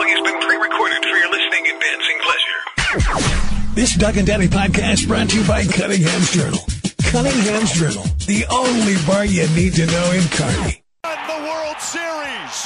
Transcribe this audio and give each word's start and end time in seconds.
following 0.00 0.16
has 0.16 0.32
been 0.32 0.40
pre-recorded 0.40 1.04
for 1.04 1.16
your 1.16 1.30
listening 1.30 1.66
and 1.68 1.80
dancing 1.80 2.18
pleasure. 2.24 3.74
This 3.74 3.94
Doug 3.96 4.16
and 4.16 4.26
Daddy 4.26 4.48
podcast 4.48 5.06
brought 5.06 5.28
to 5.30 5.40
you 5.40 5.46
by 5.46 5.64
Cunningham's 5.64 6.32
Journal. 6.32 6.60
Cunningham's 7.04 7.72
Journal, 7.72 8.04
the 8.26 8.46
only 8.50 8.96
bar 9.06 9.24
you 9.24 9.46
need 9.54 9.74
to 9.74 9.86
know 9.86 10.12
in 10.12 10.24
Kearney. 10.32 10.82
the 11.04 11.40
World 11.44 11.76
Series. 11.80 12.56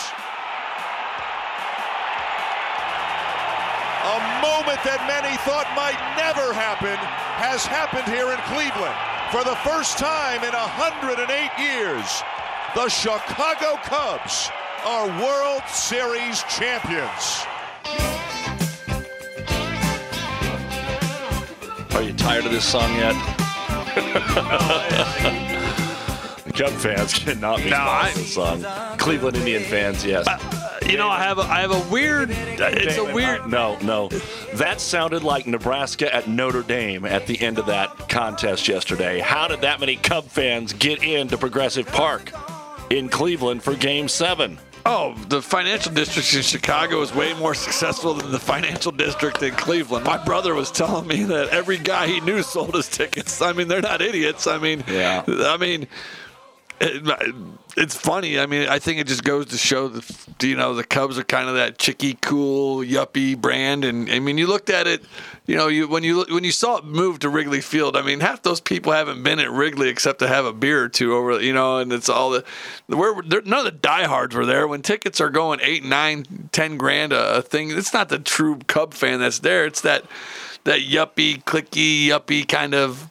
A 4.04 4.18
moment 4.38 4.78
that 4.86 5.02
many 5.10 5.34
thought 5.42 5.66
might 5.74 5.98
never 6.14 6.54
happen 6.54 6.94
has 7.42 7.66
happened 7.66 8.06
here 8.06 8.30
in 8.30 8.38
Cleveland. 8.46 8.94
For 9.32 9.42
the 9.42 9.56
first 9.66 9.98
time 9.98 10.44
in 10.44 10.52
108 10.52 11.18
years, 11.58 12.22
the 12.76 12.88
Chicago 12.88 13.74
Cubs 13.82 14.50
are 14.84 15.06
World 15.22 15.62
Series 15.68 16.42
champions. 16.44 17.44
Are 21.94 22.02
you 22.02 22.12
tired 22.14 22.44
of 22.44 22.50
this 22.52 22.64
song 22.64 22.92
yet? 22.96 23.14
Cub 26.54 26.72
fans 26.72 27.14
cannot 27.14 27.58
be 27.58 27.70
No, 27.70 27.76
I- 27.76 28.12
this 28.14 28.34
song. 28.34 28.64
Cleveland 28.98 29.36
Indian 29.36 29.62
fans, 29.62 30.04
yes. 30.04 30.26
You 30.88 30.98
know, 30.98 31.08
I 31.08 31.20
have 31.22 31.38
a, 31.38 31.42
I 31.42 31.60
have 31.60 31.70
a 31.72 31.90
weird. 31.92 32.28
It's 32.30 32.98
a 32.98 33.14
weird. 33.14 33.46
No, 33.48 33.78
no. 33.80 34.08
That 34.54 34.80
sounded 34.80 35.22
like 35.24 35.46
Nebraska 35.46 36.14
at 36.14 36.28
Notre 36.28 36.62
Dame 36.62 37.04
at 37.06 37.26
the 37.26 37.40
end 37.40 37.58
of 37.58 37.66
that 37.66 38.08
contest 38.08 38.68
yesterday. 38.68 39.18
How 39.20 39.48
did 39.48 39.62
that 39.62 39.80
many 39.80 39.96
Cub 39.96 40.26
fans 40.26 40.72
get 40.74 41.02
into 41.02 41.38
Progressive 41.38 41.86
Park 41.86 42.32
in 42.90 43.08
Cleveland 43.08 43.62
for 43.62 43.74
Game 43.74 44.08
7? 44.08 44.58
Oh, 44.86 45.14
the 45.28 45.40
financial 45.40 45.92
district 45.92 46.34
in 46.34 46.42
Chicago 46.42 47.00
is 47.00 47.14
way 47.14 47.32
more 47.34 47.54
successful 47.54 48.12
than 48.14 48.30
the 48.32 48.38
financial 48.38 48.92
district 48.92 49.42
in 49.42 49.54
Cleveland. 49.54 50.04
My 50.04 50.22
brother 50.22 50.54
was 50.54 50.70
telling 50.70 51.06
me 51.06 51.24
that 51.24 51.48
every 51.48 51.78
guy 51.78 52.06
he 52.06 52.20
knew 52.20 52.42
sold 52.54 52.74
his 52.74 52.88
tickets. 52.88 53.40
I 53.40 53.52
mean, 53.54 53.68
they're 53.68 53.80
not 53.80 54.02
idiots. 54.02 54.46
I 54.46 54.58
mean, 54.58 54.84
Yeah. 54.86 55.24
I 55.26 55.56
mean, 55.56 55.86
it, 56.80 57.34
it's 57.76 57.96
funny. 57.96 58.38
I 58.38 58.46
mean, 58.46 58.68
I 58.68 58.78
think 58.78 59.00
it 59.00 59.06
just 59.06 59.24
goes 59.24 59.46
to 59.46 59.58
show 59.58 59.88
that 59.88 60.42
you 60.42 60.56
know 60.56 60.74
the 60.74 60.84
Cubs 60.84 61.18
are 61.18 61.24
kind 61.24 61.48
of 61.48 61.56
that 61.56 61.78
chicky, 61.78 62.14
cool, 62.14 62.78
yuppie 62.78 63.36
brand. 63.40 63.84
And 63.84 64.10
I 64.10 64.20
mean, 64.20 64.38
you 64.38 64.46
looked 64.46 64.70
at 64.70 64.86
it. 64.86 65.04
You 65.46 65.56
know, 65.56 65.66
you 65.68 65.88
when 65.88 66.04
you 66.04 66.24
when 66.28 66.44
you 66.44 66.52
saw 66.52 66.78
it 66.78 66.84
move 66.84 67.18
to 67.20 67.28
Wrigley 67.28 67.60
Field, 67.60 67.96
I 67.96 68.02
mean, 68.02 68.20
half 68.20 68.42
those 68.42 68.60
people 68.60 68.92
haven't 68.92 69.22
been 69.22 69.40
at 69.40 69.50
Wrigley 69.50 69.88
except 69.88 70.20
to 70.20 70.28
have 70.28 70.44
a 70.44 70.52
beer 70.52 70.84
or 70.84 70.88
two 70.88 71.14
over. 71.14 71.40
You 71.40 71.52
know, 71.52 71.78
and 71.78 71.92
it's 71.92 72.08
all 72.08 72.30
the 72.30 72.44
where 72.86 73.20
none 73.22 73.52
of 73.52 73.64
the 73.64 73.72
diehards 73.72 74.34
were 74.34 74.46
there 74.46 74.68
when 74.68 74.82
tickets 74.82 75.20
are 75.20 75.30
going 75.30 75.60
eight, 75.62 75.84
nine, 75.84 76.48
ten 76.52 76.78
grand 76.78 77.12
a, 77.12 77.38
a 77.38 77.42
thing. 77.42 77.70
It's 77.70 77.92
not 77.92 78.08
the 78.08 78.18
true 78.18 78.58
Cub 78.66 78.94
fan 78.94 79.20
that's 79.20 79.40
there. 79.40 79.66
It's 79.66 79.80
that 79.80 80.04
that 80.64 80.80
yuppie, 80.80 81.42
clicky, 81.44 82.06
yuppie 82.06 82.46
kind 82.48 82.74
of 82.74 83.10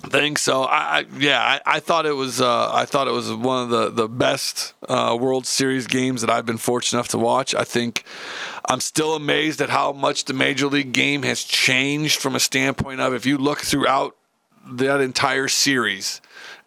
thing. 0.00 0.36
So 0.36 0.62
I, 0.62 0.98
I 0.98 1.04
yeah, 1.18 1.40
I, 1.40 1.76
I 1.76 1.80
thought 1.80 2.06
it 2.06 2.12
was 2.12 2.40
uh, 2.40 2.72
I 2.72 2.84
thought 2.84 3.08
it 3.08 3.12
was 3.12 3.32
one 3.32 3.64
of 3.64 3.70
the 3.70 3.90
the 3.90 4.08
best 4.08 4.74
uh, 4.88 5.16
World 5.20 5.46
Series 5.46 5.86
games 5.86 6.20
that 6.20 6.30
I've 6.30 6.46
been 6.46 6.58
fortunate 6.58 6.98
enough 6.98 7.08
to 7.08 7.18
watch. 7.18 7.54
I 7.54 7.64
think 7.64 8.04
I'm 8.66 8.80
still 8.80 9.14
amazed 9.14 9.60
at 9.60 9.70
how 9.70 9.92
much 9.92 10.24
the 10.24 10.34
Major 10.34 10.66
League 10.66 10.92
game 10.92 11.22
has 11.22 11.42
changed 11.42 12.20
from 12.20 12.34
a 12.34 12.40
standpoint 12.40 13.00
of 13.00 13.14
if 13.14 13.26
you 13.26 13.38
look 13.38 13.60
throughout 13.60 14.16
that 14.66 15.00
entire 15.00 15.48
series. 15.48 16.20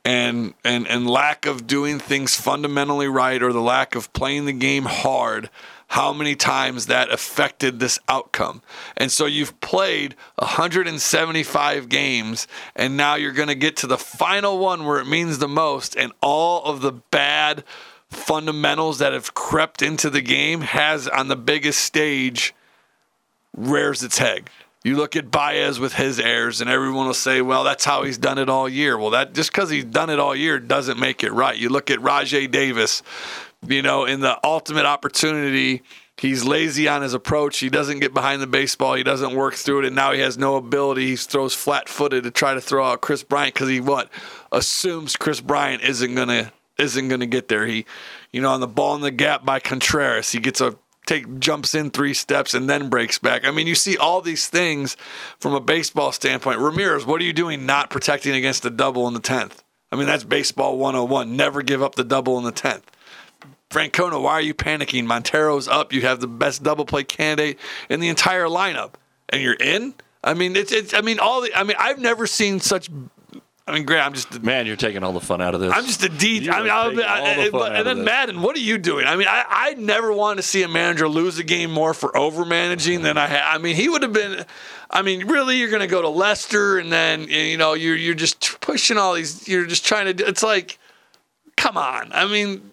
And, 0.06 0.54
and 0.66 0.86
and 0.90 1.10
lack 1.10 1.46
of 1.46 1.66
doing 1.66 1.98
things 1.98 2.36
fundamentally 2.36 3.08
right 3.08 3.42
or 3.42 3.54
the 3.54 3.62
lack 3.62 3.96
of 3.96 4.12
playing 4.12 4.44
the 4.44 4.52
game 4.52 4.84
hard 4.84 5.50
how 5.88 6.14
many 6.14 6.36
times 6.36 6.88
that 6.88 7.12
affected 7.12 7.80
this 7.80 8.00
outcome. 8.10 8.62
And 8.98 9.12
so 9.12 9.26
you've 9.26 9.60
played 9.62 10.16
175 10.36 11.90
games, 11.90 12.48
and 12.76 12.98
now 12.98 13.16
you're 13.16 13.32
going 13.32 13.48
to 13.50 13.56
get 13.56 13.78
to 13.78 13.88
the 13.88 13.98
final 13.98 14.58
one 14.58 14.86
where 14.86 15.00
it 15.00 15.08
means 15.08 15.38
the 15.38 15.48
most, 15.48 15.96
and 15.96 16.12
all 16.22 16.64
of 16.66 16.82
the 16.82 16.92
bad 16.92 17.64
fundamentals 18.10 19.00
that 19.00 19.14
have 19.14 19.34
crept 19.34 19.82
into 19.82 20.10
the 20.10 20.22
game 20.22 20.62
has 20.62 21.08
on 21.08 21.28
the 21.28 21.36
biggest 21.36 21.80
stage 21.80 22.54
rears 23.56 24.04
its 24.04 24.18
head. 24.18 24.50
You 24.84 24.98
look 24.98 25.16
at 25.16 25.32
Baez 25.32 25.80
with 25.80 25.94
his 25.94 26.20
errors, 26.20 26.60
and 26.60 26.70
everyone 26.70 27.06
will 27.06 27.14
say, 27.14 27.42
"Well, 27.42 27.64
that's 27.64 27.86
how 27.86 28.04
he's 28.04 28.18
done 28.18 28.38
it 28.38 28.50
all 28.50 28.68
year." 28.68 28.98
Well, 28.98 29.12
that 29.12 29.34
just 29.34 29.52
because 29.52 29.70
he's 29.70 29.86
done 29.86 30.10
it 30.10 30.20
all 30.20 30.36
year 30.36 30.60
doesn't 30.60 31.00
make 31.00 31.24
it 31.24 31.32
right. 31.32 31.56
You 31.56 31.70
look 31.70 31.90
at 31.90 32.00
Rajai 32.00 32.52
Davis, 32.52 33.02
you 33.68 33.82
know, 33.82 34.06
in 34.06 34.20
the 34.20 34.40
ultimate 34.46 34.86
opportunity, 34.86 35.82
he's 36.18 36.44
lazy 36.44 36.88
on 36.88 37.02
his 37.02 37.14
approach. 37.14 37.60
He 37.60 37.70
doesn't 37.70 38.00
get 38.00 38.14
behind 38.14 38.42
the 38.42 38.48
baseball. 38.48 38.96
He 38.96 39.04
doesn't 39.04 39.36
work 39.36 39.56
through 39.56 39.80
it, 39.80 39.86
and 39.86 39.96
now 39.96 40.12
he 40.12 40.20
has 40.20 40.38
no 40.38 40.56
ability. 40.56 41.08
He 41.08 41.16
throws 41.16 41.54
flat-footed 41.54 42.24
to 42.24 42.32
try 42.32 42.54
to 42.54 42.62
throw 42.62 42.86
out 42.86 43.02
Kris 43.02 43.24
Bryant 43.24 43.54
because 43.54 43.70
he 43.70 43.80
what 43.80 44.10
assumes 44.52 45.16
Kris 45.16 45.42
Bryant 45.42 45.84
isn't 45.84 46.16
gonna 46.16 46.52
isn't 46.78 47.08
gonna 47.08 47.26
get 47.26 47.48
there. 47.48 47.66
He, 47.66 47.86
you 48.32 48.42
know, 48.42 48.52
on 48.52 48.60
the 48.60 48.68
ball 48.68 48.96
in 48.96 49.02
the 49.02 49.12
gap 49.12 49.46
by 49.46 49.60
Contreras, 49.60 50.32
he 50.32 50.40
gets 50.40 50.62
a 50.62 50.76
take 51.06 51.40
jumps 51.40 51.76
in 51.76 51.92
three 51.92 52.14
steps 52.14 52.54
and 52.54 52.70
then 52.70 52.90
breaks 52.90 53.20
back. 53.20 53.46
I 53.46 53.52
mean, 53.52 53.68
you 53.68 53.76
see 53.76 53.98
all 53.98 54.22
these 54.22 54.48
things 54.48 54.96
from 55.40 55.54
a 55.54 55.60
baseball 55.60 56.12
standpoint. 56.12 56.60
Ramirez, 56.60 57.06
what 57.06 57.22
are 57.22 57.26
you 57.26 57.34
doing 57.34 57.66
not 57.66 57.90
protecting 57.90 58.34
against 58.34 58.64
the 58.64 58.70
double 58.70 59.08
in 59.08 59.14
the 59.14 59.20
10th? 59.20 59.60
I 59.92 59.96
mean, 59.96 60.08
that's 60.08 60.24
baseball 60.24 60.78
101. 60.78 61.36
Never 61.36 61.62
give 61.62 61.84
up 61.84 61.96
the 61.96 62.04
double 62.04 62.38
in 62.38 62.44
the 62.46 62.52
10th. 62.52 62.84
Francona, 63.74 64.22
why 64.22 64.34
are 64.34 64.42
you 64.42 64.54
panicking? 64.54 65.06
Montero's 65.06 65.68
up. 65.68 65.92
You 65.92 66.02
have 66.02 66.20
the 66.20 66.28
best 66.28 66.62
double 66.64 66.86
play 66.86 67.04
candidate 67.04 67.60
in 67.90 68.00
the 68.00 68.08
entire 68.08 68.46
lineup, 68.46 68.94
and 69.30 69.42
you're 69.42 69.56
in. 69.56 69.96
I 70.24 70.36
mean, 70.36 70.56
it's, 70.56 70.72
it's 70.72 70.94
I 70.94 71.02
mean, 71.02 71.20
all 71.20 71.42
the. 71.42 71.58
I 71.58 71.64
mean, 71.64 71.76
I've 71.80 72.00
never 72.00 72.28
seen 72.28 72.60
such. 72.60 72.90
I 73.68 73.74
mean, 73.74 73.86
Grant, 73.86 74.06
I'm 74.06 74.14
just. 74.14 74.44
Man, 74.44 74.66
you're 74.66 74.76
taking 74.76 75.04
all 75.04 75.12
the 75.12 75.20
fun 75.22 75.42
out 75.42 75.56
of 75.56 75.62
this. 75.62 75.74
I'm 75.74 75.86
just 75.86 76.04
a 76.04 76.10
DJ. 76.10 76.50
I 76.50 76.62
mean, 76.62 76.70
I'll, 76.70 76.92
taking 76.92 77.06
all 77.06 77.36
the 77.36 77.48
I, 77.48 77.50
but- 77.50 77.76
and 77.76 77.88
then. 77.88 78.04
Maddon, 78.04 78.42
what 78.42 78.56
are 78.56 78.60
you 78.60 78.78
doing? 78.78 79.08
I 79.08 79.16
mean, 79.16 79.28
I 79.28 79.44
I 79.48 79.74
never 79.74 80.14
wanted 80.14 80.38
to 80.38 80.44
see 80.44 80.64
a 80.64 80.68
manager 80.68 81.08
lose 81.08 81.40
a 81.40 81.44
game 81.44 81.72
more 81.72 81.94
for 81.94 82.16
over 82.16 82.46
managing 82.46 83.02
than 83.02 83.18
I 83.18 83.28
had. 83.28 83.42
I 83.44 83.58
mean, 83.58 83.76
he 83.76 83.90
would 83.90 84.04
have 84.04 84.14
been. 84.14 84.46
I 84.90 85.02
mean, 85.02 85.28
really, 85.28 85.58
you're 85.58 85.70
going 85.70 85.82
to 85.82 85.88
go 85.88 86.02
to 86.04 86.10
Lester, 86.10 86.78
and 86.78 86.92
then 86.92 87.24
you 87.24 87.58
know 87.58 87.74
you're 87.74 87.96
you're 87.96 88.14
just 88.14 88.62
pushing 88.62 88.98
all 88.98 89.14
these. 89.14 89.48
You're 89.48 89.66
just 89.66 89.86
trying 89.86 90.16
to. 90.16 90.28
It's 90.28 90.44
like, 90.44 90.78
come 91.58 91.78
on. 91.78 92.12
I 92.14 92.28
mean, 92.28 92.70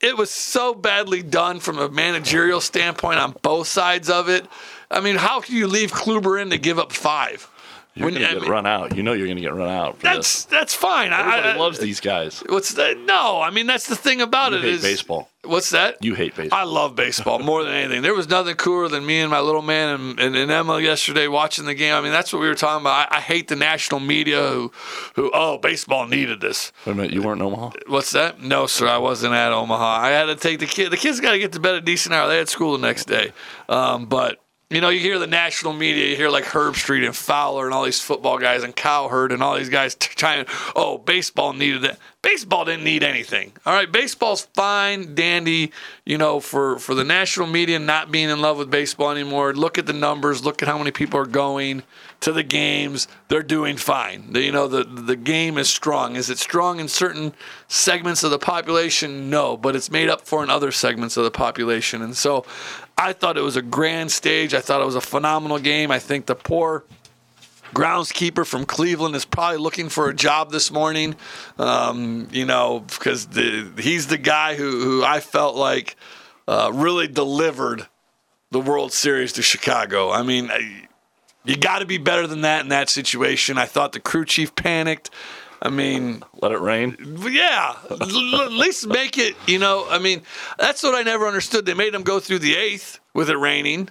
it 0.00 0.16
was 0.16 0.30
so 0.30 0.74
badly 0.74 1.22
done 1.22 1.60
from 1.60 1.78
a 1.78 1.88
managerial 1.88 2.60
standpoint 2.60 3.18
on 3.18 3.36
both 3.42 3.66
sides 3.66 4.08
of 4.08 4.28
it. 4.28 4.46
I 4.90 5.00
mean, 5.00 5.16
how 5.16 5.40
can 5.40 5.54
you 5.54 5.66
leave 5.66 5.92
Kluber 5.92 6.40
in 6.40 6.50
to 6.50 6.58
give 6.58 6.78
up 6.78 6.92
five? 6.92 7.48
You're 7.94 8.04
When- 8.06 8.14
to 8.14 8.20
I 8.28 8.32
get 8.34 8.42
mean, 8.42 8.50
run 8.50 8.66
out. 8.66 8.96
You 8.96 9.02
know 9.02 9.12
you're 9.14 9.26
going 9.26 9.36
to 9.36 9.42
get 9.42 9.52
run 9.52 9.68
out. 9.68 9.98
That's 10.00 10.44
this. 10.44 10.44
that's 10.44 10.74
fine. 10.74 11.12
I- 11.12 11.20
Everybody 11.20 11.48
I, 11.48 11.56
loves 11.56 11.78
these 11.80 12.00
guys. 12.00 12.42
What's 12.48 12.74
that? 12.74 12.98
No, 12.98 13.40
I 13.42 13.50
mean 13.50 13.66
that's 13.66 13.86
the 13.88 13.96
thing 13.96 14.20
about 14.20 14.52
You 14.52 14.58
it 14.58 14.62
hate 14.62 14.74
is 14.74 14.82
baseball. 14.82 15.28
What's 15.42 15.70
that? 15.70 16.04
You 16.04 16.14
hate 16.14 16.36
baseball. 16.36 16.58
I 16.58 16.64
love 16.64 16.94
baseball 16.94 17.38
more 17.38 17.64
than 17.64 17.72
anything. 17.72 18.02
There 18.02 18.14
was 18.14 18.28
nothing 18.28 18.56
cooler 18.56 18.88
than 18.88 19.06
me 19.06 19.20
and 19.20 19.30
my 19.30 19.40
little 19.40 19.62
man 19.62 19.98
and, 19.98 20.20
and, 20.20 20.36
and 20.36 20.50
Emma 20.50 20.78
yesterday 20.80 21.28
watching 21.28 21.64
the 21.64 21.74
game. 21.74 21.94
I 21.94 22.02
mean, 22.02 22.12
that's 22.12 22.30
what 22.32 22.40
we 22.42 22.46
were 22.46 22.54
talking 22.54 22.82
about. 22.82 23.10
I, 23.10 23.16
I 23.16 23.20
hate 23.20 23.48
the 23.48 23.56
national 23.56 24.00
media 24.00 24.48
who, 24.50 24.70
who, 25.16 25.30
oh, 25.32 25.56
baseball 25.56 26.06
needed 26.06 26.42
this. 26.42 26.72
Wait 26.84 26.92
a 26.92 26.94
minute, 26.94 27.12
you 27.12 27.22
weren't 27.22 27.40
in 27.40 27.46
Omaha? 27.46 27.70
What's 27.86 28.10
that? 28.12 28.40
No, 28.42 28.66
sir, 28.66 28.86
I 28.86 28.98
wasn't 28.98 29.32
at 29.32 29.50
Omaha. 29.50 29.82
I 30.02 30.10
had 30.10 30.26
to 30.26 30.36
take 30.36 30.58
the 30.60 30.66
kid. 30.66 30.90
The 30.92 30.98
kids 30.98 31.20
got 31.20 31.32
to 31.32 31.38
get 31.38 31.52
to 31.52 31.60
bed 31.60 31.74
at 31.74 31.82
a 31.82 31.86
decent 31.86 32.14
hour. 32.14 32.28
They 32.28 32.36
had 32.36 32.50
school 32.50 32.76
the 32.76 32.86
next 32.86 33.06
day. 33.06 33.32
Um, 33.70 34.04
but 34.06 34.40
you 34.70 34.80
know, 34.80 34.88
you 34.88 35.00
hear 35.00 35.18
the 35.18 35.26
national 35.26 35.72
media, 35.72 36.06
you 36.06 36.16
hear 36.16 36.30
like 36.30 36.44
Herbstreit 36.44 37.04
and 37.04 37.16
Fowler 37.16 37.64
and 37.64 37.74
all 37.74 37.84
these 37.84 38.00
football 38.00 38.38
guys 38.38 38.62
and 38.62 38.74
Cowherd 38.74 39.32
and 39.32 39.42
all 39.42 39.56
these 39.56 39.68
guys 39.68 39.96
trying. 39.96 40.46
Oh, 40.76 40.96
baseball 40.96 41.52
needed 41.52 41.84
it. 41.84 41.98
Baseball 42.22 42.66
didn't 42.66 42.84
need 42.84 43.02
anything. 43.02 43.52
All 43.64 43.72
right, 43.72 43.90
baseball's 43.90 44.42
fine, 44.54 45.14
dandy. 45.14 45.72
You 46.04 46.18
know, 46.18 46.38
for 46.38 46.78
for 46.78 46.94
the 46.94 47.02
national 47.02 47.46
media 47.46 47.78
not 47.78 48.12
being 48.12 48.28
in 48.28 48.40
love 48.40 48.58
with 48.58 48.70
baseball 48.70 49.10
anymore. 49.10 49.54
Look 49.54 49.78
at 49.78 49.86
the 49.86 49.94
numbers. 49.94 50.44
Look 50.44 50.62
at 50.62 50.68
how 50.68 50.76
many 50.78 50.90
people 50.90 51.18
are 51.18 51.26
going 51.26 51.82
to 52.20 52.32
the 52.32 52.42
games. 52.42 53.08
They're 53.28 53.42
doing 53.42 53.78
fine. 53.78 54.34
The- 54.34 54.42
you 54.42 54.52
know, 54.52 54.68
the 54.68 54.84
the 54.84 55.16
game 55.16 55.56
is 55.56 55.70
strong. 55.70 56.14
Is 56.14 56.28
it 56.28 56.38
strong 56.38 56.78
in 56.78 56.88
certain 56.88 57.32
segments 57.68 58.22
of 58.22 58.30
the 58.30 58.38
population? 58.38 59.30
No, 59.30 59.56
but 59.56 59.74
it's 59.74 59.90
made 59.90 60.10
up 60.10 60.20
for 60.26 60.42
in 60.44 60.50
other 60.50 60.70
segments 60.72 61.16
of 61.16 61.24
the 61.24 61.30
population. 61.30 62.02
And 62.02 62.14
so, 62.14 62.44
I 63.00 63.14
thought 63.14 63.38
it 63.38 63.42
was 63.42 63.56
a 63.56 63.62
grand 63.62 64.12
stage. 64.12 64.52
I 64.52 64.60
thought 64.60 64.82
it 64.82 64.84
was 64.84 64.94
a 64.94 65.00
phenomenal 65.00 65.58
game. 65.58 65.90
I 65.90 65.98
think 65.98 66.26
the 66.26 66.34
poor 66.34 66.84
groundskeeper 67.72 68.44
from 68.44 68.66
Cleveland 68.66 69.16
is 69.16 69.24
probably 69.24 69.56
looking 69.56 69.88
for 69.88 70.10
a 70.10 70.14
job 70.14 70.50
this 70.50 70.70
morning. 70.70 71.16
Um, 71.58 72.28
you 72.30 72.44
know, 72.44 72.80
because 72.80 73.26
he's 73.78 74.08
the 74.08 74.18
guy 74.18 74.54
who, 74.54 74.82
who 74.82 75.02
I 75.02 75.20
felt 75.20 75.56
like 75.56 75.96
uh, 76.46 76.70
really 76.74 77.08
delivered 77.08 77.86
the 78.50 78.60
World 78.60 78.92
Series 78.92 79.32
to 79.34 79.42
Chicago. 79.42 80.10
I 80.10 80.22
mean, 80.22 80.50
I, 80.50 80.88
you 81.44 81.56
got 81.56 81.78
to 81.78 81.86
be 81.86 81.96
better 81.96 82.26
than 82.26 82.42
that 82.42 82.64
in 82.64 82.68
that 82.68 82.90
situation. 82.90 83.56
I 83.56 83.64
thought 83.64 83.92
the 83.92 84.00
crew 84.00 84.26
chief 84.26 84.54
panicked. 84.54 85.08
I 85.62 85.68
mean, 85.68 86.22
Let 86.40 86.52
it 86.52 86.60
rain. 86.60 86.96
yeah, 87.28 87.74
l- 87.90 88.42
at 88.42 88.52
least 88.52 88.86
make 88.86 89.18
it. 89.18 89.36
You 89.46 89.58
know, 89.58 89.86
I 89.88 89.98
mean, 89.98 90.22
that's 90.58 90.82
what 90.82 90.94
I 90.94 91.02
never 91.02 91.26
understood. 91.26 91.66
They 91.66 91.74
made 91.74 91.92
them 91.92 92.02
go 92.02 92.18
through 92.18 92.38
the 92.38 92.56
eighth 92.56 92.98
with 93.14 93.28
it 93.28 93.36
raining. 93.36 93.90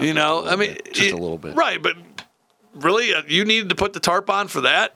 You 0.00 0.14
know, 0.14 0.46
I 0.46 0.56
mean, 0.56 0.78
Just 0.92 1.12
a 1.12 1.16
little 1.16 1.36
bit. 1.36 1.54
right? 1.54 1.80
But 1.82 1.96
really, 2.74 3.12
uh, 3.14 3.22
you 3.28 3.44
needed 3.44 3.68
to 3.68 3.74
put 3.74 3.92
the 3.92 4.00
tarp 4.00 4.30
on 4.30 4.48
for 4.48 4.62
that. 4.62 4.94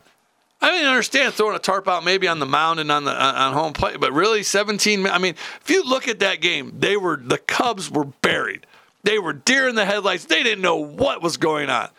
I 0.63 0.73
mean, 0.73 0.87
I 0.87 0.89
understand 0.89 1.35
throwing 1.35 1.55
a 1.55 1.59
tarp 1.61 1.87
out 1.87 2.03
maybe 2.05 2.27
on 2.27 2.39
the 2.41 2.47
mound 2.47 2.81
and 2.81 2.91
on 2.91 3.05
the 3.05 3.13
on 3.13 3.35
on 3.35 3.53
home 3.53 3.73
plate, 3.75 4.01
but 4.01 4.13
really, 4.13 4.43
17. 4.43 5.07
I 5.07 5.19
mean, 5.19 5.35
if 5.61 5.69
you 5.71 5.85
look 5.85 6.09
at 6.09 6.19
that 6.21 6.41
game, 6.41 6.73
they 6.79 6.97
were 6.97 7.17
the 7.17 7.39
Cubs 7.39 7.91
were 7.91 8.07
buried. 8.07 8.67
They 9.05 9.19
were 9.19 9.35
deer 9.35 9.69
in 9.69 9.75
the 9.77 9.85
headlights. 9.85 10.25
They 10.25 10.43
didn't 10.43 10.63
know 10.63 10.77
what 10.77 11.23
was 11.23 11.37
going 11.37 11.69
on. 11.71 11.91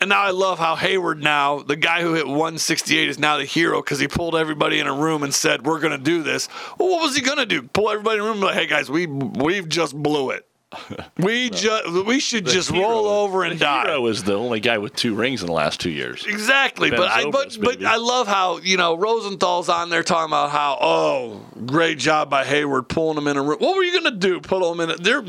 And 0.00 0.08
now 0.08 0.22
I 0.22 0.30
love 0.30 0.58
how 0.58 0.76
Heyward 0.76 1.18
now, 1.18 1.58
the 1.58 1.76
guy 1.76 2.00
who 2.00 2.14
hit 2.14 2.26
168 2.26 3.10
is 3.10 3.18
now 3.18 3.36
the 3.36 3.44
hero 3.44 3.82
because 3.82 3.98
he 3.98 4.08
pulled 4.08 4.34
everybody 4.34 4.80
in 4.80 4.86
a 4.86 4.94
room 4.94 5.22
and 5.22 5.34
said, 5.34 5.66
"We're 5.66 5.78
going 5.78 5.96
to 5.96 6.02
do 6.02 6.22
this." 6.22 6.48
Well, 6.78 6.88
what 6.88 7.02
was 7.02 7.14
he 7.14 7.20
going 7.20 7.36
to 7.36 7.44
do? 7.44 7.62
Pull 7.62 7.90
everybody 7.90 8.16
in 8.16 8.22
a 8.22 8.24
room 8.24 8.32
and 8.32 8.40
be 8.40 8.46
like, 8.46 8.54
"Hey 8.56 8.66
guys, 8.66 8.90
we 8.90 9.06
we've 9.06 9.68
just 9.68 9.94
blew 9.94 10.30
it. 10.30 10.49
We 11.18 11.50
just 11.50 12.06
we 12.06 12.18
should 12.20 12.46
just 12.46 12.70
roll 12.70 13.06
over 13.06 13.44
and 13.44 13.58
die." 13.58 13.86
Hero 13.86 14.06
is 14.06 14.24
the 14.24 14.34
only 14.34 14.60
guy 14.60 14.78
with 14.78 14.94
two 14.94 15.14
rings 15.14 15.42
in 15.42 15.46
the 15.46 15.52
last 15.52 15.80
two 15.80 15.90
years. 15.90 16.24
Exactly, 16.26 16.90
Ben 16.90 16.98
but 16.98 17.08
I 17.08 17.30
but 17.30 17.58
but. 17.60 17.84
I 17.84 17.96
love 17.96 18.26
how 18.26 18.58
you 18.58 18.76
know 18.76 18.96
Rosenthal's 18.96 19.68
on 19.68 19.90
there 19.90 20.02
talking 20.02 20.30
about 20.30 20.50
how 20.50 20.78
oh 20.80 21.40
great 21.66 21.98
job 21.98 22.30
by 22.30 22.44
Heyward 22.44 22.88
pulling 22.88 23.16
them 23.16 23.26
in 23.26 23.36
a 23.36 23.42
room. 23.42 23.58
What 23.58 23.76
were 23.76 23.82
you 23.82 23.92
gonna 24.00 24.16
do? 24.16 24.40
Put 24.40 24.62
them 24.62 24.80
in? 24.80 24.90
A, 24.90 24.96
there, 24.96 25.22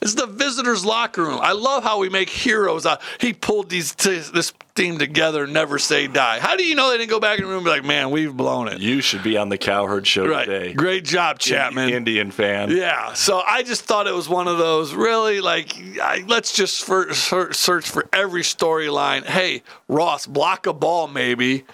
it's 0.00 0.14
the 0.14 0.26
visitors' 0.26 0.84
locker 0.84 1.24
room. 1.24 1.40
I 1.42 1.52
love 1.52 1.82
how 1.82 1.98
we 1.98 2.08
make 2.08 2.30
heroes. 2.30 2.86
out. 2.86 3.02
He 3.20 3.32
pulled 3.32 3.68
these 3.70 3.94
t- 3.94 4.22
this 4.32 4.52
team 4.74 4.98
together. 4.98 5.46
Never 5.46 5.78
say 5.78 6.06
die. 6.06 6.38
How 6.38 6.56
do 6.56 6.64
you 6.64 6.74
know 6.74 6.90
they 6.90 6.98
didn't 6.98 7.10
go 7.10 7.20
back 7.20 7.38
in 7.38 7.44
the 7.44 7.50
room 7.50 7.58
and 7.58 7.64
be 7.64 7.70
like, 7.70 7.84
man, 7.84 8.10
we've 8.10 8.34
blown 8.34 8.68
it? 8.68 8.80
You 8.80 9.00
should 9.00 9.22
be 9.22 9.36
on 9.36 9.48
the 9.48 9.58
Cowherd 9.58 10.06
show 10.06 10.26
right. 10.26 10.46
today. 10.46 10.72
Great 10.72 11.04
job, 11.04 11.38
Chapman. 11.38 11.90
Indian 11.90 12.30
fan. 12.30 12.70
Yeah, 12.70 13.12
so 13.14 13.42
I 13.46 13.62
just 13.62 13.84
thought 13.84 14.06
it 14.06 14.14
was 14.14 14.28
one 14.28 14.46
of 14.46 14.58
those 14.68 14.92
really 14.94 15.40
like 15.40 15.74
I, 16.02 16.24
let's 16.26 16.52
just 16.52 16.84
for, 16.84 17.12
search 17.14 17.88
for 17.88 18.06
every 18.12 18.42
storyline. 18.42 19.24
Hey, 19.24 19.62
Ross, 19.88 20.26
block 20.26 20.66
a 20.66 20.72
ball 20.72 21.08
maybe. 21.08 21.64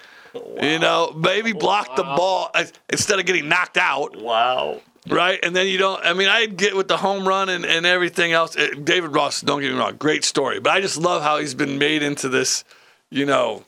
You 0.61 0.79
know, 0.79 1.13
maybe 1.15 1.53
block 1.53 1.95
the 1.95 2.03
ball 2.03 2.51
instead 2.89 3.19
of 3.19 3.25
getting 3.25 3.47
knocked 3.47 3.77
out, 3.77 4.17
Wow. 4.17 4.81
right? 5.07 5.39
And 5.41 5.55
then 5.55 5.67
you 5.67 5.77
don't. 5.77 6.03
I 6.05 6.11
mean, 6.13 6.27
I 6.27 6.45
get 6.45 6.75
with 6.75 6.89
the 6.89 6.97
home 6.97 7.25
run 7.25 7.47
and, 7.47 7.65
and 7.65 7.85
everything 7.85 8.33
else. 8.33 8.57
Uh, 8.57 8.67
David 8.83 9.15
Ross, 9.15 9.39
don't 9.39 9.61
get 9.61 9.71
me 9.71 9.77
wrong, 9.79 9.95
great 9.97 10.25
story, 10.25 10.59
but 10.59 10.71
I 10.71 10.81
just 10.81 10.97
love 10.97 11.21
how 11.23 11.37
he's 11.37 11.53
been 11.53 11.77
made 11.77 12.03
into 12.03 12.27
this, 12.27 12.65
you 13.09 13.25
know, 13.25 13.63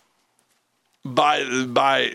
by 1.05 1.45
by 1.65 2.09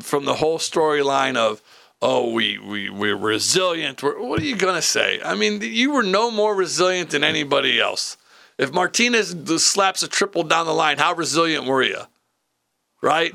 from 0.00 0.24
the 0.24 0.34
whole 0.34 0.58
storyline 0.58 1.36
of 1.36 1.60
oh 2.00 2.32
we 2.32 2.58
we 2.58 2.90
we're 2.90 3.16
resilient. 3.16 4.02
We're, 4.02 4.20
what 4.20 4.40
are 4.40 4.44
you 4.44 4.56
gonna 4.56 4.82
say? 4.82 5.20
I 5.24 5.34
mean, 5.34 5.60
you 5.62 5.92
were 5.92 6.02
no 6.02 6.30
more 6.30 6.54
resilient 6.54 7.10
than 7.10 7.24
anybody 7.24 7.80
else. 7.80 8.16
If 8.58 8.72
Martinez 8.72 9.34
slaps 9.62 10.02
a 10.02 10.08
triple 10.08 10.42
down 10.42 10.66
the 10.66 10.72
line, 10.72 10.98
how 10.98 11.14
resilient 11.14 11.64
were 11.64 11.82
you? 11.82 12.00
Right. 13.00 13.32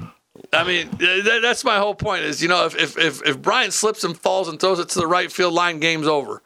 I 0.51 0.63
mean, 0.63 0.89
that, 0.97 1.39
that's 1.41 1.63
my 1.63 1.77
whole 1.77 1.95
point. 1.95 2.23
Is 2.23 2.41
you 2.41 2.49
know, 2.49 2.65
if, 2.65 2.75
if 2.75 2.97
if 2.97 3.25
if 3.25 3.41
Brian 3.41 3.71
slips 3.71 4.03
and 4.03 4.17
falls 4.17 4.49
and 4.49 4.59
throws 4.59 4.79
it 4.79 4.89
to 4.89 4.99
the 4.99 5.07
right 5.07 5.31
field 5.31 5.53
line, 5.53 5.79
game's 5.79 6.07
over. 6.07 6.41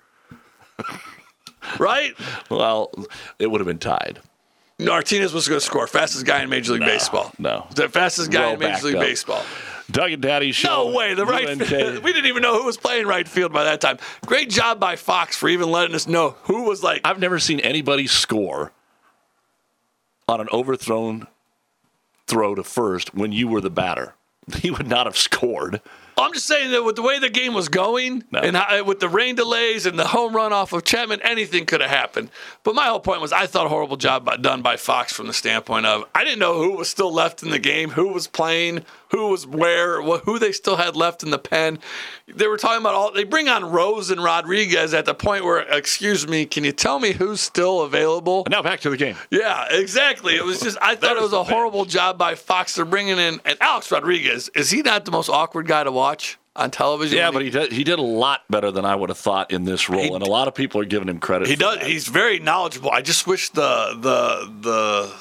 right? 1.80 2.14
Well, 2.50 2.92
it 3.40 3.48
would 3.48 3.62
have 3.62 3.68
been 3.68 3.80
tied. 3.80 4.20
Martinez 4.80 5.34
was 5.34 5.48
going 5.48 5.60
to 5.60 5.66
score 5.66 5.88
fastest 5.88 6.26
guy 6.26 6.44
in 6.44 6.50
Major 6.50 6.74
League 6.74 6.82
Baseball. 6.82 7.32
no. 7.40 7.66
the 7.74 7.90
fastest 7.90 8.30
guy 8.32 8.42
Well 8.42 8.54
in 8.54 8.60
Major 8.60 8.86
League 8.86 8.96
up. 8.96 9.02
Baseball. 9.02 9.44
Doug 9.90 10.12
and 10.12 10.22
Daddy 10.22 10.52
show. 10.52 10.90
No 10.90 10.96
way. 10.96 11.14
The 11.14 11.26
right 11.26 11.48
field. 11.62 12.04
We 12.04 12.14
didn't 12.14 12.28
even 12.28 12.42
know 12.42 12.58
who 12.60 12.66
was 12.66 12.78
playing 12.78 13.08
right 13.08 13.28
field 13.28 13.54
by 13.54 13.64
that 13.66 13.82
time. 13.82 13.98
Great 14.26 14.50
job 14.50 14.80
by 14.80 14.96
Fox 14.96 15.36
for 15.36 15.48
even 15.50 15.72
letting 15.72 15.96
us 15.96 16.08
know 16.08 16.36
who 16.44 16.64
was 16.64 16.84
like. 16.84 17.02
I've 17.06 17.20
never 17.20 17.40
seen 17.40 17.60
anybody 17.62 18.08
score 18.08 18.72
on 20.28 20.42
an 20.42 20.48
overthrown 20.52 21.28
throw 22.28 22.56
to 22.56 22.64
first 22.64 23.16
when 23.16 23.32
you 23.32 23.48
were 23.48 23.62
the 23.62 23.70
batter. 23.70 24.14
He 24.58 24.72
would 24.72 24.88
not 24.88 25.08
have 25.08 25.18
scored. 25.18 25.82
I'm 26.18 26.34
just 26.34 26.48
saying 26.48 26.72
that 26.72 26.84
with 26.84 26.96
the 26.96 27.02
way 27.02 27.20
the 27.20 27.30
game 27.30 27.54
was 27.54 27.70
going, 27.70 28.24
No. 28.32 28.40
and 28.40 28.56
how, 28.56 28.84
with 28.84 29.00
the 29.00 29.10
rain 29.10 29.36
delays 29.36 29.86
and 29.86 29.98
the 30.00 30.08
home 30.08 30.36
run 30.36 30.52
off 30.52 30.74
of 30.74 30.84
Chapman, 30.84 31.22
anything 31.22 31.66
could 31.66 31.82
have 31.82 31.90
happened. 31.90 32.30
But 32.64 32.76
my 32.76 32.86
whole 32.88 33.00
point 33.00 33.22
was, 33.22 33.32
I 33.32 33.46
thought 33.46 33.66
a 33.66 33.70
horrible 33.70 33.98
job 33.98 34.26
by, 34.26 34.38
done 34.38 34.62
by 34.62 34.78
Fox 34.78 35.14
from 35.14 35.28
the 35.28 35.34
standpoint 35.34 35.86
of 35.86 36.06
I 36.16 36.24
didn't 36.24 36.40
know 36.40 36.62
who 36.62 36.78
was 36.78 36.90
still 36.90 37.14
left 37.14 37.44
in 37.44 37.50
the 37.52 37.60
game, 37.60 37.92
who 37.92 38.08
was 38.14 38.28
playing, 38.28 38.84
who 39.12 39.30
was 39.30 39.46
where, 39.48 40.02
who 40.02 40.40
they 40.40 40.52
still 40.52 40.76
had 40.76 40.96
left 40.96 41.24
in 41.24 41.30
the 41.30 41.38
pen. 41.40 41.80
They 42.28 42.48
were 42.48 42.58
talking 42.58 42.82
about 42.82 42.94
all. 42.96 43.12
They 43.14 43.24
bring 43.24 43.48
on 43.48 43.64
Rose 43.64 44.10
and 44.10 44.22
Rodriguez 44.22 44.94
at 44.94 45.06
the 45.06 45.14
point 45.14 45.46
where, 45.46 45.60
excuse 45.60 46.28
me, 46.28 46.46
can 46.46 46.64
you 46.66 46.72
tell 46.74 47.00
me 47.00 47.14
who's 47.14 47.40
still 47.40 47.82
available? 47.82 48.44
And 48.46 48.52
now 48.52 48.62
back 48.62 48.82
to 48.82 48.90
the 48.90 48.98
game. 48.98 49.16
Yeah, 49.30 49.66
exactly. 49.72 50.36
It 50.36 50.44
was 50.44 50.60
just 50.60 50.78
I 50.82 50.96
thought 50.96 51.16
it 51.16 51.22
was 51.24 51.32
a 51.32 51.44
horrible 51.44 51.86
job 51.86 52.18
by 52.18 52.36
Fox. 52.36 52.76
They're 52.76 52.84
bringing 52.86 53.18
in 53.18 53.40
and 53.46 53.58
Alex 53.62 53.90
Rodriguez. 53.92 54.50
Is 54.56 54.72
he 54.72 54.82
not 54.82 55.06
the 55.06 55.12
most 55.12 55.30
awkward 55.30 55.68
guy 55.68 55.84
to 55.86 55.92
watch 55.92 56.07
on 56.56 56.72
television? 56.72 57.18
Yeah, 57.18 57.32
but 57.32 57.44
he 57.44 57.50
did, 57.50 57.72
he 57.72 57.84
did 57.84 58.00
a 58.00 58.02
lot 58.02 58.42
better 58.50 58.72
than 58.72 58.84
I 58.86 58.96
would 58.96 59.10
have 59.10 59.18
thought 59.18 59.52
in 59.52 59.64
this 59.66 59.90
role, 59.90 60.16
and 60.16 60.26
a 60.26 60.30
lot 60.30 60.48
of 60.48 60.56
people 60.56 60.82
are 60.82 60.86
giving 60.86 61.08
him 61.08 61.20
credit. 61.20 61.48
he 61.48 61.56
for 61.56 61.60
does. 61.62 61.78
that. 61.80 61.88
He's 61.88 62.08
very 62.08 62.40
knowledgeable. 62.40 62.90
I 62.92 63.02
just 63.02 63.28
wish 63.28 63.50
the 63.50 63.96
the 64.00 64.52
the 64.62 65.14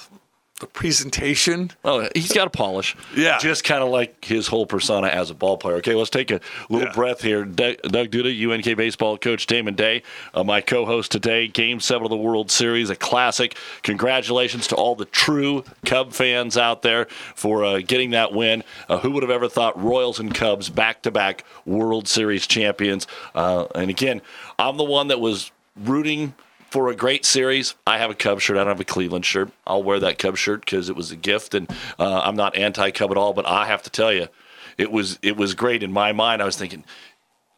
the 0.60 0.66
presentation. 0.66 1.70
Oh, 1.84 2.08
he's 2.14 2.32
got 2.32 2.46
a 2.46 2.50
polish. 2.50 2.96
Yeah. 3.14 3.36
Just 3.38 3.62
kind 3.62 3.82
of 3.82 3.90
like 3.90 4.24
his 4.24 4.46
whole 4.46 4.64
persona 4.64 5.08
as 5.08 5.28
a 5.30 5.34
ball 5.34 5.58
player. 5.58 5.76
Okay, 5.76 5.94
let's 5.94 6.08
take 6.08 6.30
a 6.30 6.40
little 6.70 6.88
Yeah. 6.88 6.94
breath 6.94 7.20
here. 7.20 7.44
Doug, 7.44 7.76
Doug 7.82 8.08
Duda, 8.10 8.32
UNK 8.34 8.74
baseball 8.74 9.18
coach 9.18 9.46
Damon 9.46 9.74
Day, 9.74 10.02
uh, 10.32 10.42
my 10.44 10.62
co 10.62 10.86
host 10.86 11.12
today, 11.12 11.46
Game 11.46 11.78
7 11.78 12.04
of 12.04 12.10
the 12.10 12.16
World 12.16 12.50
Series, 12.50 12.88
a 12.88 12.96
classic. 12.96 13.54
Congratulations 13.82 14.66
to 14.68 14.74
all 14.76 14.94
the 14.94 15.04
true 15.04 15.62
Cub 15.84 16.14
fans 16.14 16.56
out 16.56 16.80
there 16.80 17.06
for 17.34 17.62
uh, 17.62 17.80
getting 17.86 18.10
that 18.12 18.32
win. 18.32 18.64
Uh, 18.88 18.98
who 18.98 19.10
would 19.10 19.22
have 19.22 19.30
ever 19.30 19.48
thought 19.50 19.78
Royals 19.82 20.18
and 20.18 20.34
Cubs 20.34 20.70
back 20.70 21.02
to 21.02 21.10
back 21.10 21.44
World 21.66 22.08
Series 22.08 22.46
champions? 22.46 23.06
Uh, 23.34 23.66
and 23.74 23.90
again, 23.90 24.22
I'm 24.58 24.78
the 24.78 24.84
one 24.84 25.08
that 25.08 25.20
was 25.20 25.50
rooting 25.76 26.34
for 26.76 26.90
a 26.90 26.94
great 26.94 27.24
series. 27.24 27.74
I 27.86 27.96
have 27.96 28.10
a 28.10 28.14
Cub 28.14 28.38
shirt. 28.38 28.58
I 28.58 28.60
don't 28.60 28.68
have 28.68 28.80
a 28.80 28.84
Cleveland 28.84 29.24
shirt. 29.24 29.50
I'll 29.66 29.82
wear 29.82 29.98
that 30.00 30.18
Cub 30.18 30.36
shirt 30.36 30.60
because 30.60 30.90
it 30.90 30.94
was 30.94 31.10
a 31.10 31.16
gift, 31.16 31.54
and 31.54 31.70
uh, 31.98 32.20
I'm 32.22 32.36
not 32.36 32.54
anti-Cub 32.54 33.10
at 33.10 33.16
all. 33.16 33.32
But 33.32 33.46
I 33.46 33.64
have 33.64 33.82
to 33.84 33.90
tell 33.90 34.12
you, 34.12 34.28
it 34.76 34.92
was 34.92 35.18
it 35.22 35.38
was 35.38 35.54
great 35.54 35.82
in 35.82 35.90
my 35.90 36.12
mind. 36.12 36.42
I 36.42 36.44
was 36.44 36.58
thinking, 36.58 36.84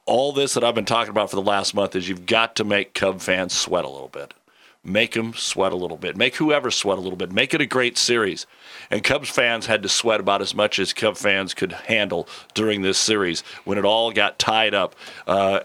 all 0.07 0.33
this 0.33 0.55
that 0.55 0.63
I've 0.63 0.77
been 0.77 0.85
talking 0.85 1.11
about 1.11 1.31
for 1.31 1.35
the 1.35 1.43
last 1.43 1.75
month 1.75 1.97
is 1.97 2.09
you've 2.09 2.27
got 2.27 2.55
to 2.55 2.65
make 2.65 2.95
Cub 2.95 3.21
fans 3.21 3.55
sweat 3.55 3.85
a 3.85 3.89
little 3.89 4.07
bit. 4.07 4.35
Make 4.85 5.15
them 5.15 5.35
sweat 5.35 5.73
a 5.73 5.77
little 5.77 5.97
bit. 5.97 6.17
Make 6.17 6.37
whoever 6.37 6.71
sweat 6.71 6.99
a 6.99 7.01
little 7.01 7.17
bit. 7.17 7.33
Make 7.33 7.53
it 7.53 7.61
a 7.61 7.67
great 7.67 7.99
series. 7.99 8.47
And 8.89 9.03
Cubs 9.03 9.29
fans 9.29 9.67
had 9.67 9.83
to 9.83 9.89
sweat 9.89 10.21
about 10.21 10.43
as 10.43 10.55
much 10.55 10.79
as 10.79 10.93
Cub 10.93 11.17
fans 11.17 11.55
could 11.55 11.73
handle 11.73 12.29
during 12.55 12.83
this 12.83 12.99
series 12.99 13.41
when 13.65 13.79
it 13.79 13.85
all 13.85 14.13
got 14.13 14.39
tied 14.39 14.75
up. 14.75 14.95
Uh, 15.27 15.63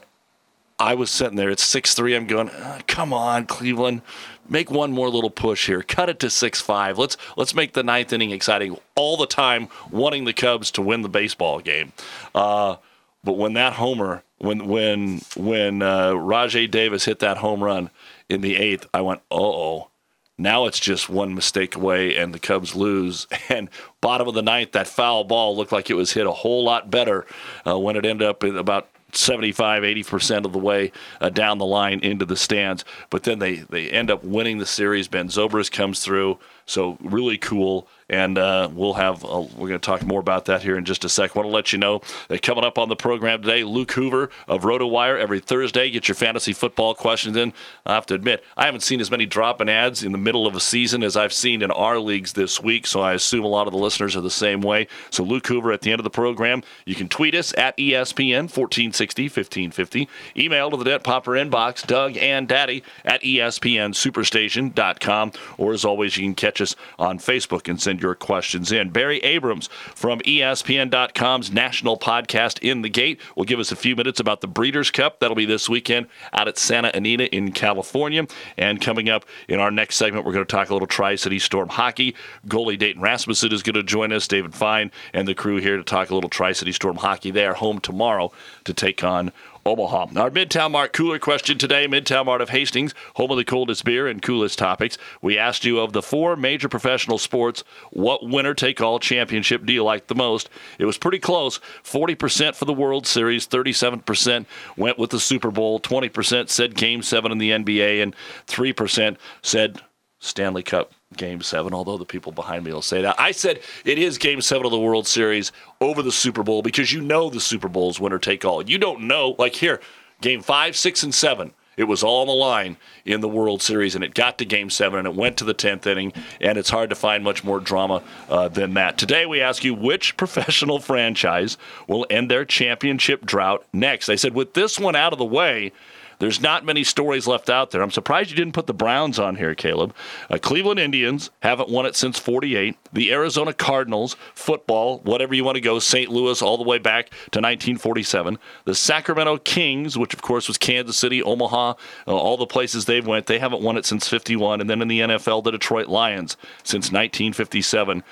I 0.80 0.96
was 0.96 1.10
sitting 1.10 1.36
there 1.38 1.50
at 1.50 1.60
six 1.60 1.94
three. 1.94 2.15
I'm 2.15 2.27
going, 2.27 2.50
"Uh, 2.50 2.80
come 2.88 3.13
on, 3.13 3.46
Cleveland, 3.46 4.01
make 4.50 4.72
one 4.72 4.92
more 4.92 5.10
little 5.10 5.30
push 5.30 5.68
here. 5.68 5.82
Cut 5.82 6.10
it 6.10 6.20
to 6.20 6.30
six 6.30 6.62
five. 6.62 6.98
Let's 6.98 7.18
let's 7.38 7.53
make 7.53 7.74
the 7.74 7.84
ninth 7.84 8.12
inning 8.13 8.32
exciting. 8.32 8.77
All 8.96 9.18
the 9.18 9.27
time, 9.27 9.68
wanting 9.92 10.25
the 10.25 10.34
Cubs 10.34 10.72
to 10.72 10.82
win 10.82 11.01
the 11.01 11.10
baseball 11.10 11.60
game. 11.60 11.94
Uh, 12.34 12.77
but 13.24 13.34
when 13.34 13.53
that 13.53 13.74
homer, 13.74 14.24
when 14.38 14.68
when 14.68 15.22
when 15.36 15.82
uh, 15.82 16.12
Rajai 16.12 16.70
Davis 16.70 17.06
hit 17.06 17.20
that 17.20 17.38
home 17.38 17.63
run 17.63 17.89
in 18.30 18.42
the 18.42 18.56
eighth, 18.56 18.88
I 18.94 19.01
went, 19.01 19.22
uh 19.32 19.36
oh. 19.36 19.89
Now 20.36 20.65
it's 20.65 20.80
just 20.80 21.10
one 21.10 21.36
mistake 21.36 21.75
away, 21.75 22.15
and 22.18 22.34
the 22.34 22.39
Cubs 22.39 22.75
lose. 22.75 23.27
And 23.50 23.70
bottom 24.01 24.27
of 24.27 24.34
the 24.34 24.42
ninth, 24.42 24.72
that 24.72 24.88
foul 24.88 25.24
ball 25.24 25.56
looked 25.56 25.72
like 25.72 25.89
it 25.89 25.94
was 25.94 26.13
hit 26.13 26.25
a 26.25 26.32
whole 26.32 26.63
lot 26.63 26.89
better 26.89 27.25
uh, 27.68 27.77
when 27.77 27.96
it 27.96 28.06
ended 28.06 28.27
up 28.27 28.42
about 28.44 28.89
75, 29.15 29.84
80% 29.84 30.46
of 30.46 30.53
the 30.53 30.60
way 30.60 30.91
uh, 31.22 31.29
down 31.29 31.58
the 31.58 31.65
line 31.65 32.00
into 32.00 32.25
the 32.25 32.36
stands. 32.36 32.84
But 33.10 33.24
then 33.24 33.39
they, 33.39 33.58
they 33.58 33.89
end 33.89 34.12
up 34.12 34.24
winning 34.24 34.58
the 34.58 34.65
series. 34.65 35.08
Ben 35.08 35.27
Zobrist 35.27 35.72
comes 35.72 36.00
through. 36.00 36.39
So 36.65 36.98
really 37.01 37.38
cool. 37.38 37.88
And 38.13 38.38
uh, 38.38 38.70
we'll 38.72 38.93
have, 38.93 39.25
uh, 39.25 39.43
we're 39.58 39.70
going 39.70 39.79
to 39.79 39.79
talk 39.79 40.03
more 40.03 40.20
about 40.20 40.46
that 40.46 40.62
here 40.62 40.77
in 40.77 40.86
just 40.86 41.03
a 41.03 41.10
sec. 41.10 41.36
want 41.36 41.48
to 41.48 41.51
let 41.51 41.74
you 41.74 41.79
know 41.79 42.03
that 42.27 42.43
coming 42.43 42.63
up 42.63 42.77
on 42.77 42.88
the 42.88 42.96
program 42.96 43.41
today, 43.41 43.63
Luke 43.63 43.91
Hoover 43.93 44.29
of 44.48 44.62
RotoWire 44.62 45.20
every 45.20 45.39
Thursday. 45.39 45.89
Get 45.89 46.08
your 46.08 46.13
fantasy 46.13 46.53
football 46.53 46.93
questions 46.93 47.36
in. 47.36 47.53
I 47.88 47.96
have 47.96 48.05
to 48.05 48.13
admit, 48.13 48.43
I 48.55 48.65
haven't 48.65 48.82
seen 48.82 49.01
as 49.01 49.10
many 49.10 49.25
drop 49.25 49.62
in 49.62 49.67
ads 49.67 50.03
in 50.03 50.12
the 50.12 50.20
middle 50.20 50.46
of 50.46 50.55
a 50.55 50.60
season 50.60 51.01
as 51.01 51.17
I've 51.17 51.34
seen 51.34 51.63
in 51.63 51.72
our 51.72 51.98
leagues 51.98 52.34
this 52.34 52.62
week. 52.62 52.86
So 52.86 53.01
I 53.01 53.13
assume 53.13 53.43
a 53.43 53.48
lot 53.48 53.65
of 53.65 53.74
the 53.74 53.79
listeners 53.79 54.15
are 54.15 54.22
the 54.22 54.29
same 54.29 54.62
way. 54.62 54.88
So 55.10 55.24
Luke 55.24 55.48
Hoover 55.48 55.72
at 55.72 55.82
the 55.82 55.91
end 55.91 56.00
of 56.00 56.03
the 56.03 56.12
program, 56.12 56.62
you 56.86 56.93
can 56.93 57.10
tweet 57.10 57.34
us 57.34 57.51
at 57.58 57.75
ESPN 57.77 58.43
1460 58.43 59.24
1550. 59.24 60.08
Email 60.38 60.70
to 60.70 60.77
the 60.77 60.84
Debt 60.84 61.03
Popper 61.03 61.32
inbox, 61.32 61.84
Doug 61.88 62.15
and 62.17 62.48
Daddy 62.48 62.84
at 63.03 63.24
ESPNSuperstation.com. 63.24 65.32
Or 65.58 65.74
as 65.74 65.84
always, 65.84 66.15
you 66.15 66.25
can 66.25 66.36
catch 66.36 66.62
us 66.62 66.75
on 67.00 67.17
Facebook 67.17 67.67
and 67.67 67.82
send 67.82 68.02
your 68.03 68.13
questions 68.13 68.72
in. 68.72 68.91
Barry 68.91 69.17
Abrams 69.19 69.67
from 69.95 70.19
ESPN.com's 70.19 71.51
national 71.51 71.98
podcast 71.98 72.60
In 72.60 72.83
the 72.83 72.89
Gate 72.89 73.19
will 73.36 73.45
give 73.45 73.60
us 73.60 73.72
a 73.72 73.75
few 73.75 73.95
minutes 73.95 74.19
about 74.19 74.41
the 74.41 74.48
Breeders' 74.48 74.91
Cup. 74.91 75.19
That'll 75.19 75.36
be 75.36 75.45
this 75.45 75.67
weekend 75.67 76.07
out 76.33 76.48
at 76.48 76.60
Santa 76.60 76.95
Anita 76.95 77.33
in 77.33 77.51
California. 77.51 78.27
And 78.57 78.79
coming 78.79 79.10
up 79.10 79.25
in 79.48 79.60
our 79.60 79.72
next 79.72 79.95
segment, 79.95 80.25
we're 80.25 80.33
going 80.33 80.45
to 80.45 80.51
talk 80.51 80.69
a 80.69 80.74
little 80.74 80.88
Tri 80.88 81.15
City 81.15 81.39
Storm 81.39 81.69
hockey. 81.69 82.15
Goalie 82.48 82.77
Dayton 82.77 83.01
Rasmussen 83.01 83.51
is 83.51 83.63
going 83.63 83.74
to 83.75 83.83
join 83.83 84.12
us, 84.12 84.27
David 84.27 84.53
Fine, 84.53 84.91
and 85.13 85.27
the 85.27 85.33
crew 85.33 85.57
here 85.57 85.77
to 85.77 85.83
talk 85.83 86.12
a 86.12 86.13
little 86.13 86.29
Tri 86.29 86.51
City 86.51 86.72
Storm 86.72 86.98
hockey. 86.98 87.31
They 87.31 87.45
are 87.45 87.55
home 87.55 87.79
tomorrow 87.79 88.31
to 88.65 88.74
take 88.74 89.03
on 89.03 89.31
Omaha. 89.65 90.08
Our 90.15 90.29
Midtown 90.29 90.72
Mart 90.72 90.93
cooler 90.93 91.20
question 91.20 91.58
today 91.58 91.88
Midtown 91.88 92.25
Mart 92.25 92.41
of 92.41 92.50
Hastings, 92.50 92.93
home 93.15 93.32
of 93.32 93.38
the 93.38 93.46
coldest 93.46 93.86
beer 93.86 94.08
and 94.08 94.22
coolest 94.22 94.60
topics. 94.60 94.98
We 95.22 95.38
asked 95.38 95.65
you 95.65 95.79
of 95.79 95.93
the 95.93 96.01
four 96.01 96.36
major 96.36 96.67
professional 96.67 97.17
sports, 97.17 97.63
what 97.91 98.27
winner 98.27 98.53
take 98.53 98.82
all 98.82 99.00
championship 99.00 99.65
do 99.65 99.74
you 99.74 99.84
like 99.84 100.08
the 100.08 100.15
most? 100.15 100.50
It 100.79 100.86
was 100.86 100.98
pretty 100.98 101.20
close 101.20 101.60
40% 101.84 102.55
for 102.55 102.65
the 102.65 102.74
World 102.74 103.08
Series, 103.08 103.48
37% 103.48 104.46
went 104.75 105.00
with 105.00 105.12
the 105.12 105.20
Super 105.20 105.51
Bowl, 105.51 105.79
20% 105.79 106.50
said 106.50 106.75
Game 106.75 107.01
7 107.01 107.32
in 107.32 107.38
the 107.38 107.51
NBA, 107.51 108.03
and 108.03 108.15
3% 108.48 109.17
said 109.41 109.82
Stanley 110.20 110.63
Cup 110.63 110.93
Game 111.17 111.41
7, 111.41 111.74
although 111.74 111.98
the 111.98 112.05
people 112.05 112.32
behind 112.32 112.63
me 112.65 112.74
will 112.74 112.82
say 112.82 113.01
that. 113.01 113.20
I 113.20 113.32
said 113.32 113.60
it 113.86 113.98
is 113.98 114.17
Game 114.17 114.41
7 114.41 114.65
of 114.65 114.72
the 114.72 114.79
World 114.79 115.08
Series 115.08 115.51
over 115.82 116.01
the 116.01 116.12
Super 116.12 116.43
Bowl 116.43 116.62
because 116.62 116.91
you 116.91 117.01
know 117.01 117.29
the 117.29 117.39
Super 117.39 117.67
Bowl 117.67 117.89
is 117.89 118.00
winner 118.00 118.20
take 118.20 118.46
all. 118.46 118.62
You 118.63 118.77
don't 118.77 119.01
know, 119.01 119.36
like 119.38 119.55
here, 119.55 119.79
Game 120.22 120.41
5, 120.41 120.75
6, 120.75 121.03
and 121.03 121.13
7. 121.13 121.53
It 121.75 121.86
was 121.86 122.03
all 122.03 122.22
on 122.22 122.27
the 122.27 122.34
line 122.34 122.77
in 123.03 123.22
the 123.22 123.27
World 123.27 123.62
Series, 123.62 123.96
and 123.96 124.03
it 124.03 124.13
got 124.13 124.38
to 124.38 124.46
Game 124.46 124.70
7, 124.70 125.00
and 125.00 125.08
it 125.08 125.15
went 125.15 125.38
to 125.38 125.43
the 125.43 125.55
10th 125.55 125.88
inning, 125.88 126.13
and 126.39 126.58
it's 126.58 126.70
hard 126.70 126.89
to 126.91 126.96
find 126.96 127.24
much 127.24 127.43
more 127.43 127.60
drama 127.60 128.03
uh, 128.29 128.48
than 128.48 128.75
that. 128.75 128.98
Today, 128.98 129.25
we 129.25 129.41
ask 129.41 129.63
you 129.63 129.74
which 129.74 130.15
professional 130.17 130.79
franchise 130.79 131.58
will 131.88 132.05
end 132.10 132.29
their 132.29 132.46
championship 132.46 133.25
drought 133.25 133.65
next. 133.74 134.10
I 134.10 134.15
said, 134.15 134.36
with 134.36 134.53
this 134.53 134.79
one 134.79 134.96
out 134.96 135.13
of 135.13 135.20
the 135.20 135.25
way, 135.25 135.72
there's 136.20 136.41
not 136.41 136.65
many 136.65 136.84
stories 136.84 137.27
left 137.27 137.50
out 137.50 137.72
there. 137.72 137.82
I'm 137.82 137.91
surprised 137.91 138.29
you 138.29 138.36
didn't 138.36 138.53
put 138.53 138.67
the 138.67 138.74
Browns 138.74 139.20
on 139.20 139.36
here, 139.36 139.55
Caleb. 139.55 139.93
Uh, 140.29 140.38
Cleveland 140.38 140.79
Indians 140.79 141.29
haven't 141.41 141.70
won 141.70 141.86
it 141.86 141.96
since 141.96 142.20
48. 142.20 142.77
The 142.91 143.12
Arizona 143.12 143.53
Cardinals, 143.53 144.15
football, 144.36 145.00
whatever 145.00 145.34
you 145.34 145.43
want 145.43 145.55
to 145.55 145.62
go, 145.62 145.79
St. 145.79 146.10
Louis 146.10 146.41
all 146.41 146.58
the 146.58 146.63
way 146.63 146.77
back 146.77 147.10
to 147.10 147.39
1947. 147.39 148.38
The 148.65 148.75
Sacramento 148.75 149.38
Kings, 149.39 149.98
which 149.98 150.13
of 150.13 150.22
course 150.22 150.48
was 150.48 150.58
Kansas 150.58 150.98
City, 150.98 151.22
Omaha, 151.22 151.74
uh, 152.08 152.15
all 152.15 152.38
the 152.38 152.46
places 152.46 152.86
they've 152.86 153.05
went, 153.05 153.25
they 153.25 153.39
haven't 153.39 153.62
won 153.62 153.77
it 153.77 153.86
since 153.86 154.08
51. 154.08 154.62
And 154.62 154.70
then 154.70 154.82
in 154.82 154.88
the 154.88 155.00
NFL, 155.00 155.43
the 155.43 155.51
Detroit 155.51 155.88
Lions 155.88 156.38
since 156.63 156.91
1957. 156.91 158.03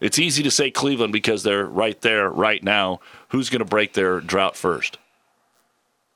It's 0.00 0.18
easy 0.18 0.42
to 0.44 0.50
say 0.50 0.70
Cleveland 0.70 1.12
because 1.12 1.42
they're 1.42 1.66
right 1.66 2.00
there 2.00 2.30
right 2.30 2.62
now. 2.62 3.00
Who's 3.30 3.50
going 3.50 3.60
to 3.60 3.64
break 3.64 3.94
their 3.94 4.20
drought 4.20 4.56
first? 4.56 4.98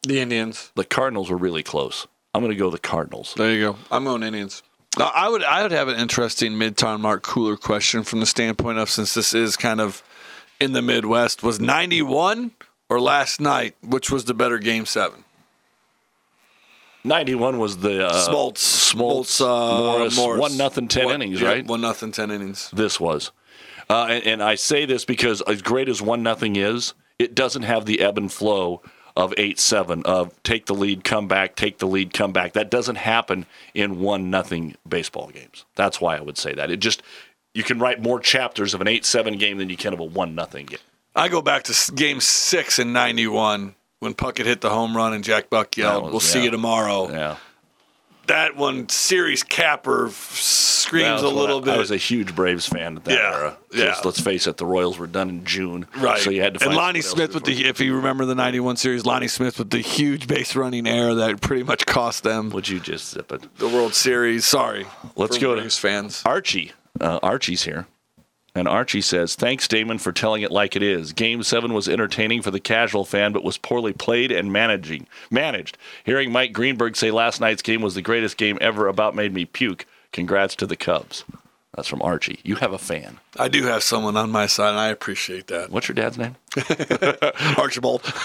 The 0.02 0.20
Indians. 0.20 0.72
The 0.74 0.84
Cardinals 0.84 1.30
were 1.30 1.36
really 1.36 1.62
close. 1.62 2.06
I'm 2.34 2.40
going 2.42 2.52
to 2.52 2.58
go 2.58 2.70
the 2.70 2.78
Cardinals. 2.78 3.34
There 3.36 3.52
you 3.52 3.60
go. 3.60 3.76
I'm 3.90 4.04
going 4.04 4.22
Indians. 4.22 4.62
Now, 4.98 5.10
I 5.14 5.28
would 5.28 5.42
I 5.42 5.62
would 5.62 5.72
have 5.72 5.88
an 5.88 5.98
interesting 5.98 6.52
midtown 6.52 7.00
mark 7.00 7.22
cooler 7.22 7.56
question 7.56 8.02
from 8.02 8.20
the 8.20 8.26
standpoint 8.26 8.78
of 8.78 8.90
since 8.90 9.14
this 9.14 9.32
is 9.32 9.56
kind 9.56 9.80
of 9.80 10.02
in 10.60 10.72
the 10.72 10.82
Midwest 10.82 11.42
was 11.42 11.58
91 11.60 12.50
or 12.90 13.00
last 13.00 13.40
night 13.40 13.74
which 13.82 14.10
was 14.10 14.26
the 14.26 14.34
better 14.34 14.58
game 14.58 14.84
7 14.84 15.24
91 17.04 17.58
was 17.58 17.78
the 17.78 18.06
uh, 18.06 18.12
Smoltz 18.28 18.58
Smoltz, 18.94 19.40
uh, 19.40 20.14
Morris, 20.14 20.18
one 20.38 20.56
nothing 20.58 20.88
ten 20.88 21.06
One- 21.06 21.14
innings, 21.16 21.40
yeah, 21.40 21.48
right? 21.48 21.66
one 21.66 21.80
nothing 21.80 22.12
10 22.12 22.30
innings 22.30 22.70
This 22.72 23.00
was, 23.00 23.32
uh, 23.88 24.06
and, 24.10 24.26
and 24.26 24.42
I 24.42 24.54
say 24.56 24.84
this 24.84 25.04
because 25.06 25.40
as 25.42 25.62
great 25.62 25.88
as 25.88 26.02
one 26.02 26.22
nothing 26.22 26.56
is, 26.56 26.92
it 27.18 27.34
doesn't 27.34 27.62
have 27.62 27.86
the 27.86 28.00
ebb 28.00 28.18
and 28.18 28.30
flow 28.30 28.82
of 29.16 29.34
eight 29.36 29.58
seven 29.58 30.02
of 30.04 30.32
take 30.42 30.66
the 30.66 30.74
lead, 30.74 31.04
come 31.04 31.28
back, 31.28 31.54
take 31.56 31.78
the 31.78 31.86
lead, 31.86 32.12
come 32.14 32.32
back. 32.32 32.52
That 32.52 32.70
doesn't 32.70 32.96
happen 32.96 33.46
in 33.74 34.00
one 34.00 34.30
nothing 34.30 34.76
baseball 34.88 35.28
games. 35.28 35.64
That's 35.74 36.00
why 36.00 36.16
I 36.16 36.20
would 36.20 36.38
say 36.38 36.54
that. 36.54 36.70
It 36.70 36.78
just 36.78 37.02
you 37.54 37.62
can 37.62 37.78
write 37.78 38.00
more 38.02 38.18
chapters 38.20 38.72
of 38.74 38.80
an 38.80 38.88
eight 38.88 39.04
seven 39.04 39.36
game 39.38 39.58
than 39.58 39.68
you 39.68 39.76
can 39.76 39.92
of 39.92 40.00
a 40.00 40.04
one 40.04 40.34
nothing 40.34 40.66
game. 40.66 40.78
I 41.14 41.28
go 41.28 41.42
back 41.42 41.64
to 41.64 41.92
game 41.92 42.20
6 42.20 42.78
in 42.78 42.94
91 42.94 43.74
when 43.98 44.14
Puckett 44.14 44.46
hit 44.46 44.62
the 44.62 44.70
home 44.70 44.96
run 44.96 45.12
and 45.12 45.22
Jack 45.22 45.50
Buck 45.50 45.76
yelled, 45.76 46.04
was- 46.04 46.10
"We'll 46.12 46.20
see 46.20 46.42
you 46.44 46.50
tomorrow." 46.50 47.10
Yeah, 47.10 47.36
That 48.28 48.56
one 48.56 48.88
series 48.88 49.42
capper 49.42 50.08
screams 50.12 51.22
a 51.22 51.28
little 51.28 51.56
when 51.56 51.64
bit. 51.66 51.74
I 51.74 51.78
was 51.78 51.90
a 51.90 51.96
huge 51.96 52.34
Braves 52.34 52.66
fan 52.66 52.96
at 52.96 53.04
that 53.04 53.12
Yeah, 53.14 53.34
era. 53.36 53.56
yeah. 53.72 53.96
Let's 54.04 54.20
face 54.20 54.46
it, 54.46 54.56
the 54.58 54.66
Royals 54.66 54.98
were 54.98 55.06
done 55.08 55.28
in 55.28 55.44
June, 55.44 55.86
Right. 55.96 56.20
So 56.20 56.30
you 56.30 56.40
had 56.40 56.54
to. 56.54 56.60
Find 56.60 56.70
and 56.72 56.76
Lonnie 56.76 57.00
Smith 57.02 57.34
with 57.34 57.44
the, 57.44 57.66
if 57.66 57.80
you 57.80 57.96
remember 57.96 58.24
the 58.24 58.34
91 58.36 58.76
series, 58.76 59.04
Lonnie 59.04 59.28
Smith 59.28 59.58
with 59.58 59.70
the 59.70 59.78
huge 59.78 60.26
base 60.28 60.54
running 60.54 60.86
error 60.86 61.14
that 61.14 61.40
pretty 61.40 61.62
much 61.64 61.84
cost 61.86 62.22
them 62.22 62.50
Would 62.50 62.68
you 62.68 62.78
just 62.80 63.10
zip 63.10 63.32
it? 63.32 63.42
the 63.58 63.68
World 63.68 63.94
Series. 63.94 64.44
Sorry. 64.44 64.86
Let's 65.16 65.38
go 65.38 65.54
to- 65.54 65.60
Braves 65.60 65.78
fans. 65.78 66.22
Archie. 66.24 66.72
Uh, 67.00 67.18
Archie's 67.22 67.64
here. 67.64 67.86
And 68.54 68.68
Archie 68.68 69.00
says, 69.00 69.34
Thanks, 69.34 69.66
Damon, 69.66 69.98
for 69.98 70.12
telling 70.12 70.42
it 70.42 70.50
like 70.50 70.76
it 70.76 70.82
is. 70.82 71.12
Game 71.12 71.42
seven 71.42 71.72
was 71.72 71.88
entertaining 71.88 72.42
for 72.42 72.50
the 72.50 72.60
casual 72.60 73.04
fan, 73.04 73.32
but 73.32 73.44
was 73.44 73.56
poorly 73.56 73.92
played 73.94 74.30
and 74.30 74.52
managing 74.52 75.06
managed. 75.30 75.78
Hearing 76.04 76.30
Mike 76.30 76.52
Greenberg 76.52 76.96
say 76.96 77.10
last 77.10 77.40
night's 77.40 77.62
game 77.62 77.80
was 77.80 77.94
the 77.94 78.02
greatest 78.02 78.36
game 78.36 78.58
ever 78.60 78.88
about 78.88 79.14
made 79.14 79.32
me 79.32 79.46
puke. 79.46 79.86
Congrats 80.12 80.54
to 80.56 80.66
the 80.66 80.76
Cubs. 80.76 81.24
That's 81.74 81.88
from 81.88 82.02
Archie. 82.02 82.38
You 82.44 82.56
have 82.56 82.74
a 82.74 82.78
fan. 82.78 83.18
I 83.38 83.48
do 83.48 83.64
have 83.64 83.82
someone 83.82 84.14
on 84.18 84.30
my 84.30 84.44
side, 84.46 84.70
and 84.70 84.78
I 84.78 84.88
appreciate 84.88 85.46
that. 85.46 85.70
What's 85.70 85.88
your 85.88 85.94
dad's 85.94 86.18
name? 86.18 86.36
Archibald. 87.56 88.02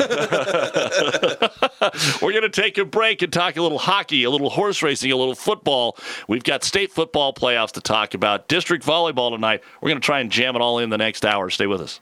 We're 2.21 2.33
going 2.33 2.41
to 2.41 2.49
take 2.49 2.77
a 2.77 2.83
break 2.83 3.21
and 3.21 3.31
talk 3.31 3.55
a 3.55 3.61
little 3.61 3.77
hockey, 3.77 4.25
a 4.25 4.29
little 4.29 4.49
horse 4.49 4.83
racing, 4.83 5.13
a 5.13 5.15
little 5.15 5.33
football. 5.33 5.97
We've 6.27 6.43
got 6.43 6.65
state 6.65 6.91
football 6.91 7.33
playoffs 7.33 7.71
to 7.73 7.81
talk 7.81 8.13
about, 8.13 8.49
district 8.49 8.85
volleyball 8.85 9.31
tonight. 9.31 9.63
We're 9.79 9.91
going 9.91 10.01
to 10.01 10.05
try 10.05 10.19
and 10.19 10.29
jam 10.29 10.57
it 10.57 10.61
all 10.61 10.79
in 10.79 10.89
the 10.89 10.97
next 10.97 11.23
hour. 11.23 11.49
Stay 11.49 11.67
with 11.67 11.79
us. 11.79 12.01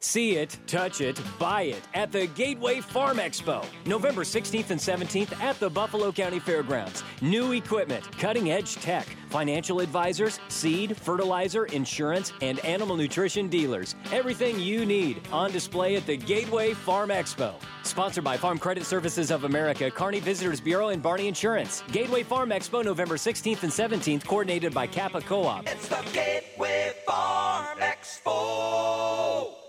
See 0.00 0.36
it, 0.36 0.56
touch 0.68 1.00
it, 1.00 1.20
buy 1.40 1.62
it 1.62 1.82
at 1.92 2.12
the 2.12 2.28
Gateway 2.28 2.80
Farm 2.80 3.16
Expo, 3.16 3.64
November 3.84 4.22
16th 4.22 4.70
and 4.70 4.78
17th 4.80 5.36
at 5.40 5.58
the 5.58 5.68
Buffalo 5.68 6.12
County 6.12 6.38
Fairgrounds. 6.38 7.02
New 7.20 7.50
equipment, 7.50 8.16
cutting 8.16 8.52
edge 8.52 8.76
tech, 8.76 9.08
financial 9.28 9.80
advisors, 9.80 10.38
seed, 10.46 10.96
fertilizer, 10.96 11.64
insurance, 11.66 12.32
and 12.42 12.60
animal 12.60 12.96
nutrition 12.96 13.48
dealers. 13.48 13.96
Everything 14.12 14.60
you 14.60 14.86
need 14.86 15.20
on 15.32 15.50
display 15.50 15.96
at 15.96 16.06
the 16.06 16.16
Gateway 16.16 16.74
Farm 16.74 17.08
Expo. 17.08 17.54
Sponsored 17.82 18.22
by 18.22 18.36
Farm 18.36 18.58
Credit 18.58 18.84
Services 18.84 19.32
of 19.32 19.42
America, 19.42 19.90
Kearney 19.90 20.20
Visitors 20.20 20.60
Bureau, 20.60 20.90
and 20.90 21.02
Barney 21.02 21.26
Insurance. 21.26 21.82
Gateway 21.90 22.22
Farm 22.22 22.50
Expo, 22.50 22.84
November 22.84 23.16
16th 23.16 23.64
and 23.64 23.72
17th, 23.72 24.24
coordinated 24.24 24.72
by 24.72 24.86
Kappa 24.86 25.22
Co 25.22 25.42
op. 25.42 25.66
It's 25.66 25.88
the 25.88 26.04
Gateway 26.12 26.92
Farm 27.04 27.78
Expo. 27.78 29.67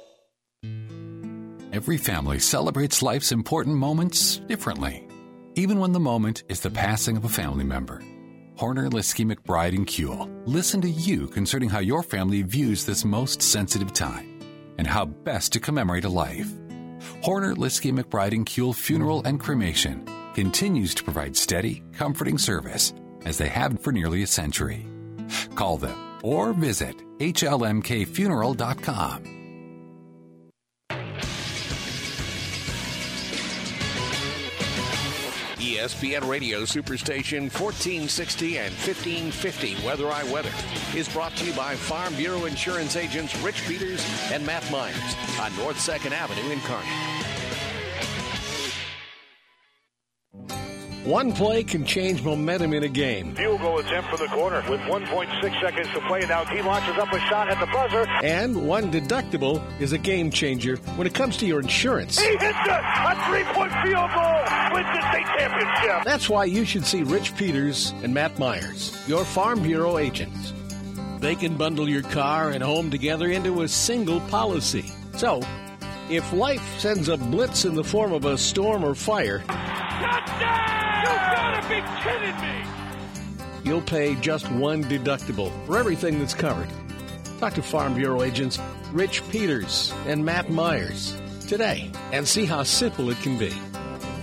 Every 1.71 1.97
family 1.97 2.39
celebrates 2.39 3.03
life's 3.03 3.31
important 3.31 3.75
moments 3.75 4.37
differently, 4.47 5.07
even 5.55 5.79
when 5.79 5.91
the 5.91 5.99
moment 5.99 6.43
is 6.49 6.61
the 6.61 6.71
passing 6.71 7.15
of 7.15 7.25
a 7.25 7.29
family 7.29 7.63
member. 7.63 8.01
Horner, 8.55 8.89
Lieske, 8.89 9.23
McBride, 9.23 9.75
and 9.75 9.85
Kuehl 9.87 10.27
listen 10.45 10.81
to 10.81 10.89
you 10.89 11.27
concerning 11.27 11.69
how 11.69 11.79
your 11.79 12.03
family 12.03 12.41
views 12.41 12.85
this 12.85 13.05
most 13.05 13.41
sensitive 13.41 13.93
time 13.93 14.41
and 14.77 14.85
how 14.87 15.05
best 15.05 15.53
to 15.53 15.59
commemorate 15.59 16.05
a 16.05 16.09
life. 16.09 16.51
Horner, 17.21 17.55
Lieske, 17.55 17.97
McBride, 17.97 18.33
and 18.33 18.45
Kuehl 18.45 18.75
Funeral 18.75 19.21
and 19.25 19.39
Cremation 19.39 20.05
continues 20.33 20.93
to 20.95 21.03
provide 21.03 21.37
steady, 21.37 21.81
comforting 21.93 22.37
service 22.37 22.93
as 23.25 23.37
they 23.37 23.47
have 23.47 23.79
for 23.79 23.93
nearly 23.93 24.23
a 24.23 24.27
century. 24.27 24.85
Call 25.55 25.77
them 25.77 25.97
or 26.23 26.51
visit 26.51 26.97
hlmkfuneral.com. 27.19 29.38
ESPN 35.79 36.27
Radio 36.27 36.63
Superstation 36.63 37.43
1460 37.43 38.57
and 38.57 38.73
1550 38.73 39.85
Weather 39.85 40.09
Eye 40.09 40.25
Weather 40.25 40.51
is 40.93 41.07
brought 41.07 41.33
to 41.37 41.45
you 41.45 41.53
by 41.53 41.73
Farm 41.73 42.13
Bureau 42.15 42.45
Insurance 42.45 42.97
agents 42.97 43.33
Rich 43.37 43.65
Peters 43.65 44.05
and 44.33 44.45
Matt 44.45 44.69
Myers 44.69 45.15
on 45.39 45.55
North 45.55 45.77
2nd 45.77 46.11
Avenue 46.11 46.51
in 46.51 46.59
Kearney. 46.61 47.08
One 51.09 51.31
play 51.31 51.63
can 51.63 51.85
change 51.85 52.21
momentum 52.21 52.71
in 52.71 52.83
a 52.83 52.87
game. 52.87 53.33
Field 53.33 53.61
goal 53.61 53.79
attempt 53.79 54.11
for 54.11 54.17
the 54.17 54.27
corner 54.27 54.63
with 54.69 54.79
1.6 54.81 55.59
seconds 55.59 55.87
to 55.95 56.01
play. 56.01 56.19
Now 56.19 56.45
he 56.45 56.61
launches 56.61 56.99
up 56.99 57.11
a 57.11 57.19
shot 57.21 57.49
at 57.49 57.59
the 57.59 57.65
buzzer. 57.65 58.07
And 58.23 58.67
one 58.67 58.91
deductible 58.91 59.59
is 59.81 59.91
a 59.91 59.97
game 59.97 60.29
changer 60.29 60.75
when 60.97 61.07
it 61.07 61.15
comes 61.15 61.35
to 61.37 61.47
your 61.47 61.61
insurance. 61.61 62.19
He 62.19 62.27
hits 62.27 62.43
it! 62.43 62.69
A 62.69 63.25
three-point 63.27 63.71
field 63.81 64.11
goal 64.13 64.43
wins 64.71 64.85
the 64.93 65.09
state 65.09 65.25
championship. 65.39 66.03
That's 66.05 66.29
why 66.29 66.45
you 66.45 66.63
should 66.63 66.85
see 66.85 67.01
Rich 67.01 67.35
Peters 67.37 67.91
and 68.03 68.13
Matt 68.13 68.37
Myers, 68.37 68.95
your 69.07 69.25
Farm 69.25 69.63
Bureau 69.63 69.97
agents. 69.97 70.53
They 71.21 71.33
can 71.33 71.57
bundle 71.57 71.89
your 71.89 72.03
car 72.03 72.51
and 72.51 72.61
home 72.61 72.91
together 72.91 73.31
into 73.31 73.63
a 73.63 73.67
single 73.67 74.21
policy. 74.29 74.85
So, 75.17 75.41
if 76.11 76.31
life 76.33 76.61
sends 76.77 77.09
a 77.09 77.17
blitz 77.17 77.65
in 77.65 77.73
the 77.73 77.83
form 77.83 78.13
of 78.13 78.25
a 78.25 78.37
storm 78.37 78.83
or 78.83 78.93
fire, 78.93 79.43
Touchdown! 79.99 80.78
You 80.99 81.05
gotta 81.05 81.67
be 81.67 81.81
kidding 82.03 82.41
me! 82.41 82.79
you'll 83.63 83.81
pay 83.81 84.15
just 84.15 84.49
one 84.51 84.83
deductible 84.83 85.51
for 85.65 85.77
everything 85.77 86.19
that's 86.19 86.33
covered. 86.33 86.67
Talk 87.39 87.53
to 87.53 87.61
Farm 87.61 87.93
Bureau 87.93 88.23
agents 88.23 88.59
Rich 88.91 89.27
Peters 89.29 89.93
and 90.07 90.25
Matt 90.25 90.49
Myers 90.49 91.19
today 91.47 91.91
and 92.11 92.27
see 92.27 92.45
how 92.45 92.63
simple 92.63 93.09
it 93.09 93.19
can 93.21 93.37
be. 93.37 93.53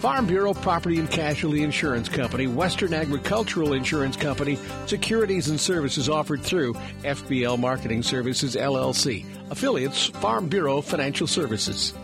Farm 0.01 0.27
Bureau 0.27 0.53
Property 0.53 0.99
and 0.99 1.11
Casualty 1.11 1.63
Insurance 1.63 2.09
Company, 2.09 2.47
Western 2.47 2.93
Agricultural 2.93 3.73
Insurance 3.73 4.17
Company, 4.17 4.59
securities 4.87 5.49
and 5.49 5.59
services 5.59 6.09
offered 6.09 6.43
through 6.43 6.75
FBL 7.03 7.59
Marketing 7.59 8.03
Services 8.03 8.57
LLC, 8.57 9.25
affiliates 9.51 10.07
Farm 10.07 10.49
Bureau 10.49 10.81
Financial 10.81 11.27
Services. 11.27 11.95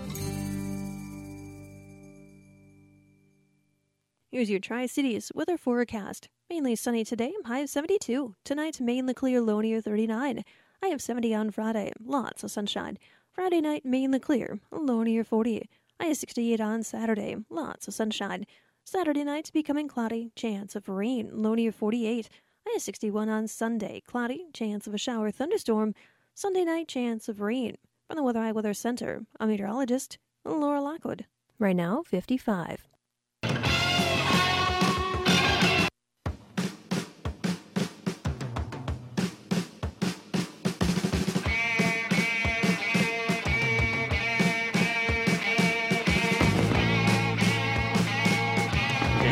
Here's 4.33 4.49
your 4.49 4.61
Tri 4.61 4.87
Cities 4.87 5.31
weather 5.35 5.59
forecast. 5.59 6.31
Mainly 6.49 6.75
sunny 6.75 7.05
today, 7.05 7.35
high 7.45 7.59
of 7.59 7.69
72. 7.69 8.35
Tonight, 8.45 8.81
mainly 8.81 9.13
clear, 9.13 9.43
low 9.43 9.61
near 9.61 9.83
39. 9.83 10.43
High 10.83 10.89
of 10.89 11.03
70 11.03 11.35
on 11.35 11.51
Friday, 11.51 11.93
lots 12.03 12.43
of 12.43 12.51
sunshine. 12.51 12.97
Friday 13.31 13.61
night, 13.61 13.85
mainly 13.85 14.19
clear, 14.19 14.59
low 14.71 15.03
near 15.03 15.23
40. 15.23 15.69
High 16.01 16.07
of 16.07 16.17
68 16.17 16.63
on 16.63 16.83
Saturday, 16.83 17.37
lots 17.51 17.87
of 17.87 17.93
sunshine. 17.93 18.47
Saturday 18.87 19.23
night, 19.23 19.51
becoming 19.53 19.87
cloudy, 19.87 20.33
chance 20.35 20.75
of 20.75 20.89
rain, 20.89 21.29
low 21.31 21.55
near 21.55 21.71
48. 21.71 22.31
High 22.67 22.77
of 22.77 22.81
61 22.81 23.29
on 23.29 23.47
Sunday, 23.49 24.01
cloudy, 24.07 24.47
chance 24.55 24.87
of 24.87 24.95
a 24.95 24.99
shower 24.99 25.31
thunderstorm. 25.31 25.95
Sunday 26.33 26.65
night, 26.65 26.89
chance 26.89 27.29
of 27.29 27.43
rain. 27.43 27.77
From 28.07 28.17
the 28.17 28.23
Weather 28.23 28.41
Eye 28.41 28.53
Weather 28.53 28.73
Center, 28.73 29.27
I'm 29.39 29.51
meteorologist 29.51 30.17
Laura 30.43 30.81
Lockwood. 30.81 31.27
Right 31.59 31.77
now, 31.77 32.03
55. 32.07 32.89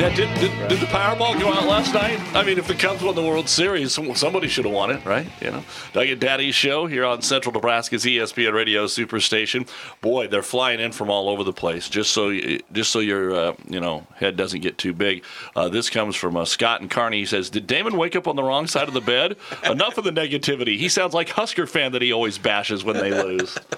Yeah, 0.00 0.08
did, 0.14 0.34
did, 0.40 0.68
did 0.70 0.80
the 0.80 0.86
Powerball 0.86 1.38
go 1.38 1.52
out 1.52 1.66
last 1.66 1.92
night? 1.92 2.18
I 2.34 2.42
mean, 2.42 2.56
if 2.56 2.66
the 2.66 2.74
Cubs 2.74 3.02
won 3.02 3.14
the 3.14 3.22
World 3.22 3.50
Series, 3.50 3.92
somebody 3.92 4.48
should 4.48 4.64
have 4.64 4.72
won 4.72 4.90
it, 4.90 5.04
right? 5.04 5.26
You 5.42 5.50
know, 5.50 5.62
Doug 5.92 6.08
and 6.08 6.18
Daddy's 6.18 6.54
show 6.54 6.86
here 6.86 7.04
on 7.04 7.20
Central 7.20 7.52
Nebraska's 7.52 8.06
ESPN 8.06 8.54
Radio 8.54 8.86
Superstation. 8.86 9.68
Boy, 10.00 10.26
they're 10.26 10.40
flying 10.40 10.80
in 10.80 10.92
from 10.92 11.10
all 11.10 11.28
over 11.28 11.44
the 11.44 11.52
place. 11.52 11.90
Just 11.90 12.12
so 12.12 12.30
you, 12.30 12.60
just 12.72 12.92
so 12.92 13.00
your 13.00 13.34
uh, 13.34 13.52
you 13.68 13.78
know 13.78 14.06
head 14.14 14.36
doesn't 14.36 14.60
get 14.60 14.78
too 14.78 14.94
big. 14.94 15.22
Uh, 15.54 15.68
this 15.68 15.90
comes 15.90 16.16
from 16.16 16.34
uh, 16.34 16.46
Scott 16.46 16.80
and 16.80 16.90
Kearney. 16.90 17.18
He 17.18 17.26
says, 17.26 17.50
"Did 17.50 17.66
Damon 17.66 17.98
wake 17.98 18.16
up 18.16 18.26
on 18.26 18.36
the 18.36 18.42
wrong 18.42 18.66
side 18.68 18.88
of 18.88 18.94
the 18.94 19.02
bed? 19.02 19.36
Enough 19.64 19.98
of 19.98 20.04
the 20.04 20.12
negativity. 20.12 20.78
He 20.78 20.88
sounds 20.88 21.12
like 21.12 21.28
Husker 21.28 21.66
fan 21.66 21.92
that 21.92 22.00
he 22.00 22.10
always 22.10 22.38
bashes 22.38 22.82
when 22.82 22.96
they 22.96 23.10
lose." 23.10 23.58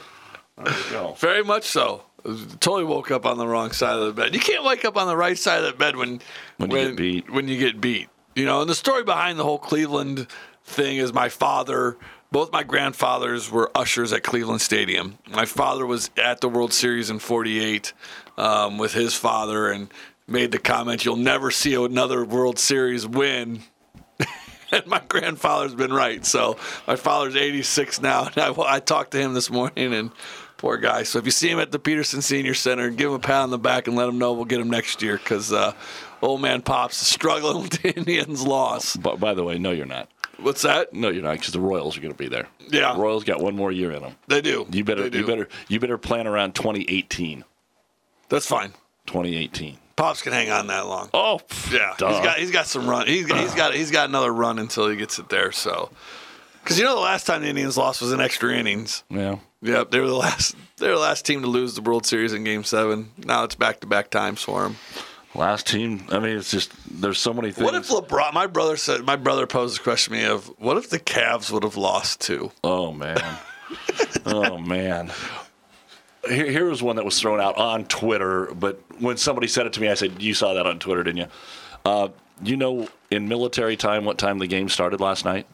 There 0.63 0.79
you 0.79 0.91
go. 0.91 1.17
Very 1.19 1.43
much 1.43 1.65
so. 1.65 2.03
Totally 2.25 2.85
woke 2.85 3.11
up 3.11 3.27
on 3.27 3.39
the 3.39 3.47
wrong 3.47 3.73
side 3.73 3.99
of 3.99 4.07
the 4.07 4.13
bed. 4.13 4.35
You 4.35 4.41
can't 4.41 4.65
wake 4.65 4.85
up 4.85 4.97
on 4.97 5.09
the 5.09 5.17
right 5.17 5.37
side 5.37 5.65
of 5.65 5.73
the 5.73 5.79
bed 5.79 5.97
when 5.97 6.21
When 6.57 6.71
you 6.71 6.89
get 6.89 6.97
beat. 6.97 7.31
When 7.31 7.49
you 7.49 7.59
get 7.59 7.81
beat. 7.81 8.09
You 8.35 8.47
know, 8.47 8.61
and 8.61 8.71
the 8.71 8.75
story 8.75 9.03
behind 9.03 9.39
the 9.39 9.45
whole 9.45 9.59
Cleveland 9.59 10.29
thing 10.65 10.97
is 10.99 11.13
my 11.13 11.29
father. 11.29 11.97
Both 12.31 12.53
my 12.53 12.63
grandfathers 12.63 13.51
were 13.51 13.71
ushers 13.75 14.13
at 14.13 14.23
Cleveland 14.23 14.63
Stadium. 14.63 15.19
My 15.31 15.45
father 15.45 15.85
was 15.85 16.11
at 16.17 16.41
the 16.41 16.49
World 16.49 16.73
Series 16.73 17.11
in 17.11 17.19
'48 17.19 17.93
um, 18.39 18.79
with 18.79 18.95
his 18.95 19.15
father 19.15 19.71
and 19.71 19.93
made 20.27 20.53
the 20.53 20.59
comment, 20.59 21.05
"You'll 21.05 21.17
never 21.17 21.51
see 21.51 21.75
another 21.75 22.25
World 22.25 22.59
Series 22.59 23.07
win." 23.07 23.63
and 24.73 24.87
my 24.87 25.03
grandfather's 25.09 25.75
been 25.75 25.93
right. 25.93 26.25
So 26.25 26.57
my 26.87 26.97
father's 26.97 27.37
86 27.37 28.01
now, 28.01 28.27
and 28.35 28.39
I, 28.39 28.55
I 28.77 28.81
talked 28.81 29.11
to 29.11 29.19
him 29.19 29.35
this 29.35 29.51
morning, 29.51 29.93
and 29.93 30.11
poor 30.63 30.77
guy. 30.79 31.03
So 31.03 31.19
if 31.19 31.25
you 31.25 31.33
see 31.33 31.49
him 31.51 31.59
at 31.59 31.73
the 31.73 31.79
Peterson 31.81 32.23
Senior 32.23 32.55
Center, 32.55 32.89
give 32.91 33.09
him 33.11 33.17
a 33.17 33.19
pat 33.19 33.43
on 33.43 33.51
the 33.51 33.59
back 33.59 33.89
and 33.89 33.97
let 33.97 34.09
him 34.09 34.17
know 34.17 34.33
we'll 34.33 34.45
get 34.45 34.61
him 34.61 34.71
next 34.71 35.03
year 35.03 35.17
because 35.19 35.53
uh, 35.53 35.73
old 36.23 36.41
man 36.41 36.63
Pops 36.63 37.03
is 37.03 37.09
struggling 37.09 37.63
with 37.69 37.83
the 37.83 37.93
Indians' 37.97 38.43
loss. 38.47 38.97
But 38.97 39.19
by 39.19 39.35
the 39.35 39.43
way, 39.43 39.59
no, 39.59 39.73
you're 39.73 39.87
not. 39.87 40.09
What's 40.39 40.63
that? 40.63 40.93
No, 40.93 41.09
you're 41.11 41.23
not, 41.25 41.33
because 41.39 41.53
the 41.53 41.61
Royals 41.61 41.97
are 41.99 42.01
going 42.01 42.13
to 42.13 42.19
be 42.19 42.29
there. 42.29 42.47
Yeah. 42.71 42.95
the 42.95 43.01
Royals 43.01 43.25
got 43.25 43.41
one 43.41 43.57
more 43.57 43.71
year 43.73 43.91
in 43.91 44.03
them. 44.03 44.15
They 44.29 44.41
do. 44.41 44.67
You 44.73 44.85
better, 44.85 45.03
They 45.03 45.11
do. 45.11 45.19
you 45.19 45.27
better, 45.27 45.49
you 45.69 45.81
better 45.81 45.99
plan 45.99 46.27
around 46.29 46.55
2018. 46.55 47.45
That's 48.29 48.47
fine. 48.47 48.71
2018. 49.07 49.79
Pops 49.97 50.23
can 50.23 50.33
hang 50.33 50.51
on 50.51 50.69
that 50.69 50.87
long. 50.87 51.11
Oh, 51.13 51.41
pff, 51.49 51.73
Yeah, 51.73 51.95
duh. 51.99 52.09
he's 52.15 52.25
got 52.25 52.39
he's 52.39 52.51
got 52.53 52.67
some 52.67 52.89
run. 52.89 53.07
He's 53.09 53.27
got, 53.27 53.41
he's 53.41 53.55
got 53.55 53.75
he's 53.75 53.91
got 53.91 54.09
another 54.09 54.33
run 54.33 54.59
until 54.61 54.89
he 54.89 54.97
gets 54.97 55.19
it 55.19 55.29
there. 55.29 55.53
So, 55.53 55.91
because 56.63 56.79
you 56.79 56.85
know 56.85 56.95
the 56.95 57.01
last 57.01 57.27
time 57.27 57.43
the 57.43 57.49
Indians 57.49 57.77
lost 57.77 58.01
was 58.01 58.11
in 58.13 58.21
extra 58.21 58.55
innings. 58.57 59.03
yeah. 59.11 59.37
Yep, 59.63 59.91
they 59.91 60.01
were 60.01 60.09
the 60.09 60.15
last. 60.15 60.57
They 60.77 60.89
were 60.89 60.95
the 60.95 61.01
last 61.01 61.25
team 61.25 61.43
to 61.43 61.47
lose 61.47 61.75
the 61.75 61.83
World 61.83 62.05
Series 62.05 62.33
in 62.33 62.43
Game 62.43 62.65
Seven. 62.65 63.13
Now 63.17 63.45
it's 63.45 63.55
back 63.55 63.81
to 63.81 63.87
back 63.87 64.11
times 64.11 64.43
for 64.43 64.65
them. 64.65 64.77
Last 65.35 65.69
team. 65.69 66.05
I 66.11 66.19
mean, 66.19 66.37
it's 66.37 66.51
just 66.51 66.73
there's 67.01 67.19
so 67.19 67.33
many 67.33 67.53
things. 67.53 67.65
What 67.65 67.75
if 67.75 67.89
LeBron? 67.89 68.35
My 68.35 68.47
brother 68.47 68.77
said. 68.77 69.05
My 69.05 69.17
brother 69.17 69.47
posed 69.47 69.79
the 69.79 69.83
question 69.83 70.13
to 70.13 70.19
me 70.19 70.25
of 70.27 70.47
what 70.59 70.77
if 70.77 70.91
the 70.91 70.99
Cavs 70.99 71.51
would 71.51 71.63
have 71.63 71.77
lost 71.77 72.21
too? 72.21 72.51
Oh 72.65 72.93
man. 72.93 73.23
oh 74.27 74.59
man. 74.59 75.13
Here, 76.29 76.51
here 76.51 76.69
was 76.69 76.83
one 76.83 76.97
that 76.97 77.05
was 77.05 77.19
thrown 77.19 77.41
out 77.41 77.57
on 77.57 77.85
Twitter, 77.87 78.53
but 78.55 78.81
when 79.01 79.17
somebody 79.17 79.49
said 79.49 79.67
it 79.67 79.73
to 79.75 79.81
me, 79.81 79.89
I 79.89 79.95
said, 79.95 80.21
"You 80.21 80.35
saw 80.35 80.55
that 80.55 80.67
on 80.67 80.79
Twitter, 80.81 81.03
didn't 81.03 81.19
you?" 81.19 81.27
Uh, 81.85 82.09
you 82.43 82.57
know, 82.57 82.89
in 83.11 83.29
military 83.29 83.77
time, 83.77 84.05
what 84.05 84.19
time 84.19 84.39
the 84.39 84.47
game 84.47 84.69
started 84.69 85.01
last 85.01 85.25
night? 85.25 85.47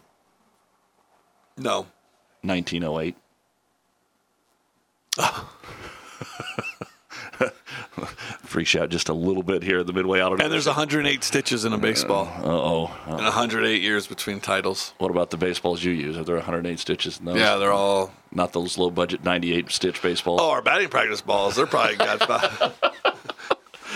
No. 1.57 1.87
1908. 2.43 3.15
Freaks 8.43 8.73
you 8.75 8.81
out 8.83 8.89
just 8.89 9.09
a 9.09 9.13
little 9.13 9.43
bit 9.43 9.63
here 9.63 9.81
at 9.81 9.87
the 9.87 9.93
Midway 9.93 10.23
Auto. 10.23 10.43
And 10.43 10.51
there's 10.53 10.67
108 10.67 11.23
stitches 11.23 11.65
in 11.65 11.73
a 11.73 11.79
baseball, 11.79 12.27
Uh 12.39 12.47
oh. 12.47 12.91
and 13.07 13.23
108 13.23 13.83
years 13.83 14.07
between 14.07 14.41
titles. 14.41 14.95
What 14.99 15.11
about 15.11 15.31
the 15.31 15.37
baseballs 15.37 15.85
you 15.85 15.93
use? 15.93 16.17
Are 16.17 16.25
there 16.25 16.37
108 16.37 16.79
stitches 16.79 17.19
in 17.19 17.27
those? 17.27 17.37
Yeah, 17.37 17.57
they're 17.57 17.73
all. 17.73 18.13
Not 18.33 18.53
those 18.53 18.79
low 18.79 18.91
budget 18.91 19.25
98 19.25 19.71
stitch 19.71 20.01
baseballs. 20.03 20.41
Oh, 20.43 20.51
our 20.51 20.63
batting 20.63 20.89
practice 20.89 21.21
balls. 21.21 21.57
They're 21.57 21.67
probably 21.67 21.97
got. 21.97 22.75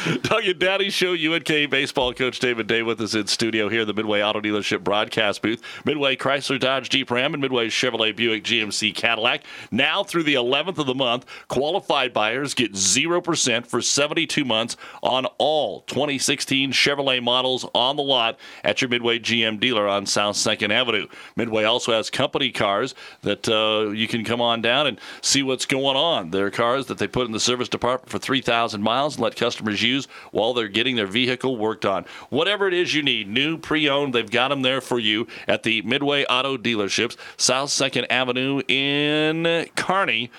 Doug 0.23 0.45
and 0.45 0.59
Daddy 0.59 0.91
Show, 0.91 1.13
UNK 1.13 1.71
baseball 1.71 2.13
coach 2.13 2.41
David 2.41 2.67
Day 2.67 2.83
with 2.83 3.01
us 3.01 3.15
in 3.15 3.29
studio 3.29 3.69
here 3.69 3.83
at 3.83 3.87
the 3.87 3.95
Midway 3.95 4.21
Auto 4.21 4.41
Dealership 4.41 4.83
broadcast 4.83 5.43
booth. 5.43 5.63
Midway 5.85 6.17
Chrysler 6.17 6.59
Dodge 6.59 6.89
Jeep 6.89 7.11
Ram 7.11 7.35
and 7.35 7.41
Midway 7.41 7.69
Chevrolet 7.69 8.17
Buick 8.17 8.43
GMC 8.43 8.95
Cadillac. 8.97 9.45
Now 9.71 10.03
through 10.03 10.25
the 10.25 10.35
11th 10.35 10.79
of 10.79 10.87
the 10.87 10.95
month, 10.95 11.27
qualified 11.47 12.13
buyers 12.13 12.53
get 12.55 12.73
0% 12.73 13.67
for 13.67 13.81
72 13.81 14.45
months 14.45 14.77
on 15.03 15.27
all 15.39 15.83
2016 15.83 16.73
Chevrolet 16.73 17.23
models 17.23 17.65
on 17.73 17.95
the 17.95 18.03
lot 18.03 18.39
at 18.65 18.81
your 18.81 18.89
Midway 18.89 19.21
GM 19.21 19.61
dealer 19.61 19.87
on 19.87 20.07
South 20.07 20.35
2nd 20.35 20.73
Avenue. 20.73 21.07
Midway 21.37 21.63
also 21.63 21.93
has 21.93 22.11
company 22.11 22.51
cars 22.51 22.95
that 23.21 23.49
uh, 23.49 23.91
you 23.91 24.09
can 24.09 24.25
come 24.25 24.41
on 24.41 24.63
down 24.63 24.89
and 24.89 24.99
see 25.21 25.45
what's 25.45 25.67
going 25.67 25.97
on. 25.97 26.31
They're 26.31 26.51
cars 26.51 26.87
that 26.87 26.99
they 26.99 27.07
put 27.07 27.27
in 27.27 27.33
the 27.33 27.41
service 27.41 27.69
department 27.69 28.11
for 28.11 28.19
3,000 28.19 28.83
miles 28.83 29.15
and 29.15 29.23
let 29.23 29.37
customers 29.37 29.81
use 29.83 29.92
while 30.31 30.55
they're 30.55 30.69
getting 30.69 30.97
their 30.97 31.07
vehicle 31.07 31.57
worked 31.57 31.85
on. 31.85 32.05
Whatever 32.31 32.69
it 32.69 32.75
is 32.75 32.95
you 32.95 33.03
need, 33.03 33.29
new, 33.29 33.59
pre 33.59 33.89
owned, 33.89 34.15
they've 34.15 34.31
got 34.31 34.49
them 34.49 34.63
there 34.63 34.81
for 34.81 34.99
you 34.99 35.27
at 35.47 35.63
the 35.63 35.83
Midway 35.83 36.25
Auto 36.25 36.57
Dealerships, 36.57 37.17
South 37.37 37.71
2nd 37.71 38.07
Avenue 38.11 38.63
in 38.69 39.69
Kearney. 39.77 40.31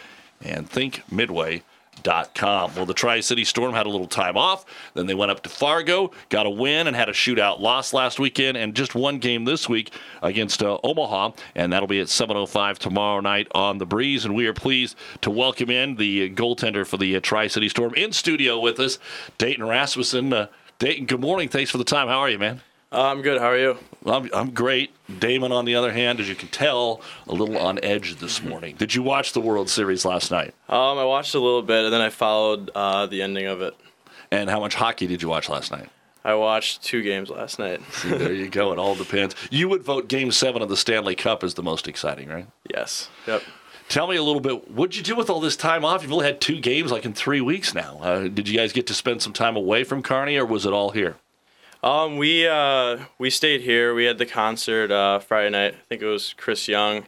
And 0.42 0.70
think 0.70 1.04
Midway. 1.12 1.64
Com. 2.34 2.76
Well, 2.76 2.86
the 2.86 2.94
Tri 2.94 3.22
City 3.22 3.46
Storm 3.46 3.74
had 3.74 3.86
a 3.86 3.90
little 3.90 4.08
time 4.08 4.36
off. 4.36 4.66
Then 4.94 5.06
they 5.06 5.14
went 5.14 5.32
up 5.32 5.42
to 5.44 5.50
Fargo, 5.50 6.12
got 6.30 6.46
a 6.46 6.50
win, 6.50 6.88
and 6.88 6.96
had 6.96 7.08
a 7.08 7.14
shootout 7.14 7.62
loss 7.62 7.94
last 7.94 8.20
weekend, 8.20 8.58
and 8.58 8.76
just 8.76 8.94
one 8.94 9.20
game 9.20 9.46
this 9.46 9.70
week 9.70 9.92
against 10.22 10.62
uh, 10.62 10.80
Omaha. 10.84 11.32
And 11.56 11.72
that'll 11.72 11.88
be 11.88 12.02
at 12.02 12.08
7:05 12.08 12.78
tomorrow 12.78 13.22
night 13.22 13.48
on 13.52 13.78
the 13.78 13.86
Breeze. 13.86 14.26
And 14.26 14.36
we 14.36 14.48
are 14.48 14.54
pleased 14.54 14.98
to 15.22 15.32
welcome 15.32 15.70
in 15.70 15.96
the 15.96 16.30
goaltender 16.32 16.86
for 16.86 16.98
the 16.98 17.16
uh, 17.16 17.20
Tri 17.22 17.48
City 17.48 17.70
Storm 17.70 17.94
in 17.94 18.12
studio 18.12 18.60
with 18.60 18.80
us, 18.80 19.00
Dayton 19.38 19.66
Rasmussen. 19.66 20.34
Uh, 20.34 20.48
Dayton, 20.80 21.06
good 21.06 21.22
morning. 21.22 21.48
Thanks 21.48 21.72
for 21.72 21.78
the 21.78 21.84
time. 21.84 22.08
How 22.10 22.20
are 22.20 22.30
you, 22.30 22.40
man? 22.40 22.62
Uh, 22.94 23.10
I'm 23.10 23.24
good. 23.24 23.42
How 23.42 23.48
are 23.48 23.58
you? 23.58 23.78
I'm, 24.06 24.30
I'm 24.34 24.52
great. 24.52 24.92
Damon, 25.20 25.52
on 25.52 25.66
the 25.66 25.74
other 25.74 25.92
hand, 25.92 26.20
as 26.20 26.30
you 26.30 26.36
can 26.36 26.50
tell, 26.50 27.02
a 27.28 27.34
little 27.34 27.58
on 27.58 27.80
edge 27.82 28.18
this 28.18 28.44
morning. 28.44 28.76
Did 28.76 28.94
you 28.94 29.02
watch 29.02 29.34
the 29.34 29.42
World 29.42 29.68
Series 29.68 30.06
last 30.06 30.30
night? 30.30 30.54
Um, 30.70 31.00
I 31.00 31.04
watched 31.04 31.34
a 31.34 31.40
little 31.40 31.64
bit, 31.64 31.86
and 31.86 31.94
then 31.94 32.02
I 32.02 32.10
followed 32.10 32.70
uh, 32.76 33.08
the 33.08 33.24
ending 33.24 33.48
of 33.48 33.62
it. 33.62 33.74
And 34.30 34.48
how 34.48 34.60
much 34.60 34.76
hockey 34.76 35.08
did 35.08 35.24
you 35.24 35.28
watch 35.28 35.50
last 35.50 35.72
night? 35.72 35.90
I 36.24 36.36
watched 36.36 36.84
two 36.84 37.02
games 37.02 37.30
last 37.32 37.58
night. 37.58 37.82
See, 37.94 38.10
there 38.10 38.32
you 38.32 38.48
go. 38.48 38.72
It 38.72 38.80
all 38.80 38.96
depends. 38.96 39.36
You 39.50 39.70
would 39.70 39.82
vote 39.84 40.08
Game 40.08 40.32
Seven 40.32 40.62
of 40.62 40.70
the 40.70 40.78
Stanley 40.78 41.16
Cup 41.16 41.44
as 41.44 41.56
the 41.56 41.64
most 41.64 41.88
exciting, 41.88 42.30
right? 42.30 42.48
Yes. 42.72 43.10
Yep. 43.26 43.42
Tell 43.90 44.08
me 44.08 44.16
a 44.18 44.24
little 44.24 44.40
bit. 44.40 44.70
What'd 44.72 44.96
you 44.96 45.04
do 45.04 45.16
with 45.16 45.30
all 45.32 45.40
this 45.40 45.56
time 45.58 45.84
off? 45.84 46.04
You've 46.04 46.14
only 46.14 46.26
had 46.26 46.40
two 46.40 46.60
games, 46.60 46.92
like 46.92 47.06
in 47.06 47.14
three 47.14 47.42
weeks 47.42 47.74
now. 47.74 48.00
Uh, 48.02 48.28
did 48.28 48.48
you 48.48 48.56
guys 48.58 48.72
get 48.72 48.86
to 48.88 48.94
spend 48.94 49.22
some 49.22 49.34
time 49.34 49.56
away 49.56 49.84
from 49.84 50.02
Kearney, 50.04 50.38
or 50.38 50.46
was 50.46 50.66
it 50.66 50.74
all 50.74 50.92
here? 50.92 51.16
Um, 51.84 52.16
we 52.16 52.48
uh, 52.48 53.00
we 53.18 53.30
stayed 53.30 53.60
here. 53.60 53.94
We 53.94 54.06
had 54.06 54.18
the 54.18 54.26
concert 54.26 54.90
uh, 54.90 55.20
Friday 55.20 55.50
night. 55.50 55.74
I 55.74 55.84
think 55.90 56.02
it 56.02 56.06
was 56.06 56.34
Chris 56.38 56.70
Young. 56.70 57.08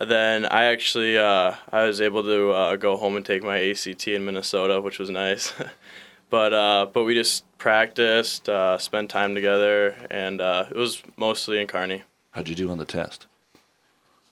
Then 0.00 0.46
I 0.46 0.64
actually 0.64 1.18
uh, 1.18 1.56
I 1.70 1.84
was 1.84 2.00
able 2.00 2.22
to 2.22 2.50
uh, 2.50 2.76
go 2.76 2.96
home 2.96 3.16
and 3.16 3.26
take 3.26 3.42
my 3.42 3.60
ACT 3.60 4.08
in 4.08 4.24
Minnesota, 4.24 4.80
which 4.80 4.98
was 4.98 5.10
nice. 5.10 5.52
but 6.30 6.54
uh, 6.54 6.86
but 6.90 7.04
we 7.04 7.12
just 7.12 7.44
practiced, 7.58 8.48
uh, 8.48 8.78
spent 8.78 9.10
time 9.10 9.34
together, 9.34 9.94
and 10.10 10.40
it 10.40 10.76
was 10.76 11.02
mostly 11.18 11.60
in 11.60 11.66
Kearney. 11.66 12.02
How'd 12.30 12.48
you 12.48 12.54
do 12.54 12.70
on 12.70 12.78
the 12.78 12.86
test? 12.86 13.26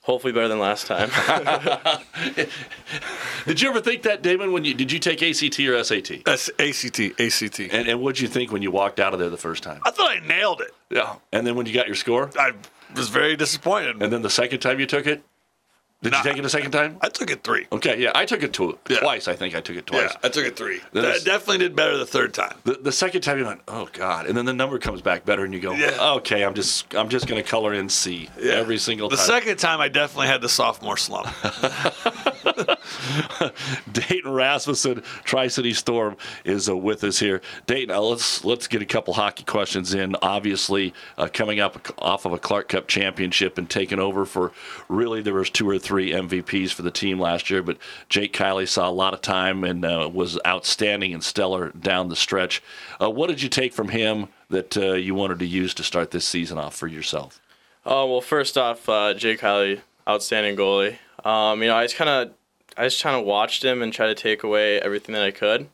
Hopefully 0.08 0.32
better 0.32 0.48
than 0.48 0.58
last 0.58 0.86
time. 0.86 1.10
did 3.46 3.60
you 3.60 3.68
ever 3.68 3.82
think 3.82 4.04
that, 4.04 4.22
Damon? 4.22 4.52
When 4.52 4.64
you 4.64 4.72
did 4.72 4.90
you 4.90 4.98
take 4.98 5.22
ACT 5.22 5.60
or 5.60 5.84
SAT? 5.84 6.24
That's 6.24 6.48
ACT, 6.58 7.20
ACT. 7.20 7.60
And, 7.70 7.86
and 7.86 8.00
what 8.00 8.14
did 8.14 8.22
you 8.22 8.28
think 8.28 8.50
when 8.50 8.62
you 8.62 8.70
walked 8.70 9.00
out 9.00 9.12
of 9.12 9.18
there 9.18 9.28
the 9.28 9.36
first 9.36 9.62
time? 9.62 9.82
I 9.84 9.90
thought 9.90 10.10
I 10.10 10.26
nailed 10.26 10.62
it. 10.62 10.70
Yeah. 10.88 11.16
And 11.30 11.46
then 11.46 11.56
when 11.56 11.66
you 11.66 11.74
got 11.74 11.88
your 11.88 11.94
score, 11.94 12.30
I 12.38 12.52
was 12.96 13.10
very 13.10 13.36
disappointed. 13.36 14.02
And 14.02 14.10
then 14.10 14.22
the 14.22 14.30
second 14.30 14.60
time 14.60 14.80
you 14.80 14.86
took 14.86 15.06
it, 15.06 15.22
did 16.02 16.12
you 16.14 16.22
take 16.22 16.36
it 16.38 16.44
a 16.44 16.48
second 16.48 16.70
time? 16.70 16.96
I 17.00 17.08
took 17.08 17.30
it 17.30 17.42
three. 17.42 17.66
Okay, 17.72 18.00
yeah, 18.00 18.12
I 18.14 18.24
took 18.24 18.42
it 18.42 18.52
tw- 18.52 18.78
Yeah. 18.88 19.00
twice. 19.00 19.26
I 19.26 19.34
think 19.34 19.54
I 19.56 19.60
took 19.60 19.76
it 19.76 19.86
twice. 19.86 20.10
Yeah, 20.12 20.16
I 20.22 20.28
took 20.28 20.44
it 20.44 20.56
three. 20.56 20.80
Then 20.92 21.04
I 21.06 21.18
definitely 21.24 21.58
did 21.58 21.74
better 21.74 21.96
the 21.96 22.06
third 22.06 22.32
time. 22.34 22.54
The, 22.64 22.74
the 22.74 22.92
second 22.92 23.22
time 23.22 23.38
you 23.38 23.44
went, 23.46 23.60
oh 23.66 23.88
god, 23.92 24.26
and 24.26 24.36
then 24.36 24.44
the 24.44 24.52
number 24.52 24.78
comes 24.78 25.02
back 25.02 25.24
better, 25.24 25.44
and 25.44 25.52
you 25.52 25.60
go, 25.60 25.72
Yeah. 25.72 26.12
okay, 26.16 26.44
I'm 26.44 26.54
just 26.54 26.94
I'm 26.94 27.08
just 27.08 27.26
gonna 27.26 27.42
color 27.42 27.74
in 27.74 27.88
C 27.88 28.28
every 28.40 28.78
single 28.78 29.08
The 29.08 29.16
time. 29.16 29.26
second 29.26 29.58
time, 29.58 29.80
I 29.80 29.88
definitely 29.88 30.28
had 30.28 30.40
the 30.40 30.48
sophomore 30.48 30.96
slump. 30.96 31.28
Dayton 33.92 34.32
Rasmussen, 34.32 35.02
Tri 35.24 35.48
City 35.48 35.72
Storm, 35.72 36.16
is 36.44 36.68
uh, 36.68 36.76
with 36.76 37.02
us 37.04 37.18
here. 37.18 37.40
Dayton, 37.66 37.94
uh, 37.94 38.00
let's 38.00 38.44
let's 38.44 38.66
get 38.68 38.82
a 38.82 38.86
couple 38.86 39.14
hockey 39.14 39.44
questions 39.44 39.94
in. 39.94 40.14
Obviously, 40.22 40.94
uh, 41.16 41.28
coming 41.32 41.60
up 41.60 41.88
off 41.98 42.24
of 42.24 42.32
a 42.32 42.38
Clark 42.38 42.68
Cup 42.68 42.86
championship 42.88 43.58
and 43.58 43.68
taking 43.68 43.98
over 43.98 44.24
for 44.24 44.52
really 44.88 45.22
there 45.22 45.34
was 45.34 45.50
two 45.50 45.68
or 45.68 45.78
three 45.78 45.87
MVPs 45.88 46.72
for 46.72 46.82
the 46.82 46.90
team 46.90 47.18
last 47.18 47.50
year, 47.50 47.62
but 47.62 47.78
Jake 48.08 48.32
Kielly 48.32 48.68
saw 48.68 48.88
a 48.88 48.90
lot 48.90 49.14
of 49.14 49.20
time 49.20 49.64
and 49.64 49.84
uh, 49.84 50.10
was 50.12 50.38
outstanding 50.46 51.12
and 51.12 51.22
stellar 51.22 51.70
down 51.70 52.08
the 52.08 52.16
stretch. 52.16 52.62
Uh, 53.00 53.10
what 53.10 53.28
did 53.28 53.42
you 53.42 53.48
take 53.48 53.72
from 53.72 53.88
him 53.88 54.28
that 54.50 54.76
uh, 54.76 54.92
you 54.92 55.14
wanted 55.14 55.38
to 55.38 55.46
use 55.46 55.74
to 55.74 55.82
start 55.82 56.10
this 56.10 56.24
season 56.24 56.58
off 56.58 56.74
for 56.74 56.86
yourself? 56.86 57.40
Oh 57.84 58.10
well, 58.10 58.20
first 58.20 58.58
off, 58.58 58.88
uh, 58.88 59.14
Jake 59.14 59.40
Kielly, 59.40 59.80
outstanding 60.08 60.56
goalie. 60.56 60.98
Um, 61.24 61.62
you 61.62 61.68
know, 61.68 61.76
I 61.76 61.84
just 61.84 61.96
kind 61.96 62.10
of, 62.10 62.34
I 62.76 62.84
just 62.84 63.02
kind 63.02 63.16
of 63.16 63.24
watched 63.24 63.64
him 63.64 63.82
and 63.82 63.92
tried 63.92 64.08
to 64.08 64.14
take 64.14 64.42
away 64.42 64.80
everything 64.80 65.14
that 65.14 65.24
I 65.24 65.30
could. 65.30 65.68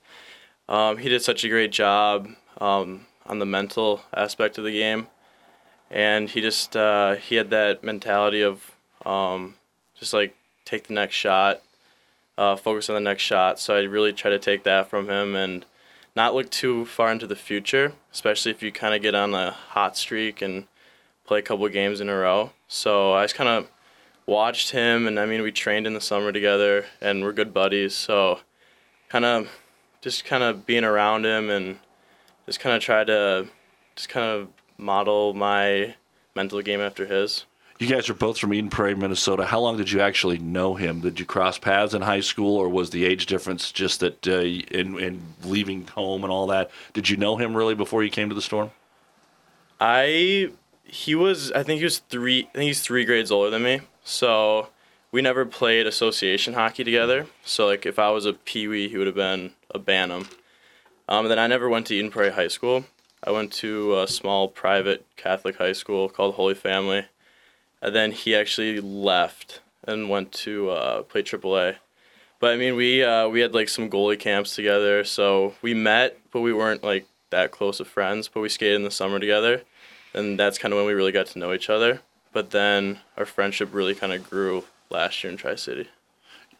Um, 0.68 0.98
he 0.98 1.08
did 1.08 1.22
such 1.22 1.44
a 1.44 1.48
great 1.48 1.72
job 1.72 2.28
um, 2.60 3.06
on 3.26 3.38
the 3.38 3.46
mental 3.46 4.02
aspect 4.14 4.58
of 4.58 4.64
the 4.64 4.72
game, 4.72 5.08
and 5.90 6.30
he 6.30 6.40
just 6.40 6.76
uh, 6.76 7.16
he 7.16 7.36
had 7.36 7.50
that 7.50 7.84
mentality 7.84 8.42
of 8.42 8.72
um, 9.04 9.56
just 9.98 10.12
like 10.12 10.34
take 10.64 10.86
the 10.86 10.94
next 10.94 11.14
shot, 11.14 11.62
uh, 12.38 12.56
focus 12.56 12.88
on 12.88 12.94
the 12.94 13.00
next 13.00 13.22
shot. 13.22 13.58
So 13.58 13.76
I 13.76 13.80
really 13.80 14.12
try 14.12 14.30
to 14.30 14.38
take 14.38 14.64
that 14.64 14.88
from 14.88 15.08
him 15.08 15.34
and 15.34 15.64
not 16.16 16.34
look 16.34 16.50
too 16.50 16.84
far 16.84 17.10
into 17.10 17.26
the 17.26 17.36
future, 17.36 17.92
especially 18.12 18.52
if 18.52 18.62
you 18.62 18.70
kind 18.72 18.94
of 18.94 19.02
get 19.02 19.14
on 19.14 19.34
a 19.34 19.50
hot 19.50 19.96
streak 19.96 20.40
and 20.40 20.66
play 21.24 21.40
a 21.40 21.42
couple 21.42 21.68
games 21.68 22.00
in 22.00 22.08
a 22.08 22.16
row. 22.16 22.52
So 22.68 23.14
I 23.14 23.24
just 23.24 23.34
kind 23.34 23.48
of 23.48 23.68
watched 24.26 24.70
him, 24.70 25.06
and 25.06 25.18
I 25.18 25.26
mean, 25.26 25.42
we 25.42 25.52
trained 25.52 25.86
in 25.86 25.94
the 25.94 26.00
summer 26.00 26.32
together, 26.32 26.86
and 27.00 27.22
we're 27.22 27.32
good 27.32 27.52
buddies. 27.52 27.94
So 27.94 28.40
kind 29.08 29.24
of 29.24 29.48
just 30.00 30.24
kind 30.24 30.42
of 30.42 30.66
being 30.66 30.84
around 30.84 31.24
him 31.24 31.50
and 31.50 31.78
just 32.46 32.60
kind 32.60 32.76
of 32.76 32.82
try 32.82 33.04
to 33.04 33.48
just 33.96 34.08
kind 34.08 34.26
of 34.26 34.48
model 34.76 35.34
my 35.34 35.94
mental 36.34 36.60
game 36.62 36.80
after 36.80 37.06
his. 37.06 37.44
You 37.78 37.88
guys 37.88 38.08
are 38.08 38.14
both 38.14 38.38
from 38.38 38.54
Eden 38.54 38.70
Prairie, 38.70 38.94
Minnesota. 38.94 39.44
How 39.44 39.58
long 39.58 39.76
did 39.76 39.90
you 39.90 40.00
actually 40.00 40.38
know 40.38 40.74
him? 40.74 41.00
Did 41.00 41.18
you 41.18 41.26
cross 41.26 41.58
paths 41.58 41.92
in 41.92 42.02
high 42.02 42.20
school, 42.20 42.56
or 42.56 42.68
was 42.68 42.90
the 42.90 43.04
age 43.04 43.26
difference 43.26 43.72
just 43.72 43.98
that 44.00 44.26
uh, 44.28 44.42
in, 44.42 44.98
in 44.98 45.22
leaving 45.42 45.86
home 45.88 46.22
and 46.22 46.32
all 46.32 46.46
that? 46.46 46.70
Did 46.92 47.08
you 47.08 47.16
know 47.16 47.36
him 47.36 47.56
really 47.56 47.74
before 47.74 48.04
you 48.04 48.10
came 48.10 48.28
to 48.28 48.34
the 48.34 48.42
Storm? 48.42 48.70
I 49.80 50.50
he 50.84 51.14
was 51.16 51.50
I 51.52 51.64
think 51.64 51.78
he 51.78 51.84
was 51.84 51.98
three 51.98 52.48
I 52.54 52.58
think 52.58 52.68
he's 52.68 52.80
three 52.80 53.04
grades 53.04 53.32
older 53.32 53.50
than 53.50 53.64
me. 53.64 53.80
So 54.04 54.68
we 55.10 55.20
never 55.20 55.44
played 55.44 55.86
association 55.86 56.54
hockey 56.54 56.84
together. 56.84 57.26
So 57.44 57.66
like 57.66 57.86
if 57.86 57.98
I 57.98 58.10
was 58.10 58.24
a 58.24 58.34
pee 58.34 58.68
wee, 58.68 58.88
he 58.88 58.96
would 58.96 59.08
have 59.08 59.16
been 59.16 59.52
a 59.74 59.80
bantam. 59.80 60.28
Um, 61.08 61.24
and 61.26 61.30
then 61.30 61.38
I 61.40 61.48
never 61.48 61.68
went 61.68 61.86
to 61.88 61.94
Eden 61.94 62.10
Prairie 62.10 62.32
High 62.32 62.48
School. 62.48 62.84
I 63.22 63.30
went 63.30 63.52
to 63.54 63.98
a 64.00 64.06
small 64.06 64.48
private 64.48 65.04
Catholic 65.16 65.56
high 65.56 65.72
school 65.72 66.08
called 66.08 66.34
Holy 66.34 66.54
Family. 66.54 67.06
And 67.84 67.94
then 67.94 68.12
he 68.12 68.34
actually 68.34 68.80
left 68.80 69.60
and 69.86 70.08
went 70.08 70.32
to 70.32 70.70
uh, 70.70 71.02
play 71.02 71.22
AAA. 71.22 71.76
But 72.40 72.52
I 72.52 72.56
mean, 72.56 72.76
we 72.76 73.04
uh, 73.04 73.28
we 73.28 73.40
had 73.40 73.54
like 73.54 73.68
some 73.68 73.90
goalie 73.90 74.18
camps 74.18 74.54
together, 74.54 75.04
so 75.04 75.54
we 75.60 75.74
met, 75.74 76.18
but 76.32 76.40
we 76.40 76.52
weren't 76.52 76.82
like 76.82 77.06
that 77.28 77.50
close 77.50 77.80
of 77.80 77.86
friends. 77.86 78.26
But 78.26 78.40
we 78.40 78.48
skated 78.48 78.76
in 78.76 78.84
the 78.84 78.90
summer 78.90 79.20
together, 79.20 79.62
and 80.14 80.40
that's 80.40 80.58
kind 80.58 80.72
of 80.72 80.78
when 80.78 80.86
we 80.86 80.94
really 80.94 81.12
got 81.12 81.26
to 81.26 81.38
know 81.38 81.52
each 81.52 81.68
other. 81.68 82.00
But 82.32 82.50
then 82.50 83.00
our 83.18 83.26
friendship 83.26 83.68
really 83.72 83.94
kind 83.94 84.12
of 84.14 84.28
grew 84.28 84.64
last 84.90 85.22
year 85.22 85.30
in 85.30 85.36
Tri 85.36 85.54
City. 85.54 85.88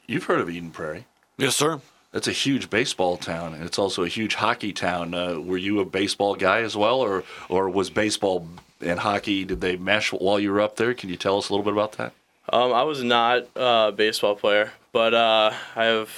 You've 0.06 0.24
heard 0.24 0.40
of 0.40 0.50
Eden 0.50 0.70
Prairie. 0.70 1.06
Yes, 1.38 1.56
sir. 1.56 1.80
It's 2.14 2.28
a 2.28 2.32
huge 2.32 2.70
baseball 2.70 3.16
town, 3.16 3.54
and 3.54 3.64
it's 3.64 3.78
also 3.78 4.04
a 4.04 4.08
huge 4.08 4.36
hockey 4.36 4.72
town. 4.72 5.14
Uh, 5.14 5.40
were 5.40 5.58
you 5.58 5.80
a 5.80 5.84
baseball 5.84 6.36
guy 6.36 6.60
as 6.60 6.76
well, 6.76 7.00
or 7.00 7.24
or 7.48 7.68
was 7.68 7.90
baseball 7.90 8.48
and 8.80 9.00
hockey 9.00 9.44
did 9.44 9.60
they 9.60 9.76
mesh 9.76 10.12
while 10.12 10.38
you 10.38 10.52
were 10.52 10.60
up 10.60 10.76
there? 10.76 10.94
Can 10.94 11.08
you 11.08 11.16
tell 11.16 11.38
us 11.38 11.48
a 11.48 11.52
little 11.52 11.64
bit 11.64 11.72
about 11.72 11.92
that? 11.92 12.12
Um, 12.52 12.72
I 12.72 12.82
was 12.82 13.02
not 13.02 13.48
a 13.56 13.92
baseball 13.92 14.36
player, 14.36 14.72
but 14.92 15.14
uh, 15.14 15.52
I 15.74 15.84
have. 15.84 16.10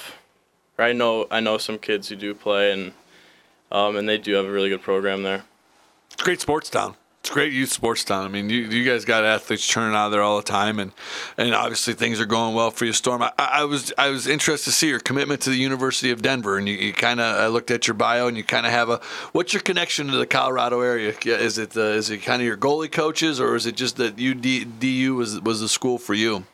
I 0.78 0.92
know 0.92 1.26
I 1.30 1.40
know 1.40 1.56
some 1.56 1.78
kids 1.78 2.08
who 2.08 2.16
do 2.16 2.34
play, 2.34 2.72
and 2.72 2.92
um, 3.72 3.96
and 3.96 4.08
they 4.08 4.18
do 4.18 4.34
have 4.34 4.44
a 4.44 4.50
really 4.50 4.68
good 4.68 4.82
program 4.82 5.22
there. 5.22 5.44
It's 6.10 6.20
a 6.20 6.24
great 6.24 6.40
sports 6.40 6.68
town. 6.68 6.96
It's 7.26 7.34
great 7.34 7.52
youth 7.52 7.72
sports 7.72 8.04
town. 8.04 8.24
I 8.24 8.28
mean, 8.28 8.50
you, 8.50 8.60
you 8.60 8.84
guys 8.84 9.04
got 9.04 9.24
athletes 9.24 9.66
churning 9.66 9.96
out 9.96 10.10
there 10.10 10.22
all 10.22 10.36
the 10.36 10.44
time, 10.44 10.78
and 10.78 10.92
and 11.36 11.56
obviously 11.56 11.92
things 11.92 12.20
are 12.20 12.24
going 12.24 12.54
well 12.54 12.70
for 12.70 12.84
you, 12.84 12.92
Storm. 12.92 13.20
I, 13.20 13.32
I 13.36 13.64
was 13.64 13.92
I 13.98 14.10
was 14.10 14.28
interested 14.28 14.70
to 14.70 14.76
see 14.76 14.88
your 14.88 15.00
commitment 15.00 15.40
to 15.40 15.50
the 15.50 15.56
University 15.56 16.12
of 16.12 16.22
Denver, 16.22 16.56
and 16.56 16.68
you, 16.68 16.76
you 16.76 16.92
kind 16.92 17.18
of 17.18 17.36
I 17.36 17.48
looked 17.48 17.72
at 17.72 17.88
your 17.88 17.94
bio, 17.94 18.28
and 18.28 18.36
you 18.36 18.44
kind 18.44 18.64
of 18.64 18.70
have 18.70 18.90
a 18.90 19.00
what's 19.32 19.52
your 19.52 19.60
connection 19.60 20.06
to 20.06 20.16
the 20.16 20.24
Colorado 20.24 20.80
area? 20.82 21.16
Is 21.24 21.58
it 21.58 21.76
uh, 21.76 21.80
is 21.80 22.10
it 22.10 22.18
kind 22.18 22.40
of 22.40 22.46
your 22.46 22.56
goalie 22.56 22.92
coaches, 22.92 23.40
or 23.40 23.56
is 23.56 23.66
it 23.66 23.74
just 23.74 23.96
that 23.96 24.12
UD, 24.12 24.78
DU 24.78 25.16
was 25.16 25.40
was 25.40 25.60
the 25.60 25.68
school 25.68 25.98
for 25.98 26.14
you? 26.14 26.44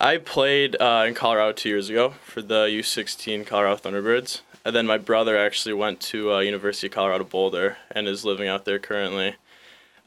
I 0.00 0.16
played 0.16 0.74
uh, 0.80 1.04
in 1.06 1.14
Colorado 1.14 1.52
two 1.52 1.68
years 1.68 1.88
ago 1.88 2.14
for 2.24 2.42
the 2.42 2.64
U16 2.64 3.46
Colorado 3.46 3.76
Thunderbirds, 3.76 4.40
and 4.64 4.74
then 4.74 4.84
my 4.84 4.98
brother 4.98 5.38
actually 5.38 5.74
went 5.74 6.00
to 6.00 6.32
uh, 6.32 6.40
University 6.40 6.88
of 6.88 6.92
Colorado 6.92 7.22
Boulder 7.22 7.76
and 7.92 8.08
is 8.08 8.24
living 8.24 8.48
out 8.48 8.64
there 8.64 8.80
currently. 8.80 9.36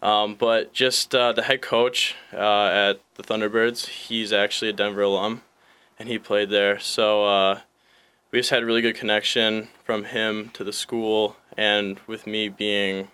Um, 0.01 0.35
but 0.35 0.73
just 0.73 1.13
uh, 1.13 1.33
the 1.33 1.43
head 1.43 1.61
coach 1.61 2.15
uh, 2.33 2.65
at 2.67 3.01
the 3.15 3.23
Thunderbirds, 3.23 3.87
he's 3.87 4.31
actually 4.31 4.69
a 4.69 4.73
Denver 4.73 5.01
alum, 5.01 5.41
and 5.97 6.07
he 6.07 6.17
played 6.17 6.49
there. 6.49 6.79
So 6.79 7.25
uh, 7.25 7.59
we 8.31 8.39
just 8.39 8.49
had 8.49 8.63
a 8.63 8.65
really 8.65 8.81
good 8.81 8.95
connection 8.95 9.67
from 9.83 10.05
him 10.05 10.51
to 10.53 10.63
the 10.63 10.73
school, 10.73 11.35
and 11.57 11.99
with 12.07 12.25
me 12.25 12.47
being 12.47 13.09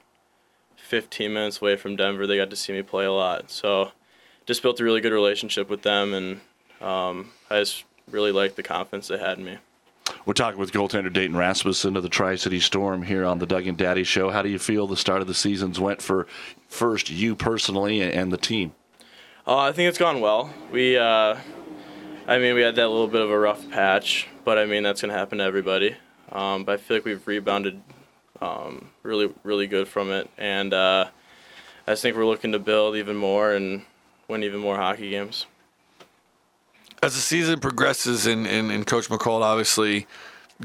15 0.78 1.34
minutes 1.34 1.62
away 1.62 1.76
from 1.76 1.96
Denver, 1.96 2.28
they 2.28 2.38
got 2.38 2.52
to 2.52 2.56
see 2.56 2.74
me 2.74 2.84
play 2.84 3.06
a 3.06 3.12
lot. 3.12 3.50
So 3.50 3.92
just 4.46 4.62
built 4.62 4.80
a 4.80 4.84
really 4.84 5.02
good 5.02 5.14
relationship 5.14 5.70
with 5.70 5.82
them, 5.82 6.14
and 6.14 6.42
um, 6.82 7.32
I 7.50 7.60
just 7.60 7.84
really 8.10 8.32
liked 8.32 8.56
the 8.56 8.64
confidence 8.64 9.08
they 9.08 9.18
had 9.18 9.40
in 9.40 9.46
me. 9.46 9.58
We're 10.26 10.34
talking 10.34 10.60
with 10.60 10.72
goaltender 10.72 11.14
Dayton 11.14 11.38
Rasmussen 11.38 11.96
of 11.96 12.02
the 12.02 12.10
Tri 12.10 12.36
City 12.36 12.60
Storm 12.60 13.04
here 13.04 13.26
on 13.26 13.38
the 13.38 13.46
Doug 13.46 13.68
and 13.68 13.78
Daddy 13.78 14.04
Show. 14.04 14.32
How 14.32 14.42
do 14.42 14.50
you 14.50 14.58
feel 14.58 14.88
the 14.88 14.98
start 14.98 15.22
of 15.22 15.28
the 15.28 15.36
seasons 15.36 15.80
went 15.80 16.02
for 16.02 16.26
first 16.68 17.12
you 17.12 17.36
personally 17.36 18.02
and 18.02 18.34
the 18.34 18.38
team? 18.38 18.74
Uh, 19.46 19.58
I 19.58 19.72
think 19.72 19.88
it's 19.88 20.00
gone 20.00 20.22
well. 20.22 20.52
We, 20.72 20.98
uh, 20.98 21.38
I 22.28 22.40
mean, 22.40 22.56
we 22.56 22.62
had 22.62 22.76
that 22.78 22.88
little 22.88 23.08
bit 23.08 23.22
of 23.22 23.30
a 23.30 23.38
rough 23.38 23.70
patch, 23.70 24.28
but 24.44 24.58
I 24.58 24.66
mean 24.66 24.82
that's 24.82 25.02
gonna 25.02 25.14
happen 25.14 25.38
to 25.38 25.44
everybody. 25.44 25.96
Um, 26.32 26.64
but 26.64 26.74
I 26.74 26.78
feel 26.78 26.98
like 26.98 27.06
we've 27.06 27.28
rebounded 27.28 27.80
um, 28.42 28.90
really, 29.04 29.32
really 29.44 29.68
good 29.68 29.88
from 29.88 30.10
it, 30.10 30.28
and 30.40 30.74
uh, 30.74 31.06
I 31.86 31.94
think 31.94 32.18
we're 32.18 32.26
looking 32.26 32.52
to 32.54 32.60
build 32.60 32.96
even 32.96 33.16
more 33.16 33.54
and 33.54 33.84
win 34.28 34.44
even 34.44 34.60
more 34.60 34.76
hockey 34.76 35.12
games. 35.12 35.46
As 37.06 37.14
the 37.14 37.22
season 37.22 37.60
progresses, 37.60 38.26
and, 38.26 38.48
and, 38.48 38.72
and 38.72 38.88
Coach 38.88 39.10
McCall 39.10 39.44
obviously 39.44 40.08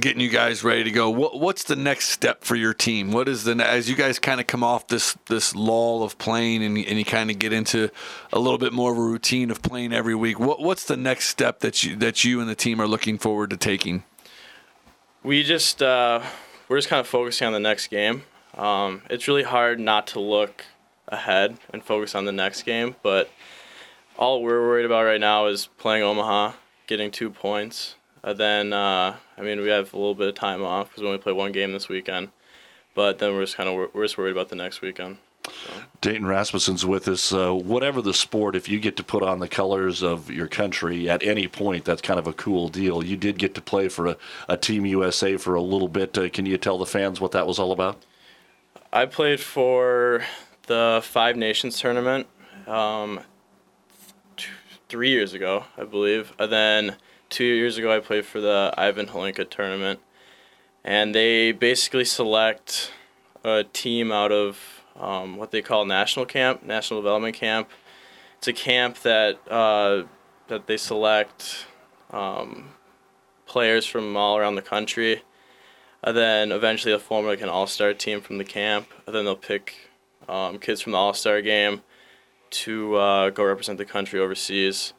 getting 0.01 0.23
you 0.23 0.31
guys 0.31 0.65
ready 0.65 0.83
to 0.85 0.91
go. 0.91 1.11
What, 1.11 1.39
what's 1.39 1.65
the 1.65 1.77
next 1.77 2.09
step 2.09 2.45
for 2.45 2.57
your 2.57 2.73
team? 2.73 3.13
What 3.13 3.29
is 3.29 3.45
the 3.45 3.63
as 3.63 3.91
you 3.91 3.95
guys 3.95 4.19
kind 4.19 4.41
of 4.41 4.47
come 4.47 4.65
off 4.65 4.87
this 4.89 5.19
this 5.27 5.55
lull 5.55 6.03
of 6.03 6.17
playing 6.17 6.65
and, 6.65 6.79
and 6.79 6.99
you 6.99 7.05
kind 7.05 7.31
of 7.31 7.39
get 7.39 7.53
into 7.53 7.91
a 8.33 8.39
little 8.39 8.57
bit 8.57 8.73
more 8.73 8.91
of 8.91 8.97
a 8.97 9.03
routine 9.03 9.51
of 9.51 9.61
playing 9.61 9.93
every 9.93 10.15
week? 10.15 10.41
What 10.41 10.63
what's 10.63 10.87
the 10.87 10.97
next 10.97 11.29
step 11.29 11.59
that 11.59 11.85
you 11.85 11.95
that 11.97 12.25
you 12.25 12.41
and 12.41 12.49
the 12.49 12.55
team 12.55 12.81
are 12.81 12.89
looking 12.89 13.19
forward 13.19 13.51
to 13.51 13.59
taking? 13.59 14.05
We 15.23 15.43
just 15.43 15.83
uh, 15.83 16.23
we're 16.71 16.79
just 16.79 16.89
kind 16.89 17.01
of 17.01 17.07
focusing 17.07 17.49
on 17.49 17.53
the 17.53 17.61
next 17.61 17.89
game. 17.89 18.23
Um, 18.57 19.03
it's 19.11 19.29
really 19.29 19.43
hard 19.43 19.79
not 19.79 20.07
to 20.07 20.21
look 20.21 20.65
ahead 21.07 21.59
and 21.71 21.85
focus 21.85 22.15
on 22.15 22.25
the 22.25 22.33
next 22.33 22.63
game, 22.63 22.97
but 23.03 23.29
all 24.21 24.43
we're 24.43 24.61
worried 24.61 24.85
about 24.85 25.05
right 25.05 25.21
now 25.21 25.47
is 25.47 25.69
playing 25.79 26.05
Omaha, 26.05 26.53
getting 26.87 27.11
two 27.11 27.31
points. 27.31 27.97
And 28.23 28.39
then, 28.39 28.73
uh, 28.73 29.17
I 29.37 29.41
mean, 29.41 29.61
we 29.63 29.69
have 29.69 29.95
a 29.95 29.97
little 29.97 30.15
bit 30.15 30.29
of 30.29 30.35
time 30.35 30.63
off 30.63 30.91
because 30.91 31.03
we 31.03 31.09
only 31.09 31.19
play 31.19 31.33
one 31.33 31.53
game 31.53 31.73
this 31.73 31.89
weekend. 31.89 32.29
But 32.95 33.19
then 33.19 33.33
we're 33.33 33.45
just 33.45 33.57
kind 33.57 33.69
of 33.69 33.95
we're 33.95 34.05
just 34.05 34.19
worried 34.19 34.33
about 34.33 34.51
the 34.51 34.57
next 34.57 34.83
weekend. 34.83 35.17
Dayton 36.03 36.27
Rasmussen's 36.27 36.85
with 36.85 37.09
us. 37.09 37.33
Uh, 37.33 37.55
whatever 37.55 38.03
the 38.03 38.13
sport, 38.13 38.55
if 38.55 38.69
you 38.69 38.79
get 38.79 38.97
to 38.99 39.03
put 39.03 39.23
on 39.23 39.39
the 39.39 39.49
colors 39.49 40.03
of 40.03 40.31
your 40.31 40.49
country 40.49 41.09
at 41.09 41.23
any 41.23 41.49
point, 41.49 41.87
that's 41.87 42.03
kind 42.03 42.19
of 42.19 42.27
a 42.27 42.35
cool 42.35 42.69
deal. 42.69 43.03
You 43.03 43.17
did 43.17 43.39
get 43.39 43.55
to 43.55 43.63
play 43.63 43.89
for 43.89 44.07
a, 44.07 44.17
a 44.49 44.57
Team 44.59 44.85
USA 44.85 45.39
for 45.39 45.55
a 45.55 45.63
little 45.63 45.89
bit. 45.89 46.19
Uh, 46.19 46.29
can 46.29 46.45
you 46.45 46.59
tell 46.59 46.77
the 46.77 46.87
fans 46.87 47.23
what 47.23 47.33
that 47.33 47.47
was 47.47 47.59
all 47.59 47.73
about? 47.73 48.03
I 48.93 49.07
played 49.07 49.41
for 49.41 50.25
the 50.67 51.01
Five 51.03 51.37
Nations 51.37 51.81
tournament 51.81 52.27
um, 52.67 53.21
three 54.91 55.11
years 55.11 55.33
ago, 55.33 55.65
I 55.79 55.85
believe. 55.85 56.35
And 56.39 56.53
then 56.53 56.97
two 57.31 57.45
years 57.45 57.79
ago, 57.79 57.97
I 57.97 58.01
played 58.01 58.27
for 58.27 58.41
the 58.41 58.75
Ivan 58.77 59.07
Hlinka 59.07 59.49
tournament. 59.49 60.01
And 60.85 61.15
they 61.15 61.53
basically 61.53 62.05
select 62.05 62.93
a 63.45 63.65
team 63.65 64.11
out 64.13 64.33
of 64.33 64.83
um, 64.99 65.37
what 65.37 65.53
they 65.53 65.63
call 65.63 65.87
national 65.87 66.27
camp, 66.27 66.65
national 66.65 67.01
development 67.01 67.37
camp. 67.37 67.71
It's 68.39 68.49
a 68.49 68.53
camp 68.53 68.99
that 69.01 69.39
uh, 69.51 70.05
that 70.49 70.67
they 70.67 70.77
select 70.77 71.67
um, 72.11 72.71
players 73.47 73.87
from 73.87 74.17
all 74.17 74.37
around 74.37 74.57
the 74.57 74.63
country. 74.63 75.23
And 76.03 76.17
then 76.17 76.51
eventually 76.51 76.93
they'll 76.93 76.99
form 76.99 77.27
like 77.27 77.43
an 77.43 77.51
all-star 77.51 77.93
team 77.93 78.23
from 78.23 78.39
the 78.39 78.45
camp. 78.45 78.89
And 79.07 79.15
then 79.15 79.25
they'll 79.27 79.37
pick 79.37 79.91
um, 80.29 80.59
kids 80.59 80.81
from 80.81 80.93
the 80.93 80.99
all-star 80.99 81.43
game 81.43 81.83
to 82.51 82.97
uh, 82.97 83.31
go 83.31 83.45
represent 83.45 83.79
the 83.79 83.85
country 83.85 84.21
overseas. 84.21 84.93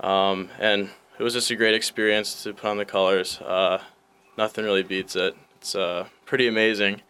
Um, 0.00 0.48
and 0.58 0.90
it 1.18 1.22
was 1.22 1.34
just 1.34 1.50
a 1.50 1.56
great 1.56 1.74
experience 1.74 2.42
to 2.42 2.54
put 2.54 2.68
on 2.68 2.78
the 2.78 2.84
colors. 2.84 3.40
Uh, 3.40 3.82
nothing 4.38 4.64
really 4.64 4.82
beats 4.82 5.16
it. 5.16 5.36
It's 5.56 5.74
uh, 5.74 6.06
pretty 6.24 6.48
amazing, 6.48 7.02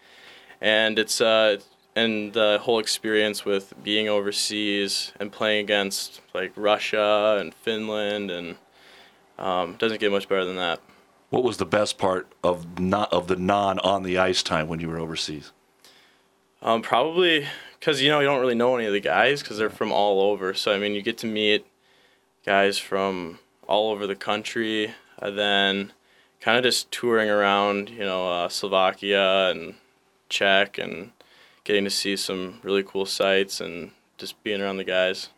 and 0.61 0.99
it's 0.99 1.21
uh, 1.21 1.59
and 1.95 2.33
the 2.33 2.59
whole 2.63 2.81
experience 2.81 3.45
with 3.45 3.73
being 3.83 4.09
overseas 4.09 5.13
and 5.21 5.31
playing 5.31 5.65
against 5.65 6.21
like 6.35 6.53
Russia 6.57 7.39
and 7.41 7.55
Finland 7.55 8.31
and 8.31 8.57
um, 9.39 9.77
doesn't 9.77 10.01
get 10.01 10.11
much 10.11 10.29
better 10.29 10.45
than 10.45 10.57
that. 10.57 10.81
What 11.31 11.45
was 11.45 11.59
the 11.59 11.67
best 11.67 11.97
part 11.97 12.33
of 12.43 12.81
not 12.81 13.13
of 13.13 13.29
the 13.29 13.37
non 13.37 13.79
on 13.79 14.03
the 14.03 14.19
ice 14.19 14.43
time 14.43 14.67
when 14.67 14.81
you 14.81 14.89
were 14.89 14.99
overseas? 14.99 15.53
Um, 16.63 16.83
probably 16.83 17.47
because 17.81 18.03
you 18.03 18.11
know 18.11 18.21
you 18.21 18.27
don't 18.27 18.41
really 18.41 18.55
know 18.55 18.77
any 18.77 18.87
of 18.87 18.93
the 18.93 19.01
guys 19.01 19.43
because 19.43 19.57
they're 19.57 19.71
from 19.71 19.91
all 19.91 20.21
over. 20.21 20.55
So 20.55 20.73
I 20.73 20.79
mean, 20.79 20.95
you 20.95 21.03
get 21.03 21.19
to 21.19 21.27
meet 21.27 21.67
guys 22.45 22.79
from 22.79 23.39
all 23.67 23.91
over 23.91 24.07
the 24.07 24.15
country, 24.15 24.95
and 25.19 25.39
then 25.39 25.93
kind 26.41 26.57
of 26.57 26.65
just 26.65 26.91
touring 26.91 27.29
around, 27.29 27.91
you 27.91 28.01
know, 28.01 28.31
uh, 28.31 28.49
Slovakia 28.49 29.51
and 29.51 29.75
Czech, 30.29 30.79
and 30.79 31.13
getting 31.65 31.85
to 31.85 31.91
see 31.91 32.17
some 32.17 32.61
really 32.63 32.83
cool 32.83 33.07
sights 33.07 33.61
and 33.61 33.93
just 34.19 34.43
being 34.43 34.61
around 34.61 34.77
the 34.77 34.85
guys. 34.85 35.29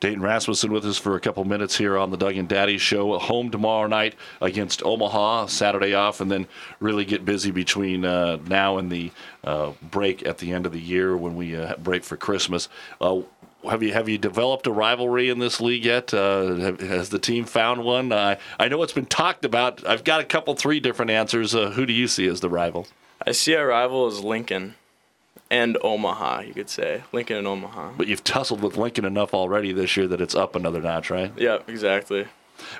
Dayton 0.00 0.22
Rasmussen 0.22 0.72
with 0.72 0.84
us 0.84 0.98
for 0.98 1.16
a 1.16 1.20
couple 1.20 1.44
minutes 1.44 1.76
here 1.76 1.96
on 1.96 2.10
the 2.10 2.16
Doug 2.16 2.36
and 2.36 2.48
Daddy 2.48 2.78
Show. 2.78 3.18
Home 3.18 3.50
tomorrow 3.50 3.86
night 3.86 4.14
against 4.40 4.82
Omaha, 4.84 5.46
Saturday 5.46 5.94
off, 5.94 6.20
and 6.20 6.30
then 6.30 6.46
really 6.80 7.04
get 7.04 7.24
busy 7.24 7.50
between 7.50 8.04
uh, 8.04 8.38
now 8.46 8.78
and 8.78 8.90
the 8.90 9.10
uh, 9.44 9.72
break 9.82 10.26
at 10.26 10.38
the 10.38 10.52
end 10.52 10.66
of 10.66 10.72
the 10.72 10.80
year 10.80 11.16
when 11.16 11.36
we 11.36 11.56
uh, 11.56 11.76
break 11.76 12.04
for 12.04 12.16
Christmas. 12.16 12.68
Uh, 13.00 13.20
have 13.68 13.82
you 13.82 13.92
have 13.92 14.08
you 14.08 14.16
developed 14.16 14.66
a 14.66 14.72
rivalry 14.72 15.28
in 15.28 15.38
this 15.38 15.60
league 15.60 15.84
yet? 15.84 16.14
Uh, 16.14 16.54
have, 16.56 16.80
has 16.80 17.10
the 17.10 17.18
team 17.18 17.44
found 17.44 17.84
one? 17.84 18.10
I 18.12 18.38
know 18.68 18.82
it's 18.82 18.94
been 18.94 19.04
talked 19.04 19.44
about. 19.44 19.86
I've 19.86 20.04
got 20.04 20.20
a 20.20 20.24
couple, 20.24 20.54
three 20.54 20.80
different 20.80 21.10
answers. 21.10 21.54
Uh, 21.54 21.70
who 21.70 21.84
do 21.84 21.92
you 21.92 22.08
see 22.08 22.26
as 22.26 22.40
the 22.40 22.48
rival? 22.48 22.86
I 23.26 23.32
see 23.32 23.54
our 23.54 23.66
rival 23.66 24.06
as 24.06 24.20
Lincoln 24.20 24.76
and 25.50 25.76
Omaha, 25.82 26.42
you 26.42 26.54
could 26.54 26.70
say. 26.70 27.02
Lincoln 27.12 27.36
and 27.36 27.46
Omaha. 27.46 27.92
But 27.96 28.06
you've 28.06 28.24
tussled 28.24 28.62
with 28.62 28.76
Lincoln 28.76 29.04
enough 29.04 29.34
already 29.34 29.72
this 29.72 29.96
year 29.96 30.06
that 30.06 30.20
it's 30.20 30.34
up 30.34 30.54
another 30.54 30.80
notch, 30.80 31.10
right? 31.10 31.32
Yeah, 31.36 31.58
exactly. 31.66 32.26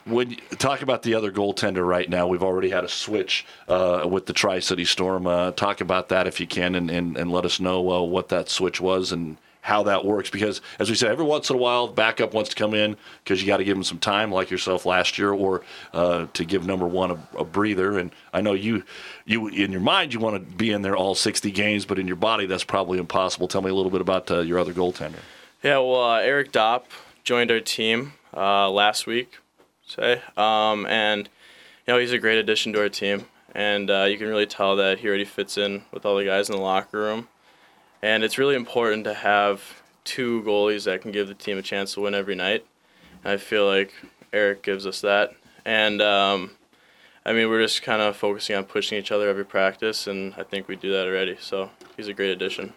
When 0.05 0.31
you 0.31 0.37
talk 0.59 0.83
about 0.83 1.03
the 1.03 1.15
other 1.15 1.33
goaltender 1.33 1.87
right 1.87 2.09
now, 2.09 2.27
we've 2.27 2.43
already 2.43 2.71
had 2.71 2.85
a 2.85 2.89
switch 2.89 3.47
uh, 3.67 4.07
with 4.09 4.27
the 4.27 4.33
Tri 4.33 4.61
City 4.61 4.85
Storm. 4.85 5.27
Uh, 5.27 5.53
talk 5.53 5.81
about 5.81 6.11
that 6.11 6.27
if 6.27 6.39
you 6.39 6.47
can, 6.47 6.75
and, 6.75 6.91
and, 6.91 7.17
and 7.17 7.33
let 7.33 7.45
us 7.45 7.61
know 7.61 7.91
uh, 7.91 8.03
what 8.03 8.29
that 8.29 8.49
switch 8.49 8.81
was 8.81 9.11
and 9.11 9.39
how 9.61 9.83
that 9.85 10.05
works. 10.05 10.31
Because 10.31 10.61
as 10.79 10.89
we 10.89 10.97
said 10.97 11.11
every 11.11 11.25
once 11.25 11.51
in 11.51 11.57
a 11.57 11.59
while 11.59 11.89
backup 11.89 12.35
wants 12.35 12.51
to 12.51 12.57
come 12.57 12.75
in 12.75 12.97
because 13.25 13.41
you 13.41 13.47
got 13.47 13.59
to 13.59 13.65
give 13.65 13.77
them 13.77 13.85
some 13.85 13.99
time 13.99 14.33
like 14.33 14.51
yourself 14.51 14.87
last 14.87 15.19
year 15.19 15.33
or 15.33 15.63
uh, 15.93 16.27
to 16.33 16.45
give 16.45 16.67
number 16.67 16.87
one 16.87 17.11
a, 17.11 17.39
a, 17.39 17.45
breather. 17.45 17.99
And 17.99 18.11
i 18.33 18.41
know 18.41 18.53
you 18.53 18.85
you 19.25 19.49
in 19.49 19.73
your 19.73 19.81
mind 19.81 20.15
you 20.15 20.21
want 20.21 20.37
to 20.37 20.57
be 20.57 20.71
in 20.71 20.83
there 20.83 20.97
all 20.97 21.15
60 21.15 21.51
games 21.51 21.85
but 21.85 21.99
in 21.99 22.07
your 22.07 22.17
body 22.17 22.47
that's 22.47 22.65
probably 22.65 22.99
impossible. 22.99 23.49
Tell 23.49 23.63
me 23.63 23.71
a 23.71 23.75
little 23.75 23.91
bit 23.91 24.01
about 24.01 24.31
uh, 24.31 24.41
your 24.41 24.59
other 24.59 24.73
goaltender. 24.73 25.21
Yeah 25.63 25.79
well 25.79 26.03
uh, 26.03 26.19
eric 26.21 26.53
dopp 26.53 26.85
joined 27.25 27.51
our 27.51 27.61
team 27.61 28.15
uh, 28.37 28.71
last 28.71 29.07
week 29.07 29.39
say. 29.91 30.23
Um, 30.37 30.87
and 30.87 31.29
you 31.87 31.95
know 31.95 31.99
he's 31.99 32.13
a 32.13 32.19
great 32.19 32.39
addition 32.39 32.73
to 32.75 32.81
our 32.81 32.89
team. 32.89 33.27
And 33.53 33.91
uh, 33.91 34.05
you 34.05 34.17
can 34.17 34.29
really 34.29 34.47
tell 34.47 34.77
that 34.77 35.01
he 35.01 35.09
already 35.09 35.25
fits 35.25 35.59
in 35.59 35.83
with 35.91 36.07
all 36.07 36.17
the 36.17 36.25
guys 36.25 36.49
in 36.49 36.55
the 36.55 36.63
locker 36.63 36.99
room 36.99 37.29
and 38.03 38.25
it's 38.25 38.39
really 38.39 38.55
important 38.55 39.05
to 39.05 39.15
have 39.15 39.83
two 40.05 40.43
goalies 40.43 40.85
that 40.85 41.03
can 41.03 41.13
give 41.13 41.29
the 41.29 41.35
team 41.35 41.59
a 41.59 41.63
chance 41.63 41.95
to 41.95 42.01
win 42.01 42.15
every 42.15 42.35
night. 42.35 42.65
I 43.25 43.37
feel 43.37 43.67
like 43.67 43.93
Eric 44.33 44.63
gives 44.63 44.87
us 44.87 45.01
that. 45.03 45.33
And 45.65 46.01
um, 46.01 46.53
I 47.25 47.33
mean, 47.33 47.49
we're 47.49 47.63
just 47.63 47.83
kind 47.83 48.01
of 48.01 48.17
focusing 48.17 48.57
on 48.57 48.65
pushing 48.65 48.99
each 48.99 49.13
other 49.13 49.29
every 49.29 49.45
practice, 49.45 50.07
and 50.07 50.35
I 50.37 50.43
think 50.43 50.69
we 50.69 50.77
do 50.77 50.91
that 50.93 51.07
already. 51.07 51.37
So 51.41 51.71
he's 51.97 52.09
a 52.09 52.15
great 52.15 52.31
addition. 52.31 52.73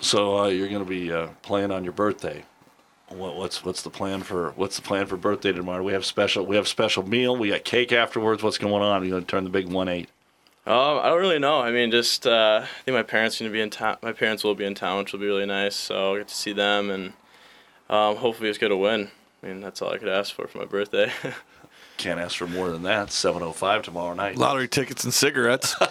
So 0.00 0.38
uh, 0.38 0.46
you're 0.48 0.68
going 0.68 0.84
to 0.84 0.88
be 0.88 1.12
uh, 1.12 1.28
playing 1.42 1.70
on 1.70 1.84
your 1.84 1.92
birthday. 1.92 2.44
What, 3.08 3.36
what's 3.36 3.64
what's 3.64 3.82
the 3.82 3.90
plan 3.90 4.22
for 4.22 4.50
what's 4.56 4.76
the 4.76 4.82
plan 4.82 5.06
for 5.06 5.16
birthday 5.16 5.52
tomorrow? 5.52 5.82
We 5.82 5.92
have 5.92 6.04
special 6.04 6.44
we 6.44 6.56
have 6.56 6.66
special 6.66 7.08
meal. 7.08 7.36
We 7.36 7.50
got 7.50 7.62
cake 7.62 7.92
afterwards. 7.92 8.42
What's 8.42 8.58
going 8.58 8.82
on? 8.82 9.02
You're 9.02 9.10
going 9.10 9.22
to 9.22 9.26
turn 9.28 9.44
the 9.44 9.50
big 9.50 9.68
one 9.68 9.88
eight. 9.88 10.10
Um, 10.66 10.98
I 10.98 11.08
don't 11.10 11.20
really 11.20 11.38
know. 11.38 11.60
I 11.60 11.70
mean, 11.70 11.92
just 11.92 12.26
uh, 12.26 12.62
I 12.64 12.82
think 12.84 12.96
my 12.96 13.04
parents 13.04 13.40
are 13.40 13.44
gonna 13.44 13.52
be 13.52 13.60
in 13.60 13.70
town. 13.70 13.98
My 14.02 14.12
parents 14.12 14.42
will 14.42 14.56
be 14.56 14.64
in 14.64 14.74
town, 14.74 14.98
which 14.98 15.12
will 15.12 15.20
be 15.20 15.26
really 15.26 15.46
nice. 15.46 15.76
So 15.76 15.94
I'll 15.94 16.16
get 16.16 16.26
to 16.26 16.34
see 16.34 16.52
them, 16.52 16.90
and 16.90 17.12
um, 17.88 18.16
hopefully 18.16 18.48
it's 18.48 18.58
gonna 18.58 18.76
win. 18.76 19.10
I 19.42 19.46
mean, 19.46 19.60
that's 19.60 19.80
all 19.80 19.92
I 19.92 19.98
could 19.98 20.08
ask 20.08 20.34
for 20.34 20.48
for 20.48 20.58
my 20.58 20.64
birthday. 20.64 21.12
Can't 21.98 22.18
ask 22.18 22.36
for 22.36 22.48
more 22.48 22.70
than 22.70 22.82
that. 22.82 23.12
Seven 23.12 23.42
oh 23.42 23.52
five 23.52 23.82
tomorrow 23.82 24.14
night. 24.14 24.36
Lottery 24.36 24.66
tickets 24.66 25.04
and 25.04 25.14
cigarettes. 25.14 25.76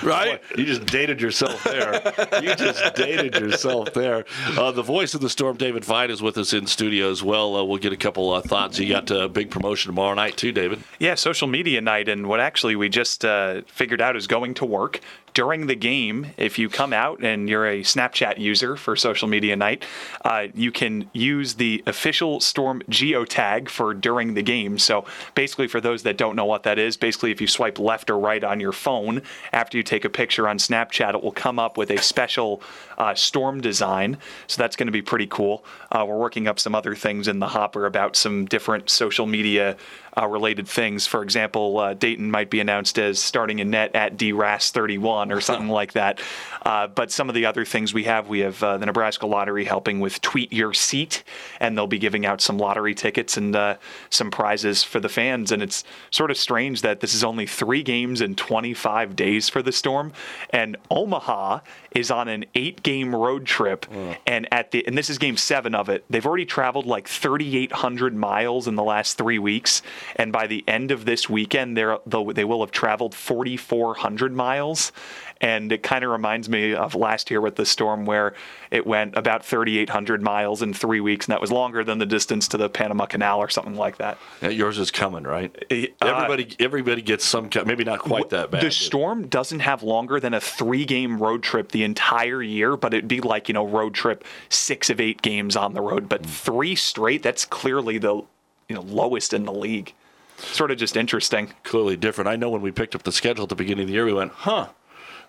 That's 0.00 0.02
right. 0.16 0.40
Boy, 0.50 0.56
you 0.56 0.66
just 0.66 0.86
dated 0.86 1.20
yourself 1.20 1.62
there. 1.64 2.00
you 2.42 2.54
just 2.54 2.94
dated 2.94 3.34
yourself 3.36 3.92
there. 3.92 4.24
Uh, 4.56 4.70
the 4.72 4.82
voice 4.82 5.14
of 5.14 5.20
the 5.20 5.30
storm, 5.30 5.56
David 5.56 5.84
Fine, 5.84 6.10
is 6.10 6.22
with 6.22 6.38
us 6.38 6.52
in 6.52 6.66
studio 6.66 7.10
as 7.10 7.22
well. 7.22 7.56
Uh, 7.56 7.64
we'll 7.64 7.78
get 7.78 7.92
a 7.92 7.96
couple 7.96 8.32
uh, 8.32 8.40
thoughts. 8.40 8.78
You 8.78 8.88
got 8.88 9.10
a 9.10 9.28
big 9.28 9.50
promotion 9.50 9.90
tomorrow 9.90 10.14
night 10.14 10.36
too, 10.36 10.52
David. 10.52 10.82
Yeah, 10.98 11.14
social 11.14 11.48
media 11.48 11.80
night, 11.80 12.08
and 12.08 12.26
what 12.26 12.40
actually 12.40 12.76
we 12.76 12.88
just 12.88 13.24
uh, 13.24 13.62
figured 13.66 14.00
out 14.00 14.16
is 14.16 14.26
going 14.26 14.54
to 14.54 14.64
work 14.64 15.00
during 15.34 15.66
the 15.66 15.74
game, 15.74 16.28
if 16.36 16.58
you 16.58 16.68
come 16.68 16.92
out 16.92 17.22
and 17.22 17.48
you're 17.48 17.66
a 17.66 17.80
Snapchat 17.80 18.38
user 18.38 18.76
for 18.76 18.96
social 18.96 19.28
media 19.28 19.56
night, 19.56 19.84
uh, 20.24 20.46
you 20.54 20.72
can 20.72 21.08
use 21.12 21.54
the 21.54 21.82
official 21.86 22.40
Storm 22.40 22.82
geotag 22.90 23.68
for 23.68 23.94
during 23.94 24.34
the 24.34 24.42
game. 24.42 24.78
So 24.78 25.04
basically, 25.34 25.68
for 25.68 25.80
those 25.80 26.02
that 26.02 26.16
don't 26.16 26.36
know 26.36 26.44
what 26.44 26.62
that 26.64 26.78
is, 26.78 26.96
basically, 26.96 27.30
if 27.30 27.40
you 27.40 27.46
swipe 27.46 27.78
left 27.78 28.10
or 28.10 28.18
right 28.18 28.42
on 28.42 28.60
your 28.60 28.72
phone 28.72 29.22
after 29.52 29.76
you 29.76 29.82
take 29.82 30.04
a 30.04 30.10
picture 30.10 30.48
on 30.48 30.58
Snapchat, 30.58 31.14
it 31.14 31.22
will 31.22 31.32
come 31.32 31.58
up 31.58 31.76
with 31.76 31.90
a 31.90 31.98
special 31.98 32.62
uh, 33.00 33.14
Storm 33.14 33.62
design. 33.62 34.18
So 34.46 34.60
that's 34.60 34.76
going 34.76 34.86
to 34.86 34.92
be 34.92 35.00
pretty 35.00 35.26
cool. 35.26 35.64
Uh, 35.90 36.04
we're 36.06 36.18
working 36.18 36.46
up 36.46 36.60
some 36.60 36.74
other 36.74 36.94
things 36.94 37.28
in 37.28 37.38
the 37.38 37.48
hopper 37.48 37.86
about 37.86 38.14
some 38.14 38.44
different 38.44 38.90
social 38.90 39.24
media 39.24 39.78
uh, 40.20 40.26
related 40.26 40.68
things. 40.68 41.06
For 41.06 41.22
example, 41.22 41.78
uh, 41.78 41.94
Dayton 41.94 42.30
might 42.30 42.50
be 42.50 42.60
announced 42.60 42.98
as 42.98 43.18
starting 43.18 43.60
a 43.60 43.64
net 43.64 43.94
at 43.94 44.18
DRAS 44.18 44.70
31 44.70 45.32
or 45.32 45.40
something 45.40 45.68
like 45.68 45.92
that. 45.92 46.20
Uh, 46.62 46.88
but 46.88 47.10
some 47.10 47.28
of 47.30 47.34
the 47.34 47.46
other 47.46 47.64
things 47.64 47.94
we 47.94 48.04
have, 48.04 48.28
we 48.28 48.40
have 48.40 48.62
uh, 48.62 48.76
the 48.76 48.86
Nebraska 48.86 49.26
Lottery 49.26 49.64
helping 49.64 50.00
with 50.00 50.20
Tweet 50.20 50.52
Your 50.52 50.74
Seat, 50.74 51.24
and 51.58 51.76
they'll 51.76 51.86
be 51.86 51.98
giving 51.98 52.26
out 52.26 52.40
some 52.40 52.58
lottery 52.58 52.94
tickets 52.94 53.36
and 53.36 53.56
uh, 53.56 53.76
some 54.10 54.30
prizes 54.30 54.82
for 54.82 55.00
the 55.00 55.08
fans. 55.08 55.52
And 55.52 55.62
it's 55.62 55.84
sort 56.10 56.30
of 56.30 56.36
strange 56.36 56.82
that 56.82 57.00
this 57.00 57.14
is 57.14 57.24
only 57.24 57.46
three 57.46 57.82
games 57.82 58.20
in 58.20 58.34
25 58.34 59.16
days 59.16 59.48
for 59.48 59.62
the 59.62 59.72
Storm, 59.72 60.12
and 60.50 60.76
Omaha 60.90 61.60
is 61.92 62.10
on 62.10 62.28
an 62.28 62.44
eight-game 62.54 63.14
road 63.14 63.46
trip, 63.46 63.86
mm. 63.86 64.16
and 64.26 64.48
at 64.52 64.70
the 64.70 64.86
and 64.86 64.96
this 64.96 65.10
is 65.10 65.18
game 65.18 65.36
seven 65.36 65.74
of 65.74 65.88
it. 65.88 66.04
They've 66.08 66.24
already 66.24 66.46
traveled 66.46 66.86
like 66.86 67.08
3,800 67.08 68.14
miles 68.14 68.68
in 68.68 68.76
the 68.76 68.82
last 68.82 69.18
three 69.18 69.38
weeks, 69.38 69.82
and 70.16 70.32
by 70.32 70.46
the 70.46 70.64
end 70.66 70.90
of 70.90 71.04
this 71.04 71.28
weekend, 71.28 71.76
they're 71.76 71.98
they 72.06 72.44
will 72.44 72.60
have 72.60 72.70
traveled 72.70 73.14
4,400 73.14 74.32
miles. 74.32 74.92
And 75.40 75.72
it 75.72 75.82
kind 75.82 76.04
of 76.04 76.10
reminds 76.10 76.48
me 76.48 76.74
of 76.74 76.94
last 76.94 77.30
year 77.30 77.40
with 77.40 77.56
the 77.56 77.64
storm, 77.64 78.04
where 78.04 78.34
it 78.70 78.86
went 78.86 79.16
about 79.16 79.44
3,800 79.44 80.22
miles 80.22 80.60
in 80.60 80.74
three 80.74 81.00
weeks, 81.00 81.26
and 81.26 81.32
that 81.32 81.40
was 81.40 81.50
longer 81.50 81.82
than 81.82 81.98
the 81.98 82.06
distance 82.06 82.46
to 82.48 82.58
the 82.58 82.68
Panama 82.68 83.06
Canal 83.06 83.38
or 83.38 83.48
something 83.48 83.74
like 83.74 83.96
that. 83.96 84.18
Yeah, 84.42 84.50
yours 84.50 84.78
is 84.78 84.90
coming, 84.90 85.24
right? 85.24 85.50
Uh, 85.70 85.86
everybody, 86.02 86.54
everybody 86.60 87.02
gets 87.02 87.24
some. 87.24 87.48
Maybe 87.64 87.84
not 87.84 88.00
quite 88.00 88.28
that 88.30 88.50
bad. 88.50 88.62
The 88.62 88.70
storm 88.70 89.28
doesn't 89.28 89.60
have 89.60 89.82
longer 89.82 90.20
than 90.20 90.34
a 90.34 90.40
three 90.40 90.84
game 90.84 91.18
road 91.18 91.42
trip 91.42 91.72
the 91.72 91.84
entire 91.84 92.42
year, 92.42 92.76
but 92.76 92.92
it'd 92.92 93.08
be 93.08 93.20
like, 93.20 93.48
you 93.48 93.54
know, 93.54 93.66
road 93.66 93.94
trip 93.94 94.24
six 94.50 94.90
of 94.90 95.00
eight 95.00 95.22
games 95.22 95.56
on 95.56 95.74
the 95.74 95.80
road. 95.80 96.08
But 96.08 96.26
three 96.26 96.74
straight, 96.74 97.22
that's 97.22 97.44
clearly 97.44 97.98
the 97.98 98.22
you 98.68 98.76
know 98.76 98.82
lowest 98.82 99.32
in 99.32 99.44
the 99.44 99.52
league. 99.52 99.92
Sort 100.38 100.70
of 100.70 100.78
just 100.78 100.96
interesting. 100.96 101.52
Clearly 101.64 101.96
different. 101.96 102.28
I 102.28 102.36
know 102.36 102.50
when 102.50 102.62
we 102.62 102.70
picked 102.70 102.94
up 102.94 103.02
the 103.02 103.12
schedule 103.12 103.42
at 103.42 103.48
the 103.50 103.54
beginning 103.54 103.82
of 103.82 103.88
the 103.88 103.94
year, 103.94 104.06
we 104.06 104.12
went, 104.12 104.32
huh. 104.32 104.68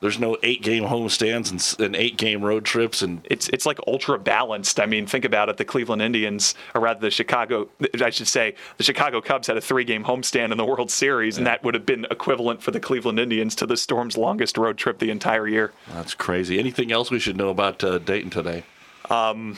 There's 0.02 0.20
no 0.20 0.36
eight 0.44 0.64
game 0.64 0.84
homestands 0.84 1.52
and, 1.52 1.86
and 1.86 1.96
eight 1.96 2.18
game 2.18 2.42
road 2.44 2.66
trips, 2.66 3.02
and 3.02 3.26
It's 3.30 3.48
it's 3.50 3.66
like 3.66 3.80
ultra 3.88 4.18
balanced. 4.20 4.80
I 4.80 4.86
mean, 4.88 5.06
think 5.06 5.26
about 5.26 5.48
it. 5.48 5.58
The 5.58 5.66
Cleveland 5.66 6.02
Indians, 6.02 6.56
or 6.76 6.82
rather 6.82 7.00
the 7.00 7.12
Chicago, 7.12 7.70
I 8.04 8.10
should 8.10 8.28
say, 8.28 8.56
the 8.78 8.84
Chicago 8.84 9.22
Cubs 9.22 9.48
had 9.48 9.58
a 9.58 9.62
three 9.62 9.84
game 9.84 10.04
homestand 10.04 10.52
in 10.52 10.58
the 10.58 10.66
World 10.66 10.90
Series, 10.92 11.38
and 11.38 11.46
that 11.48 11.64
would 11.64 11.76
have 11.76 11.86
been 11.86 12.06
equivalent 12.10 12.62
for 12.64 12.72
the 12.72 12.80
Cleveland 12.80 13.20
Indians 13.20 13.56
to 13.56 13.66
the 13.68 13.78
Storm's 13.78 14.18
longest 14.18 14.58
road 14.58 14.78
trip 14.78 14.98
the 15.00 15.12
entire 15.12 15.48
year. 15.48 15.72
that's 15.94 16.16
crazy. 16.16 16.58
Anything 16.60 16.92
else 16.92 17.12
we 17.12 17.20
should 17.20 17.38
know 17.38 17.50
about 17.50 17.84
uh, 17.84 18.00
Dayton 18.00 18.32
today? 18.32 18.64
Um, 19.10 19.58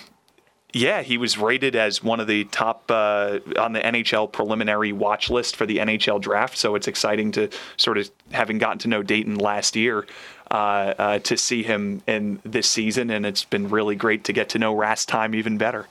yeah, 0.73 1.03
he 1.03 1.17
was 1.19 1.37
rated 1.37 1.75
as 1.75 2.03
one 2.03 2.19
of 2.19 2.25
the 2.25 2.45
top 2.45 2.89
uh, 2.89 3.39
on 3.59 3.73
the 3.73 3.79
NHL 3.79 4.31
preliminary 4.31 4.91
watch 4.91 5.29
list 5.29 5.55
for 5.55 5.67
the 5.67 5.77
NHL 5.77 6.19
draft. 6.19 6.57
So 6.57 6.73
it's 6.73 6.87
exciting 6.87 7.31
to 7.33 7.49
sort 7.77 7.99
of 7.99 8.09
having 8.31 8.57
gotten 8.57 8.79
to 8.79 8.87
know 8.87 9.03
Dayton 9.03 9.35
last 9.35 9.75
year 9.75 10.07
uh, 10.49 10.93
uh, 10.97 11.19
to 11.19 11.37
see 11.37 11.61
him 11.61 12.01
in 12.07 12.39
this 12.43 12.67
season, 12.67 13.11
and 13.11 13.23
it's 13.23 13.43
been 13.43 13.69
really 13.69 13.95
great 13.95 14.23
to 14.25 14.33
get 14.33 14.49
to 14.49 14.59
know 14.59 14.73
Rast 14.75 15.07
time 15.07 15.35
even 15.35 15.59
better. 15.59 15.87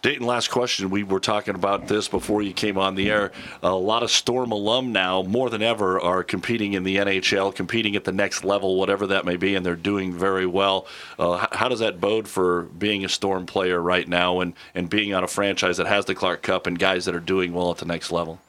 Dayton, 0.00 0.26
last 0.26 0.48
question. 0.48 0.90
We 0.90 1.02
were 1.02 1.18
talking 1.18 1.56
about 1.56 1.88
this 1.88 2.06
before 2.06 2.40
you 2.40 2.52
came 2.52 2.78
on 2.78 2.94
the 2.94 3.10
air. 3.10 3.32
A 3.64 3.74
lot 3.74 4.04
of 4.04 4.10
Storm 4.12 4.52
alum 4.52 4.92
now, 4.92 5.22
more 5.22 5.50
than 5.50 5.60
ever, 5.60 6.00
are 6.00 6.22
competing 6.22 6.74
in 6.74 6.84
the 6.84 6.96
NHL, 6.96 7.52
competing 7.52 7.96
at 7.96 8.04
the 8.04 8.12
next 8.12 8.44
level, 8.44 8.76
whatever 8.76 9.08
that 9.08 9.24
may 9.24 9.36
be, 9.36 9.56
and 9.56 9.66
they're 9.66 9.74
doing 9.74 10.12
very 10.12 10.46
well. 10.46 10.86
Uh, 11.18 11.48
how 11.50 11.68
does 11.68 11.80
that 11.80 12.00
bode 12.00 12.28
for 12.28 12.62
being 12.62 13.04
a 13.04 13.08
Storm 13.08 13.44
player 13.44 13.82
right 13.82 14.06
now 14.06 14.38
and, 14.38 14.54
and 14.72 14.88
being 14.88 15.14
on 15.14 15.24
a 15.24 15.28
franchise 15.28 15.78
that 15.78 15.88
has 15.88 16.04
the 16.04 16.14
Clark 16.14 16.42
Cup 16.42 16.68
and 16.68 16.78
guys 16.78 17.04
that 17.06 17.14
are 17.14 17.20
doing 17.20 17.52
well 17.52 17.72
at 17.72 17.78
the 17.78 17.86
next 17.86 18.12
level? 18.12 18.40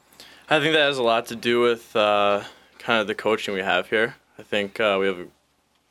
I 0.48 0.60
think 0.60 0.74
that 0.74 0.82
has 0.82 0.98
a 0.98 1.02
lot 1.02 1.26
to 1.26 1.36
do 1.36 1.60
with 1.60 1.94
uh, 1.96 2.44
kind 2.78 3.00
of 3.00 3.08
the 3.08 3.14
coaching 3.14 3.54
we 3.54 3.60
have 3.60 3.88
here. 3.88 4.14
I 4.38 4.44
think 4.44 4.78
uh, 4.78 4.98
we 5.00 5.06
have 5.06 5.18
the 5.18 5.28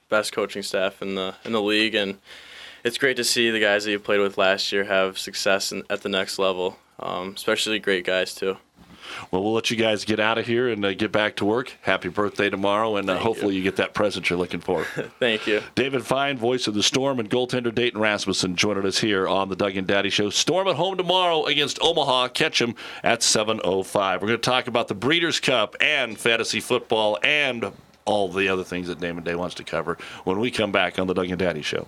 best 0.07 0.31
coaching 0.31 0.63
staff 0.63 1.01
in 1.01 1.15
the 1.15 1.35
in 1.43 1.51
the 1.51 1.61
league, 1.61 1.95
and 1.95 2.17
it's 2.83 2.97
great 2.97 3.17
to 3.17 3.23
see 3.23 3.49
the 3.49 3.59
guys 3.59 3.85
that 3.85 3.91
you 3.91 3.99
played 3.99 4.19
with 4.19 4.37
last 4.37 4.71
year 4.71 4.83
have 4.85 5.17
success 5.17 5.71
in, 5.71 5.83
at 5.89 6.01
the 6.01 6.09
next 6.09 6.39
level, 6.39 6.77
um, 6.99 7.33
especially 7.35 7.79
great 7.79 8.05
guys 8.05 8.33
too. 8.33 8.57
Well, 9.31 9.43
we'll 9.43 9.53
let 9.53 9.69
you 9.69 9.77
guys 9.77 10.05
get 10.05 10.19
out 10.19 10.37
of 10.37 10.45
here 10.45 10.69
and 10.69 10.83
uh, 10.83 10.93
get 10.93 11.11
back 11.11 11.35
to 11.37 11.45
work. 11.45 11.73
Happy 11.81 12.09
birthday 12.09 12.49
tomorrow, 12.49 12.95
and 12.95 13.09
uh, 13.09 13.17
hopefully 13.17 13.55
you. 13.55 13.63
get 13.63 13.77
that 13.77 13.93
present 13.93 14.29
you're 14.29 14.39
looking 14.39 14.59
for. 14.59 14.83
Thank 15.19 15.47
you. 15.47 15.61
David 15.75 16.05
Fine, 16.05 16.37
voice 16.37 16.67
of 16.67 16.73
the 16.73 16.83
Storm, 16.83 17.19
and 17.19 17.29
goaltender 17.29 17.73
Dayton 17.73 17.99
Rasmussen 17.99 18.55
joining 18.55 18.85
us 18.85 18.99
here 18.99 19.27
on 19.27 19.49
the 19.49 19.55
Doug 19.55 19.75
and 19.75 19.87
Daddy 19.87 20.09
Show. 20.09 20.29
Storm 20.29 20.67
at 20.67 20.75
home 20.75 20.97
tomorrow 20.97 21.45
against 21.45 21.79
Omaha. 21.81 22.29
Catch 22.29 22.61
'em 22.61 22.75
at 23.03 23.21
7.05. 23.21 24.21
We're 24.21 24.27
going 24.27 24.39
to 24.39 24.49
talk 24.49 24.67
about 24.67 24.87
the 24.87 24.95
Breeders' 24.95 25.39
Cup 25.39 25.75
and 25.79 26.17
fantasy 26.17 26.59
football 26.59 27.17
and 27.23 27.71
all 28.05 28.29
the 28.29 28.47
other 28.47 28.63
things 28.63 28.87
that 28.87 28.99
Damon 28.99 29.23
Day 29.23 29.35
wants 29.35 29.55
to 29.55 29.63
cover 29.63 29.97
when 30.23 30.39
we 30.39 30.49
come 30.49 30.71
back 30.71 30.97
on 30.97 31.07
the 31.07 31.13
Doug 31.13 31.29
and 31.29 31.39
Daddy 31.39 31.61
Show. 31.61 31.87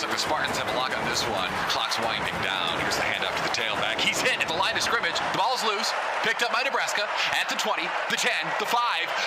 Looks 0.00 0.08
like 0.08 0.16
the 0.16 0.28
Spartans 0.28 0.56
have 0.56 0.74
a 0.74 0.78
lock 0.78 0.96
on 0.96 1.04
this 1.10 1.22
one. 1.24 1.50
Clock's 1.68 1.98
winding 2.00 2.32
down. 2.42 2.80
Here's 2.80 2.96
the 2.96 3.02
handoff 3.02 3.36
to 3.36 3.42
the 3.42 3.50
tailback. 3.54 4.00
He's 4.00 4.18
hit 4.18 4.40
at 4.40 4.48
the 4.48 4.54
line 4.54 4.74
of 4.74 4.80
scrimmage. 4.80 5.12
The 5.32 5.36
ball's 5.36 5.62
loose. 5.62 5.92
Picked 6.22 6.42
up 6.42 6.50
by 6.54 6.62
Nebraska 6.62 7.02
at 7.38 7.50
the 7.50 7.54
20, 7.56 7.82
the 8.08 8.16
10, 8.16 8.30
the 8.60 8.64
5. 8.64 8.80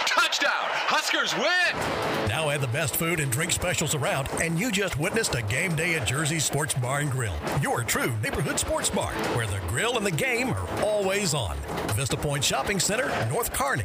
Touchdown! 0.07 0.65
Huskers 0.89 1.35
win! 1.35 2.27
Now 2.27 2.49
add 2.49 2.61
the 2.61 2.67
best 2.69 2.95
food 2.95 3.19
and 3.19 3.31
drink 3.31 3.51
specials 3.51 3.93
around, 3.93 4.27
and 4.41 4.59
you 4.59 4.71
just 4.71 4.97
witnessed 4.97 5.35
a 5.35 5.43
game 5.43 5.75
day 5.75 5.93
at 5.93 6.07
Jersey 6.07 6.39
Sports 6.39 6.73
Bar 6.73 7.01
and 7.01 7.11
Grill, 7.11 7.35
your 7.61 7.83
true 7.83 8.11
neighborhood 8.23 8.57
sports 8.57 8.89
bar, 8.89 9.13
where 9.35 9.45
the 9.45 9.59
grill 9.67 9.97
and 9.97 10.05
the 10.05 10.09
game 10.11 10.49
are 10.49 10.81
always 10.81 11.35
on. 11.35 11.55
Vista 11.89 12.17
Point 12.17 12.43
Shopping 12.43 12.79
Center, 12.79 13.09
North 13.29 13.53
Kearney. 13.53 13.83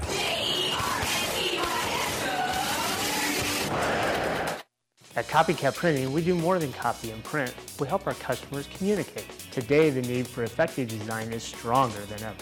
At 5.17 5.27
Copycat 5.27 5.75
Printing, 5.75 6.13
we 6.13 6.23
do 6.23 6.35
more 6.35 6.59
than 6.59 6.73
copy 6.73 7.11
and 7.11 7.25
print. 7.25 7.53
We 7.81 7.89
help 7.89 8.07
our 8.07 8.15
customers 8.15 8.69
communicate. 8.77 9.27
Today, 9.51 9.91
the 9.91 10.03
need 10.03 10.27
for 10.27 10.45
effective 10.45 10.89
design 10.89 11.33
is 11.33 11.43
stronger 11.43 12.01
than 12.03 12.23
ever. 12.23 12.37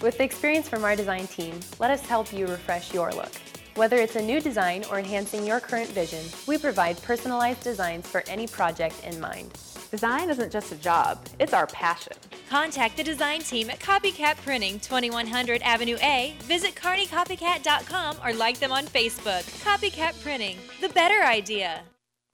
With 0.00 0.18
the 0.18 0.24
experience 0.24 0.68
from 0.68 0.84
our 0.84 0.96
design 0.96 1.26
team, 1.26 1.60
let 1.78 1.90
us 1.90 2.04
help 2.04 2.32
you 2.32 2.46
refresh 2.46 2.92
your 2.92 3.12
look. 3.12 3.32
Whether 3.76 3.98
it's 3.98 4.16
a 4.16 4.22
new 4.22 4.40
design 4.40 4.84
or 4.90 4.98
enhancing 4.98 5.46
your 5.46 5.60
current 5.60 5.90
vision, 5.90 6.24
we 6.46 6.56
provide 6.58 7.00
personalized 7.02 7.62
designs 7.62 8.08
for 8.08 8.24
any 8.26 8.46
project 8.46 9.04
in 9.04 9.20
mind. 9.20 9.52
Design 9.90 10.30
isn't 10.30 10.50
just 10.50 10.72
a 10.72 10.76
job, 10.76 11.24
it's 11.38 11.52
our 11.52 11.66
passion. 11.66 12.14
Contact 12.48 12.96
the 12.96 13.04
design 13.04 13.40
team 13.40 13.70
at 13.70 13.78
Copycat 13.78 14.36
Printing, 14.42 14.80
2100 14.80 15.62
Avenue 15.62 15.98
A. 16.02 16.34
Visit 16.40 16.74
kearneycopycat.com 16.74 18.16
or 18.24 18.32
like 18.32 18.58
them 18.58 18.72
on 18.72 18.86
Facebook. 18.86 19.42
Copycat 19.62 20.20
Printing, 20.22 20.58
the 20.80 20.88
better 20.88 21.22
idea. 21.22 21.82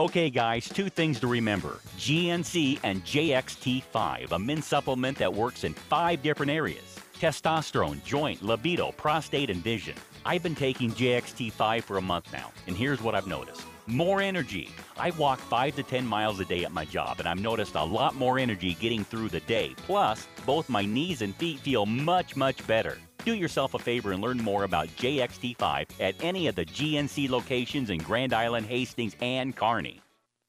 Okay, 0.03 0.31
guys, 0.31 0.69
two 0.69 0.89
things 0.89 1.21
to 1.21 1.29
remember 1.29 1.79
GNC 1.97 2.81
and 2.83 3.05
JXT5, 3.05 4.33
a 4.33 4.39
men's 4.41 4.67
supplement 4.67 5.17
that 5.19 5.33
works 5.33 5.63
in 5.63 5.75
five 5.75 6.25
different 6.25 6.51
areas 6.51 6.99
testosterone, 7.21 8.03
joint, 8.03 8.43
libido, 8.43 8.91
prostate, 8.91 9.49
and 9.49 9.63
vision. 9.63 9.95
I've 10.27 10.43
been 10.43 10.57
taking 10.57 10.91
JXT5 10.91 11.85
for 11.85 11.99
a 11.99 12.03
month 12.03 12.33
now, 12.33 12.51
and 12.67 12.77
here's 12.77 13.01
what 13.01 13.15
I've 13.15 13.29
noticed 13.29 13.63
more 13.87 14.21
energy. 14.21 14.71
I 14.97 15.11
walk 15.11 15.39
5 15.39 15.77
to 15.77 15.83
10 15.85 16.05
miles 16.05 16.41
a 16.41 16.45
day 16.45 16.65
at 16.65 16.73
my 16.73 16.85
job, 16.85 17.21
and 17.21 17.29
I've 17.29 17.41
noticed 17.41 17.77
a 17.77 17.85
lot 17.85 18.17
more 18.17 18.41
energy 18.41 18.75
getting 18.75 19.05
through 19.05 19.29
the 19.29 19.41
day. 19.41 19.73
Plus, 19.77 20.27
both 20.45 20.69
my 20.69 20.85
knees 20.85 21.23
and 21.23 21.35
feet 21.37 21.61
feel 21.61 21.87
much, 21.87 22.35
much 22.35 22.67
better. 22.67 22.99
Do 23.25 23.35
yourself 23.35 23.75
a 23.75 23.79
favor 23.79 24.11
and 24.11 24.21
learn 24.21 24.39
more 24.39 24.65
about 24.65 24.89
JXT5 24.89 25.87
at 26.01 26.15
any 26.23 26.49
of 26.49 26.57
the 26.57 26.65
GNC 26.65 27.31
locations 27.31 27.91
in 27.91 27.99
Grand 27.99 28.33
Island, 28.33 28.67
Hastings, 28.67 29.15
and 29.21 29.55
Kearney. 29.55 30.01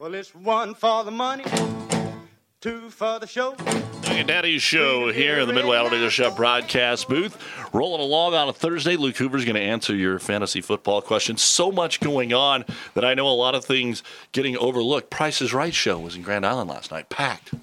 Well, 0.00 0.14
it's 0.14 0.32
one 0.32 0.74
for 0.74 1.02
the 1.02 1.10
money, 1.10 1.42
two 2.60 2.88
for 2.88 3.18
the 3.18 3.26
show. 3.26 3.56
Daddy's 4.04 4.62
show 4.62 5.10
here 5.10 5.40
in 5.40 5.48
the 5.48 5.52
Midway 5.52 5.76
Auto 5.76 5.96
Dealership 5.96 6.36
broadcast 6.36 7.08
booth. 7.08 7.36
Rolling 7.72 8.00
along 8.00 8.34
on 8.34 8.48
a 8.48 8.52
Thursday. 8.52 8.94
Luke 8.94 9.16
Hoover's 9.16 9.44
going 9.44 9.56
to 9.56 9.60
answer 9.60 9.96
your 9.96 10.20
fantasy 10.20 10.60
football 10.60 11.02
questions. 11.02 11.42
So 11.42 11.72
much 11.72 11.98
going 11.98 12.32
on 12.32 12.64
that 12.94 13.04
I 13.04 13.14
know 13.14 13.26
a 13.26 13.30
lot 13.30 13.56
of 13.56 13.64
things 13.64 14.04
getting 14.30 14.56
overlooked. 14.56 15.10
Price 15.10 15.42
is 15.42 15.52
Right 15.52 15.74
show 15.74 15.98
was 15.98 16.14
in 16.14 16.22
Grand 16.22 16.46
Island 16.46 16.70
last 16.70 16.92
night, 16.92 17.08
packed, 17.08 17.54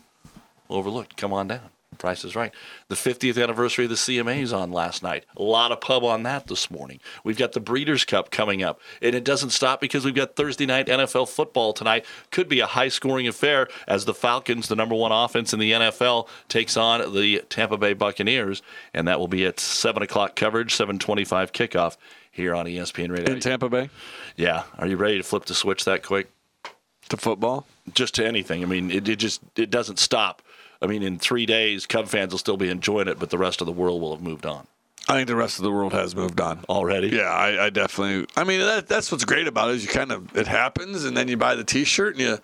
overlooked. 0.69 1.15
Come 1.15 1.31
on 1.31 1.47
down. 1.47 1.69
Price 1.95 2.23
is 2.23 2.35
right. 2.35 2.53
The 2.87 2.95
50th 2.95 3.41
anniversary 3.41 3.85
of 3.85 3.89
the 3.89 3.95
CMA 3.95 4.41
is 4.41 4.53
on 4.53 4.71
last 4.71 5.03
night. 5.03 5.25
A 5.37 5.43
lot 5.43 5.71
of 5.71 5.81
pub 5.81 6.03
on 6.03 6.23
that 6.23 6.47
this 6.47 6.69
morning. 6.69 6.99
We've 7.23 7.37
got 7.37 7.53
the 7.53 7.59
Breeders' 7.59 8.05
Cup 8.05 8.31
coming 8.31 8.63
up, 8.63 8.79
and 9.01 9.15
it 9.15 9.23
doesn't 9.23 9.51
stop 9.51 9.81
because 9.81 10.05
we've 10.05 10.15
got 10.15 10.35
Thursday 10.35 10.65
night 10.65 10.87
NFL 10.87 11.29
football 11.29 11.73
tonight. 11.73 12.05
Could 12.31 12.49
be 12.49 12.59
a 12.59 12.65
high-scoring 12.65 13.27
affair 13.27 13.67
as 13.87 14.05
the 14.05 14.13
Falcons, 14.13 14.67
the 14.67 14.75
number 14.75 14.95
one 14.95 15.11
offense 15.11 15.53
in 15.53 15.59
the 15.59 15.71
NFL, 15.71 16.27
takes 16.49 16.77
on 16.77 17.13
the 17.13 17.43
Tampa 17.49 17.77
Bay 17.77 17.93
Buccaneers, 17.93 18.61
and 18.93 19.07
that 19.07 19.19
will 19.19 19.27
be 19.27 19.45
at 19.45 19.59
seven 19.59 20.03
o'clock 20.03 20.35
coverage, 20.35 20.73
7:25 20.73 21.51
kickoff 21.51 21.97
here 22.35 22.53
on 22.53 22.65
ESPN 22.65 23.11
Radio. 23.11 23.33
In 23.33 23.39
Tampa 23.39 23.69
Bay? 23.69 23.89
Yeah. 24.35 24.63
Are 24.77 24.87
you 24.87 24.97
ready 24.97 25.17
to 25.17 25.23
flip 25.23 25.45
the 25.45 25.55
switch 25.55 25.85
that 25.85 26.03
quick? 26.03 26.29
To 27.09 27.17
football? 27.17 27.65
Just 27.93 28.15
to 28.15 28.25
anything. 28.25 28.63
I 28.63 28.65
mean, 28.65 28.91
it, 28.91 29.07
it 29.07 29.17
just 29.17 29.41
it 29.55 29.69
doesn't 29.69 29.99
stop. 29.99 30.41
I 30.81 30.87
mean, 30.87 31.03
in 31.03 31.19
three 31.19 31.45
days, 31.45 31.85
Cub 31.85 32.07
fans 32.07 32.31
will 32.31 32.39
still 32.39 32.57
be 32.57 32.69
enjoying 32.69 33.07
it, 33.07 33.19
but 33.19 33.29
the 33.29 33.37
rest 33.37 33.61
of 33.61 33.67
the 33.67 33.73
world 33.73 34.01
will 34.01 34.15
have 34.15 34.23
moved 34.23 34.45
on. 34.45 34.67
I 35.07 35.13
think 35.13 35.27
the 35.27 35.35
rest 35.35 35.59
of 35.59 35.63
the 35.63 35.71
world 35.71 35.93
has 35.93 36.15
moved 36.15 36.41
on 36.41 36.65
already. 36.67 37.09
Yeah, 37.09 37.23
I, 37.29 37.65
I 37.65 37.69
definitely. 37.69 38.27
I 38.35 38.43
mean, 38.43 38.59
that, 38.61 38.87
that's 38.87 39.11
what's 39.11 39.23
great 39.23 39.47
about 39.47 39.69
it 39.69 39.75
is 39.75 39.83
you 39.83 39.89
kind 39.89 40.11
of 40.11 40.35
it 40.35 40.47
happens, 40.47 41.05
and 41.05 41.15
then 41.15 41.27
you 41.27 41.37
buy 41.37 41.55
the 41.55 41.63
T-shirt 41.63 42.15
and 42.15 42.21
you, 42.21 42.39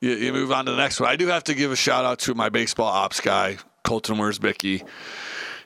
you 0.00 0.16
you 0.16 0.32
move 0.32 0.52
on 0.52 0.66
to 0.66 0.70
the 0.70 0.76
next 0.76 1.00
one. 1.00 1.08
I 1.08 1.16
do 1.16 1.26
have 1.26 1.44
to 1.44 1.54
give 1.54 1.72
a 1.72 1.76
shout 1.76 2.04
out 2.04 2.20
to 2.20 2.34
my 2.34 2.48
baseball 2.48 2.86
ops 2.86 3.20
guy, 3.20 3.58
Colton 3.82 4.16
Wersbicky. 4.16 4.86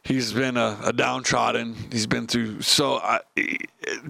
He's 0.03 0.33
been 0.33 0.57
a, 0.57 0.79
a 0.83 0.93
downtrodden. 0.95 1.75
He's 1.93 2.07
been 2.07 2.27
through 2.27 2.63
so. 2.63 2.97
I, 2.97 3.21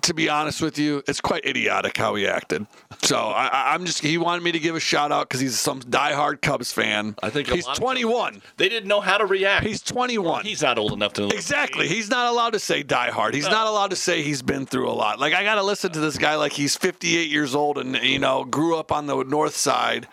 to 0.02 0.14
be 0.14 0.28
honest 0.28 0.60
with 0.60 0.78
you, 0.78 1.02
it's 1.06 1.20
quite 1.20 1.44
idiotic 1.44 1.96
how 1.96 2.14
he 2.14 2.26
acted. 2.26 2.66
So 3.02 3.16
I, 3.16 3.74
I'm 3.74 3.86
just. 3.86 4.00
He 4.00 4.18
wanted 4.18 4.42
me 4.42 4.52
to 4.52 4.58
give 4.58 4.76
a 4.76 4.80
shout 4.80 5.12
out 5.12 5.28
because 5.28 5.40
he's 5.40 5.58
some 5.58 5.80
diehard 5.80 6.42
Cubs 6.42 6.72
fan. 6.72 7.14
I 7.22 7.30
think 7.30 7.48
he's 7.48 7.66
lot 7.66 7.78
of 7.78 7.82
21. 7.82 8.42
They 8.56 8.68
didn't 8.68 8.88
know 8.88 9.00
how 9.00 9.18
to 9.18 9.26
react. 9.26 9.66
He's 9.66 9.82
21. 9.82 10.44
He's 10.44 10.62
not 10.62 10.78
old 10.78 10.92
enough 10.92 11.12
to. 11.14 11.28
Exactly. 11.28 11.88
He's 11.88 12.10
not 12.10 12.30
allowed 12.30 12.52
to 12.52 12.58
say 12.58 12.82
die 12.82 13.10
hard. 13.10 13.34
He's 13.34 13.48
not 13.48 13.66
allowed 13.66 13.90
to 13.90 13.96
say 13.96 14.22
he's 14.22 14.42
been 14.42 14.66
through 14.66 14.88
a 14.88 14.92
lot. 14.92 15.18
Like 15.18 15.34
I 15.34 15.44
got 15.44 15.54
to 15.56 15.62
listen 15.62 15.92
to 15.92 16.00
this 16.00 16.18
guy 16.18 16.36
like 16.36 16.52
he's 16.52 16.76
58 16.76 17.30
years 17.30 17.54
old 17.54 17.78
and 17.78 17.96
you 17.96 18.18
know 18.18 18.44
grew 18.44 18.76
up 18.76 18.92
on 18.92 19.06
the 19.06 19.22
north 19.22 19.56
side, 19.56 20.06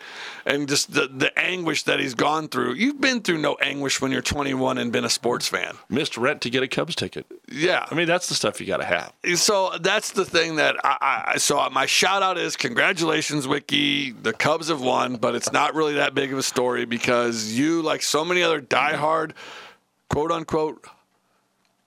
and 0.46 0.68
just 0.68 0.92
the 0.92 1.08
the 1.08 1.36
anguish 1.38 1.82
that 1.84 2.00
he's 2.00 2.14
gone 2.14 2.48
through. 2.48 2.74
You've 2.74 3.00
been 3.00 3.20
through 3.20 3.38
no 3.38 3.54
anguish 3.56 4.00
when 4.00 4.12
you're 4.12 4.22
21 4.22 4.78
and 4.78 4.92
been 4.92 5.04
a 5.04 5.10
sports 5.10 5.48
fan. 5.48 5.76
Missed 5.88 6.16
rent 6.16 6.40
to 6.42 6.50
get 6.50 6.62
a 6.62 6.68
Cubs 6.68 6.94
ticket. 6.94 7.26
Yeah. 7.50 7.86
I 7.90 7.94
mean, 7.94 8.06
that's 8.06 8.28
the 8.28 8.34
stuff 8.34 8.60
you 8.60 8.66
got 8.66 8.78
to 8.78 8.84
have. 8.84 9.12
So 9.48 9.70
that's 9.80 10.10
the 10.10 10.26
thing 10.26 10.56
that 10.56 10.76
I, 10.84 11.24
I 11.26 11.38
so 11.38 11.70
my 11.70 11.86
shout 11.86 12.22
out 12.22 12.36
is 12.36 12.54
congratulations, 12.54 13.48
Wiki. 13.48 14.10
The 14.10 14.34
Cubs 14.34 14.68
have 14.68 14.82
won, 14.82 15.16
but 15.16 15.34
it's 15.34 15.52
not 15.52 15.74
really 15.74 15.94
that 15.94 16.14
big 16.14 16.34
of 16.34 16.38
a 16.38 16.42
story 16.42 16.84
because 16.84 17.54
you, 17.54 17.80
like 17.80 18.02
so 18.02 18.26
many 18.26 18.42
other 18.42 18.60
diehard, 18.60 19.32
quote 20.10 20.30
unquote, 20.30 20.84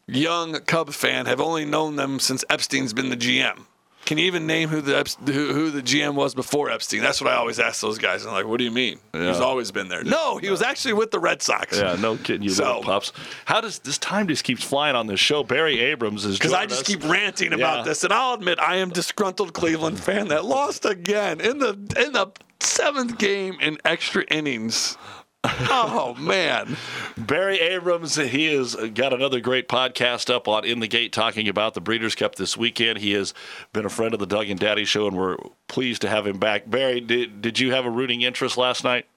young 0.08 0.54
Cubs 0.62 0.96
fan, 0.96 1.28
have 1.28 1.40
only 1.40 1.64
known 1.64 1.98
them 1.98 2.20
since 2.20 2.44
Epstein's 2.50 2.94
been 2.94 3.12
the 3.12 3.16
GM. 3.16 3.68
Can 4.06 4.18
you 4.18 4.26
even 4.26 4.46
name 4.48 4.68
who 4.70 4.82
the 4.82 4.98
who, 5.26 5.54
who 5.54 5.70
the 5.72 5.82
GM 5.82 6.16
was 6.16 6.34
before 6.36 6.70
Epstein? 6.70 7.02
That's 7.02 7.22
what 7.22 7.32
I 7.32 7.36
always 7.36 7.60
ask 7.60 7.82
those 7.82 7.98
guys. 7.98 8.26
I'm 8.26 8.34
like, 8.34 8.46
what 8.48 8.58
do 8.58 8.64
you 8.64 8.72
mean? 8.72 9.00
He's 9.14 9.40
always 9.40 9.72
been 9.72 9.88
there. 9.90 10.04
No, 10.04 10.38
he 10.38 10.50
was 10.50 10.62
actually 10.62 10.94
with 10.96 11.12
the 11.12 11.20
Red 11.20 11.42
Sox. 11.42 11.78
Yeah, 11.80 11.96
no 12.00 12.18
kidding, 12.18 12.42
you 12.42 12.50
So- 12.50 12.66
little 12.66 12.84
pups. 12.84 13.14
How 13.46 13.62
does 13.62 13.80
this 13.80 13.98
time 13.98 14.28
just 14.28 14.44
keeps 14.44 14.64
flying 14.64 14.96
on 14.96 15.08
this 15.08 15.20
show? 15.20 15.44
Barry 15.44 15.80
Abrams 15.80 16.26
is 16.26 16.38
Because 16.38 16.52
I 16.54 16.66
just 16.66 16.82
us. 16.82 16.88
keep 16.88 17.04
ranting 17.08 17.52
Yeah. 17.52 17.58
about 17.58 17.86
this, 17.86 18.04
and 18.04 18.12
I'll 18.12 18.34
admit 18.34 18.60
I 18.60 18.78
am 18.78 18.90
disgruntled 18.90 19.54
Cleveland 19.54 20.00
fan 20.00 20.28
that 20.30 20.46
lost 20.46 20.84
again 20.86 21.40
in 21.40 21.60
the 21.60 21.70
in 21.98 22.12
the 22.14 22.32
seventh 22.60 23.18
game 23.18 23.58
in 23.62 23.78
extra 23.86 24.24
innings. 24.30 24.98
Oh 25.44 26.16
man, 26.20 26.78
Barry 27.18 27.60
Abrams, 27.60 28.16
he 28.16 28.54
has 28.54 28.76
got 28.94 29.12
another 29.12 29.40
great 29.40 29.68
podcast 29.68 30.32
up 30.32 30.48
on 30.48 30.66
In 30.66 30.82
the 30.82 30.88
Gate 30.88 31.12
talking 31.12 31.48
about 31.48 31.74
the 31.74 31.82
Breeders' 31.82 32.14
Cup 32.14 32.36
this 32.36 32.56
weekend. 32.56 33.00
He 33.00 33.14
has 33.14 33.34
been 33.74 33.86
a 33.86 33.90
friend 33.90 34.14
of 34.14 34.20
the 34.20 34.28
Doug 34.28 34.50
and 34.50 34.60
Daddy 34.60 34.86
Show, 34.86 35.08
and 35.08 35.18
we're 35.18 35.38
pleased 35.68 36.02
to 36.04 36.10
have 36.10 36.28
him 36.28 36.38
back. 36.38 36.70
Barry, 36.70 37.02
did, 37.02 37.42
did 37.42 37.60
you 37.60 37.72
have 37.72 37.86
a 37.86 37.90
rooting 37.90 38.22
interest 38.22 38.56
last 38.56 38.84
night? 38.84 39.08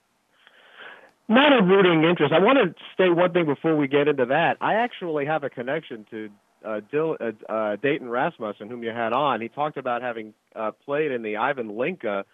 Not 1.29 1.53
a 1.59 1.63
rooting 1.63 2.05
interest. 2.05 2.33
I 2.33 2.39
want 2.39 2.59
to 2.59 2.75
say 2.97 3.11
one 3.11 3.33
thing 3.33 3.45
before 3.45 3.77
we 3.77 3.87
get 3.87 4.09
into 4.09 4.27
that. 4.27 4.57
I 4.63 4.75
actually 4.75 5.27
have 5.27 5.45
a 5.45 5.51
connection 5.51 6.07
to 6.11 6.31
uh, 6.65 6.81
Dil, 6.91 7.17
uh, 7.21 7.53
uh, 7.53 7.77
Dayton 7.77 8.09
Rasmussen, 8.09 8.69
whom 8.69 8.83
you 8.83 8.91
had 8.91 9.13
on. 9.13 9.43
He 9.43 9.49
talked 9.49 9.77
about 9.77 10.01
having 10.01 10.33
uh, 10.57 10.71
played 10.85 11.13
in 11.13 11.23
the 11.23 11.37
Ivan 11.37 11.69
Hlinka 11.69 12.25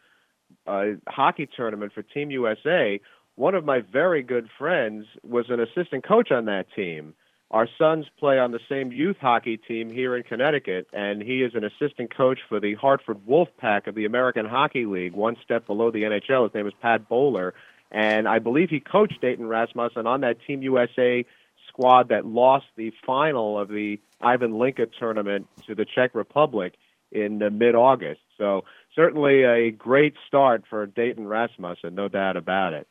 uh, 0.67 0.85
hockey 1.09 1.49
tournament 1.57 1.93
for 1.93 2.03
Team 2.03 2.31
USA. 2.31 3.01
One 3.41 3.55
of 3.55 3.65
my 3.65 3.81
very 3.81 4.23
good 4.23 4.51
friends 4.59 5.07
was 5.23 5.47
an 5.49 5.61
assistant 5.61 6.07
coach 6.07 6.31
on 6.31 6.45
that 6.45 6.67
team. 6.77 7.15
Our 7.51 7.67
sons 7.79 8.05
play 8.19 8.39
on 8.39 8.51
the 8.51 8.61
same 8.69 8.93
youth 8.93 9.17
hockey 9.19 9.57
team 9.57 9.89
here 9.89 10.15
in 10.15 10.25
Connecticut, 10.25 10.89
and 10.93 11.23
he 11.23 11.43
is 11.43 11.55
an 11.55 11.65
assistant 11.65 12.15
coach 12.15 12.39
for 12.51 12.61
the 12.61 12.75
Hartford 12.75 13.27
Wolfpack 13.27 13.87
of 13.87 13.95
the 13.95 14.05
American 14.05 14.45
Hockey 14.45 14.85
League, 14.85 15.15
one 15.15 15.37
step 15.43 15.67
below 15.67 15.91
the 15.91 16.03
NHL. 16.03 16.45
His 16.45 16.55
name 16.55 16.67
is 16.67 16.75
Pat 16.83 17.09
Bowler, 17.09 17.55
and 17.91 18.29
I 18.29 18.41
believe 18.41 18.69
he 18.69 18.79
coached 18.79 19.23
Dayton 19.23 19.49
Rasmussen 19.49 20.07
on 20.07 20.21
that 20.21 20.37
Team 20.47 20.61
USA 20.61 21.25
squad 21.69 22.11
that 22.11 22.27
lost 22.27 22.67
the 22.77 22.93
final 23.07 23.59
of 23.59 23.69
the 23.69 24.01
Ivan 24.21 24.53
Hlinka 24.53 24.87
tournament 24.99 25.47
to 25.67 25.75
the 25.75 25.87
Czech 25.87 26.15
Republic 26.15 26.75
in 27.11 27.39
mid-August. 27.39 28.21
So 28.37 28.65
certainly 28.95 29.45
a 29.45 29.71
great 29.71 30.13
start 30.29 30.65
for 30.69 30.85
Dayton 30.85 31.27
Rasmussen, 31.27 31.95
no 31.95 32.09
doubt 32.09 32.37
about 32.37 32.75
it. 32.75 32.87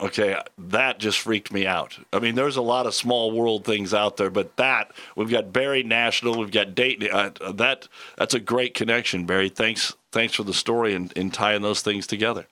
Okay, 0.00 0.40
that 0.56 1.00
just 1.00 1.18
freaked 1.18 1.52
me 1.52 1.66
out. 1.66 1.98
I 2.12 2.20
mean, 2.20 2.36
there's 2.36 2.56
a 2.56 2.62
lot 2.62 2.86
of 2.86 2.94
small 2.94 3.32
world 3.32 3.64
things 3.64 3.92
out 3.92 4.16
there, 4.16 4.30
but 4.30 4.56
that 4.56 4.92
we've 5.16 5.30
got 5.30 5.52
Barry 5.52 5.82
National, 5.82 6.38
we've 6.38 6.52
got 6.52 6.74
Dayton. 6.74 7.08
Uh, 7.10 7.52
that 7.52 7.88
that's 8.16 8.34
a 8.34 8.38
great 8.38 8.74
connection, 8.74 9.26
Barry. 9.26 9.48
Thanks, 9.48 9.96
thanks 10.12 10.34
for 10.34 10.44
the 10.44 10.54
story 10.54 10.94
and, 10.94 11.12
and 11.16 11.34
tying 11.34 11.62
those 11.62 11.82
things 11.82 12.06
together. 12.06 12.46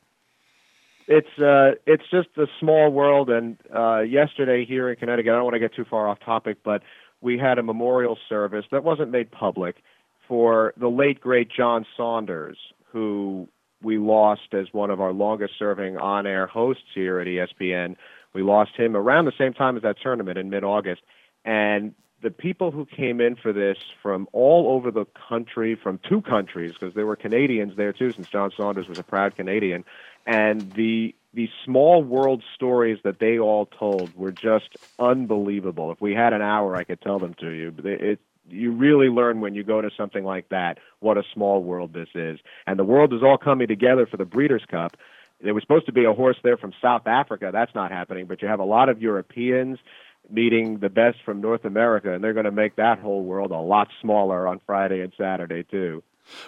It's 1.06 1.38
uh, 1.38 1.76
it's 1.86 2.02
just 2.10 2.28
a 2.36 2.46
small 2.58 2.90
world. 2.90 3.30
And 3.30 3.56
uh, 3.74 4.00
yesterday 4.00 4.64
here 4.64 4.90
in 4.90 4.96
Connecticut, 4.96 5.30
I 5.30 5.36
don't 5.36 5.44
want 5.44 5.54
to 5.54 5.60
get 5.60 5.74
too 5.74 5.84
far 5.84 6.08
off 6.08 6.18
topic, 6.18 6.58
but 6.64 6.82
we 7.20 7.38
had 7.38 7.58
a 7.58 7.62
memorial 7.62 8.18
service 8.28 8.64
that 8.72 8.82
wasn't 8.82 9.10
made 9.10 9.30
public 9.30 9.76
for 10.26 10.74
the 10.76 10.88
late 10.88 11.20
great 11.20 11.48
John 11.48 11.86
Saunders, 11.96 12.58
who 12.92 13.48
we 13.82 13.98
lost 13.98 14.52
as 14.52 14.66
one 14.72 14.90
of 14.90 15.00
our 15.00 15.12
longest 15.12 15.54
serving 15.58 15.96
on 15.96 16.26
air 16.26 16.46
hosts 16.46 16.84
here 16.94 17.20
at 17.20 17.26
ESPN. 17.26 17.96
We 18.32 18.42
lost 18.42 18.72
him 18.76 18.96
around 18.96 19.26
the 19.26 19.32
same 19.38 19.52
time 19.52 19.76
as 19.76 19.82
that 19.82 19.96
tournament 20.02 20.38
in 20.38 20.50
mid 20.50 20.64
August. 20.64 21.02
And 21.44 21.94
the 22.22 22.30
people 22.30 22.70
who 22.70 22.86
came 22.86 23.20
in 23.20 23.36
for 23.36 23.52
this 23.52 23.76
from 24.02 24.26
all 24.32 24.74
over 24.74 24.90
the 24.90 25.06
country, 25.28 25.74
from 25.74 26.00
two 26.08 26.22
countries, 26.22 26.72
because 26.72 26.94
there 26.94 27.06
were 27.06 27.16
Canadians 27.16 27.76
there 27.76 27.92
too, 27.92 28.12
since 28.12 28.28
John 28.28 28.50
Saunders 28.56 28.88
was 28.88 28.98
a 28.98 29.02
proud 29.04 29.36
Canadian, 29.36 29.84
and 30.26 30.72
the 30.72 31.14
the 31.34 31.50
small 31.66 32.02
world 32.02 32.42
stories 32.54 32.98
that 33.04 33.18
they 33.18 33.38
all 33.38 33.66
told 33.66 34.14
were 34.16 34.32
just 34.32 34.74
unbelievable. 34.98 35.92
If 35.92 36.00
we 36.00 36.14
had 36.14 36.32
an 36.32 36.40
hour, 36.40 36.74
I 36.74 36.84
could 36.84 37.02
tell 37.02 37.18
them 37.18 37.34
to 37.34 37.50
you. 37.50 37.70
But 37.70 37.84
it 37.84 38.20
you 38.48 38.72
really 38.72 39.08
learn 39.08 39.40
when 39.40 39.54
you 39.54 39.64
go 39.64 39.80
to 39.80 39.90
something 39.96 40.24
like 40.24 40.48
that 40.50 40.78
what 41.00 41.18
a 41.18 41.22
small 41.34 41.62
world 41.62 41.92
this 41.92 42.08
is, 42.14 42.38
and 42.66 42.78
the 42.78 42.84
world 42.84 43.12
is 43.12 43.22
all 43.22 43.38
coming 43.38 43.68
together 43.68 44.06
for 44.06 44.16
the 44.16 44.24
Breeders' 44.24 44.64
Cup. 44.70 44.96
There 45.42 45.52
was 45.52 45.62
supposed 45.62 45.86
to 45.86 45.92
be 45.92 46.04
a 46.04 46.12
horse 46.12 46.36
there 46.42 46.56
from 46.56 46.72
South 46.80 47.06
Africa. 47.06 47.50
That's 47.52 47.74
not 47.74 47.90
happening, 47.90 48.26
but 48.26 48.40
you 48.40 48.48
have 48.48 48.60
a 48.60 48.64
lot 48.64 48.88
of 48.88 49.02
Europeans 49.02 49.78
meeting 50.30 50.78
the 50.78 50.88
best 50.88 51.18
from 51.24 51.40
North 51.40 51.64
America, 51.64 52.12
and 52.12 52.24
they're 52.24 52.32
going 52.32 52.46
to 52.46 52.52
make 52.52 52.76
that 52.76 52.98
whole 52.98 53.22
world 53.22 53.50
a 53.50 53.58
lot 53.58 53.88
smaller 54.00 54.46
on 54.46 54.60
Friday 54.66 55.00
and 55.00 55.12
Saturday 55.16 55.62
too. 55.62 56.02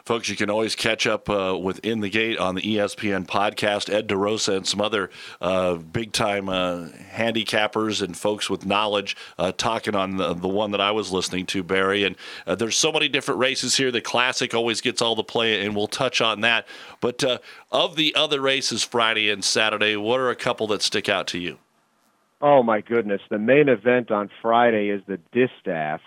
Folks, 0.05 0.29
you 0.29 0.37
can 0.37 0.51
always 0.51 0.75
catch 0.75 1.07
up 1.07 1.29
uh, 1.31 1.57
with 1.61 1.79
In 1.85 2.01
the 2.01 2.09
Gate 2.09 2.39
on 2.39 2.55
the 2.55 2.63
ESPN 2.63 3.27
podcast. 3.27 3.93
Ed 3.93 4.09
DeRosa 4.09 4.57
and 4.57 4.67
some 4.67 4.81
other 4.81 5.11
uh, 5.41 5.77
big 5.77 6.13
time 6.13 6.49
uh, 6.49 6.89
handicappers 7.13 8.03
and 8.03 8.17
folks 8.17 8.51
with 8.51 8.67
knowledge 8.67 9.17
uh, 9.39 9.53
talking 9.53 9.95
on 9.95 10.17
the, 10.17 10.35
the, 10.35 10.49
one 10.49 10.73
that 10.73 10.81
I 10.81 10.91
was 10.91 11.13
listening 11.13 11.47
to, 11.47 11.63
Barry. 11.63 12.05
And 12.05 12.17
uh, 12.47 12.55
there's 12.55 12.77
so 12.77 12.91
many 12.91 13.09
different 13.09 13.39
races 13.39 13.77
here. 13.77 13.91
The 13.91 14.01
Classic 14.01 14.53
always 14.55 14.81
gets 14.81 15.01
all 15.01 15.15
the 15.15 15.23
play, 15.23 15.65
and 15.65 15.77
we'll 15.77 15.87
touch 15.87 16.21
on 16.21 16.41
that. 16.41 16.67
But 17.01 17.23
uh, 17.23 17.39
of 17.71 17.97
the 17.97 18.15
other 18.15 18.41
races 18.41 18.83
Friday 18.83 19.31
and 19.31 19.45
Saturday, 19.45 19.97
what 19.97 20.19
are 20.19 20.31
a 20.31 20.37
couple 20.37 20.67
that 20.69 20.83
stick 20.83 21.09
out 21.09 21.27
to 21.29 21.39
you? 21.39 21.59
Oh, 22.41 22.63
my 22.63 22.81
goodness. 22.81 23.21
The 23.31 23.39
main 23.39 23.69
event 23.69 24.11
on 24.11 24.31
Friday 24.43 24.89
is 24.89 25.03
the 25.07 25.19
Distaff, 25.33 26.01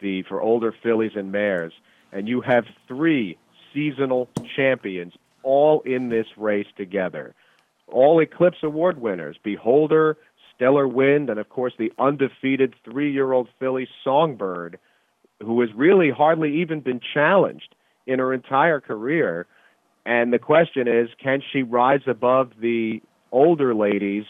the 0.00 0.22
for 0.24 0.40
older 0.40 0.74
fillies 0.82 1.12
and 1.14 1.32
mares 1.32 1.72
and 2.12 2.28
you 2.28 2.40
have 2.40 2.64
three 2.86 3.38
seasonal 3.72 4.28
champions 4.56 5.14
all 5.42 5.80
in 5.82 6.08
this 6.08 6.26
race 6.36 6.66
together. 6.76 7.34
All 7.86 8.20
Eclipse 8.20 8.58
Award 8.62 9.00
winners 9.00 9.36
Beholder, 9.42 10.18
Stellar 10.54 10.88
Wind, 10.88 11.30
and 11.30 11.38
of 11.38 11.48
course 11.48 11.72
the 11.78 11.92
undefeated 11.98 12.74
three 12.84 13.12
year 13.12 13.32
old 13.32 13.48
filly 13.58 13.88
Songbird, 14.04 14.78
who 15.40 15.60
has 15.60 15.70
really 15.74 16.10
hardly 16.10 16.60
even 16.60 16.80
been 16.80 17.00
challenged 17.14 17.74
in 18.06 18.18
her 18.18 18.32
entire 18.32 18.80
career. 18.80 19.46
And 20.04 20.32
the 20.32 20.38
question 20.38 20.88
is 20.88 21.08
can 21.22 21.42
she 21.52 21.62
rise 21.62 22.02
above 22.06 22.52
the 22.60 23.00
older 23.30 23.74
ladies 23.74 24.24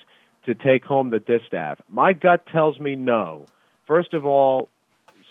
to 0.47 0.55
take 0.55 0.85
home 0.85 1.11
the 1.11 1.20
distaff? 1.20 1.81
My 1.89 2.12
gut 2.12 2.47
tells 2.53 2.79
me 2.79 2.95
no. 2.97 3.47
First 3.87 4.12
of 4.12 4.26
all, 4.26 4.68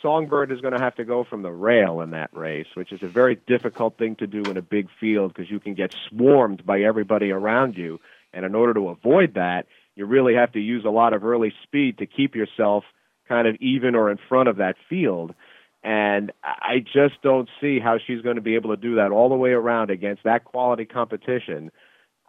Songbird 0.08 0.54
is 0.54 0.62
going 0.62 0.74
to 0.74 0.80
have 0.80 0.96
to 0.96 1.04
go 1.04 1.26
from 1.26 1.42
the 1.42 1.52
rail 1.52 2.00
in 2.00 2.12
that 2.12 2.30
race, 2.32 2.68
which 2.76 2.94
is 2.94 3.04
a 3.04 3.10
very 3.10 3.36
difficult 3.46 3.98
thing 3.98 4.16
to 4.16 4.26
do 4.26 4.42
in 4.50 4.56
a 4.56 4.62
big 4.62 4.88
field 5.02 5.34
because 5.34 5.52
you 5.52 5.60
can 5.60 5.74
get 5.74 5.94
swarmed 6.08 6.66
by 6.66 6.80
everybody 6.80 7.30
around 7.30 7.76
you. 7.76 8.00
And 8.32 8.46
in 8.46 8.56
order 8.56 8.74
to 8.76 8.88
avoid 8.88 9.34
that, 9.34 9.66
you 9.98 10.06
really 10.06 10.34
have 10.36 10.54
to 10.54 10.62
use 10.62 10.86
a 10.86 10.90
lot 10.90 11.12
of 11.12 11.26
early 11.26 11.52
speed 11.64 11.98
to 11.98 12.06
keep 12.06 12.36
yourself 12.36 12.86
kind 13.28 13.50
of 13.50 13.58
even 13.60 13.96
or 13.96 14.10
in 14.10 14.18
front 14.30 14.48
of 14.48 14.56
that 14.58 14.78
field. 14.90 15.36
And 15.84 16.32
I 16.42 16.80
just 16.80 17.22
don't 17.22 17.50
see 17.60 17.82
how 17.82 17.98
she's 17.98 18.22
going 18.22 18.38
to 18.38 18.42
be 18.42 18.56
able 18.56 18.74
to 18.74 18.82
do 18.82 18.96
that 18.96 19.12
all 19.12 19.28
the 19.28 19.36
way 19.36 19.50
around 19.50 19.90
against 19.90 20.24
that 20.24 20.46
quality 20.46 20.86
competition. 20.86 21.70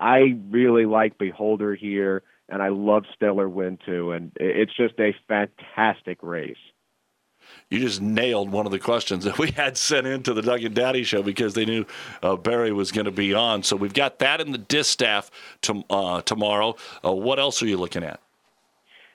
I 0.00 0.36
really 0.50 0.84
like 0.84 1.16
Beholder 1.16 1.76
here, 1.76 2.24
and 2.48 2.60
I 2.60 2.70
love 2.70 3.04
Stellar 3.14 3.48
Wind 3.48 3.82
too. 3.86 4.10
And 4.10 4.32
it's 4.34 4.76
just 4.76 4.94
a 4.98 5.14
fantastic 5.28 6.18
race 6.22 6.56
you 7.70 7.80
just 7.80 8.00
nailed 8.00 8.50
one 8.50 8.66
of 8.66 8.72
the 8.72 8.78
questions 8.78 9.24
that 9.24 9.38
we 9.38 9.50
had 9.52 9.76
sent 9.76 10.06
into 10.06 10.32
the 10.34 10.42
Doug 10.42 10.62
and 10.64 10.74
Daddy 10.74 11.02
show 11.02 11.22
because 11.22 11.54
they 11.54 11.64
knew 11.64 11.84
uh, 12.22 12.36
Barry 12.36 12.72
was 12.72 12.92
going 12.92 13.04
to 13.04 13.10
be 13.10 13.34
on. 13.34 13.62
So 13.62 13.76
we've 13.76 13.94
got 13.94 14.18
that 14.20 14.40
in 14.40 14.52
the 14.52 14.58
distaff 14.58 15.30
to, 15.62 15.84
uh, 15.90 16.22
tomorrow. 16.22 16.76
Uh, 17.04 17.12
what 17.12 17.38
else 17.38 17.62
are 17.62 17.66
you 17.66 17.76
looking 17.76 18.02
at? 18.02 18.20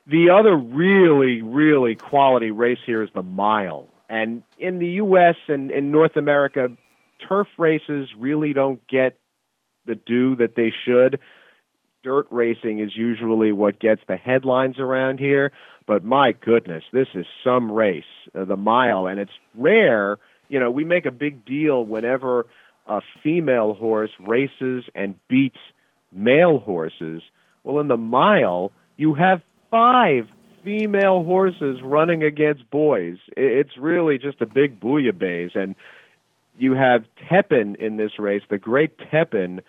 The 0.06 0.30
other 0.30 0.56
really, 0.56 1.42
really 1.42 1.96
quality 1.96 2.52
race 2.52 2.80
here 2.86 3.02
is 3.04 3.10
the 3.16 3.24
mile. 3.24 3.88
And 4.10 4.44
in 4.60 4.80
the 4.80 4.88
U.S. 4.88 5.36
and 5.48 5.72
in 5.72 5.92
North 5.92 6.18
America, 6.18 6.68
turf 7.28 7.48
races 7.58 8.10
really 8.18 8.54
don't 8.54 8.86
get 8.88 9.18
the 9.86 9.96
due 9.96 10.36
that 10.36 10.56
they 10.56 10.74
should. 10.86 11.20
Dirt 12.04 12.28
racing 12.30 12.80
is 12.80 12.92
usually 12.96 13.54
what 13.54 13.80
gets 13.80 14.02
the 14.08 14.18
headlines 14.18 14.78
around 14.78 15.20
here. 15.20 15.52
But 15.88 16.04
my 16.04 16.34
goodness, 16.34 16.84
this 16.92 17.08
is 17.16 17.26
some 17.44 17.72
race, 17.72 18.04
uh, 18.36 18.44
the 18.46 18.58
mile, 18.58 19.08
and 19.08 19.20
it's 19.20 19.32
rare. 19.56 20.18
You 20.50 20.60
know, 20.60 20.70
we 20.70 20.84
make 20.84 21.06
a 21.06 21.12
big 21.12 21.46
deal 21.46 21.86
whenever 21.86 22.46
a 22.88 23.02
female 23.24 23.74
horse 23.74 24.12
races 24.20 24.84
and 24.94 25.16
beats 25.30 25.58
male 26.12 26.60
horses. 26.60 27.22
Well, 27.64 27.80
in 27.80 27.88
the 27.88 27.98
mile, 27.98 28.72
you 28.98 29.14
have 29.14 29.42
five 29.72 30.28
female 30.64 31.24
horses 31.24 31.80
running 31.82 32.24
against 32.24 32.70
boys. 32.70 33.18
It's 33.38 33.78
really 33.78 34.18
just 34.18 34.42
a 34.42 34.46
big 34.46 34.80
bouillabaisse. 34.80 35.56
And 35.56 35.76
you 36.58 36.74
have 36.74 37.06
Tepin 37.30 37.76
in 37.78 37.98
this 37.98 38.20
race, 38.20 38.44
the 38.50 38.58
great 38.58 38.98
Tepin, 38.98 39.62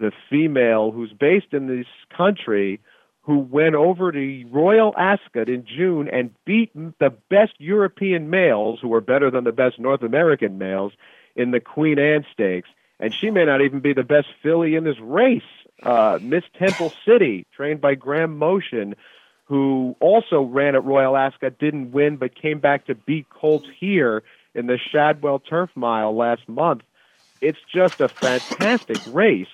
the 0.00 0.12
female 0.28 0.90
who's 0.90 1.12
based 1.12 1.52
in 1.52 1.66
this 1.66 1.86
country 2.16 2.80
who 3.22 3.38
went 3.38 3.74
over 3.74 4.10
to 4.10 4.44
Royal 4.50 4.94
Ascot 4.96 5.48
in 5.48 5.64
June 5.64 6.08
and 6.08 6.34
beat 6.44 6.72
the 6.74 7.10
best 7.28 7.52
European 7.58 8.30
males, 8.30 8.80
who 8.80 8.88
were 8.88 9.02
better 9.02 9.30
than 9.30 9.44
the 9.44 9.52
best 9.52 9.78
North 9.78 10.02
American 10.02 10.58
males, 10.58 10.92
in 11.36 11.50
the 11.50 11.60
Queen 11.60 11.98
Anne 11.98 12.24
Stakes. 12.32 12.68
And 12.98 13.14
she 13.14 13.30
may 13.30 13.44
not 13.44 13.60
even 13.60 13.80
be 13.80 13.92
the 13.92 14.02
best 14.02 14.28
filly 14.42 14.74
in 14.74 14.84
this 14.84 14.98
race. 14.98 15.42
Uh, 15.82 16.18
Miss 16.20 16.44
Temple 16.58 16.92
City, 17.06 17.46
trained 17.54 17.80
by 17.80 17.94
Graham 17.94 18.36
Motion, 18.36 18.94
who 19.44 19.96
also 20.00 20.42
ran 20.42 20.74
at 20.74 20.84
Royal 20.84 21.16
Ascot, 21.16 21.58
didn't 21.58 21.92
win, 21.92 22.16
but 22.16 22.34
came 22.34 22.58
back 22.58 22.86
to 22.86 22.94
beat 22.94 23.28
Colts 23.28 23.68
here 23.78 24.22
in 24.54 24.66
the 24.66 24.78
Shadwell 24.78 25.38
Turf 25.38 25.70
Mile 25.74 26.14
last 26.16 26.48
month. 26.48 26.82
It's 27.40 27.58
just 27.72 28.00
a 28.00 28.08
fantastic 28.08 28.98
race. 29.12 29.48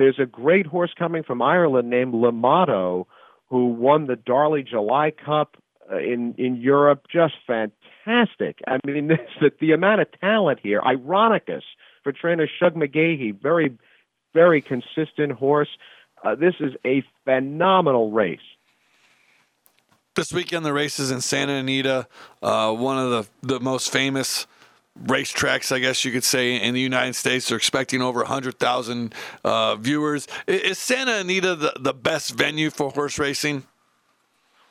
There's 0.00 0.18
a 0.18 0.24
great 0.24 0.64
horse 0.64 0.94
coming 0.98 1.22
from 1.22 1.42
Ireland 1.42 1.90
named 1.90 2.14
Limato, 2.14 3.04
who 3.50 3.66
won 3.66 4.06
the 4.06 4.16
Darley 4.16 4.62
July 4.62 5.10
Cup 5.10 5.58
uh, 5.92 5.98
in 5.98 6.34
in 6.38 6.56
Europe. 6.56 7.04
Just 7.12 7.34
fantastic. 7.46 8.60
I 8.66 8.78
mean, 8.86 9.08
this, 9.08 9.18
the, 9.42 9.52
the 9.60 9.72
amount 9.72 10.00
of 10.00 10.06
talent 10.18 10.60
here. 10.62 10.80
Ironicus 10.80 11.64
for 12.02 12.12
trainer 12.12 12.48
Shug 12.48 12.76
McGaughey, 12.76 13.38
very 13.38 13.76
very 14.32 14.62
consistent 14.62 15.32
horse. 15.32 15.68
Uh, 16.24 16.34
this 16.34 16.54
is 16.60 16.72
a 16.86 17.04
phenomenal 17.26 18.10
race. 18.10 18.38
This 20.14 20.32
weekend, 20.32 20.64
the 20.64 20.72
race 20.72 20.98
is 20.98 21.10
in 21.10 21.20
Santa 21.20 21.52
Anita, 21.52 22.08
uh, 22.42 22.72
one 22.72 22.96
of 22.96 23.10
the, 23.10 23.46
the 23.46 23.60
most 23.60 23.92
famous 23.92 24.46
racetracks, 24.98 25.72
I 25.72 25.78
guess 25.78 26.04
you 26.04 26.12
could 26.12 26.24
say, 26.24 26.56
in 26.56 26.74
the 26.74 26.80
United 26.80 27.14
States. 27.14 27.48
They're 27.48 27.56
expecting 27.56 28.02
over 28.02 28.20
100,000 28.20 29.14
uh, 29.44 29.76
viewers. 29.76 30.26
Is 30.46 30.78
Santa 30.78 31.18
Anita 31.18 31.54
the, 31.54 31.72
the 31.78 31.94
best 31.94 32.34
venue 32.34 32.70
for 32.70 32.90
horse 32.90 33.18
racing? 33.18 33.64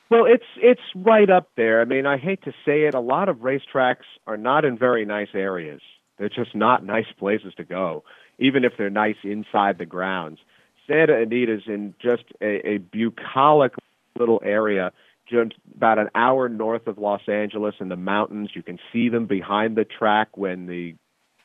Well, 0.10 0.26
it's 0.26 0.46
it's 0.58 0.82
right 0.96 1.30
up 1.30 1.50
there. 1.56 1.82
I 1.82 1.86
mean, 1.86 2.08
I 2.08 2.18
hate 2.18 2.44
to 2.44 2.52
say 2.66 2.82
it, 2.84 2.96
a 2.96 3.00
lot 3.00 3.30
of 3.30 3.38
racetracks 3.38 4.06
are 4.26 4.38
not 4.38 4.66
in 4.66 4.76
very 4.76 5.06
nice 5.06 5.30
areas. 5.36 5.82
They're 6.18 6.30
just 6.30 6.56
not 6.56 6.84
nice 6.84 7.06
places 7.18 7.54
to 7.58 7.64
go, 7.64 8.04
even 8.40 8.66
if 8.66 8.74
they're 8.76 8.90
nice 8.90 9.18
inside 9.24 9.78
the 9.78 9.86
grounds. 9.86 10.40
Santa 10.88 11.16
Anita's 11.16 11.62
in 11.68 11.94
just 12.02 12.24
a, 12.42 12.68
a 12.68 12.78
bucolic 12.80 13.74
little 14.18 14.42
area 14.44 14.92
just 15.30 15.54
about 15.76 16.00
an 16.00 16.10
hour 16.16 16.50
north 16.50 16.88
of 16.88 16.98
Los 16.98 17.22
Angeles 17.28 17.76
in 17.80 17.90
the 17.90 17.96
mountains. 17.96 18.50
You 18.54 18.64
can 18.64 18.80
see 18.92 19.10
them 19.10 19.26
behind 19.26 19.76
the 19.76 19.86
track 19.86 20.38
when 20.38 20.66
the 20.66 20.96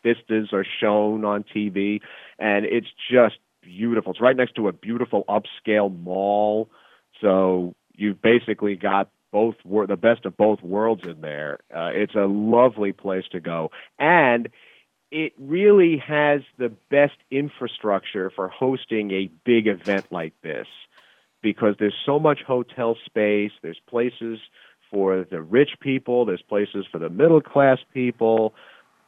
vistas 0.02 0.52
are 0.52 0.66
shown 0.80 1.24
on 1.24 1.44
TV, 1.44 2.00
and 2.38 2.64
it's 2.64 2.88
just 3.10 3.36
beautiful. 3.62 4.12
It's 4.12 4.20
right 4.20 4.36
next 4.36 4.54
to 4.56 4.68
a 4.68 4.72
beautiful 4.72 5.24
upscale 5.28 5.94
mall, 6.02 6.68
so 7.20 7.74
you've 7.94 8.20
basically 8.20 8.76
got 8.76 9.10
both 9.32 9.56
the 9.64 9.96
best 9.96 10.26
of 10.26 10.36
both 10.36 10.62
worlds 10.62 11.06
in 11.06 11.20
there. 11.20 11.58
Uh, 11.74 11.90
it's 11.92 12.14
a 12.14 12.26
lovely 12.26 12.92
place 12.92 13.24
to 13.32 13.40
go, 13.40 13.70
and 13.98 14.48
it 15.10 15.32
really 15.38 15.98
has 15.98 16.42
the 16.58 16.72
best 16.90 17.16
infrastructure 17.30 18.30
for 18.30 18.48
hosting 18.48 19.10
a 19.12 19.30
big 19.44 19.66
event 19.66 20.06
like 20.10 20.34
this 20.42 20.66
because 21.44 21.76
there's 21.78 21.94
so 22.06 22.18
much 22.18 22.38
hotel 22.44 22.96
space. 23.04 23.52
There's 23.62 23.78
places 23.88 24.38
for 24.90 25.26
the 25.30 25.42
rich 25.42 25.72
people. 25.80 26.24
There's 26.24 26.42
places 26.48 26.86
for 26.90 26.98
the 26.98 27.10
middle 27.10 27.42
class 27.42 27.78
people. 27.92 28.54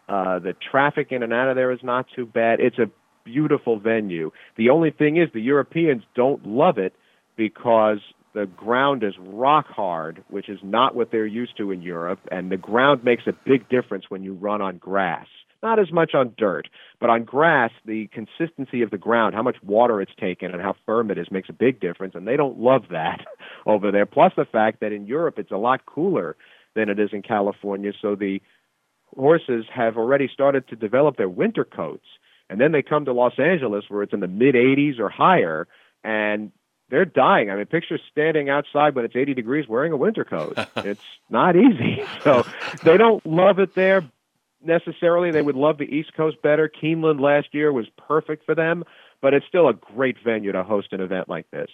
Uh, 0.06 0.38
the 0.38 0.54
traffic 0.70 1.08
in 1.10 1.22
and 1.22 1.32
out 1.32 1.48
of 1.48 1.56
there 1.56 1.72
is 1.72 1.80
not 1.82 2.06
too 2.14 2.26
bad. 2.26 2.60
It's 2.60 2.78
a 2.78 2.90
beautiful 3.24 3.80
venue. 3.80 4.30
The 4.56 4.68
only 4.68 4.90
thing 4.90 5.16
is 5.16 5.28
the 5.32 5.40
Europeans 5.40 6.02
don't 6.14 6.46
love 6.46 6.76
it 6.76 6.92
because 7.36 7.98
the 8.34 8.44
ground 8.46 9.02
is 9.02 9.14
rock 9.18 9.66
hard, 9.68 10.22
which 10.28 10.50
is 10.50 10.58
not 10.62 10.94
what 10.94 11.10
they're 11.10 11.26
used 11.26 11.56
to 11.56 11.72
in 11.72 11.80
Europe, 11.80 12.20
and 12.30 12.52
the 12.52 12.58
ground 12.58 13.02
makes 13.02 13.22
a 13.26 13.32
big 13.46 13.66
difference 13.70 14.04
when 14.10 14.22
you 14.22 14.34
run 14.34 14.60
on 14.60 14.76
grass. 14.76 15.26
Not 15.62 15.78
as 15.78 15.90
much 15.92 16.14
on 16.14 16.34
dirt, 16.36 16.68
but 17.00 17.10
on 17.10 17.24
grass, 17.24 17.70
the 17.84 18.08
consistency 18.08 18.82
of 18.82 18.90
the 18.90 18.98
ground, 18.98 19.34
how 19.34 19.42
much 19.42 19.56
water 19.62 20.00
it's 20.00 20.14
taken, 20.18 20.52
and 20.52 20.62
how 20.62 20.74
firm 20.84 21.10
it 21.10 21.18
is 21.18 21.30
makes 21.30 21.48
a 21.48 21.54
big 21.54 21.80
difference. 21.80 22.14
And 22.14 22.26
they 22.26 22.36
don't 22.36 22.58
love 22.58 22.84
that 22.90 23.24
over 23.66 23.90
there. 23.90 24.06
Plus 24.06 24.32
the 24.36 24.44
fact 24.44 24.80
that 24.80 24.92
in 24.92 25.06
Europe 25.06 25.38
it's 25.38 25.50
a 25.50 25.56
lot 25.56 25.86
cooler 25.86 26.36
than 26.74 26.88
it 26.88 26.98
is 26.98 27.10
in 27.12 27.22
California, 27.22 27.92
so 28.00 28.14
the 28.14 28.40
horses 29.14 29.64
have 29.72 29.96
already 29.96 30.28
started 30.32 30.68
to 30.68 30.76
develop 30.76 31.16
their 31.16 31.28
winter 31.28 31.64
coats. 31.64 32.06
And 32.48 32.60
then 32.60 32.72
they 32.72 32.82
come 32.82 33.04
to 33.06 33.12
Los 33.12 33.38
Angeles 33.38 33.84
where 33.88 34.02
it's 34.02 34.12
in 34.12 34.20
the 34.20 34.28
mid 34.28 34.54
80s 34.54 35.00
or 35.00 35.08
higher, 35.08 35.66
and 36.04 36.52
they're 36.88 37.04
dying. 37.04 37.50
I 37.50 37.56
mean, 37.56 37.66
picture 37.66 37.98
standing 38.12 38.48
outside 38.48 38.94
when 38.94 39.04
it's 39.04 39.16
80 39.16 39.34
degrees 39.34 39.66
wearing 39.68 39.92
a 39.92 39.96
winter 39.96 40.24
coat. 40.24 40.56
it's 40.76 41.00
not 41.30 41.56
easy. 41.56 42.04
So 42.22 42.44
they 42.82 42.96
don't 42.96 43.24
love 43.24 43.60
it 43.60 43.74
there, 43.76 44.02
necessarily 44.66 45.30
they 45.30 45.42
would 45.42 45.56
love 45.56 45.78
the 45.78 45.84
East 45.84 46.14
Coast 46.16 46.36
better. 46.42 46.68
Keeneland 46.68 47.20
last 47.20 47.48
year 47.52 47.72
was 47.72 47.86
perfect 47.96 48.44
for 48.44 48.54
them, 48.54 48.84
but 49.20 49.34
it's 49.34 49.46
still 49.46 49.68
a 49.68 49.74
great 49.74 50.16
venue 50.24 50.52
to 50.52 50.62
host 50.62 50.92
an 50.92 51.00
event 51.00 51.28
like 51.28 51.50
this. 51.50 51.68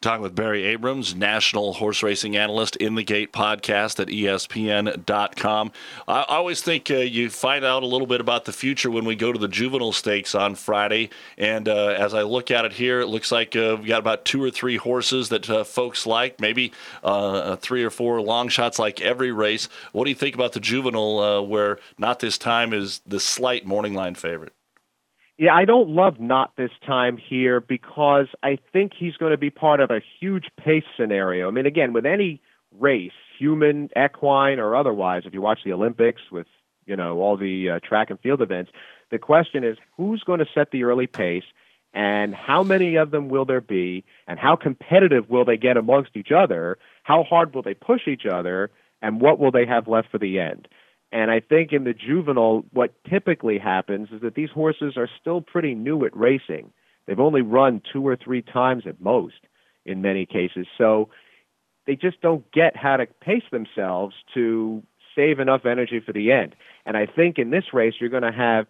Talking 0.00 0.22
with 0.22 0.34
Barry 0.34 0.64
Abrams, 0.64 1.14
national 1.14 1.74
horse 1.74 2.02
racing 2.02 2.36
analyst 2.36 2.76
in 2.76 2.94
the 2.94 3.02
Gate 3.02 3.32
podcast 3.32 4.00
at 4.00 4.08
ESPN.com. 4.08 5.72
I 6.08 6.24
always 6.28 6.62
think 6.62 6.90
uh, 6.90 6.96
you 6.96 7.30
find 7.30 7.64
out 7.64 7.82
a 7.82 7.86
little 7.86 8.06
bit 8.06 8.20
about 8.20 8.44
the 8.44 8.52
future 8.52 8.90
when 8.90 9.04
we 9.04 9.14
go 9.14 9.32
to 9.32 9.38
the 9.38 9.48
juvenile 9.48 9.92
stakes 9.92 10.34
on 10.34 10.54
Friday. 10.54 11.10
And 11.38 11.68
uh, 11.68 11.88
as 11.88 12.14
I 12.14 12.22
look 12.22 12.50
at 12.50 12.64
it 12.64 12.72
here, 12.72 13.00
it 13.00 13.06
looks 13.06 13.32
like 13.32 13.56
uh, 13.56 13.76
we've 13.78 13.88
got 13.88 13.98
about 14.00 14.24
two 14.24 14.42
or 14.42 14.50
three 14.50 14.76
horses 14.76 15.28
that 15.30 15.48
uh, 15.48 15.64
folks 15.64 16.06
like, 16.06 16.40
maybe 16.40 16.72
uh, 17.02 17.56
three 17.56 17.84
or 17.84 17.90
four 17.90 18.20
long 18.20 18.48
shots 18.48 18.78
like 18.78 19.00
every 19.00 19.32
race. 19.32 19.68
What 19.92 20.04
do 20.04 20.10
you 20.10 20.16
think 20.16 20.34
about 20.34 20.52
the 20.52 20.60
juvenile, 20.60 21.18
uh, 21.18 21.40
where 21.42 21.78
not 21.98 22.20
this 22.20 22.38
time 22.38 22.72
is 22.72 23.00
the 23.06 23.20
slight 23.20 23.66
morning 23.66 23.94
line 23.94 24.14
favorite? 24.14 24.52
Yeah, 25.42 25.56
I 25.56 25.64
don't 25.64 25.88
love 25.88 26.20
not 26.20 26.52
this 26.54 26.70
time 26.86 27.16
here 27.16 27.60
because 27.60 28.28
I 28.44 28.58
think 28.72 28.92
he's 28.96 29.16
going 29.16 29.32
to 29.32 29.36
be 29.36 29.50
part 29.50 29.80
of 29.80 29.90
a 29.90 30.00
huge 30.20 30.44
pace 30.56 30.84
scenario. 30.96 31.48
I 31.48 31.50
mean, 31.50 31.66
again, 31.66 31.92
with 31.92 32.06
any 32.06 32.40
race, 32.78 33.10
human, 33.40 33.90
equine, 33.96 34.60
or 34.60 34.76
otherwise, 34.76 35.24
if 35.26 35.34
you 35.34 35.42
watch 35.42 35.58
the 35.64 35.72
Olympics 35.72 36.22
with 36.30 36.46
you 36.86 36.94
know 36.94 37.18
all 37.18 37.36
the 37.36 37.70
uh, 37.70 37.80
track 37.80 38.08
and 38.10 38.20
field 38.20 38.40
events, 38.40 38.70
the 39.10 39.18
question 39.18 39.64
is 39.64 39.78
who's 39.96 40.22
going 40.22 40.38
to 40.38 40.46
set 40.54 40.70
the 40.70 40.84
early 40.84 41.08
pace, 41.08 41.42
and 41.92 42.36
how 42.36 42.62
many 42.62 42.94
of 42.94 43.10
them 43.10 43.28
will 43.28 43.44
there 43.44 43.60
be, 43.60 44.04
and 44.28 44.38
how 44.38 44.54
competitive 44.54 45.28
will 45.28 45.44
they 45.44 45.56
get 45.56 45.76
amongst 45.76 46.16
each 46.16 46.30
other? 46.30 46.78
How 47.02 47.24
hard 47.24 47.52
will 47.52 47.62
they 47.62 47.74
push 47.74 48.06
each 48.06 48.26
other, 48.26 48.70
and 49.02 49.20
what 49.20 49.40
will 49.40 49.50
they 49.50 49.66
have 49.66 49.88
left 49.88 50.12
for 50.12 50.18
the 50.18 50.38
end? 50.38 50.68
And 51.12 51.30
I 51.30 51.40
think 51.40 51.72
in 51.72 51.84
the 51.84 51.92
juvenile, 51.92 52.64
what 52.72 52.94
typically 53.08 53.58
happens 53.58 54.08
is 54.12 54.22
that 54.22 54.34
these 54.34 54.48
horses 54.50 54.94
are 54.96 55.08
still 55.20 55.42
pretty 55.42 55.74
new 55.74 56.04
at 56.06 56.16
racing. 56.16 56.72
They've 57.06 57.20
only 57.20 57.42
run 57.42 57.82
two 57.92 58.06
or 58.06 58.16
three 58.16 58.42
times 58.42 58.84
at 58.86 59.00
most 59.00 59.34
in 59.84 60.00
many 60.00 60.24
cases. 60.24 60.66
So 60.78 61.10
they 61.86 61.96
just 61.96 62.20
don't 62.22 62.50
get 62.52 62.76
how 62.76 62.96
to 62.96 63.06
pace 63.20 63.42
themselves 63.50 64.14
to 64.34 64.82
save 65.14 65.38
enough 65.38 65.66
energy 65.66 66.00
for 66.00 66.12
the 66.12 66.32
end. 66.32 66.54
And 66.86 66.96
I 66.96 67.06
think 67.06 67.38
in 67.38 67.50
this 67.50 67.64
race, 67.74 67.94
you're 68.00 68.08
going 68.08 68.22
to 68.22 68.32
have 68.32 68.66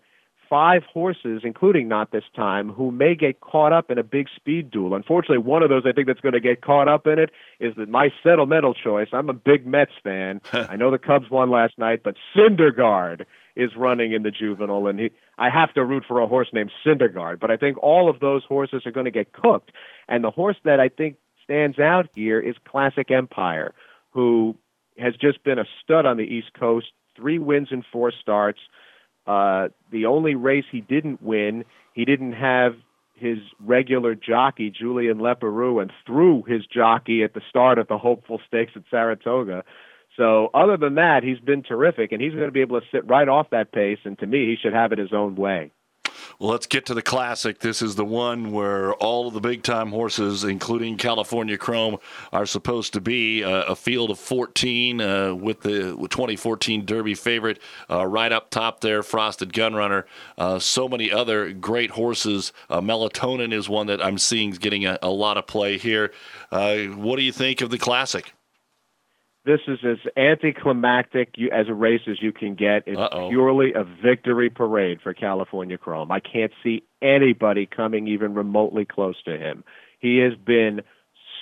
five 0.53 0.83
horses, 0.93 1.41
including 1.45 1.89
not 1.89 2.11
this 2.11 2.25
time, 2.37 2.69
who 2.69 2.91
may 2.91 3.15
get 3.15 3.41
caught 3.41 3.73
up 3.73 3.91
in 3.91 3.97
a 3.97 4.03
big 4.03 4.27
speed 4.37 4.71
duel. 4.71 4.95
Unfortunately, 4.95 5.39
one 5.39 5.63
of 5.63 5.71
those 5.71 5.85
I 5.87 5.93
think 5.93 6.07
that's 6.07 6.21
going 6.21 6.35
to 6.35 6.41
get 6.41 6.61
caught 6.61 6.89
up 6.89 7.07
in 7.07 7.19
it 7.19 7.31
is 7.59 7.75
that 7.77 7.89
my 7.89 8.11
sentimental 8.23 8.75
choice. 8.75 9.09
I'm 9.15 9.31
a 9.31 9.33
big 9.33 9.67
Mets 9.67 9.93
fan. 10.05 10.43
I 10.53 10.77
know 10.77 10.91
the 10.91 10.99
Cubs 10.99 11.31
won 11.31 11.51
last 11.51 11.79
night, 11.79 12.03
but 12.05 12.17
Syndergaard 12.37 13.25
is 13.57 13.71
running 13.75 14.13
in 14.13 14.25
the 14.25 14.31
juvenile, 14.31 14.89
and 14.89 15.01
he, 15.01 15.11
I 15.39 15.49
have 15.49 15.73
to 15.73 15.83
root 15.83 16.05
for 16.07 16.21
a 16.21 16.27
horse 16.27 16.49
named 16.53 16.71
Syndergaard. 16.85 17.41
But 17.41 17.51
I 17.51 17.57
think 17.57 17.83
all 17.83 18.11
of 18.11 18.21
those 18.21 18.45
horses 18.45 18.83
are 18.85 18.93
going 18.93 19.07
to 19.07 19.11
get 19.11 19.33
cooked. 19.33 19.73
And 20.07 20.23
the 20.23 20.31
horse 20.31 20.59
that 20.67 20.81
I 20.81 20.91
think 20.91 21.17
stands 21.45 21.79
out 21.79 22.11
here 22.15 22.39
is 22.39 22.57
Classic 22.69 23.11
Empire, 23.11 23.73
who 24.11 24.59
has 24.99 25.15
just 25.17 25.43
been 25.45 25.59
a 25.59 25.65
stud 25.83 26.05
on 26.05 26.19
the 26.19 26.25
East 26.25 26.53
Coast, 26.61 26.89
three 27.17 27.39
wins 27.39 27.69
in 27.71 27.83
four 27.91 28.13
starts. 28.13 28.61
Uh, 29.27 29.69
the 29.91 30.07
only 30.07 30.35
race 30.35 30.65
he 30.71 30.81
didn't 30.81 31.23
win, 31.23 31.65
he 31.95 32.05
didn't 32.05 32.33
have 32.33 32.75
his 33.15 33.39
regular 33.61 34.15
jockey, 34.15 34.71
Julian 34.71 35.19
Leparoux, 35.19 35.81
and 35.81 35.93
threw 36.05 36.43
his 36.43 36.67
jockey 36.67 37.23
at 37.23 37.35
the 37.35 37.41
start 37.49 37.79
of 37.79 37.87
the 37.87 37.99
hopeful 37.99 38.41
stakes 38.47 38.73
at 38.75 38.83
Saratoga. 38.91 39.63
So, 40.17 40.51
other 40.53 40.77
than 40.77 40.97
that, 40.97 41.23
he's 41.23 41.39
been 41.39 41.63
terrific, 41.63 42.13
and 42.13 42.21
he's 42.21 42.35
going 42.35 42.47
to 42.47 42.53
be 42.53 42.61
able 42.61 42.81
to 42.81 42.87
sit 42.91 43.09
right 43.09 43.29
off 43.29 43.51
that 43.51 43.73
pace. 43.73 44.01
And 44.05 44.19
to 44.19 44.27
me, 44.27 44.47
he 44.47 44.57
should 44.61 44.75
have 44.75 44.93
it 44.93 44.99
his 44.99 45.13
own 45.13 45.37
way. 45.37 45.71
Well, 46.39 46.51
let's 46.51 46.67
get 46.67 46.87
to 46.87 46.95
the 46.95 47.03
classic. 47.03 47.61
This 47.61 47.83
is 47.83 47.95
the 47.95 48.05
one 48.05 48.53
where 48.53 48.95
all 48.95 49.29
of 49.29 49.35
the 49.35 49.41
big 49.41 49.63
time 49.63 49.91
horses, 49.91 50.45
including 50.45 50.97
California 50.97 51.57
Chrome, 51.59 51.99
are 52.33 52.47
supposed 52.47 52.93
to 52.95 53.01
be 53.01 53.45
uh, 53.45 53.65
a 53.65 53.77
field 53.77 54.11
of 54.11 54.19
14 54.19 55.01
uh, 55.01 55.35
with 55.35 55.61
the 55.61 55.97
2014 56.11 56.85
Derby 56.85 57.15
favorite 57.15 57.61
uh, 57.91 58.07
right 58.07 58.33
up 58.33 58.51
top 58.51 58.81
there, 58.81 59.03
Frosted 59.03 59.53
Gunrunner. 59.53 60.05
Uh, 60.39 60.59
so 60.59 60.89
many 60.89 61.11
other 61.11 61.53
great 61.53 61.91
horses. 61.91 62.53
Uh, 62.71 62.81
Melatonin 62.81 63.53
is 63.53 63.69
one 63.69 63.87
that 63.87 64.05
I'm 64.05 64.19
seeing 64.19 64.51
getting 64.53 64.87
a, 64.87 64.99
a 65.03 65.11
lot 65.11 65.37
of 65.37 65.47
play 65.47 65.79
here. 65.79 66.13
Uh, 66.51 66.85
what 66.85 67.17
do 67.17 67.23
you 67.23 67.33
think 67.33 67.61
of 67.61 67.71
the 67.71 67.79
classic? 67.79 68.35
This 69.45 69.61
is 69.67 69.79
as 69.85 69.99
anticlimactic 70.17 71.35
as 71.53 71.69
a 71.69 71.75
race 71.75 72.03
as 72.09 72.23
you 72.23 72.33
can 72.33 72.55
get. 72.55 72.85
It's 72.87 72.99
Uh-oh. 72.99 73.29
purely 73.29 73.73
a 73.73 73.85
victory 73.85 74.51
parade 74.51 75.01
for 75.03 75.13
California 75.15 75.79
Chrome. 75.79 76.13
I 76.13 76.21
can't 76.21 76.53
see 76.63 76.85
anybody 77.01 77.67
coming 77.67 78.07
even 78.07 78.35
remotely 78.35 78.85
close 78.85 79.21
to 79.25 79.37
him. 79.37 79.65
He 79.99 80.19
has 80.19 80.35
been 80.35 80.83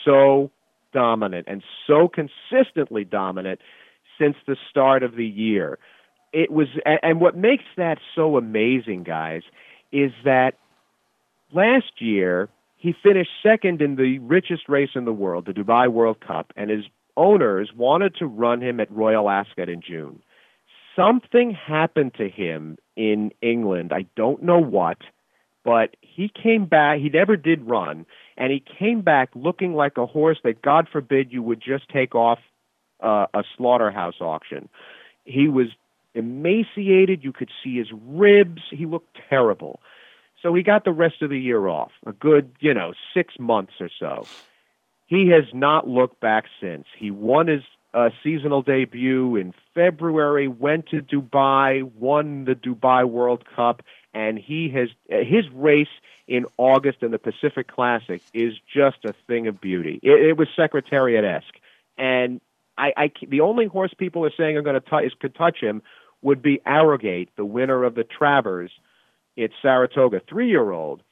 so 0.04 0.50
dominant 0.92 1.46
and 1.48 1.62
so 1.86 2.08
consistently 2.08 3.04
dominant 3.04 3.60
since 4.18 4.36
the 4.46 4.56
start 4.70 5.02
of 5.02 5.14
the 5.14 5.26
year. 5.26 5.78
It 6.32 6.50
was, 6.50 6.68
and 6.86 7.20
what 7.20 7.36
makes 7.36 7.64
that 7.76 7.98
so 8.14 8.36
amazing, 8.36 9.02
guys, 9.02 9.42
is 9.92 10.12
that 10.24 10.54
last 11.52 12.00
year 12.00 12.48
he 12.76 12.94
finished 13.02 13.30
second 13.42 13.82
in 13.82 13.96
the 13.96 14.18
richest 14.20 14.68
race 14.68 14.90
in 14.94 15.04
the 15.04 15.12
world, 15.12 15.46
the 15.46 15.52
Dubai 15.52 15.88
World 15.88 16.20
Cup, 16.26 16.52
and 16.56 16.70
his 16.70 16.84
owners 17.16 17.70
wanted 17.74 18.14
to 18.16 18.26
run 18.26 18.62
him 18.62 18.80
at 18.80 18.90
Royal 18.90 19.28
Ascot 19.28 19.68
in 19.68 19.80
June. 19.80 20.22
Something 20.96 21.52
happened 21.52 22.14
to 22.14 22.28
him 22.28 22.76
in 22.96 23.32
England. 23.40 23.92
I 23.92 24.06
don't 24.16 24.42
know 24.42 24.58
what, 24.58 24.98
but 25.64 25.96
he 26.00 26.30
came 26.30 26.66
back. 26.66 26.98
He 26.98 27.08
never 27.08 27.36
did 27.36 27.68
run, 27.68 28.06
and 28.36 28.52
he 28.52 28.62
came 28.78 29.02
back 29.02 29.30
looking 29.34 29.74
like 29.74 29.96
a 29.98 30.06
horse 30.06 30.38
that, 30.44 30.62
God 30.62 30.88
forbid, 30.90 31.32
you 31.32 31.42
would 31.42 31.60
just 31.60 31.88
take 31.88 32.14
off 32.14 32.38
uh, 33.02 33.26
a 33.32 33.44
slaughterhouse 33.56 34.20
auction. 34.20 34.68
He 35.24 35.48
was 35.48 35.68
emaciated. 36.14 37.22
You 37.22 37.32
could 37.32 37.50
see 37.62 37.78
his 37.78 37.88
ribs. 37.92 38.62
He 38.70 38.84
looked 38.84 39.16
terrible. 39.28 39.80
So 40.42 40.54
he 40.54 40.62
got 40.62 40.84
the 40.84 40.92
rest 40.92 41.22
of 41.22 41.30
the 41.30 41.38
year 41.38 41.68
off, 41.68 41.92
a 42.06 42.12
good, 42.12 42.50
you 42.60 42.74
know, 42.74 42.94
six 43.14 43.34
months 43.38 43.74
or 43.78 43.90
so. 43.98 44.26
He 45.10 45.26
has 45.30 45.42
not 45.52 45.88
looked 45.88 46.20
back 46.20 46.44
since. 46.60 46.86
He 46.96 47.10
won 47.10 47.48
his 47.48 47.64
uh, 47.92 48.10
seasonal 48.22 48.62
debut 48.62 49.34
in 49.34 49.52
February, 49.74 50.46
went 50.46 50.86
to 50.90 51.02
Dubai, 51.02 51.82
won 51.82 52.44
the 52.44 52.54
Dubai 52.54 53.04
World 53.04 53.44
Cup, 53.56 53.82
and 54.14 54.38
he 54.38 54.68
has 54.68 54.88
his 55.08 55.50
race 55.52 55.88
in 56.28 56.46
August 56.58 57.02
in 57.02 57.10
the 57.10 57.18
Pacific 57.18 57.66
Classic 57.66 58.22
is 58.32 58.54
just 58.72 59.04
a 59.04 59.12
thing 59.26 59.48
of 59.48 59.60
beauty. 59.60 59.98
It, 60.00 60.28
it 60.28 60.36
was 60.36 60.46
Secretariat 60.54 61.24
esque, 61.24 61.58
and 61.98 62.40
I, 62.78 62.92
I 62.96 63.12
the 63.26 63.40
only 63.40 63.66
horse 63.66 63.92
people 63.92 64.24
are 64.24 64.32
saying 64.36 64.56
are 64.56 64.62
going 64.62 64.80
to 64.80 64.88
touch 64.88 65.12
could 65.18 65.34
touch 65.34 65.58
him 65.60 65.82
would 66.22 66.40
be 66.40 66.60
Arrogate, 66.64 67.30
the 67.34 67.44
winner 67.44 67.82
of 67.82 67.96
the 67.96 68.04
Travers 68.04 68.70
It's 69.36 69.54
Saratoga, 69.60 70.20
three 70.28 70.48
year 70.48 70.70
old. 70.70 71.02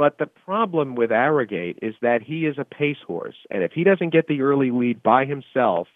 But 0.00 0.16
the 0.16 0.24
problem 0.24 0.94
with 0.94 1.12
Arrogate 1.12 1.80
is 1.82 1.94
that 2.00 2.22
he 2.22 2.46
is 2.46 2.56
a 2.56 2.64
pace 2.64 2.96
horse, 3.06 3.34
and 3.50 3.62
if 3.62 3.72
he 3.72 3.84
doesn't 3.84 4.14
get 4.14 4.28
the 4.28 4.40
early 4.40 4.70
lead 4.70 5.02
by 5.02 5.26
himself, 5.26 5.88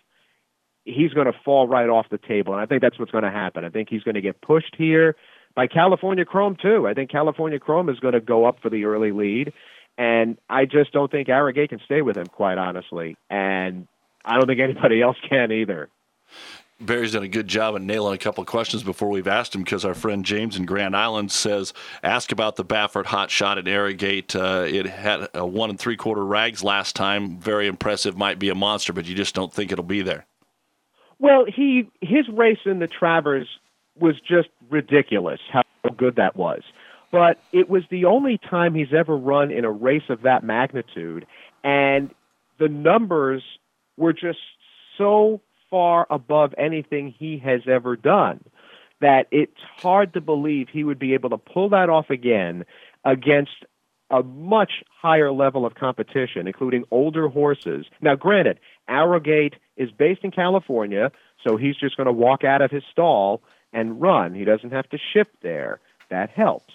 he's 0.84 1.14
going 1.14 1.24
to 1.24 1.32
fall 1.42 1.66
right 1.66 1.88
off 1.88 2.10
the 2.10 2.18
table. 2.18 2.52
And 2.52 2.60
I 2.60 2.66
think 2.66 2.82
that's 2.82 2.98
what's 2.98 3.12
going 3.12 3.24
to 3.24 3.30
happen. 3.30 3.64
I 3.64 3.70
think 3.70 3.88
he's 3.88 4.02
going 4.02 4.16
to 4.16 4.20
get 4.20 4.42
pushed 4.42 4.74
here 4.76 5.16
by 5.54 5.68
California 5.68 6.26
Chrome 6.26 6.54
too. 6.60 6.86
I 6.86 6.92
think 6.92 7.10
California 7.10 7.58
Chrome 7.58 7.88
is 7.88 7.98
going 7.98 8.12
to 8.12 8.20
go 8.20 8.44
up 8.44 8.60
for 8.60 8.68
the 8.68 8.84
early 8.84 9.10
lead, 9.10 9.54
and 9.96 10.36
I 10.50 10.66
just 10.66 10.92
don't 10.92 11.10
think 11.10 11.30
Arrogate 11.30 11.70
can 11.70 11.80
stay 11.86 12.02
with 12.02 12.18
him, 12.18 12.26
quite 12.26 12.58
honestly. 12.58 13.16
And 13.30 13.88
I 14.22 14.36
don't 14.36 14.46
think 14.46 14.60
anybody 14.60 15.00
else 15.00 15.16
can 15.26 15.50
either. 15.50 15.88
Barry's 16.86 17.12
done 17.12 17.22
a 17.22 17.28
good 17.28 17.48
job 17.48 17.74
of 17.74 17.82
nailing 17.82 18.14
a 18.14 18.18
couple 18.18 18.42
of 18.42 18.48
questions 18.48 18.82
before 18.82 19.08
we've 19.08 19.28
asked 19.28 19.54
him 19.54 19.62
because 19.62 19.84
our 19.84 19.94
friend 19.94 20.24
James 20.24 20.56
in 20.56 20.64
Grand 20.66 20.96
Island 20.96 21.32
says, 21.32 21.72
ask 22.02 22.32
about 22.32 22.56
the 22.56 22.64
Baffert 22.64 23.06
hot 23.06 23.30
shot 23.30 23.58
at 23.58 23.66
Arrogate. 23.66 24.34
Uh, 24.34 24.64
it 24.66 24.86
had 24.86 25.28
a 25.34 25.46
one 25.46 25.70
and 25.70 25.78
three 25.78 25.96
quarter 25.96 26.24
rags 26.24 26.62
last 26.62 26.96
time. 26.96 27.38
Very 27.38 27.66
impressive. 27.66 28.16
Might 28.16 28.38
be 28.38 28.48
a 28.48 28.54
monster, 28.54 28.92
but 28.92 29.06
you 29.06 29.14
just 29.14 29.34
don't 29.34 29.52
think 29.52 29.72
it'll 29.72 29.84
be 29.84 30.02
there. 30.02 30.26
Well, 31.18 31.44
he 31.46 31.88
his 32.00 32.28
race 32.28 32.58
in 32.64 32.80
the 32.80 32.88
Travers 32.88 33.48
was 33.98 34.16
just 34.20 34.48
ridiculous. 34.70 35.40
How 35.52 35.62
good 35.96 36.16
that 36.16 36.36
was. 36.36 36.62
But 37.12 37.38
it 37.52 37.70
was 37.70 37.84
the 37.90 38.06
only 38.06 38.38
time 38.38 38.74
he's 38.74 38.92
ever 38.92 39.16
run 39.16 39.52
in 39.52 39.64
a 39.64 39.70
race 39.70 40.02
of 40.08 40.22
that 40.22 40.42
magnitude, 40.42 41.26
and 41.62 42.10
the 42.58 42.68
numbers 42.68 43.42
were 43.96 44.12
just 44.12 44.38
so 44.98 45.40
far 45.74 46.06
above 46.08 46.54
anything 46.56 47.12
he 47.18 47.36
has 47.36 47.62
ever 47.66 47.96
done 47.96 48.38
that 49.00 49.26
it's 49.32 49.60
hard 49.78 50.12
to 50.12 50.20
believe 50.20 50.68
he 50.68 50.84
would 50.84 51.00
be 51.00 51.14
able 51.14 51.28
to 51.28 51.36
pull 51.36 51.68
that 51.68 51.90
off 51.90 52.10
again 52.10 52.64
against 53.04 53.64
a 54.08 54.22
much 54.22 54.84
higher 55.02 55.32
level 55.32 55.66
of 55.66 55.74
competition, 55.74 56.46
including 56.46 56.84
older 56.92 57.26
horses. 57.26 57.86
Now, 58.00 58.14
granted, 58.14 58.60
Arrogate 58.88 59.54
is 59.76 59.90
based 59.90 60.20
in 60.22 60.30
California, 60.30 61.10
so 61.44 61.56
he's 61.56 61.76
just 61.76 61.96
going 61.96 62.06
to 62.06 62.12
walk 62.12 62.44
out 62.44 62.62
of 62.62 62.70
his 62.70 62.84
stall 62.92 63.42
and 63.72 64.00
run. 64.00 64.32
He 64.32 64.44
doesn't 64.44 64.70
have 64.70 64.88
to 64.90 64.98
ship 65.12 65.26
there. 65.42 65.80
That 66.08 66.30
helps. 66.30 66.72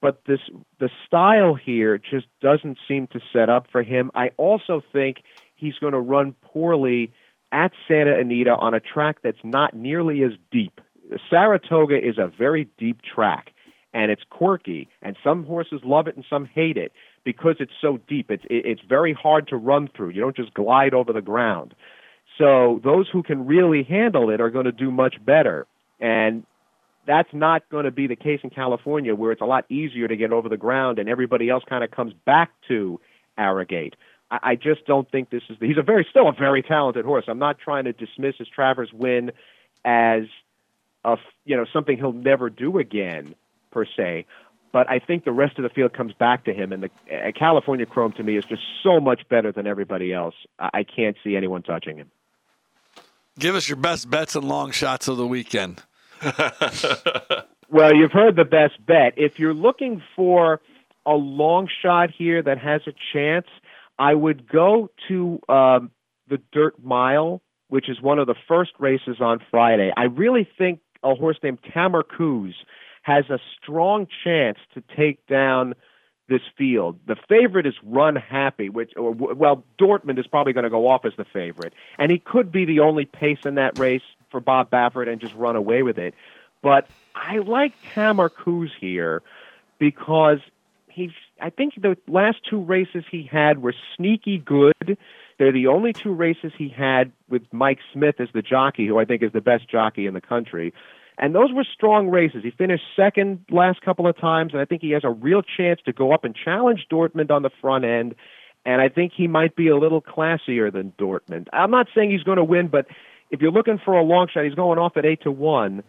But 0.00 0.22
this 0.24 0.40
the 0.80 0.88
style 1.06 1.54
here 1.54 1.98
just 1.98 2.28
doesn't 2.40 2.78
seem 2.88 3.08
to 3.08 3.20
set 3.30 3.50
up 3.50 3.66
for 3.70 3.82
him. 3.82 4.10
I 4.14 4.30
also 4.38 4.82
think 4.90 5.18
he's 5.54 5.74
going 5.74 5.92
to 5.92 6.00
run 6.00 6.34
poorly 6.40 7.12
at 7.52 7.72
Santa 7.86 8.18
Anita 8.18 8.54
on 8.56 8.74
a 8.74 8.80
track 8.80 9.18
that's 9.22 9.38
not 9.42 9.74
nearly 9.74 10.22
as 10.22 10.32
deep. 10.50 10.80
Saratoga 11.30 11.96
is 11.96 12.18
a 12.18 12.26
very 12.26 12.68
deep 12.78 13.00
track 13.02 13.50
and 13.94 14.10
it's 14.10 14.22
quirky 14.28 14.88
and 15.02 15.16
some 15.24 15.44
horses 15.44 15.80
love 15.84 16.06
it 16.06 16.16
and 16.16 16.24
some 16.28 16.44
hate 16.44 16.76
it 16.76 16.92
because 17.24 17.56
it's 17.60 17.72
so 17.80 17.98
deep. 18.08 18.30
It's 18.30 18.44
it's 18.50 18.82
very 18.88 19.12
hard 19.12 19.48
to 19.48 19.56
run 19.56 19.88
through. 19.94 20.10
You 20.10 20.20
don't 20.20 20.36
just 20.36 20.54
glide 20.54 20.94
over 20.94 21.12
the 21.12 21.22
ground. 21.22 21.74
So 22.36 22.80
those 22.84 23.08
who 23.12 23.22
can 23.22 23.46
really 23.46 23.82
handle 23.82 24.30
it 24.30 24.40
are 24.40 24.50
going 24.50 24.66
to 24.66 24.72
do 24.72 24.90
much 24.90 25.16
better. 25.24 25.66
And 26.00 26.44
that's 27.06 27.28
not 27.32 27.68
going 27.70 27.84
to 27.84 27.90
be 27.90 28.06
the 28.06 28.16
case 28.16 28.40
in 28.44 28.50
California, 28.50 29.14
where 29.14 29.32
it's 29.32 29.40
a 29.40 29.46
lot 29.46 29.64
easier 29.70 30.06
to 30.06 30.16
get 30.16 30.32
over 30.32 30.48
the 30.48 30.56
ground 30.56 30.98
and 30.98 31.08
everybody 31.08 31.48
else 31.48 31.64
kind 31.68 31.82
of 31.82 31.90
comes 31.90 32.12
back 32.24 32.50
to 32.68 33.00
Arrogate. 33.36 33.94
I, 34.30 34.38
I 34.42 34.54
just 34.56 34.86
don't 34.86 35.10
think 35.10 35.30
this 35.30 35.42
is. 35.48 35.58
The, 35.58 35.66
he's 35.66 35.78
a 35.78 35.82
very 35.82 36.06
still 36.08 36.28
a 36.28 36.32
very 36.32 36.62
talented 36.62 37.04
horse. 37.04 37.24
I'm 37.28 37.38
not 37.38 37.58
trying 37.58 37.84
to 37.84 37.92
dismiss 37.92 38.36
his 38.38 38.48
Travers 38.48 38.92
win 38.92 39.32
as 39.84 40.22
a 41.04 41.16
you 41.44 41.56
know 41.56 41.64
something 41.72 41.96
he'll 41.96 42.12
never 42.12 42.50
do 42.50 42.78
again 42.78 43.34
per 43.70 43.84
se. 43.84 44.26
But 44.70 44.88
I 44.90 44.98
think 44.98 45.24
the 45.24 45.32
rest 45.32 45.58
of 45.58 45.62
the 45.62 45.70
field 45.70 45.94
comes 45.94 46.12
back 46.12 46.44
to 46.44 46.52
him, 46.52 46.72
and 46.72 46.82
the 46.82 46.90
uh, 47.10 47.32
California 47.32 47.86
Chrome 47.86 48.12
to 48.12 48.22
me 48.22 48.36
is 48.36 48.44
just 48.44 48.62
so 48.82 49.00
much 49.00 49.26
better 49.28 49.50
than 49.50 49.66
everybody 49.66 50.12
else. 50.12 50.34
I, 50.58 50.70
I 50.74 50.84
can't 50.84 51.16
see 51.24 51.36
anyone 51.36 51.62
touching 51.62 51.96
him. 51.96 52.10
Give 53.38 53.54
us 53.54 53.68
your 53.68 53.76
best 53.76 54.10
bets 54.10 54.34
and 54.34 54.46
long 54.46 54.72
shots 54.72 55.08
of 55.08 55.16
the 55.16 55.26
weekend. 55.26 55.82
well, 57.70 57.94
you've 57.94 58.12
heard 58.12 58.36
the 58.36 58.44
best 58.44 58.84
bet. 58.84 59.14
If 59.16 59.38
you're 59.38 59.54
looking 59.54 60.02
for 60.16 60.60
a 61.06 61.14
long 61.14 61.68
shot 61.82 62.10
here 62.10 62.42
that 62.42 62.58
has 62.58 62.82
a 62.86 62.92
chance, 63.12 63.46
I 63.98 64.14
would 64.14 64.48
go 64.48 64.90
to 65.08 65.40
um, 65.48 65.90
the 66.28 66.38
Dirt 66.52 66.82
Mile, 66.82 67.42
which 67.68 67.88
is 67.88 68.00
one 68.00 68.18
of 68.18 68.26
the 68.26 68.36
first 68.46 68.72
races 68.78 69.16
on 69.20 69.40
Friday. 69.50 69.92
I 69.96 70.04
really 70.04 70.48
think 70.56 70.80
a 71.02 71.14
horse 71.14 71.38
named 71.42 71.58
Tamarkuz 71.62 72.54
has 73.02 73.28
a 73.30 73.38
strong 73.60 74.06
chance 74.24 74.58
to 74.74 74.82
take 74.96 75.26
down 75.26 75.74
this 76.28 76.42
field. 76.56 76.98
The 77.06 77.16
favorite 77.28 77.66
is 77.66 77.74
Run 77.82 78.14
Happy, 78.16 78.68
which, 78.68 78.92
or, 78.96 79.12
well, 79.12 79.64
Dortmund 79.80 80.18
is 80.18 80.26
probably 80.26 80.52
going 80.52 80.64
to 80.64 80.70
go 80.70 80.86
off 80.88 81.04
as 81.04 81.12
the 81.16 81.24
favorite, 81.24 81.72
and 81.98 82.12
he 82.12 82.18
could 82.18 82.52
be 82.52 82.66
the 82.66 82.80
only 82.80 83.06
pace 83.06 83.46
in 83.46 83.54
that 83.54 83.78
race 83.78 84.02
for 84.30 84.40
Bob 84.40 84.70
Baffert 84.70 85.08
and 85.10 85.20
just 85.20 85.34
run 85.34 85.56
away 85.56 85.82
with 85.82 85.98
it. 85.98 86.14
But 86.62 86.86
I 87.14 87.38
like 87.38 87.72
Tamarkuz 87.94 88.70
here 88.78 89.22
because 89.78 90.38
he's. 90.88 91.12
I 91.40 91.50
think 91.50 91.74
the 91.80 91.96
last 92.06 92.38
two 92.48 92.60
races 92.60 93.04
he 93.10 93.28
had 93.30 93.62
were 93.62 93.74
sneaky 93.96 94.38
good. 94.38 94.98
They're 95.38 95.52
the 95.52 95.68
only 95.68 95.92
two 95.92 96.12
races 96.12 96.52
he 96.56 96.68
had 96.68 97.12
with 97.28 97.42
Mike 97.52 97.78
Smith 97.92 98.16
as 98.18 98.28
the 98.34 98.42
jockey, 98.42 98.86
who 98.86 98.98
I 98.98 99.04
think 99.04 99.22
is 99.22 99.32
the 99.32 99.40
best 99.40 99.70
jockey 99.70 100.06
in 100.06 100.14
the 100.14 100.20
country. 100.20 100.72
And 101.18 101.34
those 101.34 101.52
were 101.52 101.64
strong 101.64 102.08
races. 102.08 102.42
He 102.44 102.50
finished 102.50 102.84
second 102.94 103.44
last 103.50 103.80
couple 103.82 104.06
of 104.06 104.16
times, 104.16 104.52
and 104.52 104.60
I 104.60 104.64
think 104.64 104.82
he 104.82 104.90
has 104.90 105.02
a 105.04 105.10
real 105.10 105.42
chance 105.42 105.80
to 105.84 105.92
go 105.92 106.12
up 106.12 106.24
and 106.24 106.34
challenge 106.34 106.86
Dortmund 106.90 107.30
on 107.30 107.42
the 107.42 107.50
front 107.60 107.84
end. 107.84 108.14
And 108.64 108.80
I 108.80 108.88
think 108.88 109.12
he 109.16 109.26
might 109.26 109.56
be 109.56 109.68
a 109.68 109.76
little 109.76 110.02
classier 110.02 110.72
than 110.72 110.92
Dortmund. 110.98 111.48
I'm 111.52 111.70
not 111.70 111.88
saying 111.94 112.10
he's 112.10 112.22
going 112.22 112.38
to 112.38 112.44
win, 112.44 112.68
but 112.68 112.86
if 113.30 113.40
you're 113.40 113.52
looking 113.52 113.80
for 113.84 113.94
a 113.94 114.02
long 114.02 114.28
shot, 114.32 114.44
he's 114.44 114.54
going 114.54 114.78
off 114.78 114.96
at 114.96 115.04
eight 115.04 115.22
to 115.22 115.32
one. 115.32 115.82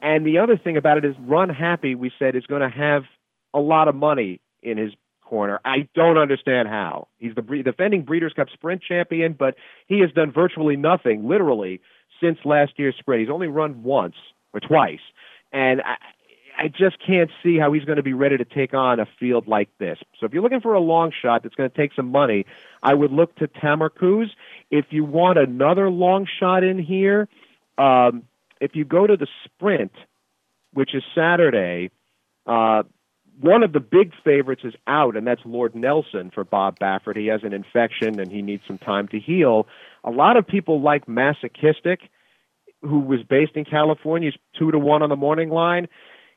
And 0.00 0.26
the 0.26 0.38
other 0.38 0.56
thing 0.56 0.76
about 0.76 0.98
it 0.98 1.04
is, 1.04 1.14
Run 1.20 1.48
Happy, 1.48 1.94
we 1.94 2.10
said, 2.18 2.34
is 2.34 2.46
going 2.46 2.62
to 2.62 2.68
have 2.68 3.04
a 3.54 3.60
lot 3.60 3.86
of 3.86 3.94
money 3.94 4.40
in 4.62 4.78
his 4.78 4.92
corner. 5.22 5.60
I 5.64 5.88
don't 5.94 6.18
understand 6.18 6.68
how. 6.68 7.08
He's 7.18 7.34
the 7.34 7.42
defending 7.62 8.02
Breeders' 8.02 8.34
Cup 8.34 8.48
Sprint 8.52 8.82
champion, 8.82 9.32
but 9.32 9.54
he 9.86 10.00
has 10.00 10.12
done 10.12 10.30
virtually 10.32 10.76
nothing, 10.76 11.26
literally, 11.26 11.80
since 12.20 12.38
last 12.44 12.72
year's 12.76 12.94
sprint. 12.98 13.20
He's 13.20 13.30
only 13.30 13.48
run 13.48 13.82
once 13.82 14.14
or 14.52 14.60
twice. 14.60 15.00
And 15.52 15.80
I, 15.80 15.96
I 16.58 16.68
just 16.68 16.96
can't 17.04 17.30
see 17.42 17.58
how 17.58 17.72
he's 17.72 17.84
going 17.84 17.96
to 17.96 18.02
be 18.02 18.12
ready 18.12 18.36
to 18.36 18.44
take 18.44 18.74
on 18.74 19.00
a 19.00 19.06
field 19.18 19.48
like 19.48 19.70
this. 19.78 19.98
So 20.20 20.26
if 20.26 20.32
you're 20.32 20.42
looking 20.42 20.60
for 20.60 20.74
a 20.74 20.80
long 20.80 21.12
shot 21.22 21.42
that's 21.42 21.54
going 21.54 21.70
to 21.70 21.76
take 21.76 21.92
some 21.94 22.10
money, 22.10 22.44
I 22.82 22.94
would 22.94 23.10
look 23.10 23.34
to 23.36 23.48
Tamarkuz. 23.48 24.26
If 24.70 24.86
you 24.90 25.04
want 25.04 25.38
another 25.38 25.90
long 25.90 26.26
shot 26.40 26.62
in 26.62 26.78
here, 26.78 27.28
um, 27.78 28.24
if 28.60 28.72
you 28.74 28.84
go 28.84 29.06
to 29.06 29.16
the 29.16 29.26
sprint, 29.44 29.92
which 30.72 30.94
is 30.94 31.02
Saturday, 31.14 31.90
uh, 32.46 32.82
one 33.40 33.62
of 33.62 33.72
the 33.72 33.80
big 33.80 34.12
favorites 34.24 34.62
is 34.64 34.74
out, 34.86 35.16
and 35.16 35.26
that's 35.26 35.40
Lord 35.44 35.74
Nelson 35.74 36.30
for 36.34 36.44
Bob 36.44 36.78
Baffert. 36.78 37.16
He 37.16 37.26
has 37.26 37.40
an 37.42 37.52
infection 37.52 38.20
and 38.20 38.30
he 38.30 38.42
needs 38.42 38.62
some 38.66 38.78
time 38.78 39.08
to 39.08 39.18
heal. 39.18 39.66
A 40.04 40.10
lot 40.10 40.36
of 40.36 40.46
people 40.46 40.80
like 40.80 41.08
Masochistic 41.08 42.00
who 42.82 43.00
was 43.00 43.20
based 43.28 43.52
in 43.54 43.64
California. 43.64 44.30
He's 44.30 44.40
two 44.58 44.70
to 44.70 44.78
one 44.78 45.02
on 45.02 45.08
the 45.08 45.16
morning 45.16 45.50
line. 45.50 45.88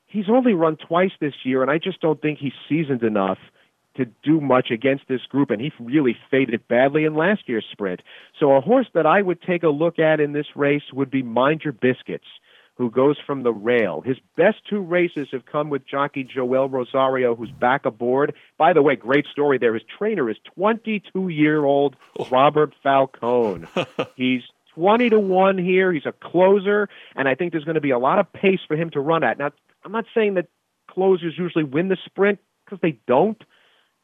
He's 0.06 0.30
only 0.30 0.54
run 0.54 0.78
twice 0.78 1.12
this 1.20 1.34
year, 1.44 1.62
and 1.62 1.72
I 1.72 1.80
just 1.80 2.00
don't 2.00 2.22
think 2.22 2.40
he's 2.40 2.54
seasoned 2.70 3.04
enough 3.04 3.40
to 3.98 4.06
do 4.24 4.42
much 4.42 4.72
against 4.72 5.06
this 5.08 5.22
group, 5.30 5.50
and 5.50 5.62
he 5.62 5.72
really 5.80 6.16
faded 6.30 6.68
badly 6.68 7.06
in 7.06 7.16
last 7.16 7.48
year's 7.48 7.66
sprint. 7.72 8.02
So 8.40 8.52
a 8.52 8.62
horse 8.62 8.88
that 8.94 9.06
I 9.06 9.22
would 9.22 9.42
take 9.42 9.64
a 9.64 9.70
look 9.70 10.00
at 10.00 10.20
in 10.20 10.34
this 10.34 10.48
race 10.56 10.84
would 10.94 11.10
be 11.10 11.24
Mind 11.24 11.62
Your 11.64 11.74
Biscuits, 11.74 12.26
who 12.76 12.92
goes 12.92 13.18
from 13.26 13.44
the 13.44 13.54
rail. 13.54 14.02
His 14.02 14.18
best 14.36 14.58
two 14.70 14.82
races 14.82 15.30
have 15.32 15.46
come 15.46 15.70
with 15.70 15.88
jockey 15.88 16.24
Joel 16.24 16.70
Rosario, 16.70 17.36
who's 17.36 17.52
back 17.52 17.86
aboard. 17.86 18.34
By 18.58 18.74
the 18.74 18.82
way, 18.82 18.96
great 18.96 19.26
story 19.32 19.58
there. 19.58 19.74
His 19.74 19.84
trainer 19.98 20.30
is 20.30 20.38
22-year-old 20.58 21.96
Robert 22.30 22.74
Falcone. 22.84 23.68
He's 24.16 24.42
20 24.74 25.10
to 25.12 25.20
1 25.20 25.58
here. 25.58 25.94
He's 25.94 26.06
a 26.06 26.12
closer, 26.12 26.90
and 27.16 27.30
I 27.30 27.36
think 27.36 27.54
there's 27.54 27.64
going 27.64 27.76
to 27.76 27.82
be 27.82 27.92
a 27.92 28.00
lot 28.00 28.20
of 28.20 28.32
pace 28.34 28.60
for 28.68 28.76
him 28.76 28.90
to 28.92 29.00
run 29.00 29.24
at. 29.24 29.40
Now, 29.40 29.52
I'm 29.86 29.94
not 29.94 30.06
saying 30.14 30.34
that 30.34 30.48
closers 30.90 31.34
usually 31.38 31.64
win 31.64 31.88
the 31.88 31.98
sprint 32.06 32.40
because 32.66 32.80
they 32.82 33.00
don't, 33.08 33.42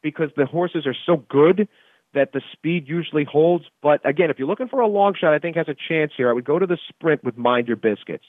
because 0.02 0.30
the 0.36 0.46
horses 0.46 0.86
are 0.86 0.96
so 1.06 1.16
good 1.28 1.68
that 2.14 2.32
the 2.32 2.40
speed 2.52 2.88
usually 2.88 3.24
holds. 3.24 3.64
But 3.82 4.00
again, 4.08 4.30
if 4.30 4.38
you're 4.38 4.48
looking 4.48 4.68
for 4.68 4.80
a 4.80 4.86
long 4.86 5.14
shot, 5.18 5.34
I 5.34 5.38
think 5.38 5.56
has 5.56 5.68
a 5.68 5.76
chance 5.88 6.12
here. 6.16 6.30
I 6.30 6.32
would 6.32 6.44
go 6.44 6.58
to 6.58 6.66
the 6.66 6.78
sprint 6.88 7.22
with 7.22 7.36
Mind 7.36 7.68
Your 7.68 7.76
Biscuits. 7.76 8.24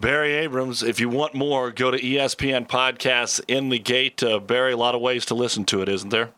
Barry 0.00 0.32
Abrams, 0.32 0.82
if 0.82 0.98
you 0.98 1.10
want 1.10 1.34
more, 1.34 1.70
go 1.70 1.90
to 1.90 1.98
ESPN 1.98 2.66
Podcasts 2.66 3.40
in 3.46 3.68
the 3.68 3.78
gate. 3.78 4.22
Uh, 4.22 4.38
Barry, 4.38 4.72
a 4.72 4.76
lot 4.76 4.94
of 4.94 5.02
ways 5.02 5.26
to 5.26 5.34
listen 5.34 5.64
to 5.66 5.82
it, 5.82 5.90
isn't 5.90 6.08
there? 6.08 6.30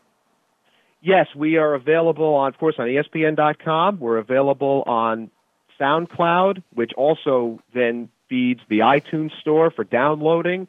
Yes, 1.01 1.27
we 1.35 1.55
are 1.55 1.73
available 1.73 2.33
on, 2.35 2.49
of 2.49 2.57
course, 2.57 2.75
on 2.77 2.87
ESPN.com. 2.87 3.99
We're 3.99 4.17
available 4.17 4.83
on 4.85 5.31
SoundCloud, 5.79 6.61
which 6.73 6.91
also 6.97 7.59
then 7.73 8.09
feeds 8.29 8.59
the 8.69 8.79
iTunes 8.79 9.31
store 9.39 9.71
for 9.71 9.85
downloading, 9.85 10.67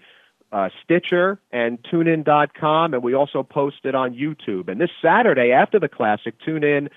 uh, 0.53 0.69
Stitcher, 0.85 1.41
and 1.53 1.83
TuneIn.com, 1.83 2.95
and 2.95 3.03
we 3.03 3.15
also 3.15 3.43
post 3.43 3.79
it 3.85 3.97
on 3.97 4.15
YouTube. 4.15 4.69
And 4.69 4.81
this 4.81 4.91
Saturday 5.03 5.51
after 5.51 5.81
the 5.81 5.89
Classic, 5.89 6.35
tune 6.45 6.63
in 6.63 6.91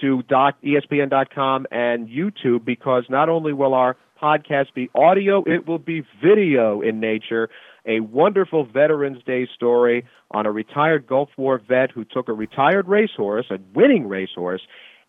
to 0.00 0.22
ESPN.com 0.28 1.66
and 1.70 2.08
YouTube 2.08 2.64
because 2.64 3.04
not 3.08 3.28
only 3.28 3.52
will 3.52 3.74
our 3.74 3.96
podcast 4.20 4.74
be 4.74 4.90
audio, 4.94 5.42
it 5.44 5.66
will 5.66 5.78
be 5.78 6.02
video 6.22 6.80
in 6.80 7.00
nature 7.00 7.50
a 7.86 8.00
wonderful 8.00 8.64
Veterans 8.64 9.22
Day 9.24 9.46
story 9.54 10.06
on 10.30 10.46
a 10.46 10.52
retired 10.52 11.06
Gulf 11.06 11.28
War 11.36 11.60
vet 11.66 11.90
who 11.90 12.04
took 12.04 12.28
a 12.28 12.32
retired 12.32 12.88
racehorse, 12.88 13.46
a 13.50 13.58
winning 13.74 14.08
racehorse, 14.08 14.62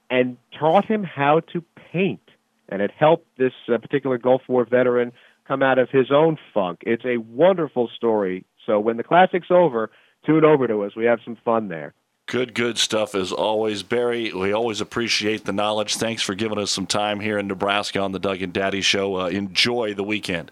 and 0.10 0.38
taught 0.60 0.86
him 0.86 1.04
how 1.04 1.42
to 1.54 1.64
paint. 1.92 2.22
And 2.70 2.82
it 2.82 2.92
helped 2.92 3.28
this 3.38 3.54
uh, 3.72 3.78
particular 3.78 4.18
Gulf 4.18 4.42
War 4.48 4.66
veteran 4.66 5.14
come 5.48 5.62
out 5.62 5.78
of 5.78 5.90
his 5.90 6.12
own 6.12 6.38
funk. 6.54 6.80
It's 6.82 7.06
a 7.06 7.18
wonderful 7.18 7.90
story. 7.96 8.46
So 8.66 8.80
when 8.80 8.98
the 8.98 9.04
classic's 9.04 9.52
over, 9.52 9.92
tune 10.26 10.44
over 10.44 10.68
to 10.68 10.84
us. 10.84 10.96
We 10.96 11.06
have 11.06 11.20
some 11.24 11.38
fun 11.46 11.68
there. 11.70 11.94
Good, 12.28 12.56
good 12.56 12.80
stuff 12.80 13.14
as 13.14 13.32
always. 13.32 13.84
Barry, 13.84 14.34
we 14.34 14.52
always 14.52 14.82
appreciate 14.82 15.46
the 15.46 15.54
knowledge. 15.54 15.98
Thanks 15.98 16.24
for 16.24 16.34
giving 16.34 16.58
us 16.58 16.72
some 16.72 16.88
time 16.88 17.20
here 17.20 17.38
in 17.38 17.48
Nebraska 17.48 18.00
on 18.00 18.14
the 18.14 18.20
Doug 18.20 18.42
and 18.42 18.52
Daddy 18.52 18.82
Show. 18.82 19.22
Uh, 19.22 19.28
enjoy 19.28 19.94
the 19.94 20.04
weekend. 20.04 20.52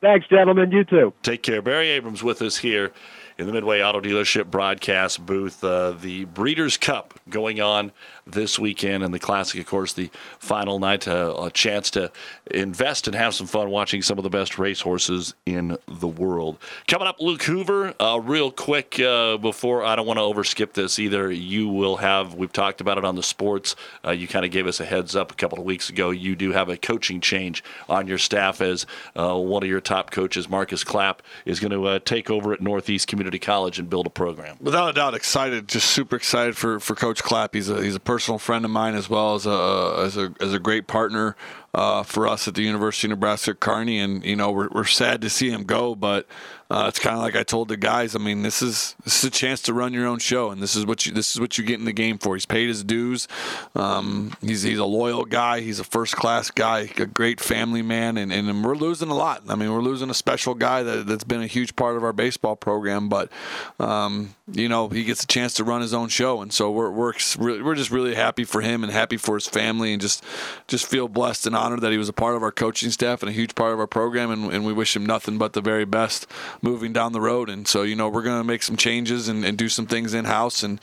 Thanks, 0.00 0.28
gentlemen. 0.28 0.70
You 0.70 0.84
too. 0.84 1.12
Take 1.22 1.42
care. 1.42 1.60
Barry 1.60 1.88
Abrams 1.88 2.22
with 2.22 2.40
us 2.40 2.58
here 2.58 2.92
in 3.38 3.46
the 3.46 3.52
Midway 3.52 3.82
Auto 3.82 4.00
Dealership 4.00 4.50
broadcast 4.50 5.24
booth. 5.24 5.62
Uh, 5.62 5.92
the 5.92 6.24
Breeders' 6.24 6.76
Cup 6.76 7.18
going 7.28 7.60
on 7.60 7.92
this 8.26 8.58
weekend, 8.58 9.04
and 9.04 9.12
the 9.12 9.18
Classic, 9.18 9.60
of 9.60 9.66
course, 9.66 9.92
the 9.92 10.10
final 10.38 10.78
night. 10.78 11.06
Uh, 11.06 11.34
a 11.38 11.50
chance 11.50 11.90
to 11.90 12.10
invest 12.50 13.06
and 13.06 13.14
have 13.14 13.34
some 13.34 13.46
fun 13.46 13.70
watching 13.70 14.02
some 14.02 14.18
of 14.18 14.24
the 14.24 14.30
best 14.30 14.58
racehorses 14.58 15.34
in 15.44 15.76
the 15.86 16.08
world. 16.08 16.58
Coming 16.88 17.06
up, 17.06 17.20
Luke 17.20 17.42
Hoover. 17.42 17.94
Uh, 18.00 18.20
real 18.22 18.50
quick 18.50 18.98
uh, 18.98 19.36
before 19.36 19.84
I 19.84 19.96
don't 19.96 20.06
want 20.06 20.18
to 20.18 20.22
overskip 20.22 20.72
this 20.72 20.98
either. 20.98 21.30
You 21.30 21.68
will 21.68 21.96
have. 21.96 22.34
We've 22.34 22.52
talked 22.52 22.80
about 22.80 22.98
it 22.98 23.04
on 23.04 23.16
the 23.16 23.22
sports. 23.22 23.76
Uh, 24.04 24.12
you 24.12 24.26
kind 24.26 24.44
of 24.44 24.50
gave 24.50 24.66
us 24.66 24.80
a 24.80 24.84
heads 24.84 25.14
up 25.14 25.30
a 25.30 25.34
couple 25.34 25.58
of 25.58 25.64
weeks 25.64 25.90
ago. 25.90 26.10
You 26.10 26.36
do 26.36 26.52
have 26.52 26.68
a 26.68 26.76
coaching 26.76 27.20
change 27.20 27.62
on 27.88 28.06
your 28.06 28.18
staff 28.18 28.60
as 28.60 28.86
uh, 29.14 29.36
one 29.36 29.62
of 29.62 29.68
your 29.68 29.80
top 29.80 30.10
coaches, 30.10 30.48
Marcus 30.48 30.84
Clapp, 30.84 31.22
is 31.44 31.60
going 31.60 31.70
to 31.70 32.00
take 32.00 32.30
over 32.30 32.52
at 32.52 32.60
Northeast 32.60 33.06
Community 33.06 33.25
College 33.38 33.78
and 33.78 33.88
build 33.88 34.06
a 34.06 34.10
program. 34.10 34.56
Without 34.60 34.90
a 34.90 34.92
doubt, 34.92 35.14
excited, 35.14 35.68
just 35.68 35.90
super 35.90 36.16
excited 36.16 36.56
for, 36.56 36.80
for 36.80 36.94
Coach 36.94 37.22
Clapp. 37.22 37.54
He's 37.54 37.68
a 37.68 37.82
he's 37.82 37.94
a 37.94 38.00
personal 38.00 38.38
friend 38.38 38.64
of 38.64 38.70
mine 38.70 38.94
as 38.94 39.08
well 39.08 39.34
as 39.34 39.46
a 39.46 39.96
as 40.04 40.16
a 40.16 40.34
as 40.40 40.52
a 40.52 40.58
great 40.58 40.86
partner 40.86 41.36
uh, 41.74 42.02
for 42.02 42.26
us 42.26 42.48
at 42.48 42.54
the 42.54 42.62
University 42.62 43.06
of 43.06 43.10
Nebraska 43.10 43.54
Kearney, 43.54 43.98
and 43.98 44.24
you 44.24 44.36
know 44.36 44.50
we're 44.50 44.68
we're 44.68 44.84
sad 44.84 45.20
to 45.22 45.30
see 45.30 45.50
him 45.50 45.64
go, 45.64 45.94
but 45.94 46.26
uh, 46.68 46.86
it's 46.88 46.98
kind 46.98 47.14
of 47.14 47.22
like 47.22 47.36
I 47.36 47.44
told 47.44 47.68
the 47.68 47.76
guys. 47.76 48.16
I 48.16 48.18
mean, 48.18 48.42
this 48.42 48.60
is 48.60 48.96
this 49.04 49.18
is 49.18 49.24
a 49.24 49.30
chance 49.30 49.62
to 49.62 49.74
run 49.74 49.92
your 49.92 50.06
own 50.06 50.18
show, 50.18 50.50
and 50.50 50.60
this 50.60 50.74
is 50.74 50.84
what 50.84 51.06
you 51.06 51.12
this 51.12 51.32
is 51.32 51.40
what 51.40 51.56
you 51.56 51.64
get 51.64 51.78
in 51.78 51.84
the 51.84 51.92
game 51.92 52.18
for. 52.18 52.34
He's 52.34 52.46
paid 52.46 52.66
his 52.66 52.82
dues. 52.82 53.28
Um, 53.76 54.32
he's 54.40 54.62
he's 54.62 54.78
a 54.78 54.84
loyal 54.84 55.24
guy. 55.24 55.60
He's 55.60 55.78
a 55.78 55.84
first 55.84 56.16
class 56.16 56.50
guy, 56.50 56.90
a 56.96 57.06
great 57.06 57.40
family 57.40 57.82
man, 57.82 58.16
and, 58.16 58.32
and 58.32 58.64
we're 58.64 58.74
losing 58.74 59.10
a 59.10 59.14
lot. 59.14 59.44
I 59.48 59.54
mean, 59.54 59.72
we're 59.72 59.80
losing 59.80 60.10
a 60.10 60.14
special 60.14 60.54
guy 60.54 60.82
that 60.82 61.06
that's 61.06 61.22
been 61.22 61.40
a 61.40 61.46
huge 61.46 61.76
part 61.76 61.96
of 61.96 62.02
our 62.02 62.12
baseball 62.12 62.56
program. 62.56 63.08
But 63.08 63.30
um, 63.78 64.34
you 64.50 64.68
know, 64.68 64.88
he 64.88 65.04
gets 65.04 65.22
a 65.22 65.26
chance 65.28 65.54
to 65.54 65.64
run 65.64 65.82
his 65.82 65.94
own 65.94 66.08
show, 66.08 66.42
and 66.42 66.52
so 66.52 66.72
we're 66.72 66.90
we're 66.90 67.12
we're 67.38 67.74
just 67.76 67.92
really 67.92 68.16
happy 68.16 68.42
for 68.42 68.60
him 68.60 68.82
and 68.82 68.92
happy 68.92 69.18
for 69.18 69.36
his 69.36 69.46
family, 69.46 69.92
and 69.92 70.02
just 70.02 70.24
just 70.66 70.86
feel 70.86 71.06
blessed 71.06 71.46
and 71.46 71.54
honored 71.54 71.65
that 71.74 71.92
he 71.92 71.98
was 71.98 72.08
a 72.08 72.12
part 72.12 72.36
of 72.36 72.42
our 72.42 72.52
coaching 72.52 72.90
staff 72.90 73.22
and 73.22 73.30
a 73.30 73.32
huge 73.32 73.54
part 73.54 73.72
of 73.72 73.80
our 73.80 73.86
program, 73.86 74.30
and, 74.30 74.52
and 74.52 74.64
we 74.64 74.72
wish 74.72 74.94
him 74.94 75.04
nothing 75.04 75.38
but 75.38 75.52
the 75.52 75.60
very 75.60 75.84
best 75.84 76.26
moving 76.62 76.92
down 76.92 77.12
the 77.12 77.20
road. 77.20 77.48
And 77.48 77.66
so, 77.66 77.82
you 77.82 77.96
know, 77.96 78.08
we're 78.08 78.22
going 78.22 78.40
to 78.40 78.44
make 78.44 78.62
some 78.62 78.76
changes 78.76 79.28
and, 79.28 79.44
and 79.44 79.58
do 79.58 79.68
some 79.68 79.86
things 79.86 80.14
in 80.14 80.26
house 80.26 80.62
and, 80.62 80.80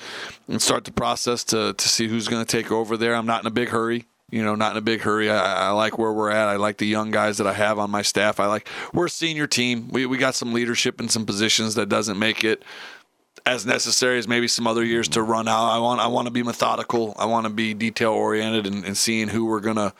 and 0.47 0.61
start 0.61 0.83
the 0.85 0.91
process 0.91 1.43
to, 1.45 1.73
to 1.73 1.89
see 1.89 2.07
who's 2.07 2.27
going 2.27 2.43
to 2.43 2.57
take 2.57 2.71
over 2.71 2.97
there. 2.97 3.15
I'm 3.15 3.25
not 3.25 3.41
in 3.41 3.47
a 3.47 3.51
big 3.51 3.69
hurry 3.69 4.05
you 4.33 4.43
know, 4.43 4.55
not 4.55 4.71
in 4.71 4.77
a 4.77 4.81
big 4.81 5.01
hurry. 5.01 5.29
I, 5.29 5.67
I, 5.67 5.69
like 5.69 5.99
where 5.99 6.11
we're 6.11 6.31
at. 6.31 6.47
I 6.47 6.55
like 6.55 6.77
the 6.77 6.87
young 6.87 7.11
guys 7.11 7.37
that 7.37 7.45
I 7.45 7.53
have 7.53 7.77
on 7.77 7.91
my 7.91 8.01
staff. 8.01 8.39
I 8.39 8.47
like 8.47 8.67
we're 8.91 9.05
a 9.05 9.09
senior 9.09 9.45
team. 9.45 9.89
We 9.91 10.07
we 10.07 10.17
got 10.17 10.33
some 10.33 10.53
leadership 10.53 10.99
in 10.99 11.07
some 11.07 11.27
positions 11.27 11.75
that 11.75 11.87
doesn't 11.87 12.17
make 12.17 12.43
it 12.43 12.63
as 13.45 13.65
necessary 13.65 14.17
as 14.17 14.27
maybe 14.27 14.47
some 14.47 14.65
other 14.65 14.83
years 14.83 15.07
to 15.09 15.21
run 15.21 15.47
out. 15.47 15.69
I 15.69 15.77
want 15.77 16.01
I 16.01 16.07
want 16.07 16.27
to 16.27 16.31
be 16.31 16.41
methodical. 16.43 17.13
I 17.19 17.25
want 17.25 17.45
to 17.45 17.51
be 17.51 17.73
detail 17.73 18.11
oriented 18.11 18.65
and, 18.65 18.83
and 18.85 18.97
seeing 18.97 19.27
who 19.27 19.45
we're 19.45 19.59
gonna 19.59 19.93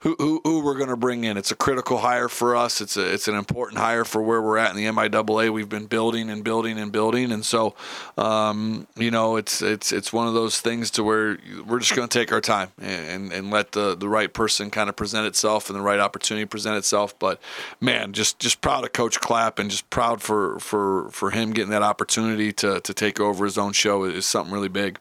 who, 0.00 0.16
who, 0.18 0.40
who 0.44 0.64
we're 0.64 0.76
going 0.76 0.88
to 0.88 0.96
bring 0.96 1.24
in. 1.24 1.36
It's 1.36 1.50
a 1.50 1.56
critical 1.56 1.98
hire 1.98 2.28
for 2.28 2.56
us. 2.56 2.80
It's 2.80 2.96
a 2.96 3.12
it's 3.12 3.28
an 3.28 3.34
important 3.34 3.78
hire 3.80 4.04
for 4.04 4.22
where 4.22 4.40
we're 4.40 4.56
at 4.56 4.70
in 4.70 4.76
the 4.76 4.86
MIAA. 4.86 5.50
We've 5.52 5.68
been 5.68 5.86
building 5.86 6.30
and 6.30 6.42
building 6.42 6.78
and 6.78 6.90
building, 6.90 7.30
and 7.32 7.44
so 7.44 7.74
um, 8.16 8.86
you 8.96 9.10
know 9.10 9.36
it's 9.36 9.60
it's 9.60 9.92
it's 9.92 10.12
one 10.12 10.26
of 10.26 10.32
those 10.32 10.60
things 10.60 10.90
to 10.92 11.04
where 11.04 11.38
we're 11.66 11.80
just 11.80 11.94
going 11.94 12.08
to 12.08 12.18
take 12.18 12.32
our 12.32 12.40
time 12.40 12.70
and, 12.80 13.30
and 13.30 13.50
let 13.50 13.72
the 13.72 13.94
the 13.94 14.08
right 14.08 14.32
person 14.32 14.70
kind 14.70 14.88
of 14.88 14.96
present 14.96 15.26
itself 15.26 15.68
and 15.68 15.78
the 15.78 15.82
right 15.82 16.00
opportunity 16.00 16.46
present 16.46 16.76
itself. 16.76 17.18
But 17.18 17.40
man, 17.80 18.14
just 18.14 18.38
just 18.38 18.62
proud 18.62 18.84
of 18.84 18.92
Coach 18.92 19.20
Clapp 19.20 19.58
and 19.58 19.70
just 19.70 19.90
proud 19.90 20.22
for 20.22 20.58
for 20.60 21.10
for 21.10 21.30
him 21.30 21.52
getting 21.52 21.70
that 21.70 21.82
opportunity 21.82 22.52
to 22.54 22.80
to 22.80 22.94
take 22.94 23.20
over 23.20 23.44
his 23.44 23.58
own 23.58 23.72
show 23.72 24.04
is 24.04 24.24
something 24.24 24.52
really 24.52 24.68
big 24.68 24.98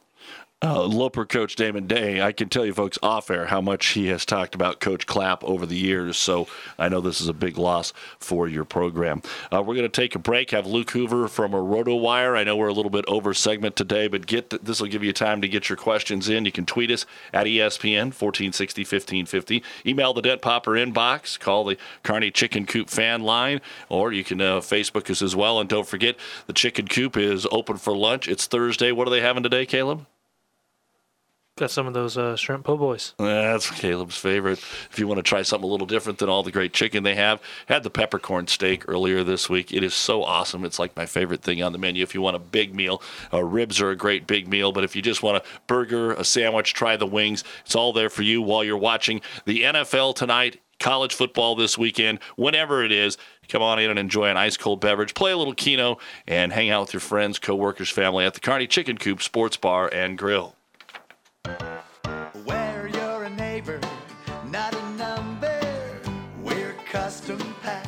uh, 0.61 0.83
Loper 0.83 1.25
coach 1.25 1.55
Damon 1.55 1.87
Day, 1.87 2.21
I 2.21 2.33
can 2.33 2.49
tell 2.49 2.65
you 2.65 2.73
folks 2.73 2.97
off 3.01 3.31
air 3.31 3.45
how 3.45 3.61
much 3.61 3.87
he 3.87 4.07
has 4.07 4.25
talked 4.25 4.53
about 4.55 4.81
Coach 4.81 5.05
Clapp 5.05 5.41
over 5.45 5.65
the 5.65 5.77
years. 5.77 6.17
So 6.17 6.47
I 6.77 6.89
know 6.89 6.99
this 6.99 7.21
is 7.21 7.29
a 7.29 7.33
big 7.33 7.57
loss 7.57 7.93
for 8.19 8.45
your 8.47 8.65
program. 8.65 9.21
Uh, 9.53 9.63
we're 9.63 9.75
going 9.75 9.89
to 9.89 9.89
take 9.89 10.15
a 10.15 10.19
break. 10.19 10.51
Have 10.51 10.67
Luke 10.67 10.91
Hoover 10.91 11.29
from 11.29 11.53
a 11.53 11.61
RotoWire. 11.61 12.35
I 12.37 12.43
know 12.43 12.57
we're 12.57 12.67
a 12.67 12.73
little 12.73 12.89
bit 12.89 13.05
over 13.07 13.33
segment 13.33 13.77
today, 13.77 14.09
but 14.09 14.27
get 14.27 14.49
this 14.49 14.81
will 14.81 14.89
give 14.89 15.03
you 15.03 15.13
time 15.13 15.39
to 15.41 15.47
get 15.47 15.69
your 15.69 15.77
questions 15.77 16.27
in. 16.27 16.43
You 16.43 16.51
can 16.51 16.65
tweet 16.65 16.91
us 16.91 17.05
at 17.31 17.45
ESPN 17.45 18.07
1460 18.07 18.81
1550. 18.81 19.63
Email 19.85 20.13
the 20.13 20.21
Dent 20.21 20.41
Popper 20.41 20.71
inbox. 20.71 21.39
Call 21.39 21.63
the 21.63 21.77
Kearney 22.03 22.31
Chicken 22.31 22.65
Coop 22.65 22.89
fan 22.89 23.23
line, 23.23 23.61
or 23.87 24.11
you 24.11 24.25
can 24.25 24.41
uh, 24.41 24.59
Facebook 24.59 25.09
us 25.09 25.21
as 25.21 25.37
well. 25.37 25.61
And 25.61 25.69
don't 25.69 25.87
forget, 25.87 26.17
the 26.47 26.53
Chicken 26.53 26.89
Coop 26.89 27.15
is 27.15 27.47
open 27.49 27.77
for 27.77 27.95
lunch. 27.95 28.27
It's 28.27 28.45
Thursday. 28.45 28.91
What 28.91 29.07
are 29.07 29.11
they 29.11 29.21
having 29.21 29.43
today, 29.43 29.65
Caleb? 29.65 30.05
Got 31.59 31.71
some 31.71 31.87
of 31.87 31.93
those 31.93 32.17
uh, 32.17 32.37
shrimp 32.37 32.63
po' 32.63 32.77
boys. 32.77 33.13
That's 33.17 33.69
Caleb's 33.69 34.15
favorite. 34.15 34.59
If 34.59 34.97
you 34.97 35.09
want 35.09 35.17
to 35.17 35.23
try 35.23 35.41
something 35.41 35.67
a 35.67 35.69
little 35.69 35.85
different 35.85 36.19
than 36.19 36.29
all 36.29 36.41
the 36.41 36.53
great 36.53 36.71
chicken 36.71 37.03
they 37.03 37.15
have, 37.15 37.41
had 37.65 37.83
the 37.83 37.89
peppercorn 37.89 38.47
steak 38.47 38.87
earlier 38.87 39.25
this 39.25 39.49
week. 39.49 39.73
It 39.73 39.83
is 39.83 39.93
so 39.93 40.23
awesome. 40.23 40.63
It's 40.63 40.79
like 40.79 40.95
my 40.95 41.05
favorite 41.05 41.41
thing 41.41 41.61
on 41.61 41.73
the 41.73 41.77
menu. 41.77 42.01
If 42.01 42.15
you 42.15 42.21
want 42.21 42.37
a 42.37 42.39
big 42.39 42.73
meal, 42.73 43.03
uh, 43.33 43.43
ribs 43.43 43.81
are 43.81 43.89
a 43.89 43.95
great 43.97 44.25
big 44.25 44.47
meal. 44.47 44.71
But 44.71 44.85
if 44.85 44.95
you 44.95 45.01
just 45.01 45.21
want 45.21 45.35
a 45.35 45.43
burger, 45.67 46.13
a 46.13 46.23
sandwich, 46.23 46.73
try 46.73 46.95
the 46.95 47.05
wings. 47.05 47.43
It's 47.65 47.75
all 47.75 47.91
there 47.91 48.09
for 48.09 48.21
you 48.21 48.41
while 48.41 48.63
you're 48.63 48.77
watching 48.77 49.19
the 49.43 49.63
NFL 49.63 50.15
tonight 50.15 50.61
college 50.79 51.13
football 51.13 51.55
this 51.55 51.77
weekend, 51.77 52.19
whenever 52.37 52.85
it 52.85 52.93
is. 52.93 53.17
Come 53.49 53.61
on 53.61 53.79
in 53.79 53.89
and 53.89 53.99
enjoy 53.99 54.27
an 54.27 54.37
ice 54.37 54.55
cold 54.55 54.79
beverage, 54.79 55.13
play 55.13 55.33
a 55.33 55.37
little 55.37 55.53
Keno, 55.53 55.97
and 56.25 56.53
hang 56.53 56.69
out 56.69 56.83
with 56.83 56.93
your 56.93 57.01
friends, 57.01 57.37
coworkers, 57.37 57.89
family 57.89 58.23
at 58.23 58.33
the 58.33 58.39
Kearney 58.39 58.65
Chicken 58.65 58.97
Coop 58.97 59.21
Sports 59.21 59.57
Bar 59.57 59.89
and 59.91 60.17
Grill. 60.17 60.55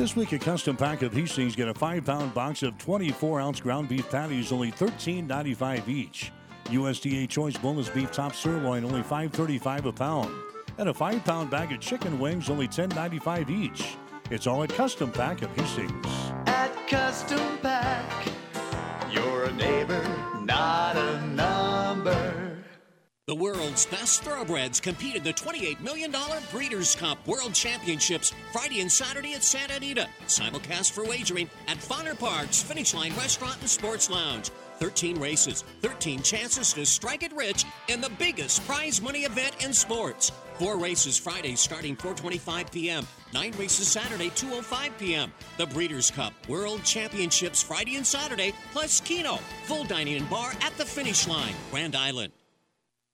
This 0.01 0.15
week, 0.15 0.31
a 0.31 0.39
custom 0.39 0.75
pack 0.75 1.03
of 1.03 1.13
Hastings 1.13 1.55
get 1.55 1.67
a 1.67 1.75
five 1.75 2.03
pound 2.05 2.33
box 2.33 2.63
of 2.63 2.75
24 2.79 3.39
ounce 3.39 3.61
ground 3.61 3.87
beef 3.87 4.09
patties, 4.09 4.51
only 4.51 4.71
$13.95 4.71 5.87
each. 5.87 6.31
USDA 6.65 7.29
Choice 7.29 7.55
Boneless 7.55 7.87
Beef 7.87 8.11
Top 8.11 8.33
Sirloin, 8.33 8.83
only 8.83 9.03
$5.35 9.03 9.85
a 9.85 9.91
pound. 9.91 10.33
And 10.79 10.89
a 10.89 10.93
five 10.95 11.23
pound 11.23 11.51
bag 11.51 11.71
of 11.71 11.79
chicken 11.81 12.17
wings, 12.19 12.49
only 12.49 12.67
$10.95 12.67 13.51
each. 13.51 13.95
It's 14.31 14.47
all 14.47 14.63
at 14.63 14.69
Custom 14.69 15.11
Pack 15.11 15.43
of 15.43 15.55
Hastings. 15.55 16.07
At 16.47 16.71
Custom 16.87 17.59
Pack, 17.59 18.27
you're 19.11 19.43
a 19.43 19.53
neighbor, 19.53 20.01
world's 23.41 23.87
best 23.87 24.21
thoroughbreds 24.21 24.79
compete 24.79 25.15
in 25.15 25.23
the 25.23 25.33
$28 25.33 25.79
million 25.79 26.13
Breeders' 26.51 26.95
Cup 26.95 27.25
World 27.27 27.55
Championships 27.55 28.33
Friday 28.53 28.81
and 28.81 28.91
Saturday 28.91 29.33
at 29.33 29.43
Santa 29.43 29.77
Anita. 29.77 30.07
Simulcast 30.27 30.91
for 30.91 31.03
wagering 31.05 31.49
at 31.67 31.77
Fonner 31.77 32.17
Park's 32.17 32.61
Finish 32.61 32.93
Line 32.93 33.13
Restaurant 33.17 33.57
and 33.59 33.69
Sports 33.69 34.11
Lounge. 34.11 34.51
13 34.77 35.19
races, 35.19 35.63
13 35.81 36.21
chances 36.21 36.73
to 36.73 36.85
strike 36.85 37.23
it 37.23 37.33
rich 37.33 37.65
in 37.87 37.99
the 37.99 38.11
biggest 38.19 38.65
prize 38.67 39.01
money 39.01 39.21
event 39.21 39.63
in 39.63 39.73
sports. 39.73 40.31
Four 40.55 40.77
races 40.77 41.17
Friday 41.17 41.55
starting 41.55 41.95
4:25 41.95 42.71
p.m. 42.71 43.07
Nine 43.33 43.53
races 43.57 43.87
Saturday 43.87 44.29
2:05 44.29 44.91
p.m. 44.99 45.33
The 45.57 45.65
Breeders' 45.65 46.11
Cup 46.11 46.33
World 46.47 46.83
Championships 46.83 47.63
Friday 47.63 47.95
and 47.95 48.05
Saturday 48.05 48.53
plus 48.71 48.99
Keno. 48.99 49.37
Full 49.65 49.85
dining 49.85 50.17
and 50.17 50.29
bar 50.29 50.51
at 50.61 50.77
the 50.77 50.85
finish 50.85 51.27
line, 51.27 51.55
Grand 51.71 51.95
Island. 51.95 52.33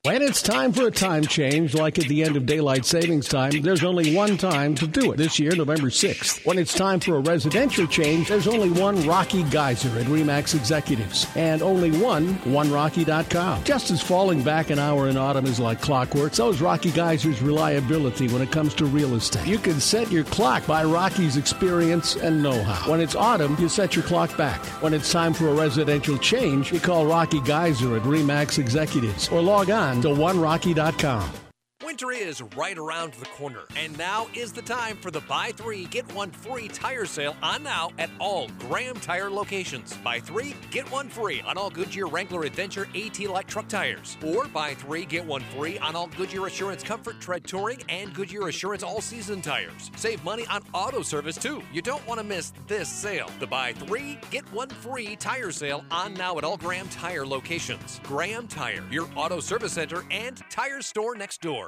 When 0.07 0.21
it's 0.21 0.41
time 0.41 0.71
for 0.71 0.87
a 0.87 0.91
time 0.91 1.25
change, 1.25 1.75
like 1.75 1.99
at 1.99 2.05
the 2.05 2.23
end 2.23 2.37
of 2.37 2.45
daylight 2.45 2.85
savings 2.85 3.27
time, 3.27 3.51
there's 3.61 3.83
only 3.83 4.15
one 4.15 4.37
time 4.37 4.73
to 4.75 4.87
do 4.87 5.11
it. 5.11 5.17
This 5.17 5.37
year, 5.37 5.53
November 5.53 5.89
6th. 5.89 6.45
When 6.45 6.57
it's 6.57 6.73
time 6.73 7.01
for 7.01 7.17
a 7.17 7.19
residential 7.19 7.85
change, 7.85 8.29
there's 8.29 8.47
only 8.47 8.69
one 8.69 9.05
Rocky 9.05 9.43
Geyser 9.43 9.89
at 9.99 10.05
REMAX 10.05 10.55
Executives, 10.55 11.27
and 11.35 11.61
only 11.61 11.91
one 11.99 12.35
OneRocky.com. 12.45 13.65
Just 13.65 13.91
as 13.91 14.01
falling 14.01 14.41
back 14.43 14.69
an 14.69 14.79
hour 14.79 15.09
in 15.09 15.17
autumn 15.17 15.45
is 15.45 15.59
like 15.59 15.81
clockwork, 15.81 16.33
so 16.33 16.47
is 16.47 16.61
Rocky 16.61 16.91
Geyser's 16.91 17.41
reliability 17.41 18.29
when 18.29 18.41
it 18.41 18.49
comes 18.49 18.73
to 18.75 18.85
real 18.85 19.13
estate. 19.15 19.45
You 19.45 19.57
can 19.57 19.81
set 19.81 20.09
your 20.09 20.23
clock 20.23 20.65
by 20.65 20.85
Rocky's 20.85 21.35
experience 21.35 22.15
and 22.15 22.41
know-how. 22.41 22.89
When 22.89 23.01
it's 23.01 23.15
autumn, 23.15 23.57
you 23.59 23.67
set 23.67 23.97
your 23.97 24.05
clock 24.05 24.37
back. 24.37 24.63
When 24.81 24.93
it's 24.93 25.11
time 25.11 25.33
for 25.33 25.49
a 25.49 25.53
residential 25.53 26.17
change, 26.17 26.71
you 26.71 26.79
call 26.79 27.05
Rocky 27.05 27.41
Geyser 27.41 27.97
at 27.97 28.03
REMAX 28.03 28.57
Executives 28.57 29.27
or 29.27 29.41
log 29.41 29.69
on 29.69 29.86
to 30.01 30.09
OneRocky.com. 30.09 31.46
Winter 31.85 32.11
is 32.11 32.41
right 32.57 32.77
around 32.77 33.13
the 33.13 33.25
corner, 33.27 33.61
and 33.75 33.95
now 33.99 34.27
is 34.33 34.51
the 34.51 34.63
time 34.63 34.97
for 34.97 35.11
the 35.11 35.21
buy 35.21 35.51
three, 35.55 35.85
get 35.85 36.11
one 36.13 36.31
free 36.31 36.67
tire 36.67 37.05
sale 37.05 37.35
on 37.43 37.61
now 37.61 37.91
at 37.99 38.09
all 38.19 38.49
Graham 38.59 38.95
Tire 38.95 39.29
locations. 39.29 39.95
Buy 39.97 40.19
three, 40.19 40.55
get 40.71 40.91
one 40.91 41.07
free 41.07 41.41
on 41.41 41.55
all 41.55 41.69
Goodyear 41.69 42.07
Wrangler 42.07 42.43
Adventure 42.43 42.87
AT 42.95 43.19
Light 43.29 43.47
truck 43.47 43.67
tires. 43.69 44.17
Or 44.25 44.47
buy 44.47 44.73
three, 44.73 45.05
get 45.05 45.23
one 45.23 45.43
free 45.55 45.77
on 45.77 45.95
all 45.95 46.07
Goodyear 46.07 46.47
Assurance 46.47 46.81
Comfort 46.81 47.21
Tread 47.21 47.45
Touring 47.45 47.83
and 47.89 48.11
Goodyear 48.13 48.47
Assurance 48.47 48.81
All 48.81 48.99
Season 48.99 49.39
tires. 49.39 49.91
Save 49.97 50.23
money 50.23 50.47
on 50.47 50.63
auto 50.73 51.03
service 51.03 51.37
too. 51.37 51.61
You 51.71 51.83
don't 51.83 52.05
want 52.07 52.19
to 52.19 52.25
miss 52.25 52.53
this 52.67 52.89
sale. 52.89 53.29
The 53.39 53.47
buy 53.47 53.73
three, 53.73 54.17
get 54.31 54.51
one 54.51 54.69
free 54.69 55.15
tire 55.15 55.51
sale 55.51 55.85
on 55.91 56.15
now 56.15 56.39
at 56.39 56.43
all 56.43 56.57
Graham 56.57 56.89
Tire 56.89 57.25
locations. 57.25 58.01
Graham 58.03 58.47
Tire, 58.47 58.83
your 58.91 59.07
auto 59.15 59.39
service 59.39 59.73
center 59.73 60.03
and 60.09 60.41
tire 60.49 60.81
store 60.81 61.15
next 61.15 61.41
door. 61.41 61.66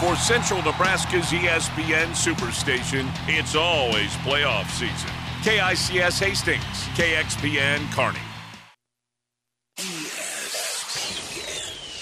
For 0.00 0.16
Central 0.16 0.60
Nebraska's 0.62 1.26
ESPN 1.26 2.08
Superstation, 2.14 3.08
it's 3.28 3.54
always 3.54 4.10
playoff 4.24 4.68
season. 4.70 5.08
KICS 5.42 6.18
Hastings, 6.18 6.88
KXPN 6.96 7.92
Kearney. 7.92 8.18
ESPN 9.78 10.10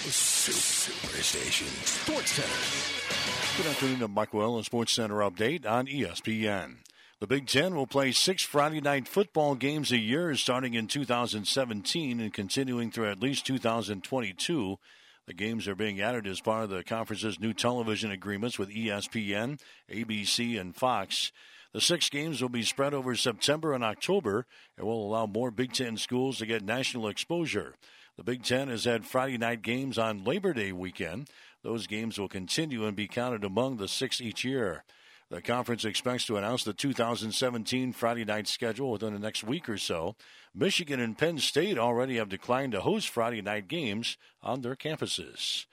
Superstation 0.08 1.68
Sports 1.86 2.30
Center. 2.32 3.62
Good 3.62 3.70
afternoon 3.70 3.98
to 3.98 4.08
Mike 4.08 4.32
Well, 4.32 4.62
Sports 4.62 4.92
Center 4.92 5.16
update 5.16 5.66
on 5.66 5.86
ESPN. 5.86 6.76
The 7.20 7.26
Big 7.26 7.46
Ten 7.46 7.74
will 7.74 7.86
play 7.86 8.10
six 8.12 8.42
Friday 8.42 8.80
night 8.80 9.06
football 9.06 9.54
games 9.54 9.92
a 9.92 9.98
year 9.98 10.34
starting 10.36 10.72
in 10.72 10.86
2017 10.86 12.20
and 12.20 12.32
continuing 12.32 12.90
through 12.90 13.10
at 13.10 13.20
least 13.20 13.44
2022. 13.44 14.78
The 15.26 15.34
games 15.34 15.68
are 15.68 15.76
being 15.76 16.00
added 16.00 16.26
as 16.26 16.40
part 16.40 16.64
of 16.64 16.70
the 16.70 16.82
conference's 16.82 17.38
new 17.38 17.52
television 17.52 18.10
agreements 18.10 18.58
with 18.58 18.70
ESPN, 18.70 19.60
ABC, 19.90 20.60
and 20.60 20.74
Fox. 20.74 21.30
The 21.72 21.80
six 21.80 22.10
games 22.10 22.42
will 22.42 22.48
be 22.48 22.64
spread 22.64 22.92
over 22.92 23.14
September 23.14 23.72
and 23.72 23.84
October 23.84 24.46
and 24.76 24.86
will 24.86 25.06
allow 25.06 25.26
more 25.26 25.50
Big 25.50 25.72
Ten 25.72 25.96
schools 25.96 26.38
to 26.38 26.46
get 26.46 26.64
national 26.64 27.08
exposure. 27.08 27.76
The 28.16 28.24
Big 28.24 28.42
Ten 28.42 28.68
has 28.68 28.84
had 28.84 29.06
Friday 29.06 29.38
night 29.38 29.62
games 29.62 29.96
on 29.96 30.24
Labor 30.24 30.52
Day 30.52 30.72
weekend. 30.72 31.30
Those 31.62 31.86
games 31.86 32.18
will 32.18 32.28
continue 32.28 32.84
and 32.84 32.96
be 32.96 33.06
counted 33.06 33.44
among 33.44 33.76
the 33.76 33.88
six 33.88 34.20
each 34.20 34.44
year. 34.44 34.84
The 35.32 35.40
conference 35.40 35.86
expects 35.86 36.26
to 36.26 36.36
announce 36.36 36.62
the 36.62 36.74
2017 36.74 37.94
Friday 37.94 38.26
night 38.26 38.46
schedule 38.46 38.90
within 38.90 39.14
the 39.14 39.18
next 39.18 39.42
week 39.42 39.66
or 39.66 39.78
so. 39.78 40.14
Michigan 40.54 41.00
and 41.00 41.16
Penn 41.16 41.38
State 41.38 41.78
already 41.78 42.18
have 42.18 42.28
declined 42.28 42.72
to 42.72 42.82
host 42.82 43.08
Friday 43.08 43.40
night 43.40 43.66
games 43.66 44.18
on 44.42 44.60
their 44.60 44.76
campuses. 44.76 45.64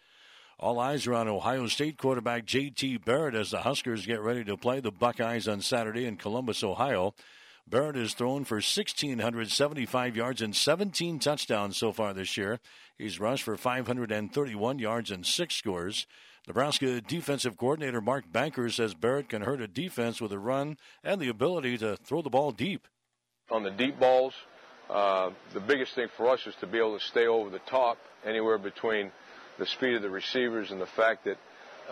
All 0.60 0.80
eyes 0.80 1.06
are 1.08 1.14
on 1.14 1.28
Ohio 1.28 1.68
State 1.68 1.98
quarterback 1.98 2.46
J.T. 2.46 3.00
Barrett 3.00 3.36
as 3.36 3.52
the 3.52 3.64
Huskers 3.64 4.06
get 4.06 4.22
ready 4.22 4.46
to 4.46 4.56
play 4.56 4.80
the 4.80 4.94
Buckeyes 4.94 5.46
on 5.46 5.60
Saturday 5.60 6.06
in 6.06 6.16
Columbus, 6.16 6.64
Ohio. 6.64 7.14
Barrett 7.68 7.98
has 7.98 8.14
thrown 8.14 8.46
for 8.46 8.56
1,675 8.56 10.16
yards 10.16 10.42
and 10.42 10.56
17 10.56 11.20
touchdowns 11.20 11.76
so 11.76 11.92
far 11.92 12.14
this 12.14 12.38
year. 12.38 12.62
He's 12.98 13.20
rushed 13.20 13.44
for 13.44 13.58
531 13.58 14.80
yards 14.80 15.12
and 15.12 15.26
six 15.26 15.56
scores. 15.56 16.08
Nebraska 16.50 17.00
defensive 17.00 17.58
coordinator 17.58 18.02
Mark 18.02 18.26
Banker 18.32 18.72
says 18.72 18.96
Barrett 18.96 19.30
can 19.30 19.44
hurt 19.44 19.62
a 19.62 19.68
defense 19.68 20.20
with 20.20 20.32
a 20.32 20.40
run 20.40 20.78
and 21.04 21.22
the 21.22 21.30
ability 21.30 21.78
to 21.78 21.96
throw 21.98 22.24
the 22.24 22.32
ball 22.32 22.52
deep. 22.52 22.88
on 23.52 23.62
the 23.62 23.70
deep 23.70 24.00
balls, 24.00 24.34
uh, 24.90 25.30
the 25.54 25.60
biggest 25.60 25.94
thing 25.94 26.08
for 26.18 26.28
us 26.28 26.48
is 26.48 26.56
to 26.56 26.66
be 26.66 26.80
able 26.80 26.98
to 26.98 27.06
stay 27.06 27.28
over 27.28 27.52
the 27.52 27.60
top 27.60 28.00
anywhere 28.26 28.58
between 28.58 29.12
the 29.60 29.66
speed 29.68 29.94
of 29.94 30.02
the 30.02 30.10
receivers 30.10 30.72
and 30.72 30.82
the 30.82 30.88
fact 30.88 31.26
that, 31.26 31.38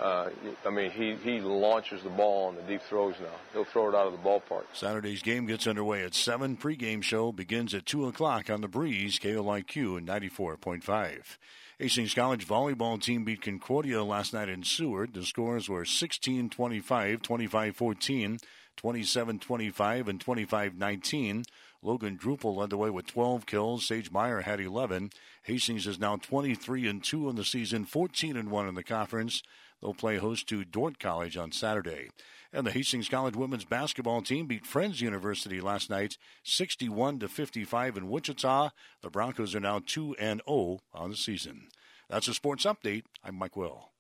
uh, 0.02 0.30
I 0.66 0.72
mean, 0.72 0.90
he, 0.90 1.14
he 1.18 1.40
launches 1.40 2.02
the 2.02 2.10
ball 2.10 2.48
on 2.48 2.56
the 2.56 2.64
deep 2.64 2.82
throws 2.82 3.14
now. 3.22 3.38
He'll 3.54 3.64
throw 3.64 3.90
it 3.90 3.96
out 3.96 4.08
of 4.08 4.14
the 4.14 4.28
ballpark. 4.28 4.64
Saturday's 4.74 5.22
game 5.22 5.46
gets 5.46 5.68
underway 5.68 6.04
at 6.04 6.16
7. 6.16 6.58
Pregame 6.58 7.04
show 7.04 7.32
begins 7.32 7.76
at 7.76 7.86
2 7.86 8.08
o'clock 8.08 8.50
on 8.50 8.62
the 8.62 8.68
Breeze, 8.68 9.20
KOIQ 9.20 10.04
94.5. 10.04 11.38
Hastings 11.80 12.16
College 12.16 12.48
volleyball 12.48 13.00
team 13.00 13.24
beat 13.24 13.44
Concordia 13.44 14.04
last 14.04 14.34
night 14.34 14.50
in 14.50 14.64
Seward. 14.64 15.14
The 15.14 15.24
scores 15.24 15.70
were 15.70 15.86
16 15.86 16.50
25, 16.50 17.22
25 17.22 17.76
14, 17.76 18.40
27 18.76 19.40
25, 19.40 20.08
and 20.08 20.20
25 20.20 20.76
19. 20.76 21.44
Logan 21.84 22.18
Drupal 22.18 22.56
led 22.56 22.72
the 22.72 22.78
way 22.78 22.90
with 22.90 23.06
12 23.06 23.46
kills. 23.46 23.86
Sage 23.86 24.10
Meyer 24.10 24.42
had 24.42 24.60
11. 24.60 25.12
Hastings 25.44 25.86
is 25.86 26.00
now 26.00 26.16
23 26.16 26.88
and 26.88 27.04
2 27.04 27.30
in 27.30 27.36
the 27.36 27.46
season, 27.46 27.86
14 27.86 28.36
and 28.36 28.50
1 28.50 28.68
in 28.68 28.74
the 28.74 28.82
conference. 28.82 29.44
They'll 29.80 29.94
play 29.94 30.18
host 30.18 30.50
to 30.50 30.66
Dordt 30.66 30.98
College 30.98 31.38
on 31.38 31.52
Saturday. 31.52 32.10
And 32.58 32.66
the 32.66 32.72
Hastings 32.72 33.08
College 33.08 33.36
women's 33.36 33.66
basketball 33.66 34.24
team 34.24 34.48
beat 34.48 34.66
Friends 34.66 35.00
University 35.00 35.62
last 35.62 35.92
night, 35.92 36.18
61 36.44 37.20
to 37.20 37.28
55 37.28 37.98
in 37.98 38.10
Wichita. 38.10 38.72
The 39.04 39.12
Broncos 39.12 39.54
are 39.54 39.60
now 39.60 39.80
2 39.86 40.16
and 40.20 40.42
0 40.50 40.80
on 40.92 41.12
the 41.12 41.18
season. 41.18 41.68
That's 42.10 42.28
a 42.28 42.34
sports 42.34 42.66
update. 42.66 43.04
I'm 43.24 43.36
Mike 43.36 43.56
Will. 43.56 43.92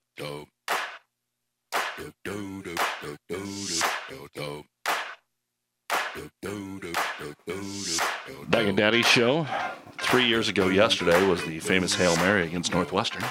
Doug 8.49 8.66
and 8.66 8.78
Daddy 8.78 9.03
show. 9.03 9.45
Three 9.99 10.26
years 10.26 10.49
ago, 10.49 10.70
yesterday 10.70 11.24
was 11.28 11.45
the 11.45 11.60
famous 11.60 11.93
Hail 11.93 12.16
Mary 12.16 12.47
against 12.47 12.74
Northwestern, 12.74 13.24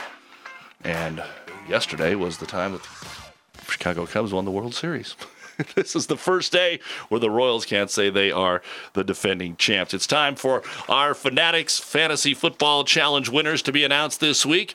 and 0.85 1.21
yesterday 1.69 2.15
was 2.15 2.39
the 2.39 2.47
time 2.47 2.71
that 2.71 3.26
Chicago 3.71 4.07
Cubs 4.07 4.33
won 4.33 4.45
the 4.45 4.51
World 4.51 4.75
Series. 4.75 5.17
this 5.75 5.97
is 5.97 6.07
the 6.07 6.17
first 6.17 6.53
day 6.53 6.81
where 7.09 7.21
the 7.21 7.31
Royals 7.31 7.67
can't 7.67 7.91
say 7.91 8.11
they 8.11 8.31
are 8.31 8.63
the 8.93 9.05
defending 9.05 9.57
champs. 9.57 9.95
It's 9.95 10.07
time 10.07 10.37
for 10.37 10.63
our 10.89 11.15
Fanatics 11.15 11.79
Fantasy 11.79 12.35
Football 12.35 12.85
Challenge 12.85 13.29
winners 13.29 13.63
to 13.63 13.73
be 13.73 13.85
announced 13.85 14.21
this 14.21 14.45
week. 14.45 14.75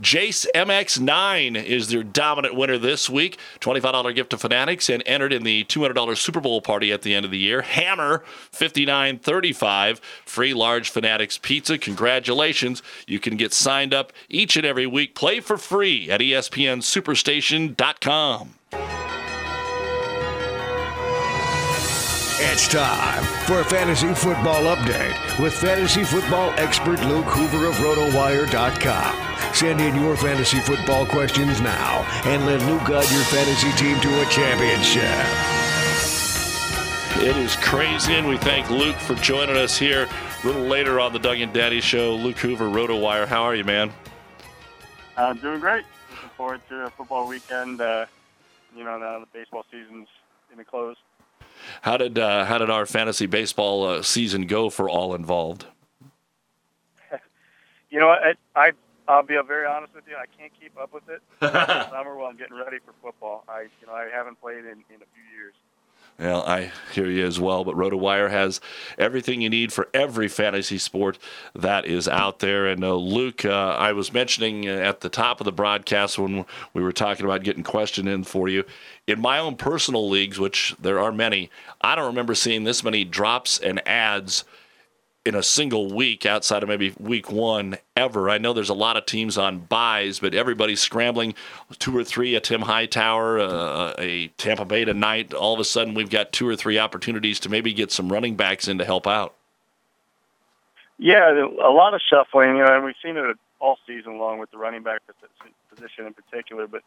Jace 0.00 0.46
MX9 0.54 1.62
is 1.62 1.88
their 1.88 2.02
dominant 2.02 2.54
winner 2.54 2.78
this 2.78 3.10
week. 3.10 3.38
$25 3.60 4.14
gift 4.14 4.30
to 4.30 4.38
Fanatics 4.38 4.88
and 4.88 5.02
entered 5.04 5.32
in 5.32 5.42
the 5.42 5.64
$200 5.64 6.16
Super 6.16 6.40
Bowl 6.40 6.62
party 6.62 6.90
at 6.90 7.02
the 7.02 7.14
end 7.14 7.26
of 7.26 7.30
the 7.30 7.38
year. 7.38 7.60
Hammer, 7.60 8.24
$59.35. 8.52 9.98
Free 10.24 10.54
large 10.54 10.88
Fanatics 10.88 11.36
pizza. 11.36 11.76
Congratulations. 11.76 12.82
You 13.06 13.20
can 13.20 13.36
get 13.36 13.52
signed 13.52 13.92
up 13.92 14.14
each 14.30 14.56
and 14.56 14.64
every 14.64 14.86
week. 14.86 15.14
Play 15.14 15.40
for 15.40 15.58
free 15.58 16.10
at 16.10 16.20
ESPNSuperstation.com. 16.20 18.54
It's 22.42 22.66
time 22.68 23.22
for 23.44 23.60
a 23.60 23.64
fantasy 23.66 24.14
football 24.14 24.74
update 24.74 25.38
with 25.38 25.52
fantasy 25.52 26.04
football 26.04 26.54
expert 26.56 26.98
Luke 27.04 27.26
Hoover 27.26 27.66
of 27.66 27.74
RotoWire.com. 27.74 29.54
Send 29.54 29.78
in 29.82 29.94
your 29.94 30.16
fantasy 30.16 30.58
football 30.60 31.04
questions 31.04 31.60
now 31.60 32.02
and 32.24 32.46
let 32.46 32.62
Luke 32.62 32.80
guide 32.88 33.10
your 33.12 33.24
fantasy 33.24 33.70
team 33.72 34.00
to 34.00 34.22
a 34.22 34.26
championship. 34.30 35.04
It 37.22 37.36
is 37.36 37.56
crazy, 37.56 38.14
and 38.14 38.26
we 38.26 38.38
thank 38.38 38.70
Luke 38.70 38.96
for 38.96 39.16
joining 39.16 39.58
us 39.58 39.76
here 39.76 40.08
a 40.42 40.46
little 40.46 40.62
later 40.62 40.98
on 40.98 41.12
the 41.12 41.18
Doug 41.18 41.40
and 41.40 41.52
Daddy 41.52 41.82
Show. 41.82 42.14
Luke 42.14 42.38
Hoover, 42.38 42.70
RotoWire. 42.70 43.26
How 43.26 43.42
are 43.42 43.54
you, 43.54 43.64
man? 43.64 43.92
I'm 45.18 45.36
uh, 45.36 45.40
doing 45.42 45.60
great. 45.60 45.84
Looking 46.10 46.30
forward 46.38 46.62
to 46.70 46.86
a 46.86 46.90
football 46.90 47.28
weekend. 47.28 47.82
Uh, 47.82 48.06
you 48.74 48.82
know, 48.82 48.96
now 48.96 49.18
the 49.18 49.26
baseball 49.30 49.66
season's 49.70 50.08
in 50.50 50.56
the 50.56 50.64
close. 50.64 50.96
How 51.82 51.96
did 51.96 52.18
uh, 52.18 52.44
how 52.44 52.58
did 52.58 52.70
our 52.70 52.86
fantasy 52.86 53.26
baseball 53.26 53.84
uh, 53.84 54.02
season 54.02 54.46
go 54.46 54.70
for 54.70 54.88
all 54.88 55.14
involved? 55.14 55.66
You 57.92 57.98
know, 57.98 58.08
I, 58.08 58.34
I 58.54 58.70
I'll 59.08 59.24
be 59.24 59.36
very 59.44 59.66
honest 59.66 59.96
with 59.96 60.04
you. 60.08 60.14
I 60.14 60.26
can't 60.38 60.52
keep 60.60 60.78
up 60.78 60.94
with 60.94 61.02
it 61.08 61.20
summer 61.40 62.14
while 62.14 62.30
I'm 62.30 62.36
getting 62.36 62.56
ready 62.56 62.78
for 62.78 62.94
football. 63.02 63.42
I 63.48 63.62
you 63.80 63.86
know 63.88 63.94
I 63.94 64.08
haven't 64.14 64.40
played 64.40 64.64
in, 64.64 64.84
in 64.94 65.02
a 65.02 65.10
few 65.10 65.26
years. 65.34 65.54
Well, 66.20 66.42
I 66.42 66.70
hear 66.92 67.06
you 67.06 67.24
as 67.24 67.40
well, 67.40 67.64
but 67.64 67.76
RotoWire 67.76 68.28
has 68.28 68.60
everything 68.98 69.40
you 69.40 69.48
need 69.48 69.72
for 69.72 69.88
every 69.94 70.28
fantasy 70.28 70.76
sport 70.76 71.18
that 71.54 71.86
is 71.86 72.06
out 72.06 72.40
there. 72.40 72.66
And 72.66 72.84
uh, 72.84 72.94
Luke, 72.94 73.46
uh, 73.46 73.48
I 73.48 73.92
was 73.92 74.12
mentioning 74.12 74.68
uh, 74.68 74.72
at 74.72 75.00
the 75.00 75.08
top 75.08 75.40
of 75.40 75.46
the 75.46 75.52
broadcast 75.52 76.18
when 76.18 76.44
we 76.74 76.82
were 76.82 76.92
talking 76.92 77.24
about 77.24 77.42
getting 77.42 77.62
question 77.62 78.06
in 78.06 78.24
for 78.24 78.48
you. 78.48 78.64
In 79.06 79.18
my 79.18 79.38
own 79.38 79.56
personal 79.56 80.10
leagues, 80.10 80.38
which 80.38 80.76
there 80.78 80.98
are 80.98 81.10
many, 81.10 81.48
I 81.80 81.94
don't 81.94 82.08
remember 82.08 82.34
seeing 82.34 82.64
this 82.64 82.84
many 82.84 83.02
drops 83.02 83.58
and 83.58 83.80
ads 83.88 84.44
in 85.26 85.34
a 85.34 85.42
single 85.42 85.92
week 85.92 86.24
outside 86.24 86.62
of 86.62 86.68
maybe 86.68 86.94
week 86.98 87.30
one 87.30 87.76
ever. 87.94 88.30
I 88.30 88.38
know 88.38 88.52
there's 88.52 88.70
a 88.70 88.74
lot 88.74 88.96
of 88.96 89.04
teams 89.04 89.36
on 89.36 89.58
buys, 89.58 90.18
but 90.18 90.34
everybody's 90.34 90.80
scrambling 90.80 91.34
two 91.78 91.96
or 91.96 92.04
three, 92.04 92.34
a 92.34 92.40
Tim 92.40 92.62
Hightower, 92.62 93.38
uh, 93.38 93.94
a 93.98 94.28
Tampa 94.38 94.64
Bay 94.64 94.84
tonight. 94.84 95.34
All 95.34 95.52
of 95.52 95.60
a 95.60 95.64
sudden, 95.64 95.92
we've 95.92 96.10
got 96.10 96.32
two 96.32 96.48
or 96.48 96.56
three 96.56 96.78
opportunities 96.78 97.38
to 97.40 97.48
maybe 97.50 97.74
get 97.74 97.92
some 97.92 98.10
running 98.10 98.34
backs 98.34 98.66
in 98.66 98.78
to 98.78 98.84
help 98.84 99.06
out. 99.06 99.34
Yeah, 100.98 101.30
a 101.32 101.72
lot 101.72 101.94
of 101.94 102.00
shuffling. 102.08 102.56
You 102.56 102.64
know, 102.64 102.74
and 102.76 102.84
we've 102.84 102.94
seen 103.02 103.16
it 103.16 103.36
all 103.58 103.78
season 103.86 104.18
long 104.18 104.38
with 104.38 104.50
the 104.50 104.58
running 104.58 104.82
back 104.82 105.00
position 105.68 106.06
in 106.06 106.14
particular. 106.14 106.66
But 106.66 106.82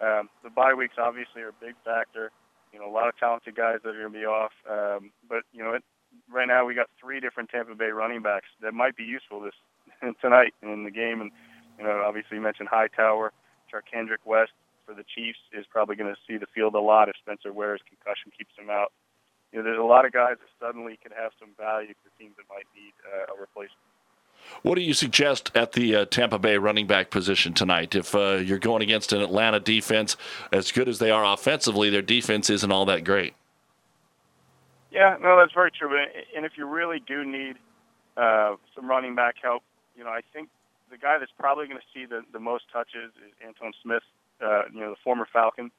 um, 0.00 0.30
the 0.42 0.50
bye 0.50 0.74
weeks 0.74 0.94
obviously 0.98 1.42
are 1.42 1.48
a 1.48 1.60
big 1.60 1.74
factor. 1.84 2.30
You 2.72 2.80
know, 2.80 2.88
a 2.88 2.92
lot 2.92 3.08
of 3.08 3.16
talented 3.18 3.54
guys 3.54 3.78
that 3.84 3.90
are 3.90 4.00
going 4.00 4.12
to 4.12 4.18
be 4.18 4.26
off. 4.26 4.52
Um, 4.68 5.10
but 5.28 5.44
you 5.52 5.62
know, 5.62 5.72
it, 5.72 5.84
right 6.32 6.48
now 6.48 6.64
we 6.64 6.74
got 6.74 6.88
three 7.00 7.20
different 7.20 7.50
Tampa 7.50 7.74
Bay 7.74 7.90
running 7.90 8.22
backs 8.22 8.48
that 8.62 8.74
might 8.74 8.96
be 8.96 9.04
useful 9.04 9.40
this 9.40 9.54
tonight 10.20 10.54
in 10.62 10.84
the 10.84 10.90
game. 10.90 11.20
And 11.20 11.30
you 11.78 11.84
know, 11.84 12.02
obviously 12.06 12.36
you 12.36 12.42
mentioned 12.42 12.68
Hightower, 12.68 13.32
Charcandrick 13.72 14.24
West 14.24 14.52
for 14.86 14.94
the 14.94 15.04
Chiefs 15.14 15.38
is 15.52 15.66
probably 15.70 15.96
going 15.96 16.12
to 16.12 16.20
see 16.26 16.38
the 16.38 16.46
field 16.54 16.74
a 16.74 16.80
lot 16.80 17.08
if 17.08 17.16
Spencer 17.16 17.52
Ware's 17.52 17.80
concussion 17.88 18.30
keeps 18.36 18.52
him 18.56 18.70
out. 18.70 18.92
You 19.52 19.58
know, 19.58 19.64
there's 19.64 19.78
a 19.78 19.82
lot 19.82 20.04
of 20.04 20.12
guys 20.12 20.36
that 20.38 20.64
suddenly 20.64 20.98
could 21.02 21.12
have 21.12 21.32
some 21.38 21.50
value 21.58 21.94
for 22.02 22.10
teams 22.18 22.36
that 22.36 22.44
might 22.48 22.66
need 22.74 22.92
uh, 23.04 23.34
a 23.34 23.40
replacement. 23.40 23.82
What 24.62 24.76
do 24.76 24.82
you 24.82 24.94
suggest 24.94 25.50
at 25.54 25.72
the 25.72 25.96
uh, 25.96 26.04
Tampa 26.06 26.38
Bay 26.38 26.56
running 26.56 26.86
back 26.86 27.10
position 27.10 27.52
tonight? 27.52 27.94
If 27.94 28.14
uh, 28.14 28.34
you're 28.34 28.58
going 28.58 28.82
against 28.82 29.12
an 29.12 29.20
Atlanta 29.20 29.58
defense, 29.58 30.16
as 30.52 30.70
good 30.72 30.88
as 30.88 30.98
they 30.98 31.10
are 31.10 31.24
offensively, 31.24 31.90
their 31.90 32.02
defense 32.02 32.50
isn't 32.50 32.70
all 32.70 32.84
that 32.86 33.04
great. 33.04 33.34
Yeah, 34.96 35.16
no, 35.20 35.36
that's 35.38 35.52
very 35.52 35.70
true. 35.70 35.92
And 36.34 36.46
if 36.46 36.52
you 36.56 36.66
really 36.66 37.00
do 37.06 37.22
need 37.22 37.56
uh, 38.16 38.56
some 38.74 38.88
running 38.88 39.14
back 39.14 39.34
help, 39.42 39.62
you 39.94 40.02
know, 40.02 40.08
I 40.10 40.22
think 40.32 40.48
the 40.90 40.96
guy 40.96 41.18
that's 41.18 41.32
probably 41.38 41.66
going 41.66 41.78
to 41.78 41.86
see 41.92 42.06
the, 42.06 42.22
the 42.32 42.40
most 42.40 42.64
touches 42.72 43.12
is 43.20 43.32
Antone 43.46 43.74
Smith, 43.82 44.02
uh, 44.40 44.62
you 44.72 44.80
know, 44.80 44.90
the 44.90 44.96
former 45.04 45.28
Falcon. 45.30 45.70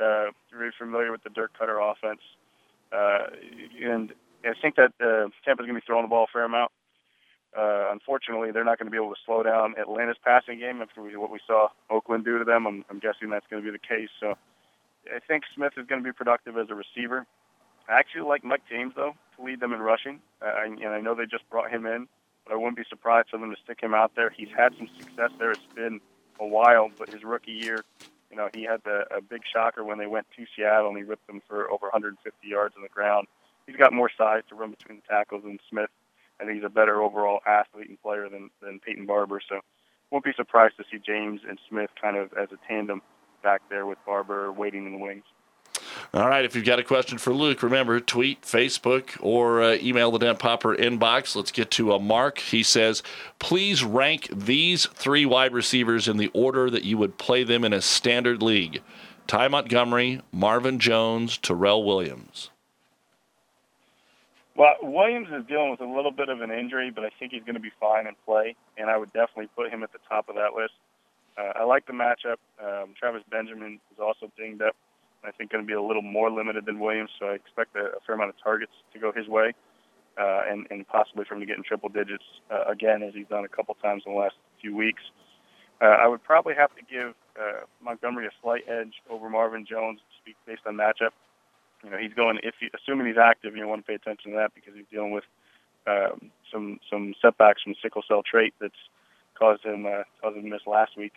Uh, 0.00 0.32
very 0.50 0.72
familiar 0.78 1.12
with 1.12 1.22
the 1.22 1.30
Dirk 1.30 1.52
Koetter 1.60 1.80
offense. 1.80 2.20
Uh, 2.92 3.28
and 3.82 4.12
I 4.44 4.52
think 4.60 4.76
that 4.76 4.92
uh, 5.00 5.28
Tampa's 5.44 5.66
going 5.66 5.74
to 5.76 5.80
be 5.80 5.86
throwing 5.86 6.04
the 6.04 6.08
ball 6.08 6.24
a 6.24 6.32
fair 6.32 6.44
amount. 6.44 6.72
Uh, 7.56 7.92
unfortunately, 7.92 8.52
they're 8.52 8.64
not 8.64 8.78
going 8.78 8.86
to 8.86 8.90
be 8.90 8.98
able 9.02 9.14
to 9.14 9.20
slow 9.24 9.42
down 9.42 9.74
Atlanta's 9.78 10.16
passing 10.22 10.60
game 10.60 10.80
after 10.80 11.02
what 11.18 11.30
we 11.30 11.40
saw 11.46 11.68
Oakland 11.90 12.24
do 12.24 12.38
to 12.38 12.44
them. 12.44 12.66
I'm, 12.66 12.84
I'm 12.90 13.00
guessing 13.00 13.30
that's 13.30 13.46
going 13.50 13.62
to 13.62 13.70
be 13.70 13.72
the 13.72 13.80
case. 13.80 14.10
So 14.20 14.34
I 15.14 15.20
think 15.26 15.44
Smith 15.54 15.72
is 15.76 15.86
going 15.86 16.02
to 16.02 16.04
be 16.04 16.12
productive 16.12 16.56
as 16.58 16.68
a 16.70 16.74
receiver. 16.74 17.26
I 17.88 17.98
actually 17.98 18.22
like 18.22 18.44
Mike 18.44 18.62
James, 18.68 18.94
though, 18.96 19.14
to 19.36 19.44
lead 19.44 19.60
them 19.60 19.72
in 19.72 19.80
rushing. 19.80 20.20
Uh, 20.42 20.52
and 20.64 20.84
I 20.88 21.00
know 21.00 21.14
they 21.14 21.26
just 21.26 21.48
brought 21.50 21.70
him 21.70 21.86
in 21.86 22.08
but 22.46 22.54
I 22.54 22.56
wouldn't 22.56 22.76
be 22.76 22.84
surprised 22.88 23.28
for 23.30 23.38
them 23.38 23.50
to 23.50 23.60
stick 23.62 23.80
him 23.80 23.92
out 23.92 24.12
there. 24.14 24.30
He's 24.30 24.48
had 24.56 24.72
some 24.76 24.88
success 24.98 25.30
there. 25.38 25.50
It's 25.50 25.74
been 25.74 26.00
a 26.38 26.46
while, 26.46 26.90
but 26.96 27.12
his 27.12 27.24
rookie 27.24 27.52
year, 27.52 27.84
you 28.30 28.36
know, 28.36 28.48
he 28.54 28.62
had 28.62 28.82
the, 28.84 29.04
a 29.14 29.20
big 29.20 29.42
shocker 29.52 29.84
when 29.84 29.98
they 29.98 30.06
went 30.06 30.26
to 30.36 30.46
Seattle 30.54 30.88
and 30.88 30.96
he 30.96 31.02
ripped 31.02 31.26
them 31.26 31.42
for 31.48 31.70
over 31.70 31.86
150 31.86 32.46
yards 32.46 32.74
on 32.76 32.82
the 32.82 32.88
ground. 32.88 33.26
He's 33.66 33.76
got 33.76 33.92
more 33.92 34.10
size 34.16 34.42
to 34.48 34.54
run 34.54 34.70
between 34.70 34.98
the 34.98 35.12
tackles 35.12 35.42
than 35.42 35.58
Smith. 35.68 35.90
I 36.40 36.44
think 36.44 36.56
he's 36.56 36.64
a 36.64 36.70
better 36.70 37.02
overall 37.02 37.40
athlete 37.46 37.88
and 37.88 38.00
player 38.00 38.28
than, 38.28 38.50
than 38.62 38.78
Peyton 38.78 39.06
Barber. 39.06 39.40
So 39.48 39.60
won't 40.12 40.24
be 40.24 40.32
surprised 40.36 40.76
to 40.76 40.84
see 40.90 40.98
James 41.04 41.40
and 41.48 41.58
Smith 41.68 41.90
kind 42.00 42.16
of 42.16 42.32
as 42.34 42.48
a 42.52 42.68
tandem 42.68 43.02
back 43.42 43.62
there 43.68 43.86
with 43.86 43.98
Barber 44.06 44.52
waiting 44.52 44.86
in 44.86 44.92
the 44.92 44.98
wings. 44.98 45.24
All 46.16 46.30
right, 46.30 46.46
if 46.46 46.56
you've 46.56 46.64
got 46.64 46.78
a 46.78 46.82
question 46.82 47.18
for 47.18 47.34
Luke, 47.34 47.62
remember 47.62 48.00
tweet, 48.00 48.40
Facebook, 48.40 49.18
or 49.20 49.62
uh, 49.62 49.74
email 49.82 50.10
the 50.10 50.18
Dent 50.18 50.38
Popper 50.38 50.74
inbox. 50.74 51.36
Let's 51.36 51.52
get 51.52 51.70
to 51.72 51.92
a 51.92 51.98
Mark. 51.98 52.38
He 52.38 52.62
says, 52.62 53.02
please 53.38 53.84
rank 53.84 54.30
these 54.32 54.86
three 54.86 55.26
wide 55.26 55.52
receivers 55.52 56.08
in 56.08 56.16
the 56.16 56.28
order 56.28 56.70
that 56.70 56.84
you 56.84 56.96
would 56.96 57.18
play 57.18 57.44
them 57.44 57.64
in 57.64 57.74
a 57.74 57.82
standard 57.82 58.42
league 58.42 58.80
Ty 59.26 59.48
Montgomery, 59.48 60.22
Marvin 60.32 60.78
Jones, 60.78 61.36
Tyrell 61.36 61.84
Williams. 61.84 62.48
Well, 64.54 64.72
Williams 64.80 65.28
is 65.38 65.44
dealing 65.46 65.70
with 65.70 65.82
a 65.82 65.84
little 65.84 66.12
bit 66.12 66.30
of 66.30 66.40
an 66.40 66.50
injury, 66.50 66.90
but 66.90 67.04
I 67.04 67.10
think 67.18 67.32
he's 67.32 67.42
going 67.42 67.56
to 67.56 67.60
be 67.60 67.72
fine 67.78 68.06
and 68.06 68.16
play, 68.24 68.56
and 68.78 68.88
I 68.88 68.96
would 68.96 69.12
definitely 69.12 69.50
put 69.54 69.70
him 69.70 69.82
at 69.82 69.92
the 69.92 69.98
top 70.08 70.30
of 70.30 70.36
that 70.36 70.54
list. 70.56 70.72
Uh, 71.36 71.52
I 71.56 71.64
like 71.64 71.84
the 71.84 71.92
matchup. 71.92 72.38
Um, 72.58 72.94
Travis 72.98 73.22
Benjamin 73.30 73.80
is 73.92 73.98
also 74.00 74.32
dinged 74.38 74.62
up. 74.62 74.74
I 75.26 75.32
think 75.32 75.50
going 75.50 75.64
to 75.64 75.66
be 75.66 75.74
a 75.74 75.82
little 75.82 76.02
more 76.02 76.30
limited 76.30 76.66
than 76.66 76.78
Williams, 76.78 77.10
so 77.18 77.26
I 77.26 77.34
expect 77.34 77.74
a, 77.76 77.96
a 77.96 78.00
fair 78.06 78.14
amount 78.14 78.30
of 78.30 78.36
targets 78.42 78.72
to 78.92 78.98
go 78.98 79.12
his 79.12 79.28
way, 79.28 79.54
uh, 80.18 80.42
and, 80.48 80.66
and 80.70 80.86
possibly 80.86 81.24
for 81.24 81.34
him 81.34 81.40
to 81.40 81.46
get 81.46 81.56
in 81.56 81.64
triple 81.64 81.88
digits 81.88 82.24
uh, 82.50 82.64
again, 82.70 83.02
as 83.02 83.14
he's 83.14 83.26
done 83.28 83.44
a 83.44 83.48
couple 83.48 83.74
times 83.82 84.04
in 84.06 84.12
the 84.12 84.18
last 84.18 84.36
few 84.60 84.74
weeks. 84.76 85.02
Uh, 85.82 85.86
I 85.86 86.06
would 86.06 86.22
probably 86.22 86.54
have 86.54 86.70
to 86.76 86.82
give 86.82 87.14
uh, 87.38 87.66
Montgomery 87.82 88.26
a 88.26 88.30
slight 88.42 88.62
edge 88.68 88.94
over 89.10 89.28
Marvin 89.28 89.66
Jones 89.68 90.00
based 90.46 90.62
on 90.66 90.76
matchup. 90.76 91.12
You 91.84 91.90
know, 91.90 91.98
he's 91.98 92.14
going 92.14 92.38
if 92.42 92.54
he, 92.58 92.68
assuming 92.72 93.06
he's 93.06 93.20
active, 93.20 93.54
you 93.54 93.66
want 93.68 93.84
to 93.84 93.86
pay 93.86 93.94
attention 93.94 94.30
to 94.30 94.36
that 94.38 94.54
because 94.54 94.72
he's 94.74 94.86
dealing 94.90 95.10
with 95.10 95.24
um, 95.86 96.30
some 96.50 96.80
some 96.90 97.14
setbacks 97.20 97.62
from 97.62 97.74
sickle 97.82 98.02
cell 98.08 98.22
trait 98.22 98.54
that's 98.58 98.80
caused 99.38 99.64
him 99.64 99.84
uh, 99.84 100.02
caused 100.22 100.36
him 100.38 100.44
to 100.44 100.48
miss 100.48 100.62
last 100.66 100.96
week 100.96 101.12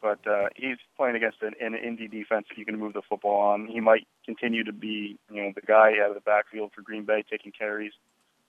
but 0.00 0.26
uh, 0.26 0.48
he's 0.56 0.76
playing 0.96 1.16
against 1.16 1.42
an, 1.42 1.54
an 1.60 1.74
Indy 1.74 2.08
defense 2.08 2.46
that 2.48 2.58
you 2.58 2.64
can 2.64 2.78
move 2.78 2.92
the 2.92 3.02
football 3.08 3.40
on. 3.40 3.66
He 3.66 3.80
might 3.80 4.06
continue 4.24 4.64
to 4.64 4.72
be, 4.72 5.18
you 5.30 5.42
know, 5.42 5.52
the 5.54 5.62
guy 5.62 5.94
out 6.02 6.10
of 6.10 6.14
the 6.14 6.20
backfield 6.20 6.72
for 6.74 6.82
Green 6.82 7.04
Bay 7.04 7.24
taking 7.28 7.52
carries. 7.52 7.92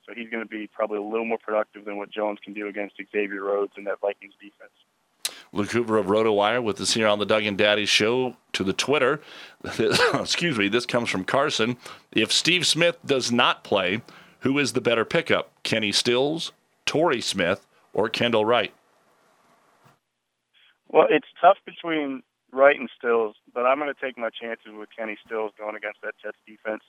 So 0.06 0.14
he's 0.14 0.30
going 0.30 0.42
to 0.42 0.48
be 0.48 0.66
probably 0.66 0.98
a 0.98 1.02
little 1.02 1.26
more 1.26 1.38
productive 1.38 1.84
than 1.84 1.96
what 1.96 2.10
Jones 2.10 2.38
can 2.42 2.54
do 2.54 2.68
against 2.68 2.96
Xavier 3.12 3.42
Rhodes 3.42 3.72
and 3.76 3.86
that 3.86 4.00
Vikings 4.00 4.34
defense. 4.40 4.72
Luke 5.52 5.70
Hoover 5.72 5.98
of 5.98 6.06
RotoWire 6.06 6.62
with 6.62 6.80
us 6.80 6.94
here 6.94 7.08
on 7.08 7.18
the 7.18 7.26
Doug 7.26 7.44
and 7.44 7.58
Daddy 7.58 7.86
Show 7.86 8.36
to 8.52 8.64
the 8.64 8.72
Twitter. 8.72 9.20
Excuse 10.14 10.56
me, 10.56 10.68
this 10.68 10.86
comes 10.86 11.08
from 11.08 11.24
Carson. 11.24 11.76
If 12.12 12.32
Steve 12.32 12.66
Smith 12.66 12.98
does 13.04 13.32
not 13.32 13.64
play, 13.64 14.02
who 14.40 14.58
is 14.58 14.72
the 14.72 14.80
better 14.80 15.04
pickup? 15.04 15.50
Kenny 15.64 15.92
Stills, 15.92 16.52
Torrey 16.86 17.20
Smith, 17.20 17.66
or 17.92 18.08
Kendall 18.08 18.44
Wright? 18.44 18.72
Well, 20.92 21.06
it's 21.08 21.28
tough 21.40 21.58
between 21.64 22.22
Wright 22.52 22.78
and 22.78 22.90
Stills, 22.98 23.36
but 23.54 23.60
I'm 23.60 23.78
going 23.78 23.92
to 23.92 24.00
take 24.00 24.18
my 24.18 24.28
chances 24.30 24.72
with 24.76 24.88
Kenny 24.96 25.16
Stills 25.24 25.52
going 25.56 25.76
against 25.76 26.02
that 26.02 26.14
Jets 26.22 26.38
defense. 26.46 26.82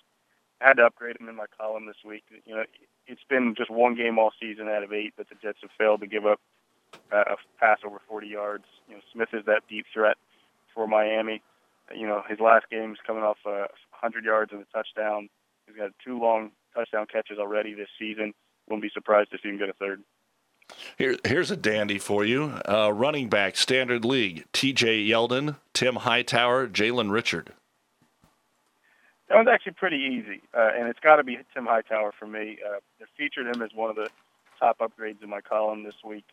I 0.59 0.69
had 0.69 0.77
to 0.77 0.85
upgrade 0.85 1.17
him 1.19 1.29
in 1.29 1.35
my 1.35 1.45
column 1.57 1.85
this 1.85 2.01
week. 2.05 2.23
You 2.45 2.55
know, 2.55 2.63
it's 3.07 3.21
been 3.29 3.53
just 3.55 3.69
one 3.69 3.95
game 3.95 4.17
all 4.17 4.31
season 4.39 4.67
out 4.67 4.83
of 4.83 4.91
eight 4.91 5.13
that 5.17 5.29
the 5.29 5.35
Jets 5.35 5.59
have 5.61 5.71
failed 5.77 6.01
to 6.01 6.07
give 6.07 6.25
up 6.25 6.39
uh, 7.11 7.23
a 7.33 7.35
pass 7.59 7.79
over 7.85 8.01
40 8.07 8.27
yards. 8.27 8.65
You 8.87 8.95
know, 8.95 9.01
Smith 9.13 9.29
is 9.33 9.45
that 9.45 9.61
deep 9.69 9.85
threat 9.93 10.17
for 10.73 10.87
Miami. 10.87 11.41
You 11.95 12.07
know, 12.07 12.23
his 12.27 12.39
last 12.39 12.65
game's 12.71 12.97
coming 13.05 13.23
off 13.23 13.37
uh, 13.45 13.69
100 14.01 14.25
yards 14.25 14.51
and 14.51 14.61
a 14.61 14.65
touchdown. 14.73 15.29
He's 15.67 15.75
got 15.75 15.91
two 16.03 16.19
long 16.19 16.51
touchdown 16.73 17.05
catches 17.11 17.37
already 17.37 17.73
this 17.73 17.89
season. 17.99 18.33
Wouldn't 18.67 18.81
be 18.81 18.91
surprised 18.93 19.31
to 19.31 19.37
see 19.43 19.49
him 19.49 19.57
get 19.57 19.69
a 19.69 19.73
third. 19.73 20.01
Here, 20.97 21.17
here's 21.25 21.51
a 21.51 21.57
dandy 21.57 21.97
for 21.97 22.23
you. 22.23 22.59
Uh, 22.67 22.91
running 22.93 23.29
back, 23.29 23.57
Standard 23.57 24.05
League, 24.05 24.45
T.J. 24.53 25.05
Yeldon, 25.05 25.57
Tim 25.73 25.95
Hightower, 25.95 26.67
Jalen 26.67 27.11
Richard. 27.11 27.53
That 29.29 29.37
one's 29.37 29.47
actually 29.47 29.73
pretty 29.73 29.97
easy, 29.97 30.41
uh, 30.53 30.71
and 30.77 30.89
it's 30.89 30.99
got 30.99 31.15
to 31.15 31.23
be 31.23 31.39
Tim 31.53 31.65
Hightower 31.65 32.11
for 32.19 32.27
me. 32.27 32.59
Uh, 32.65 32.79
they 32.99 33.05
featured 33.17 33.47
him 33.47 33.61
as 33.61 33.69
one 33.73 33.89
of 33.89 33.95
the 33.95 34.09
top 34.59 34.79
upgrades 34.79 35.23
in 35.23 35.29
my 35.29 35.41
column 35.41 35.83
this 35.83 35.95
week. 36.03 36.25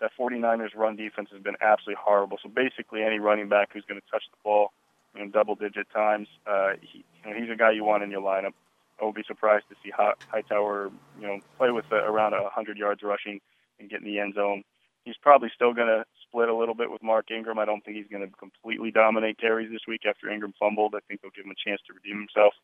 That 0.00 0.10
49ers 0.18 0.74
run 0.74 0.96
defense 0.96 1.28
has 1.32 1.42
been 1.42 1.56
absolutely 1.60 2.00
horrible. 2.02 2.38
So 2.42 2.48
basically, 2.48 3.02
any 3.02 3.18
running 3.18 3.48
back 3.48 3.70
who's 3.72 3.84
going 3.84 4.00
to 4.00 4.06
touch 4.10 4.24
the 4.30 4.36
ball 4.42 4.72
in 5.14 5.30
double-digit 5.30 5.88
times, 5.92 6.28
uh, 6.46 6.72
he, 6.80 7.04
you 7.24 7.30
know, 7.30 7.38
he's 7.38 7.50
a 7.50 7.56
guy 7.56 7.72
you 7.72 7.84
want 7.84 8.02
in 8.02 8.10
your 8.10 8.22
lineup. 8.22 8.52
I 9.00 9.04
would 9.04 9.14
be 9.14 9.24
surprised 9.26 9.66
to 9.68 9.76
see 9.84 9.90
Hightower, 9.90 10.90
you 11.20 11.26
know, 11.26 11.40
play 11.58 11.70
with 11.70 11.84
uh, 11.92 11.96
around 11.96 12.32
100 12.32 12.78
yards 12.78 13.02
rushing 13.02 13.40
and 13.78 13.90
get 13.90 14.00
in 14.00 14.06
the 14.06 14.18
end 14.18 14.34
zone. 14.34 14.64
He's 15.04 15.16
probably 15.22 15.50
still 15.54 15.72
going 15.72 15.86
to 15.86 16.04
split 16.26 16.48
a 16.48 16.54
little 16.54 16.74
bit 16.74 16.90
with 16.90 17.02
Mark 17.02 17.30
Ingram. 17.30 17.58
I 17.58 17.64
don't 17.64 17.84
think 17.84 17.96
he's 17.96 18.08
going 18.10 18.28
to 18.28 18.36
completely 18.36 18.90
dominate 18.90 19.38
carries 19.38 19.70
this 19.70 19.82
week 19.86 20.02
after 20.08 20.28
Ingram 20.28 20.52
fumbled. 20.58 20.94
I 20.96 21.00
think 21.06 21.22
they'll 21.22 21.30
give 21.30 21.44
him 21.44 21.52
a 21.52 21.68
chance 21.68 21.80
to 21.86 21.94
redeem 21.94 22.18
himself. 22.18 22.54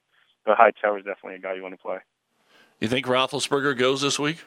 But 0.44 0.56
Hightower 0.56 0.98
is 0.98 1.04
definitely 1.04 1.36
a 1.36 1.38
guy 1.38 1.54
you 1.54 1.62
want 1.62 1.74
to 1.74 1.80
play. 1.80 1.98
You 2.80 2.88
think 2.88 3.06
Roethlisberger 3.06 3.78
goes 3.78 4.00
this 4.00 4.18
week? 4.18 4.44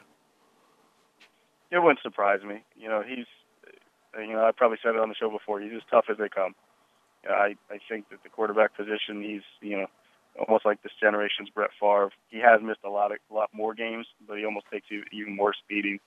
It 1.70 1.78
wouldn't 1.78 2.02
surprise 2.02 2.42
me. 2.44 2.62
You 2.76 2.88
know, 2.88 3.02
he's, 3.02 3.24
you 4.18 4.34
know, 4.34 4.44
I 4.44 4.52
probably 4.52 4.78
said 4.82 4.94
it 4.94 5.00
on 5.00 5.08
the 5.08 5.14
show 5.14 5.30
before. 5.30 5.60
He's 5.60 5.72
as 5.74 5.82
tough 5.90 6.04
as 6.10 6.18
they 6.18 6.28
come. 6.28 6.54
I 7.28 7.56
I 7.70 7.78
think 7.88 8.08
that 8.10 8.22
the 8.22 8.28
quarterback 8.28 8.76
position, 8.76 9.22
he's 9.22 9.42
you 9.60 9.78
know, 9.78 9.86
almost 10.46 10.64
like 10.64 10.82
this 10.82 10.92
generation's 11.00 11.50
Brett 11.50 11.70
Favre. 11.80 12.10
He 12.28 12.38
has 12.38 12.60
missed 12.62 12.84
a 12.84 12.90
lot 12.90 13.10
of 13.10 13.18
a 13.30 13.34
lot 13.34 13.50
more 13.52 13.74
games, 13.74 14.06
but 14.28 14.38
he 14.38 14.44
almost 14.44 14.66
takes 14.72 14.86
you 14.90 15.02
even 15.12 15.34
more 15.34 15.52
speeding 15.54 15.98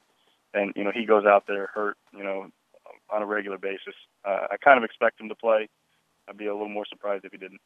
and 0.54 0.74
you 0.76 0.84
know 0.84 0.92
he 0.94 1.06
goes 1.06 1.26
out 1.26 1.46
there 1.48 1.70
hurt, 1.74 1.98
you 2.16 2.24
know, 2.24 2.48
on 3.10 3.22
a 3.22 3.26
regular 3.26 3.58
basis. 3.58 3.96
Uh, 4.26 4.48
I 4.52 4.58
kind 4.58 4.78
of 4.78 4.84
expect 4.84 5.20
him 5.20 5.30
to 5.30 5.36
play. 5.36 5.70
I'd 6.28 6.38
be 6.38 6.48
a 6.48 6.54
little 6.54 6.70
more 6.70 6.86
surprised 6.86 7.26
if 7.26 7.32
he 7.32 7.38
didn't. 7.38 7.62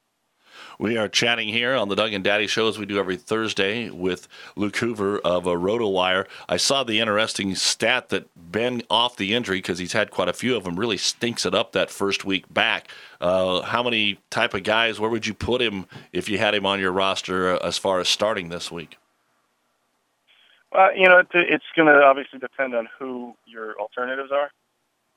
We 0.78 0.98
are 0.98 1.08
chatting 1.08 1.48
here 1.48 1.76
on 1.76 1.90
the 1.90 1.96
Doug 1.96 2.14
and 2.14 2.24
Daddy 2.24 2.48
show 2.48 2.68
as 2.68 2.78
we 2.78 2.86
do 2.86 3.00
every 3.00 3.18
Thursday 3.18 3.90
with 3.90 4.28
Luke 4.56 4.76
Hoover 4.78 5.20
of 5.20 5.48
a 5.48 5.52
uh, 5.52 5.56
RotoWire. 5.56 6.28
I 6.48 6.58
saw 6.58 6.84
the 6.84 7.00
interesting 7.00 7.56
stat 7.56 8.10
that 8.10 8.28
Ben, 8.36 8.84
off 8.90 9.16
the 9.16 9.34
injury, 9.34 9.58
because 9.58 9.80
he's 9.80 9.94
had 9.94 10.12
quite 10.12 10.30
a 10.30 10.34
few 10.34 10.56
of 10.56 10.64
them, 10.64 10.80
really 10.80 10.98
stinks 10.98 11.46
it 11.46 11.56
up 11.56 11.72
that 11.72 11.90
first 11.90 12.26
week 12.26 12.52
back. 12.54 12.88
Uh, 13.20 13.62
how 13.62 13.84
many 13.84 14.20
type 14.30 14.54
of 14.54 14.64
guys, 14.64 15.00
where 15.00 15.10
would 15.10 15.26
you 15.26 15.34
put 15.34 15.62
him 15.62 15.86
if 16.12 16.30
you 16.30 16.38
had 16.38 16.54
him 16.54 16.66
on 16.66 16.80
your 16.80 16.92
roster 16.92 17.56
uh, 17.56 17.68
as 17.68 17.78
far 17.78 18.00
as 18.00 18.08
starting 18.08 18.50
this 18.50 18.72
week? 18.72 18.98
Well, 20.74 20.96
you 20.98 21.08
know, 21.08 21.22
it's 21.34 21.66
going 21.76 21.88
to 21.88 22.02
obviously 22.02 22.40
depend 22.40 22.74
on 22.74 22.90
who 22.98 23.36
your 23.46 23.80
alternatives 23.80 24.32
are. 24.32 24.50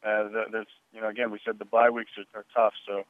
Uh, 0.04 0.28
there's, 0.52 0.66
you 0.92 1.00
know, 1.00 1.08
again, 1.08 1.30
we 1.30 1.40
said 1.44 1.58
the 1.58 1.64
bye 1.64 1.88
weeks 1.88 2.10
are, 2.18 2.40
are 2.40 2.44
tough. 2.54 2.74
So 2.86 3.04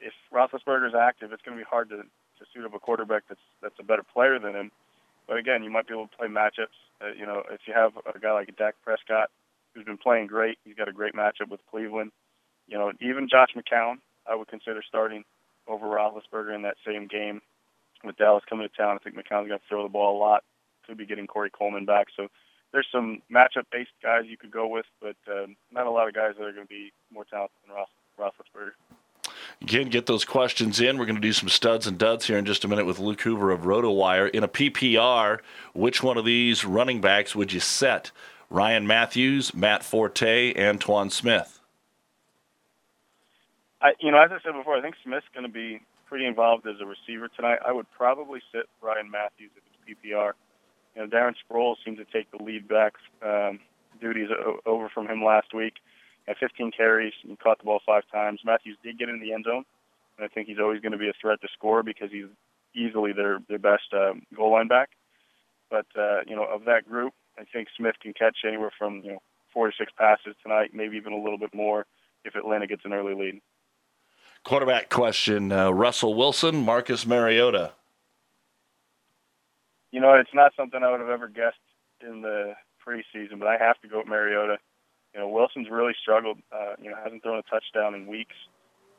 if 0.00 0.12
Roethlisberger's 0.32 0.94
active, 0.94 1.32
it's 1.32 1.42
going 1.42 1.58
to 1.58 1.62
be 1.62 1.68
hard 1.68 1.90
to, 1.90 1.98
to 1.98 2.44
suit 2.52 2.64
up 2.64 2.74
a 2.74 2.78
quarterback 2.78 3.24
that's 3.28 3.40
that's 3.62 3.74
a 3.78 3.82
better 3.84 4.02
player 4.02 4.38
than 4.38 4.54
him. 4.54 4.70
But 5.28 5.36
again, 5.36 5.62
you 5.62 5.70
might 5.70 5.86
be 5.86 5.94
able 5.94 6.08
to 6.08 6.16
play 6.16 6.28
matchups. 6.28 6.74
Uh, 7.02 7.12
you 7.16 7.26
know, 7.26 7.42
if 7.50 7.60
you 7.66 7.74
have 7.74 7.92
a 8.12 8.18
guy 8.18 8.32
like 8.32 8.56
Dak 8.56 8.74
Prescott, 8.82 9.30
who's 9.74 9.84
been 9.84 9.98
playing 9.98 10.26
great, 10.26 10.58
he's 10.64 10.74
got 10.74 10.88
a 10.88 10.92
great 10.92 11.14
matchup 11.14 11.50
with 11.50 11.60
Cleveland. 11.70 12.12
You 12.66 12.78
know, 12.78 12.92
even 13.00 13.28
Josh 13.28 13.50
McCown, 13.54 13.96
I 14.26 14.34
would 14.34 14.48
consider 14.48 14.82
starting 14.86 15.24
over 15.68 15.86
Roethlisberger 15.86 16.54
in 16.54 16.62
that 16.62 16.76
same 16.86 17.06
game 17.06 17.42
with 18.02 18.16
Dallas 18.16 18.44
coming 18.48 18.66
to 18.68 18.74
town. 18.74 18.96
I 18.96 19.04
think 19.04 19.16
McCown's 19.16 19.48
going 19.48 19.60
to 19.60 19.68
throw 19.68 19.82
the 19.82 19.88
ball 19.90 20.16
a 20.16 20.18
lot. 20.18 20.44
Could 20.86 20.98
be 20.98 21.06
getting 21.06 21.26
Corey 21.26 21.50
Coleman 21.50 21.84
back. 21.84 22.08
So 22.16 22.28
there's 22.72 22.86
some 22.90 23.22
matchup-based 23.32 23.90
guys 24.02 24.24
you 24.26 24.36
could 24.36 24.50
go 24.50 24.66
with, 24.66 24.86
but 25.00 25.16
uh, 25.30 25.46
not 25.72 25.86
a 25.86 25.90
lot 25.90 26.08
of 26.08 26.14
guys 26.14 26.34
that 26.38 26.44
are 26.44 26.52
going 26.52 26.66
to 26.66 26.68
be 26.68 26.92
more 27.12 27.24
talented 27.24 27.56
than 27.66 27.74
Ross, 27.74 27.88
Roethlisberger. 28.18 28.72
Again, 29.62 29.88
get 29.88 30.06
those 30.06 30.24
questions 30.24 30.80
in. 30.80 30.98
We're 30.98 31.06
going 31.06 31.14
to 31.14 31.22
do 31.22 31.32
some 31.32 31.48
studs 31.48 31.86
and 31.86 31.96
duds 31.96 32.26
here 32.26 32.36
in 32.36 32.44
just 32.44 32.64
a 32.64 32.68
minute 32.68 32.84
with 32.84 32.98
Luke 32.98 33.20
Hoover 33.22 33.50
of 33.50 33.60
RotoWire. 33.60 34.28
In 34.30 34.42
a 34.42 34.48
PPR, 34.48 35.38
which 35.72 36.02
one 36.02 36.18
of 36.18 36.24
these 36.24 36.64
running 36.64 37.00
backs 37.00 37.34
would 37.34 37.52
you 37.52 37.60
set? 37.60 38.10
Ryan 38.50 38.86
Mathews, 38.86 39.54
Matt 39.54 39.84
Forte, 39.84 40.54
Antoine 40.56 41.10
Smith. 41.10 41.60
I, 43.80 43.92
you 44.00 44.10
know, 44.10 44.18
as 44.18 44.30
I 44.32 44.38
said 44.42 44.52
before, 44.52 44.76
I 44.76 44.82
think 44.82 44.96
Smith's 45.02 45.26
going 45.32 45.46
to 45.46 45.52
be 45.52 45.80
pretty 46.06 46.26
involved 46.26 46.66
as 46.66 46.76
a 46.80 46.86
receiver 46.86 47.28
tonight. 47.28 47.58
I 47.66 47.72
would 47.72 47.86
probably 47.96 48.40
sit 48.52 48.68
Ryan 48.82 49.10
Mathews 49.10 49.50
if 49.56 49.62
it's 49.66 50.00
PPR. 50.04 50.32
You 50.94 51.02
know, 51.02 51.08
Darren 51.08 51.34
Sproles 51.34 51.76
seemed 51.84 51.98
to 51.98 52.04
take 52.04 52.30
the 52.30 52.42
lead 52.42 52.68
back 52.68 52.94
um, 53.24 53.60
duties 54.00 54.28
o- 54.30 54.60
over 54.66 54.88
from 54.88 55.08
him 55.08 55.24
last 55.24 55.52
week. 55.54 55.74
Had 56.26 56.36
15 56.38 56.70
carries 56.76 57.12
and 57.26 57.38
caught 57.38 57.58
the 57.58 57.64
ball 57.64 57.80
five 57.84 58.04
times. 58.10 58.40
Mathews 58.44 58.78
did 58.82 58.98
get 58.98 59.08
in 59.08 59.20
the 59.20 59.32
end 59.32 59.44
zone, 59.44 59.64
and 60.16 60.24
I 60.24 60.28
think 60.28 60.48
he's 60.48 60.58
always 60.58 60.80
going 60.80 60.92
to 60.92 60.98
be 60.98 61.08
a 61.08 61.12
threat 61.20 61.40
to 61.42 61.48
score 61.52 61.82
because 61.82 62.10
he's 62.10 62.26
easily 62.74 63.12
their 63.12 63.40
their 63.48 63.58
best 63.58 63.92
um, 63.92 64.22
goal 64.34 64.52
line 64.52 64.68
back. 64.68 64.90
But 65.70 65.86
uh, 65.98 66.20
you 66.26 66.34
know, 66.36 66.44
of 66.44 66.64
that 66.64 66.88
group, 66.88 67.12
I 67.38 67.44
think 67.44 67.68
Smith 67.76 67.96
can 68.00 68.12
catch 68.14 68.38
anywhere 68.46 68.70
from 68.78 69.02
you 69.04 69.12
know 69.12 69.22
four 69.52 69.66
to 69.66 69.72
six 69.78 69.92
passes 69.98 70.34
tonight, 70.42 70.70
maybe 70.72 70.96
even 70.96 71.12
a 71.12 71.18
little 71.18 71.38
bit 71.38 71.54
more 71.54 71.86
if 72.24 72.34
Atlanta 72.34 72.66
gets 72.66 72.82
an 72.84 72.92
early 72.92 73.14
lead. 73.14 73.40
Quarterback 74.44 74.88
question: 74.88 75.52
uh, 75.52 75.70
Russell 75.70 76.14
Wilson, 76.14 76.56
Marcus 76.56 77.06
Mariota. 77.06 77.72
You 79.94 80.00
know, 80.00 80.14
it's 80.14 80.34
not 80.34 80.50
something 80.56 80.82
I 80.82 80.90
would 80.90 80.98
have 80.98 81.08
ever 81.08 81.28
guessed 81.28 81.62
in 82.02 82.20
the 82.20 82.54
preseason, 82.82 83.38
but 83.38 83.46
I 83.46 83.56
have 83.56 83.80
to 83.82 83.86
go 83.86 83.98
with 83.98 84.08
Mariota. 84.08 84.58
You 85.14 85.20
know, 85.20 85.28
Wilson's 85.28 85.68
really 85.70 85.92
struggled. 86.02 86.38
Uh, 86.50 86.74
you 86.82 86.90
know, 86.90 86.96
hasn't 86.98 87.22
thrown 87.22 87.38
a 87.38 87.46
touchdown 87.46 87.94
in 87.94 88.08
weeks. 88.08 88.34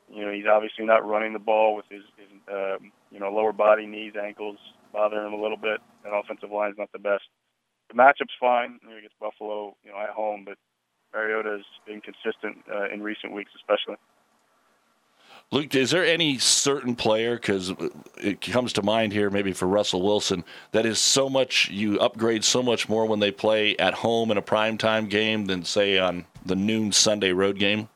You 0.08 0.24
know, 0.24 0.32
he's 0.32 0.48
obviously 0.50 0.86
not 0.86 1.06
running 1.06 1.34
the 1.34 1.38
ball 1.38 1.76
with 1.76 1.84
his, 1.90 2.00
his 2.16 2.32
um, 2.50 2.92
you 3.10 3.20
know, 3.20 3.28
lower 3.28 3.52
body, 3.52 3.84
knees, 3.84 4.14
ankles 4.16 4.56
bothering 4.90 5.26
him 5.26 5.34
a 5.34 5.42
little 5.42 5.58
bit. 5.58 5.84
And 6.02 6.14
offensive 6.16 6.50
line's 6.50 6.78
not 6.78 6.90
the 6.92 6.98
best. 6.98 7.28
The 7.92 7.94
matchup's 7.94 8.32
fine. 8.40 8.80
You 8.82 8.88
know, 8.88 8.96
against 8.96 9.20
Buffalo, 9.20 9.76
you 9.84 9.92
know, 9.92 10.00
at 10.00 10.08
home, 10.08 10.44
but 10.46 10.56
Mariota's 11.12 11.66
been 11.86 12.00
consistent 12.00 12.64
uh, 12.72 12.88
in 12.88 13.02
recent 13.02 13.34
weeks, 13.34 13.50
especially. 13.54 14.00
Luke, 15.52 15.76
is 15.76 15.92
there 15.92 16.04
any 16.04 16.38
certain 16.38 16.96
player, 16.96 17.36
because 17.36 17.72
it 18.18 18.40
comes 18.40 18.72
to 18.72 18.82
mind 18.82 19.12
here, 19.12 19.30
maybe 19.30 19.52
for 19.52 19.66
Russell 19.66 20.02
Wilson, 20.02 20.44
that 20.72 20.84
is 20.84 20.98
so 20.98 21.30
much, 21.30 21.70
you 21.70 22.00
upgrade 22.00 22.42
so 22.42 22.64
much 22.64 22.88
more 22.88 23.06
when 23.06 23.20
they 23.20 23.30
play 23.30 23.76
at 23.76 23.94
home 23.94 24.32
in 24.32 24.38
a 24.38 24.42
primetime 24.42 25.08
game 25.08 25.46
than, 25.46 25.64
say, 25.64 25.98
on 25.98 26.24
the 26.44 26.56
noon 26.56 26.90
Sunday 26.90 27.30
road 27.30 27.60
game? 27.60 27.88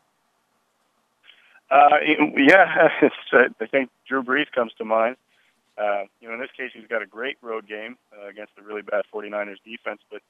Uh, 1.72 1.96
yeah, 2.36 2.88
I 3.32 3.66
think 3.66 3.90
Drew 4.06 4.22
Brees 4.22 4.50
comes 4.52 4.72
to 4.78 4.84
mind. 4.84 5.16
Uh, 5.76 6.04
you 6.20 6.28
know, 6.28 6.34
in 6.34 6.40
this 6.40 6.50
case, 6.56 6.70
he's 6.72 6.86
got 6.86 7.02
a 7.02 7.06
great 7.06 7.36
road 7.42 7.66
game 7.66 7.96
uh, 8.16 8.28
against 8.28 8.52
a 8.58 8.62
really 8.62 8.82
bad 8.82 9.02
49ers 9.12 9.56
defense, 9.64 10.00
but 10.08 10.22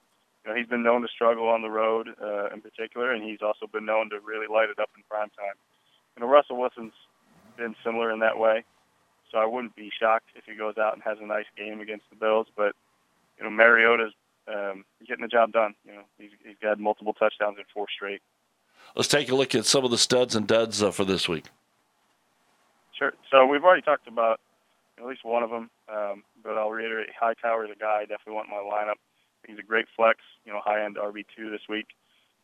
you 0.45 0.51
know, 0.51 0.57
he's 0.57 0.67
been 0.67 0.83
known 0.83 1.03
to 1.03 1.09
struggle 1.09 1.49
on 1.49 1.61
the 1.61 1.69
road 1.69 2.09
uh, 2.23 2.49
in 2.49 2.63
particular, 2.63 3.13
and 3.13 3.23
he's 3.23 3.43
also 3.43 3.67
been 3.67 3.85
known 3.85 4.09
to 4.09 4.21
really 4.21 4.47
light 4.47 4.71
it 4.71 4.79
up 4.79 4.89
in 4.97 5.03
prime 5.09 5.29
time. 5.37 5.55
You 6.17 6.23
know, 6.23 6.29
Russell 6.29 6.57
Wilson's 6.57 6.95
been 7.61 7.77
similar 7.85 8.11
in 8.11 8.21
that 8.21 8.39
way. 8.39 8.65
So 9.31 9.39
I 9.39 9.47
wouldn't 9.47 9.77
be 9.77 9.91
shocked 9.97 10.31
if 10.35 10.45
he 10.45 10.57
goes 10.57 10.77
out 10.79 10.95
and 10.95 11.03
has 11.05 11.19
a 11.23 11.27
nice 11.27 11.45
game 11.57 11.81
against 11.81 12.07
the 12.11 12.17
Bills. 12.17 12.49
But 12.57 12.75
you 13.39 13.45
know, 13.45 13.51
Mariota's 13.51 14.13
um, 14.49 14.85
getting 15.07 15.23
the 15.23 15.29
job 15.29 15.53
done. 15.53 15.75
You 15.87 15.93
know, 15.93 16.03
he's, 16.19 16.31
he's 16.45 16.57
got 16.61 16.81
multiple 16.81 17.13
touchdowns 17.13 17.59
in 17.59 17.65
four 17.73 17.87
straight. 17.95 18.23
Let's 18.97 19.09
take 19.09 19.31
a 19.31 19.37
look 19.37 19.55
at 19.55 19.67
some 19.67 19.85
of 19.85 19.93
the 19.93 19.99
studs 19.99 20.35
and 20.35 20.49
duds 20.49 20.83
uh, 20.83 20.91
for 20.91 21.05
this 21.05 21.29
week. 21.29 21.45
Sure. 22.99 23.13
So 23.31 23.47
we've 23.47 23.63
already 23.63 23.83
talked 23.83 24.09
about 24.09 24.41
at 24.99 25.07
least 25.07 25.25
one 25.25 25.43
of 25.43 25.51
them, 25.51 25.71
um, 25.89 26.25
but 26.43 26.59
I'll 26.59 26.71
reiterate: 26.71 27.09
Hightower 27.19 27.65
is 27.67 27.71
a 27.71 27.79
guy 27.79 28.01
I 28.01 28.05
definitely 28.05 28.35
want 28.35 28.49
in 28.49 28.55
my 28.55 28.63
lineup. 28.63 28.99
He's 29.47 29.59
a 29.59 29.63
great 29.63 29.87
flex, 29.97 30.19
you 30.45 30.53
know, 30.53 30.61
high-end 30.63 30.97
RB 30.97 31.25
two 31.37 31.51
this 31.51 31.63
week. 31.69 31.87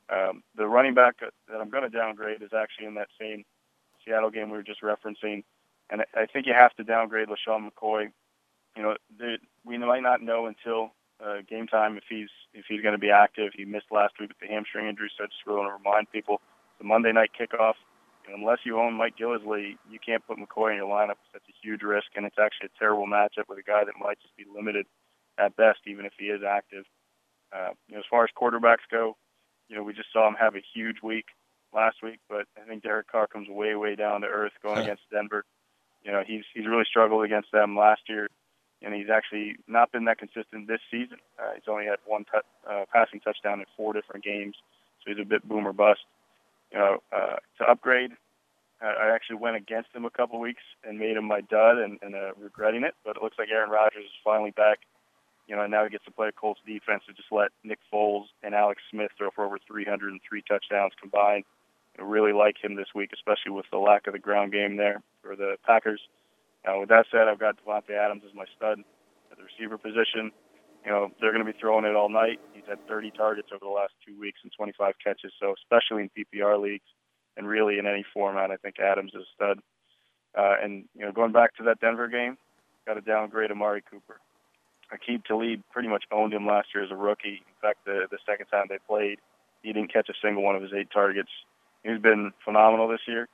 Um, 0.09 0.43
the 0.57 0.67
running 0.67 0.95
back 0.95 1.17
that 1.21 1.61
I'm 1.61 1.69
going 1.69 1.83
to 1.83 1.91
downgrade 1.91 2.43
is 2.43 2.53
actually 2.57 2.87
in 2.87 2.95
that 2.95 3.09
same 3.21 3.45
Seattle 4.07 4.31
game 4.31 4.51
we 4.51 4.57
were 4.57 4.63
just 4.63 4.83
referencing, 4.83 5.45
and 5.91 6.03
I 6.15 6.27
think 6.27 6.47
you 6.47 6.55
have 6.55 6.75
to 6.77 6.85
downgrade 6.85 7.29
LeSean 7.29 7.69
McCoy. 7.69 8.11
You 8.77 8.83
know, 8.83 8.97
we 9.65 9.79
might 9.79 10.03
not 10.03 10.23
know 10.23 10.47
until 10.47 10.93
uh, 11.25 11.39
game 11.49 11.67
time 11.67 11.97
if 11.97 12.05
he's 12.09 12.29
if 12.53 12.65
he's 12.69 12.83
going 12.83 12.93
to 12.93 12.99
be 12.99 13.11
active. 13.11 13.53
He 13.55 13.65
missed 13.65 13.87
last 13.91 14.15
week 14.21 14.31
with 14.31 14.39
the 14.39 14.53
hamstring 14.53 14.89
injury, 14.89 15.11
so 15.17 15.25
I 15.25 15.27
just 15.27 15.47
really 15.47 15.61
want 15.61 15.71
to 15.71 15.83
remind 15.83 16.11
people 16.13 16.41
the 16.79 16.85
Monday 16.85 17.13
night 17.13 17.31
kickoff. 17.39 17.75
Unless 18.29 18.59
you 18.65 18.79
own 18.81 18.95
Mike 18.95 19.15
Gillislee, 19.17 19.79
you 19.89 19.99
can't 20.05 20.27
put 20.27 20.37
McCoy 20.37 20.73
in 20.73 20.77
your 20.77 20.91
lineup. 20.91 21.15
That's 21.33 21.45
a 21.49 21.55
huge 21.63 21.83
risk, 21.83 22.09
and 22.17 22.27
it's 22.27 22.39
actually 22.43 22.71
a 22.75 22.79
terrible 22.79 23.07
matchup 23.07 23.49
with 23.49 23.59
a 23.59 23.63
guy 23.63 23.85
that 23.85 23.95
might 24.01 24.19
just 24.21 24.37
be 24.37 24.45
limited 24.53 24.87
at 25.39 25.57
best, 25.57 25.79
even 25.87 26.05
if 26.05 26.13
he 26.19 26.27
is 26.27 26.43
active. 26.47 26.85
Uh, 27.55 27.71
you 27.87 27.95
know, 27.95 28.01
as 28.01 28.05
far 28.11 28.25
as 28.25 28.31
quarterbacks 28.37 28.83
go, 28.91 29.17
you 29.69 29.77
know, 29.77 29.85
we 29.85 29.93
just 29.93 30.13
saw 30.13 30.27
him 30.27 30.35
have 30.35 30.57
a 30.57 30.63
huge 30.75 30.97
week 31.03 31.27
last 31.77 32.03
week, 32.03 32.19
but 32.29 32.47
I 32.61 32.67
think 32.67 32.83
Derek 32.83 33.13
Carr 33.13 33.27
comes 33.27 33.49
way, 33.49 33.75
way 33.77 33.95
down 33.95 34.23
to 34.23 34.27
earth 34.27 34.53
going 34.63 34.79
against 34.79 35.03
Denver. 35.13 35.45
You 36.03 36.13
know, 36.13 36.23
he's 36.27 36.45
he's 36.55 36.67
really 36.67 36.85
struggled 36.89 37.25
against 37.25 37.53
them 37.53 37.77
last 37.77 38.03
year, 38.09 38.29
and 38.83 38.95
he's 38.95 39.11
actually 39.13 39.57
not 39.69 39.93
been 39.93 40.07
that 40.07 40.19
consistent 40.19 40.67
this 40.67 40.81
season. 40.91 41.19
Uh, 41.39 41.53
he's 41.55 41.69
only 41.69 41.85
had 41.85 41.99
one 42.07 42.25
t- 42.25 42.39
uh, 42.69 42.85
passing 42.93 43.21
touchdown 43.21 43.61
in 43.61 43.67
four 43.77 43.93
different 43.93 44.25
games, 44.25 44.57
so 45.05 45.13
he's 45.13 45.21
a 45.21 45.29
bit 45.29 45.47
boomer 45.47 45.73
bust. 45.73 46.01
You 46.73 46.79
know, 46.79 47.03
uh, 47.13 47.37
to 47.59 47.65
upgrade, 47.71 48.13
uh, 48.83 48.87
I 48.87 49.15
actually 49.15 49.37
went 49.37 49.57
against 49.57 49.95
him 49.95 50.05
a 50.05 50.11
couple 50.11 50.41
weeks 50.41 50.63
and 50.85 50.99
made 50.99 51.17
him 51.17 51.25
my 51.25 51.41
dud, 51.41 51.79
and, 51.79 51.99
and 52.03 52.15
uh, 52.15 52.33
regretting 52.41 52.85
it. 52.85 52.95
But 53.05 53.17
it 53.17 53.23
looks 53.23 53.39
like 53.39 53.49
Aaron 53.51 53.71
Rodgers 53.71 54.05
is 54.05 54.11
finally 54.25 54.51
back. 54.51 54.79
You 55.47 55.55
know, 55.55 55.63
and 55.63 55.71
now 55.71 55.85
he 55.85 55.91
gets 55.91 56.05
to 56.07 56.11
play 56.11 56.29
a 56.29 56.33
Colts 56.33 56.61
defense 56.67 57.05
to 57.07 57.13
just 57.13 57.31
let 57.31 57.51
Nick 57.63 57.79
Foles 57.93 58.25
and 58.43 58.53
Alex 58.53 58.83
Smith 58.91 59.13
throw 59.17 59.31
for 59.31 59.45
over 59.45 59.59
303 59.65 60.43
touchdowns 60.43 60.93
combined. 61.01 61.45
Really 61.99 62.33
like 62.33 62.57
him 62.63 62.77
this 62.77 62.89
week, 62.95 63.11
especially 63.15 63.53
with 63.53 63.67
the 63.71 63.79
lack 63.79 64.07
of 64.07 64.13
the 64.13 64.19
ground 64.19 64.53
game 64.53 64.77
there 64.77 65.03
for 65.23 65.35
the 65.35 65.57
Packers. 65.65 66.01
Uh, 66.67 66.81
with 66.81 66.89
that 66.89 67.07
said, 67.11 67.29
I've 67.29 67.39
got 67.39 67.57
Davante 67.65 67.97
Adams 67.97 68.23
as 68.27 68.35
my 68.35 68.45
stud 68.57 68.81
at 69.31 69.39
the 69.39 69.45
receiver 69.45 69.79
position. 69.79 70.31
You 70.85 70.93
know, 70.93 71.11
they're 71.21 71.33
going 71.33 71.45
to 71.45 71.51
be 71.51 71.59
throwing 71.59 71.85
it 71.85 71.97
all 71.97 72.09
night. 72.09 72.39
He's 72.53 72.65
had 72.69 72.87
30 72.87 73.13
targets 73.13 73.49
over 73.53 73.65
the 73.65 73.71
last 73.71 73.93
two 74.07 74.19
weeks 74.19 74.41
and 74.43 74.53
25 74.57 74.95
catches. 75.03 75.33
So, 75.41 75.55
especially 75.55 76.03
in 76.03 76.11
PPR 76.11 76.61
leagues 76.61 76.87
and 77.37 77.49
really 77.49 77.79
in 77.79 77.87
any 77.87 78.05
format, 78.13 78.51
I 78.51 78.57
think 78.57 78.79
Adams 78.79 79.13
is 79.15 79.23
a 79.23 79.35
stud. 79.35 79.61
Uh, 80.37 80.55
and, 80.63 80.85
you 80.95 81.05
know, 81.05 81.13
going 81.13 81.33
back 81.33 81.57
to 81.57 81.65
that 81.65 81.81
Denver 81.81 82.09
game, 82.09 82.37
got 82.87 82.95
to 82.95 83.01
downgrade 83.01 83.51
Amari 83.51 83.83
Cooper. 83.91 84.21
Aqib 84.93 85.25
Talib 85.25 85.63
pretty 85.73 85.89
much 85.89 86.05
owned 86.13 86.33
him 86.33 86.47
last 86.47 86.69
year 86.75 86.85
as 86.85 86.91
a 86.91 86.97
rookie. 86.97 87.43
In 87.47 87.57
fact, 87.61 87.85
the, 87.85 88.07
the 88.11 88.19
second 88.29 88.47
time 88.47 88.67
they 88.69 88.79
played, 88.87 89.19
he 89.63 89.73
didn't 89.73 89.93
catch 89.93 90.09
a 90.09 90.15
single 90.23 90.43
one 90.45 90.55
of 90.55 90.63
his 90.63 90.73
eight 90.73 90.91
targets 90.93 91.31
he's 91.87 92.01
been 92.01 92.33
phenomenal 92.45 92.89
this 92.89 93.01
year. 93.07 93.29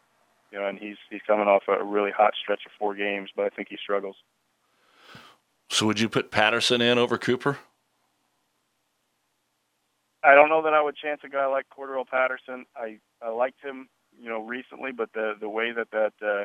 You 0.51 0.59
know, 0.59 0.67
and 0.67 0.79
he's 0.79 0.97
he's 1.11 1.23
coming 1.27 1.49
off 1.49 1.63
a 1.69 1.83
really 1.83 2.11
hot 2.11 2.35
stretch 2.41 2.61
of 2.67 2.73
four 2.79 2.95
games, 2.95 3.31
but 3.35 3.47
I 3.47 3.49
think 3.49 3.69
he 3.71 3.79
struggles. 3.83 4.17
So, 5.71 5.87
would 5.87 5.99
you 5.99 6.11
put 6.11 6.31
Patterson 6.31 6.83
in 6.83 6.99
over 6.99 7.17
Cooper? 7.17 7.59
I 10.23 10.35
don't 10.35 10.51
know 10.51 10.63
that 10.63 10.75
I 10.75 10.83
would 10.83 10.95
chance 10.95 11.23
a 11.25 11.29
guy 11.29 11.47
like 11.47 11.67
Cordarrelle 11.77 12.07
Patterson. 12.07 12.67
I 12.77 12.99
I 13.23 13.31
liked 13.31 13.63
him, 13.63 13.89
you 14.21 14.29
know, 14.29 14.43
recently, 14.43 14.93
but 14.93 15.13
the 15.15 15.35
the 15.41 15.49
way 15.49 15.73
that 15.73 15.91
that 15.93 16.13
uh, 16.23 16.45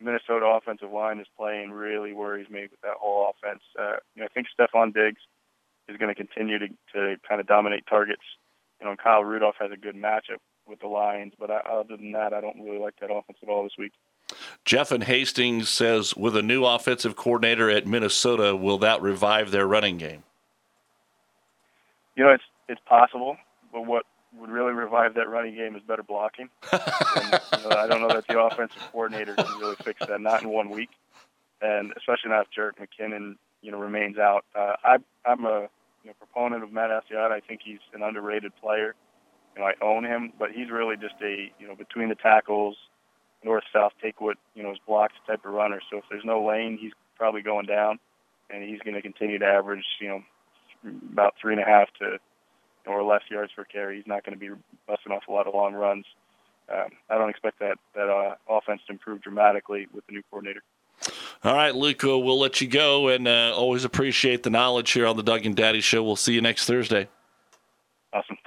Minnesota 0.00 0.46
offensive 0.46 0.90
line 0.90 1.20
is 1.20 1.26
playing 1.38 1.70
really 1.70 2.12
worries 2.12 2.50
me 2.50 2.62
with 2.62 2.80
that 2.82 2.96
whole 2.98 3.30
offense. 3.30 3.62
Uh, 3.78 3.96
you 4.16 4.22
know, 4.22 4.24
I 4.24 4.28
think 4.28 4.48
Stefon 4.48 4.92
Diggs 4.92 5.20
is 5.88 5.96
going 5.98 6.12
to 6.12 6.16
continue 6.16 6.58
to 6.58 6.68
to 6.94 7.16
kind 7.26 7.40
of 7.40 7.46
dominate 7.46 7.84
targets. 7.88 8.24
You 8.80 8.86
know, 8.86 8.90
and 8.90 8.98
Kyle 8.98 9.22
Rudolph 9.22 9.56
has 9.60 9.70
a 9.70 9.76
good 9.76 9.94
matchup 9.94 10.40
with 10.70 10.80
the 10.80 10.86
Lions. 10.86 11.34
But 11.38 11.50
I, 11.50 11.58
other 11.58 11.96
than 11.96 12.12
that, 12.12 12.32
I 12.32 12.40
don't 12.40 12.60
really 12.62 12.78
like 12.78 12.98
that 13.00 13.12
offense 13.12 13.38
at 13.42 13.48
all 13.48 13.62
this 13.62 13.76
week. 13.78 13.92
Jeff 14.64 14.92
and 14.92 15.04
Hastings 15.04 15.68
says, 15.68 16.16
with 16.16 16.36
a 16.36 16.42
new 16.42 16.64
offensive 16.64 17.16
coordinator 17.16 17.68
at 17.68 17.86
Minnesota, 17.86 18.54
will 18.54 18.78
that 18.78 19.02
revive 19.02 19.50
their 19.50 19.66
running 19.66 19.98
game? 19.98 20.22
You 22.16 22.24
know, 22.24 22.30
it's 22.30 22.44
it's 22.68 22.80
possible, 22.86 23.36
but 23.72 23.86
what 23.86 24.04
would 24.38 24.50
really 24.50 24.72
revive 24.72 25.14
that 25.14 25.28
running 25.28 25.54
game 25.56 25.74
is 25.74 25.82
better 25.82 26.02
blocking. 26.02 26.48
and, 26.72 27.40
you 27.58 27.68
know, 27.68 27.76
I 27.76 27.86
don't 27.88 28.00
know 28.00 28.08
that 28.08 28.26
the 28.28 28.40
offensive 28.40 28.80
coordinator 28.92 29.34
can 29.34 29.58
really 29.58 29.76
fix 29.76 30.06
that, 30.06 30.20
not 30.20 30.42
in 30.42 30.50
one 30.50 30.70
week, 30.70 30.90
and 31.60 31.92
especially 31.96 32.30
not 32.30 32.46
if 32.46 32.48
Jerick 32.56 32.74
McKinnon, 32.78 33.36
you 33.62 33.72
know, 33.72 33.78
remains 33.78 34.18
out. 34.18 34.44
Uh, 34.54 34.74
I, 34.84 34.98
I'm 35.24 35.44
a 35.44 35.68
you 36.04 36.10
know, 36.10 36.12
proponent 36.18 36.62
of 36.62 36.72
Matt 36.72 36.90
Asiata. 36.90 37.32
I 37.32 37.40
think 37.40 37.60
he's 37.64 37.80
an 37.92 38.02
underrated 38.02 38.52
player. 38.60 38.94
You 39.56 39.62
know, 39.62 39.68
I 39.68 39.74
own 39.82 40.04
him, 40.04 40.32
but 40.38 40.50
he's 40.52 40.70
really 40.70 40.96
just 40.96 41.14
a 41.22 41.52
you 41.58 41.66
know 41.66 41.74
between 41.74 42.08
the 42.08 42.14
tackles, 42.14 42.76
north 43.44 43.64
south, 43.72 43.92
take 44.02 44.20
what 44.20 44.36
you 44.54 44.62
know 44.62 44.72
is 44.72 44.78
blocked 44.86 45.14
type 45.26 45.44
of 45.44 45.52
runner. 45.52 45.80
So 45.90 45.98
if 45.98 46.04
there's 46.10 46.24
no 46.24 46.44
lane, 46.44 46.78
he's 46.80 46.92
probably 47.16 47.42
going 47.42 47.66
down, 47.66 47.98
and 48.48 48.62
he's 48.62 48.80
going 48.80 48.94
to 48.94 49.02
continue 49.02 49.38
to 49.38 49.46
average 49.46 49.84
you 50.00 50.08
know 50.08 50.22
about 51.12 51.34
three 51.40 51.52
and 51.52 51.62
a 51.62 51.66
half 51.66 51.88
to 52.00 52.18
or 52.86 53.02
less 53.02 53.22
yards 53.30 53.52
per 53.54 53.64
carry. 53.64 53.96
He's 53.96 54.06
not 54.06 54.24
going 54.24 54.38
to 54.38 54.40
be 54.40 54.54
busting 54.86 55.12
off 55.12 55.24
a 55.28 55.32
lot 55.32 55.46
of 55.46 55.54
long 55.54 55.74
runs. 55.74 56.06
Um, 56.72 56.88
I 57.08 57.18
don't 57.18 57.30
expect 57.30 57.58
that 57.58 57.78
that 57.94 58.08
uh, 58.08 58.34
offense 58.48 58.80
to 58.86 58.92
improve 58.92 59.22
dramatically 59.22 59.88
with 59.92 60.06
the 60.06 60.12
new 60.12 60.22
coordinator. 60.30 60.62
All 61.42 61.54
right, 61.54 61.74
Luke, 61.74 62.02
we'll 62.02 62.38
let 62.38 62.60
you 62.60 62.68
go, 62.68 63.08
and 63.08 63.26
uh, 63.26 63.54
always 63.56 63.84
appreciate 63.84 64.42
the 64.42 64.50
knowledge 64.50 64.90
here 64.90 65.06
on 65.06 65.16
the 65.16 65.22
Doug 65.22 65.46
and 65.46 65.56
Daddy 65.56 65.80
Show. 65.80 66.02
We'll 66.02 66.16
see 66.16 66.34
you 66.34 66.42
next 66.42 66.66
Thursday. 66.66 67.08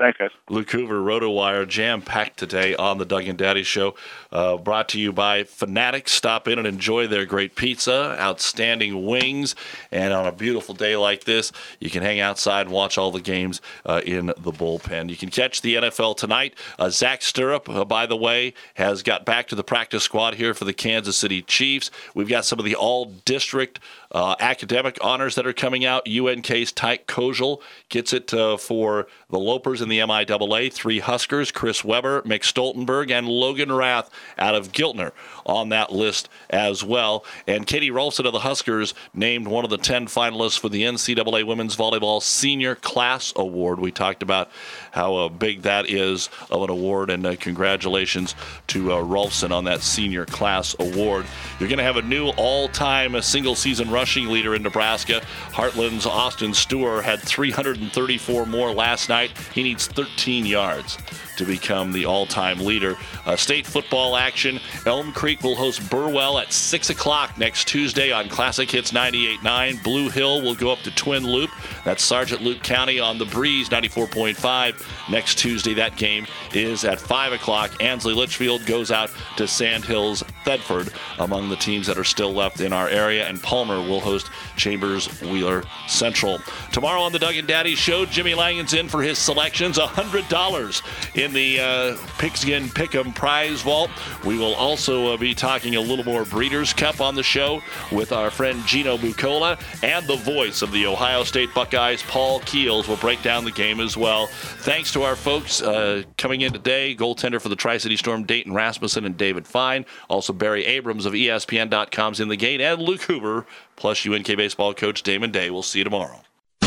Thanks, 0.03 0.17
guys. 0.17 0.31
Luke 0.49 0.69
Hoover, 0.71 0.99
RotoWire, 0.99 1.65
jam 1.65 2.01
packed 2.01 2.37
today 2.37 2.75
on 2.75 2.97
the 2.97 3.05
Doug 3.05 3.25
and 3.25 3.37
Daddy 3.37 3.63
Show. 3.63 3.95
Uh, 4.33 4.57
brought 4.57 4.89
to 4.89 4.99
you 4.99 5.13
by 5.13 5.45
Fanatics. 5.45 6.11
Stop 6.11 6.45
in 6.49 6.59
and 6.59 6.67
enjoy 6.67 7.07
their 7.07 7.25
great 7.25 7.55
pizza, 7.55 8.17
outstanding 8.19 9.05
wings, 9.05 9.55
and 9.91 10.11
on 10.11 10.27
a 10.27 10.33
beautiful 10.33 10.75
day 10.75 10.97
like 10.97 11.23
this, 11.23 11.53
you 11.79 11.89
can 11.89 12.03
hang 12.03 12.19
outside 12.19 12.65
and 12.65 12.71
watch 12.71 12.97
all 12.97 13.11
the 13.11 13.21
games 13.21 13.61
uh, 13.85 14.01
in 14.05 14.25
the 14.25 14.51
bullpen. 14.51 15.09
You 15.09 15.15
can 15.15 15.29
catch 15.29 15.61
the 15.61 15.75
NFL 15.75 16.17
tonight. 16.17 16.53
Uh, 16.77 16.89
Zach 16.89 17.21
Sterup, 17.21 17.73
uh, 17.73 17.85
by 17.85 18.05
the 18.05 18.17
way, 18.17 18.55
has 18.73 19.03
got 19.03 19.23
back 19.23 19.47
to 19.47 19.55
the 19.55 19.63
practice 19.63 20.03
squad 20.03 20.35
here 20.35 20.53
for 20.53 20.65
the 20.65 20.73
Kansas 20.73 21.15
City 21.15 21.41
Chiefs. 21.41 21.91
We've 22.13 22.27
got 22.27 22.43
some 22.43 22.59
of 22.59 22.65
the 22.65 22.75
all 22.75 23.05
district 23.05 23.79
uh, 24.13 24.35
academic 24.39 24.97
honors 25.01 25.35
that 25.35 25.47
are 25.47 25.53
coming 25.53 25.85
out. 25.85 26.07
UNK's 26.07 26.71
Tyke 26.71 27.07
Kojal 27.07 27.61
gets 27.89 28.13
it 28.13 28.33
uh, 28.33 28.57
for 28.57 29.07
the 29.29 29.39
Lopers 29.39 29.81
in 29.81 29.89
the 29.89 29.99
MIAA. 29.99 30.71
Three 30.71 30.99
Huskers, 30.99 31.51
Chris 31.51 31.83
Weber, 31.83 32.21
Mick 32.23 32.43
Stoltenberg, 32.43 33.11
and 33.11 33.27
Logan 33.27 33.71
Rath 33.71 34.09
out 34.37 34.55
of 34.55 34.71
Giltner 34.71 35.11
on 35.45 35.69
that 35.69 35.91
list 35.91 36.29
as 36.49 36.83
well. 36.83 37.25
And 37.47 37.65
Kadie 37.65 37.91
Rolfzen 37.91 38.25
of 38.25 38.33
the 38.33 38.39
Huskers 38.39 38.93
named 39.13 39.47
one 39.47 39.63
of 39.63 39.69
the 39.69 39.77
10 39.77 40.07
finalists 40.07 40.59
for 40.59 40.69
the 40.69 40.83
NCAA 40.83 41.45
Women's 41.45 41.75
Volleyball 41.75 42.21
Senior 42.21 42.75
Class 42.75 43.33
Award. 43.35 43.79
We 43.79 43.91
talked 43.91 44.23
about 44.23 44.49
how 44.91 45.15
uh, 45.15 45.29
big 45.29 45.63
that 45.63 45.89
is 45.89 46.29
of 46.49 46.63
an 46.63 46.69
award, 46.69 47.09
and 47.09 47.25
uh, 47.25 47.35
congratulations 47.35 48.35
to 48.67 48.93
uh, 48.93 48.97
Rolfzen 48.97 49.51
on 49.51 49.65
that 49.65 49.81
Senior 49.81 50.25
Class 50.25 50.75
Award. 50.79 51.25
You're 51.59 51.69
going 51.69 51.77
to 51.77 51.83
have 51.83 51.97
a 51.97 52.01
new 52.01 52.29
all 52.37 52.67
time 52.67 53.19
single 53.21 53.55
season 53.55 53.89
rushing 53.89 54.27
leader 54.27 54.55
in 54.55 54.63
Nebraska. 54.63 55.21
Heartland's 55.51 56.05
Austin 56.05 56.53
Stewart 56.53 57.03
had 57.03 57.19
334 57.21 58.45
more 58.45 58.71
last 58.71 59.09
night. 59.09 59.31
He 59.53 59.63
needs 59.63 59.87
13 59.87 60.45
yards 60.45 60.97
to 61.37 61.45
become 61.45 61.91
the 61.91 62.05
all-time 62.05 62.59
leader. 62.59 62.95
Uh, 63.25 63.35
state 63.35 63.65
football 63.65 64.15
action. 64.15 64.59
Elm 64.85 65.11
Creek 65.11 65.43
will 65.43 65.55
host 65.55 65.89
Burwell 65.89 66.39
at 66.39 66.51
6 66.51 66.89
o'clock 66.89 67.37
next 67.37 67.67
Tuesday 67.67 68.11
on 68.11 68.29
Classic 68.29 68.69
Hits 68.69 68.91
98.9. 68.91 69.83
Blue 69.83 70.09
Hill 70.09 70.41
will 70.41 70.55
go 70.55 70.71
up 70.71 70.79
to 70.79 70.91
Twin 70.95 71.23
Loup. 71.23 71.49
That's 71.85 72.03
Sargent 72.03 72.41
Loup 72.41 72.61
County 72.63 72.99
on 72.99 73.17
the 73.17 73.25
Breeze 73.25 73.69
94.5. 73.69 75.11
Next 75.11 75.37
Tuesday, 75.37 75.73
that 75.73 75.95
game 75.95 76.25
is 76.53 76.85
at 76.85 76.99
5 76.99 77.33
o'clock. 77.33 77.81
Ansley 77.81 78.13
Litchfield 78.13 78.65
goes 78.65 78.91
out 78.91 79.11
to 79.37 79.47
Sandhills 79.47 80.23
Thedford 80.45 80.93
among 81.19 81.49
the 81.49 81.55
teams 81.55 81.87
that 81.87 81.97
are 81.97 82.03
still 82.03 82.33
left 82.33 82.59
in 82.59 82.73
our 82.73 82.87
area. 82.87 83.27
And 83.27 83.41
Palmer 83.41 83.79
will 83.79 83.99
host 83.99 84.29
Chambers 84.55 85.21
Wheeler 85.21 85.63
Central. 85.87 86.39
Tomorrow 86.71 87.01
on 87.01 87.11
the 87.11 87.19
Doug 87.19 87.35
and 87.35 87.47
Daddy 87.47 87.75
Show, 87.75 88.05
Jimmy 88.05 88.33
Langen's 88.33 88.73
in 88.73 88.87
for 88.87 89.01
his 89.01 89.17
selections 89.17 89.77
$100 89.77 90.81
in 91.23 91.33
the 91.33 91.59
uh, 91.59 91.97
Pigskin 92.17 92.65
Pick'em 92.65 93.15
prize 93.15 93.61
vault. 93.61 93.89
We 94.25 94.37
will 94.37 94.53
also 94.55 95.13
uh, 95.13 95.17
be 95.17 95.33
talking 95.33 95.75
a 95.75 95.81
little 95.81 96.03
more 96.03 96.25
Breeders' 96.25 96.73
Cup 96.73 96.99
on 96.99 97.15
the 97.15 97.23
show 97.23 97.61
with 97.91 98.11
our 98.11 98.29
friend 98.29 98.61
Gino 98.65 98.97
Bucola 98.97 99.59
and 99.83 100.05
the 100.05 100.17
voice 100.17 100.61
of 100.61 100.71
the 100.71 100.85
Ohio 100.85 101.23
State 101.23 101.53
Buckeyes, 101.53 102.03
Paul 102.03 102.41
Keels, 102.41 102.87
will 102.87 102.97
break 102.97 103.21
down 103.23 103.45
the 103.45 103.51
game 103.51 103.79
as 103.79 103.95
well. 103.95 104.27
Thanks 104.27 104.91
to 104.93 105.03
our 105.03 105.15
folks 105.15 105.61
uh, 105.61 106.03
coming 106.17 106.41
in 106.41 106.51
today, 106.51 106.95
goaltender 106.95 107.41
for 107.41 107.49
the 107.49 107.55
Tri 107.55 107.77
City 107.77 107.95
Storm, 107.95 108.23
Dayton 108.23 108.53
Rasmussen 108.53 109.05
and 109.05 109.17
David 109.17 109.47
Fine. 109.47 109.85
Also, 110.09 110.33
Barry 110.33 110.65
Abrams 110.65 111.05
of 111.05 111.13
ESPN.com's 111.13 112.19
In 112.19 112.27
the 112.27 112.37
Gate, 112.37 112.59
and 112.59 112.81
Luke 112.81 113.03
Hoover, 113.03 113.45
plus 113.77 114.05
UNK 114.05 114.27
baseball 114.27 114.73
coach 114.73 115.03
Damon 115.03 115.31
Day. 115.31 115.49
We'll 115.49 115.63
see 115.63 115.79
you 115.79 115.85
tomorrow. 115.85 116.21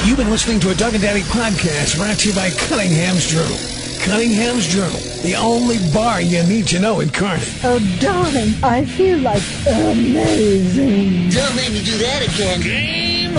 You've 0.05 0.17
been 0.17 0.31
listening 0.31 0.61
to 0.61 0.71
a 0.71 0.75
Doug 0.75 0.95
and 0.95 1.03
Daddy 1.03 1.23
podcast 1.23 1.97
brought 1.97 2.19
to 2.19 2.29
you 2.29 2.35
by 2.35 2.51
Cunningham's 2.51 3.27
Journal. 3.27 3.86
Cunningham's 4.07 4.69
Journal, 4.69 5.01
the 5.25 5.35
only 5.35 5.79
bar 5.93 6.21
you 6.21 6.41
need 6.45 6.69
to 6.69 6.79
know 6.79 7.01
in 7.01 7.11
Kearney. 7.11 7.43
Oh, 7.65 7.81
darling, 8.01 8.55
I 8.63 8.85
feel 8.85 9.19
like 9.19 9.43
amazing. 9.67 11.29
Don't 11.31 11.57
make 11.57 11.73
me 11.73 11.83
do 11.83 11.99
that 11.99 12.23
again. 12.23 12.61
Game 12.61 13.37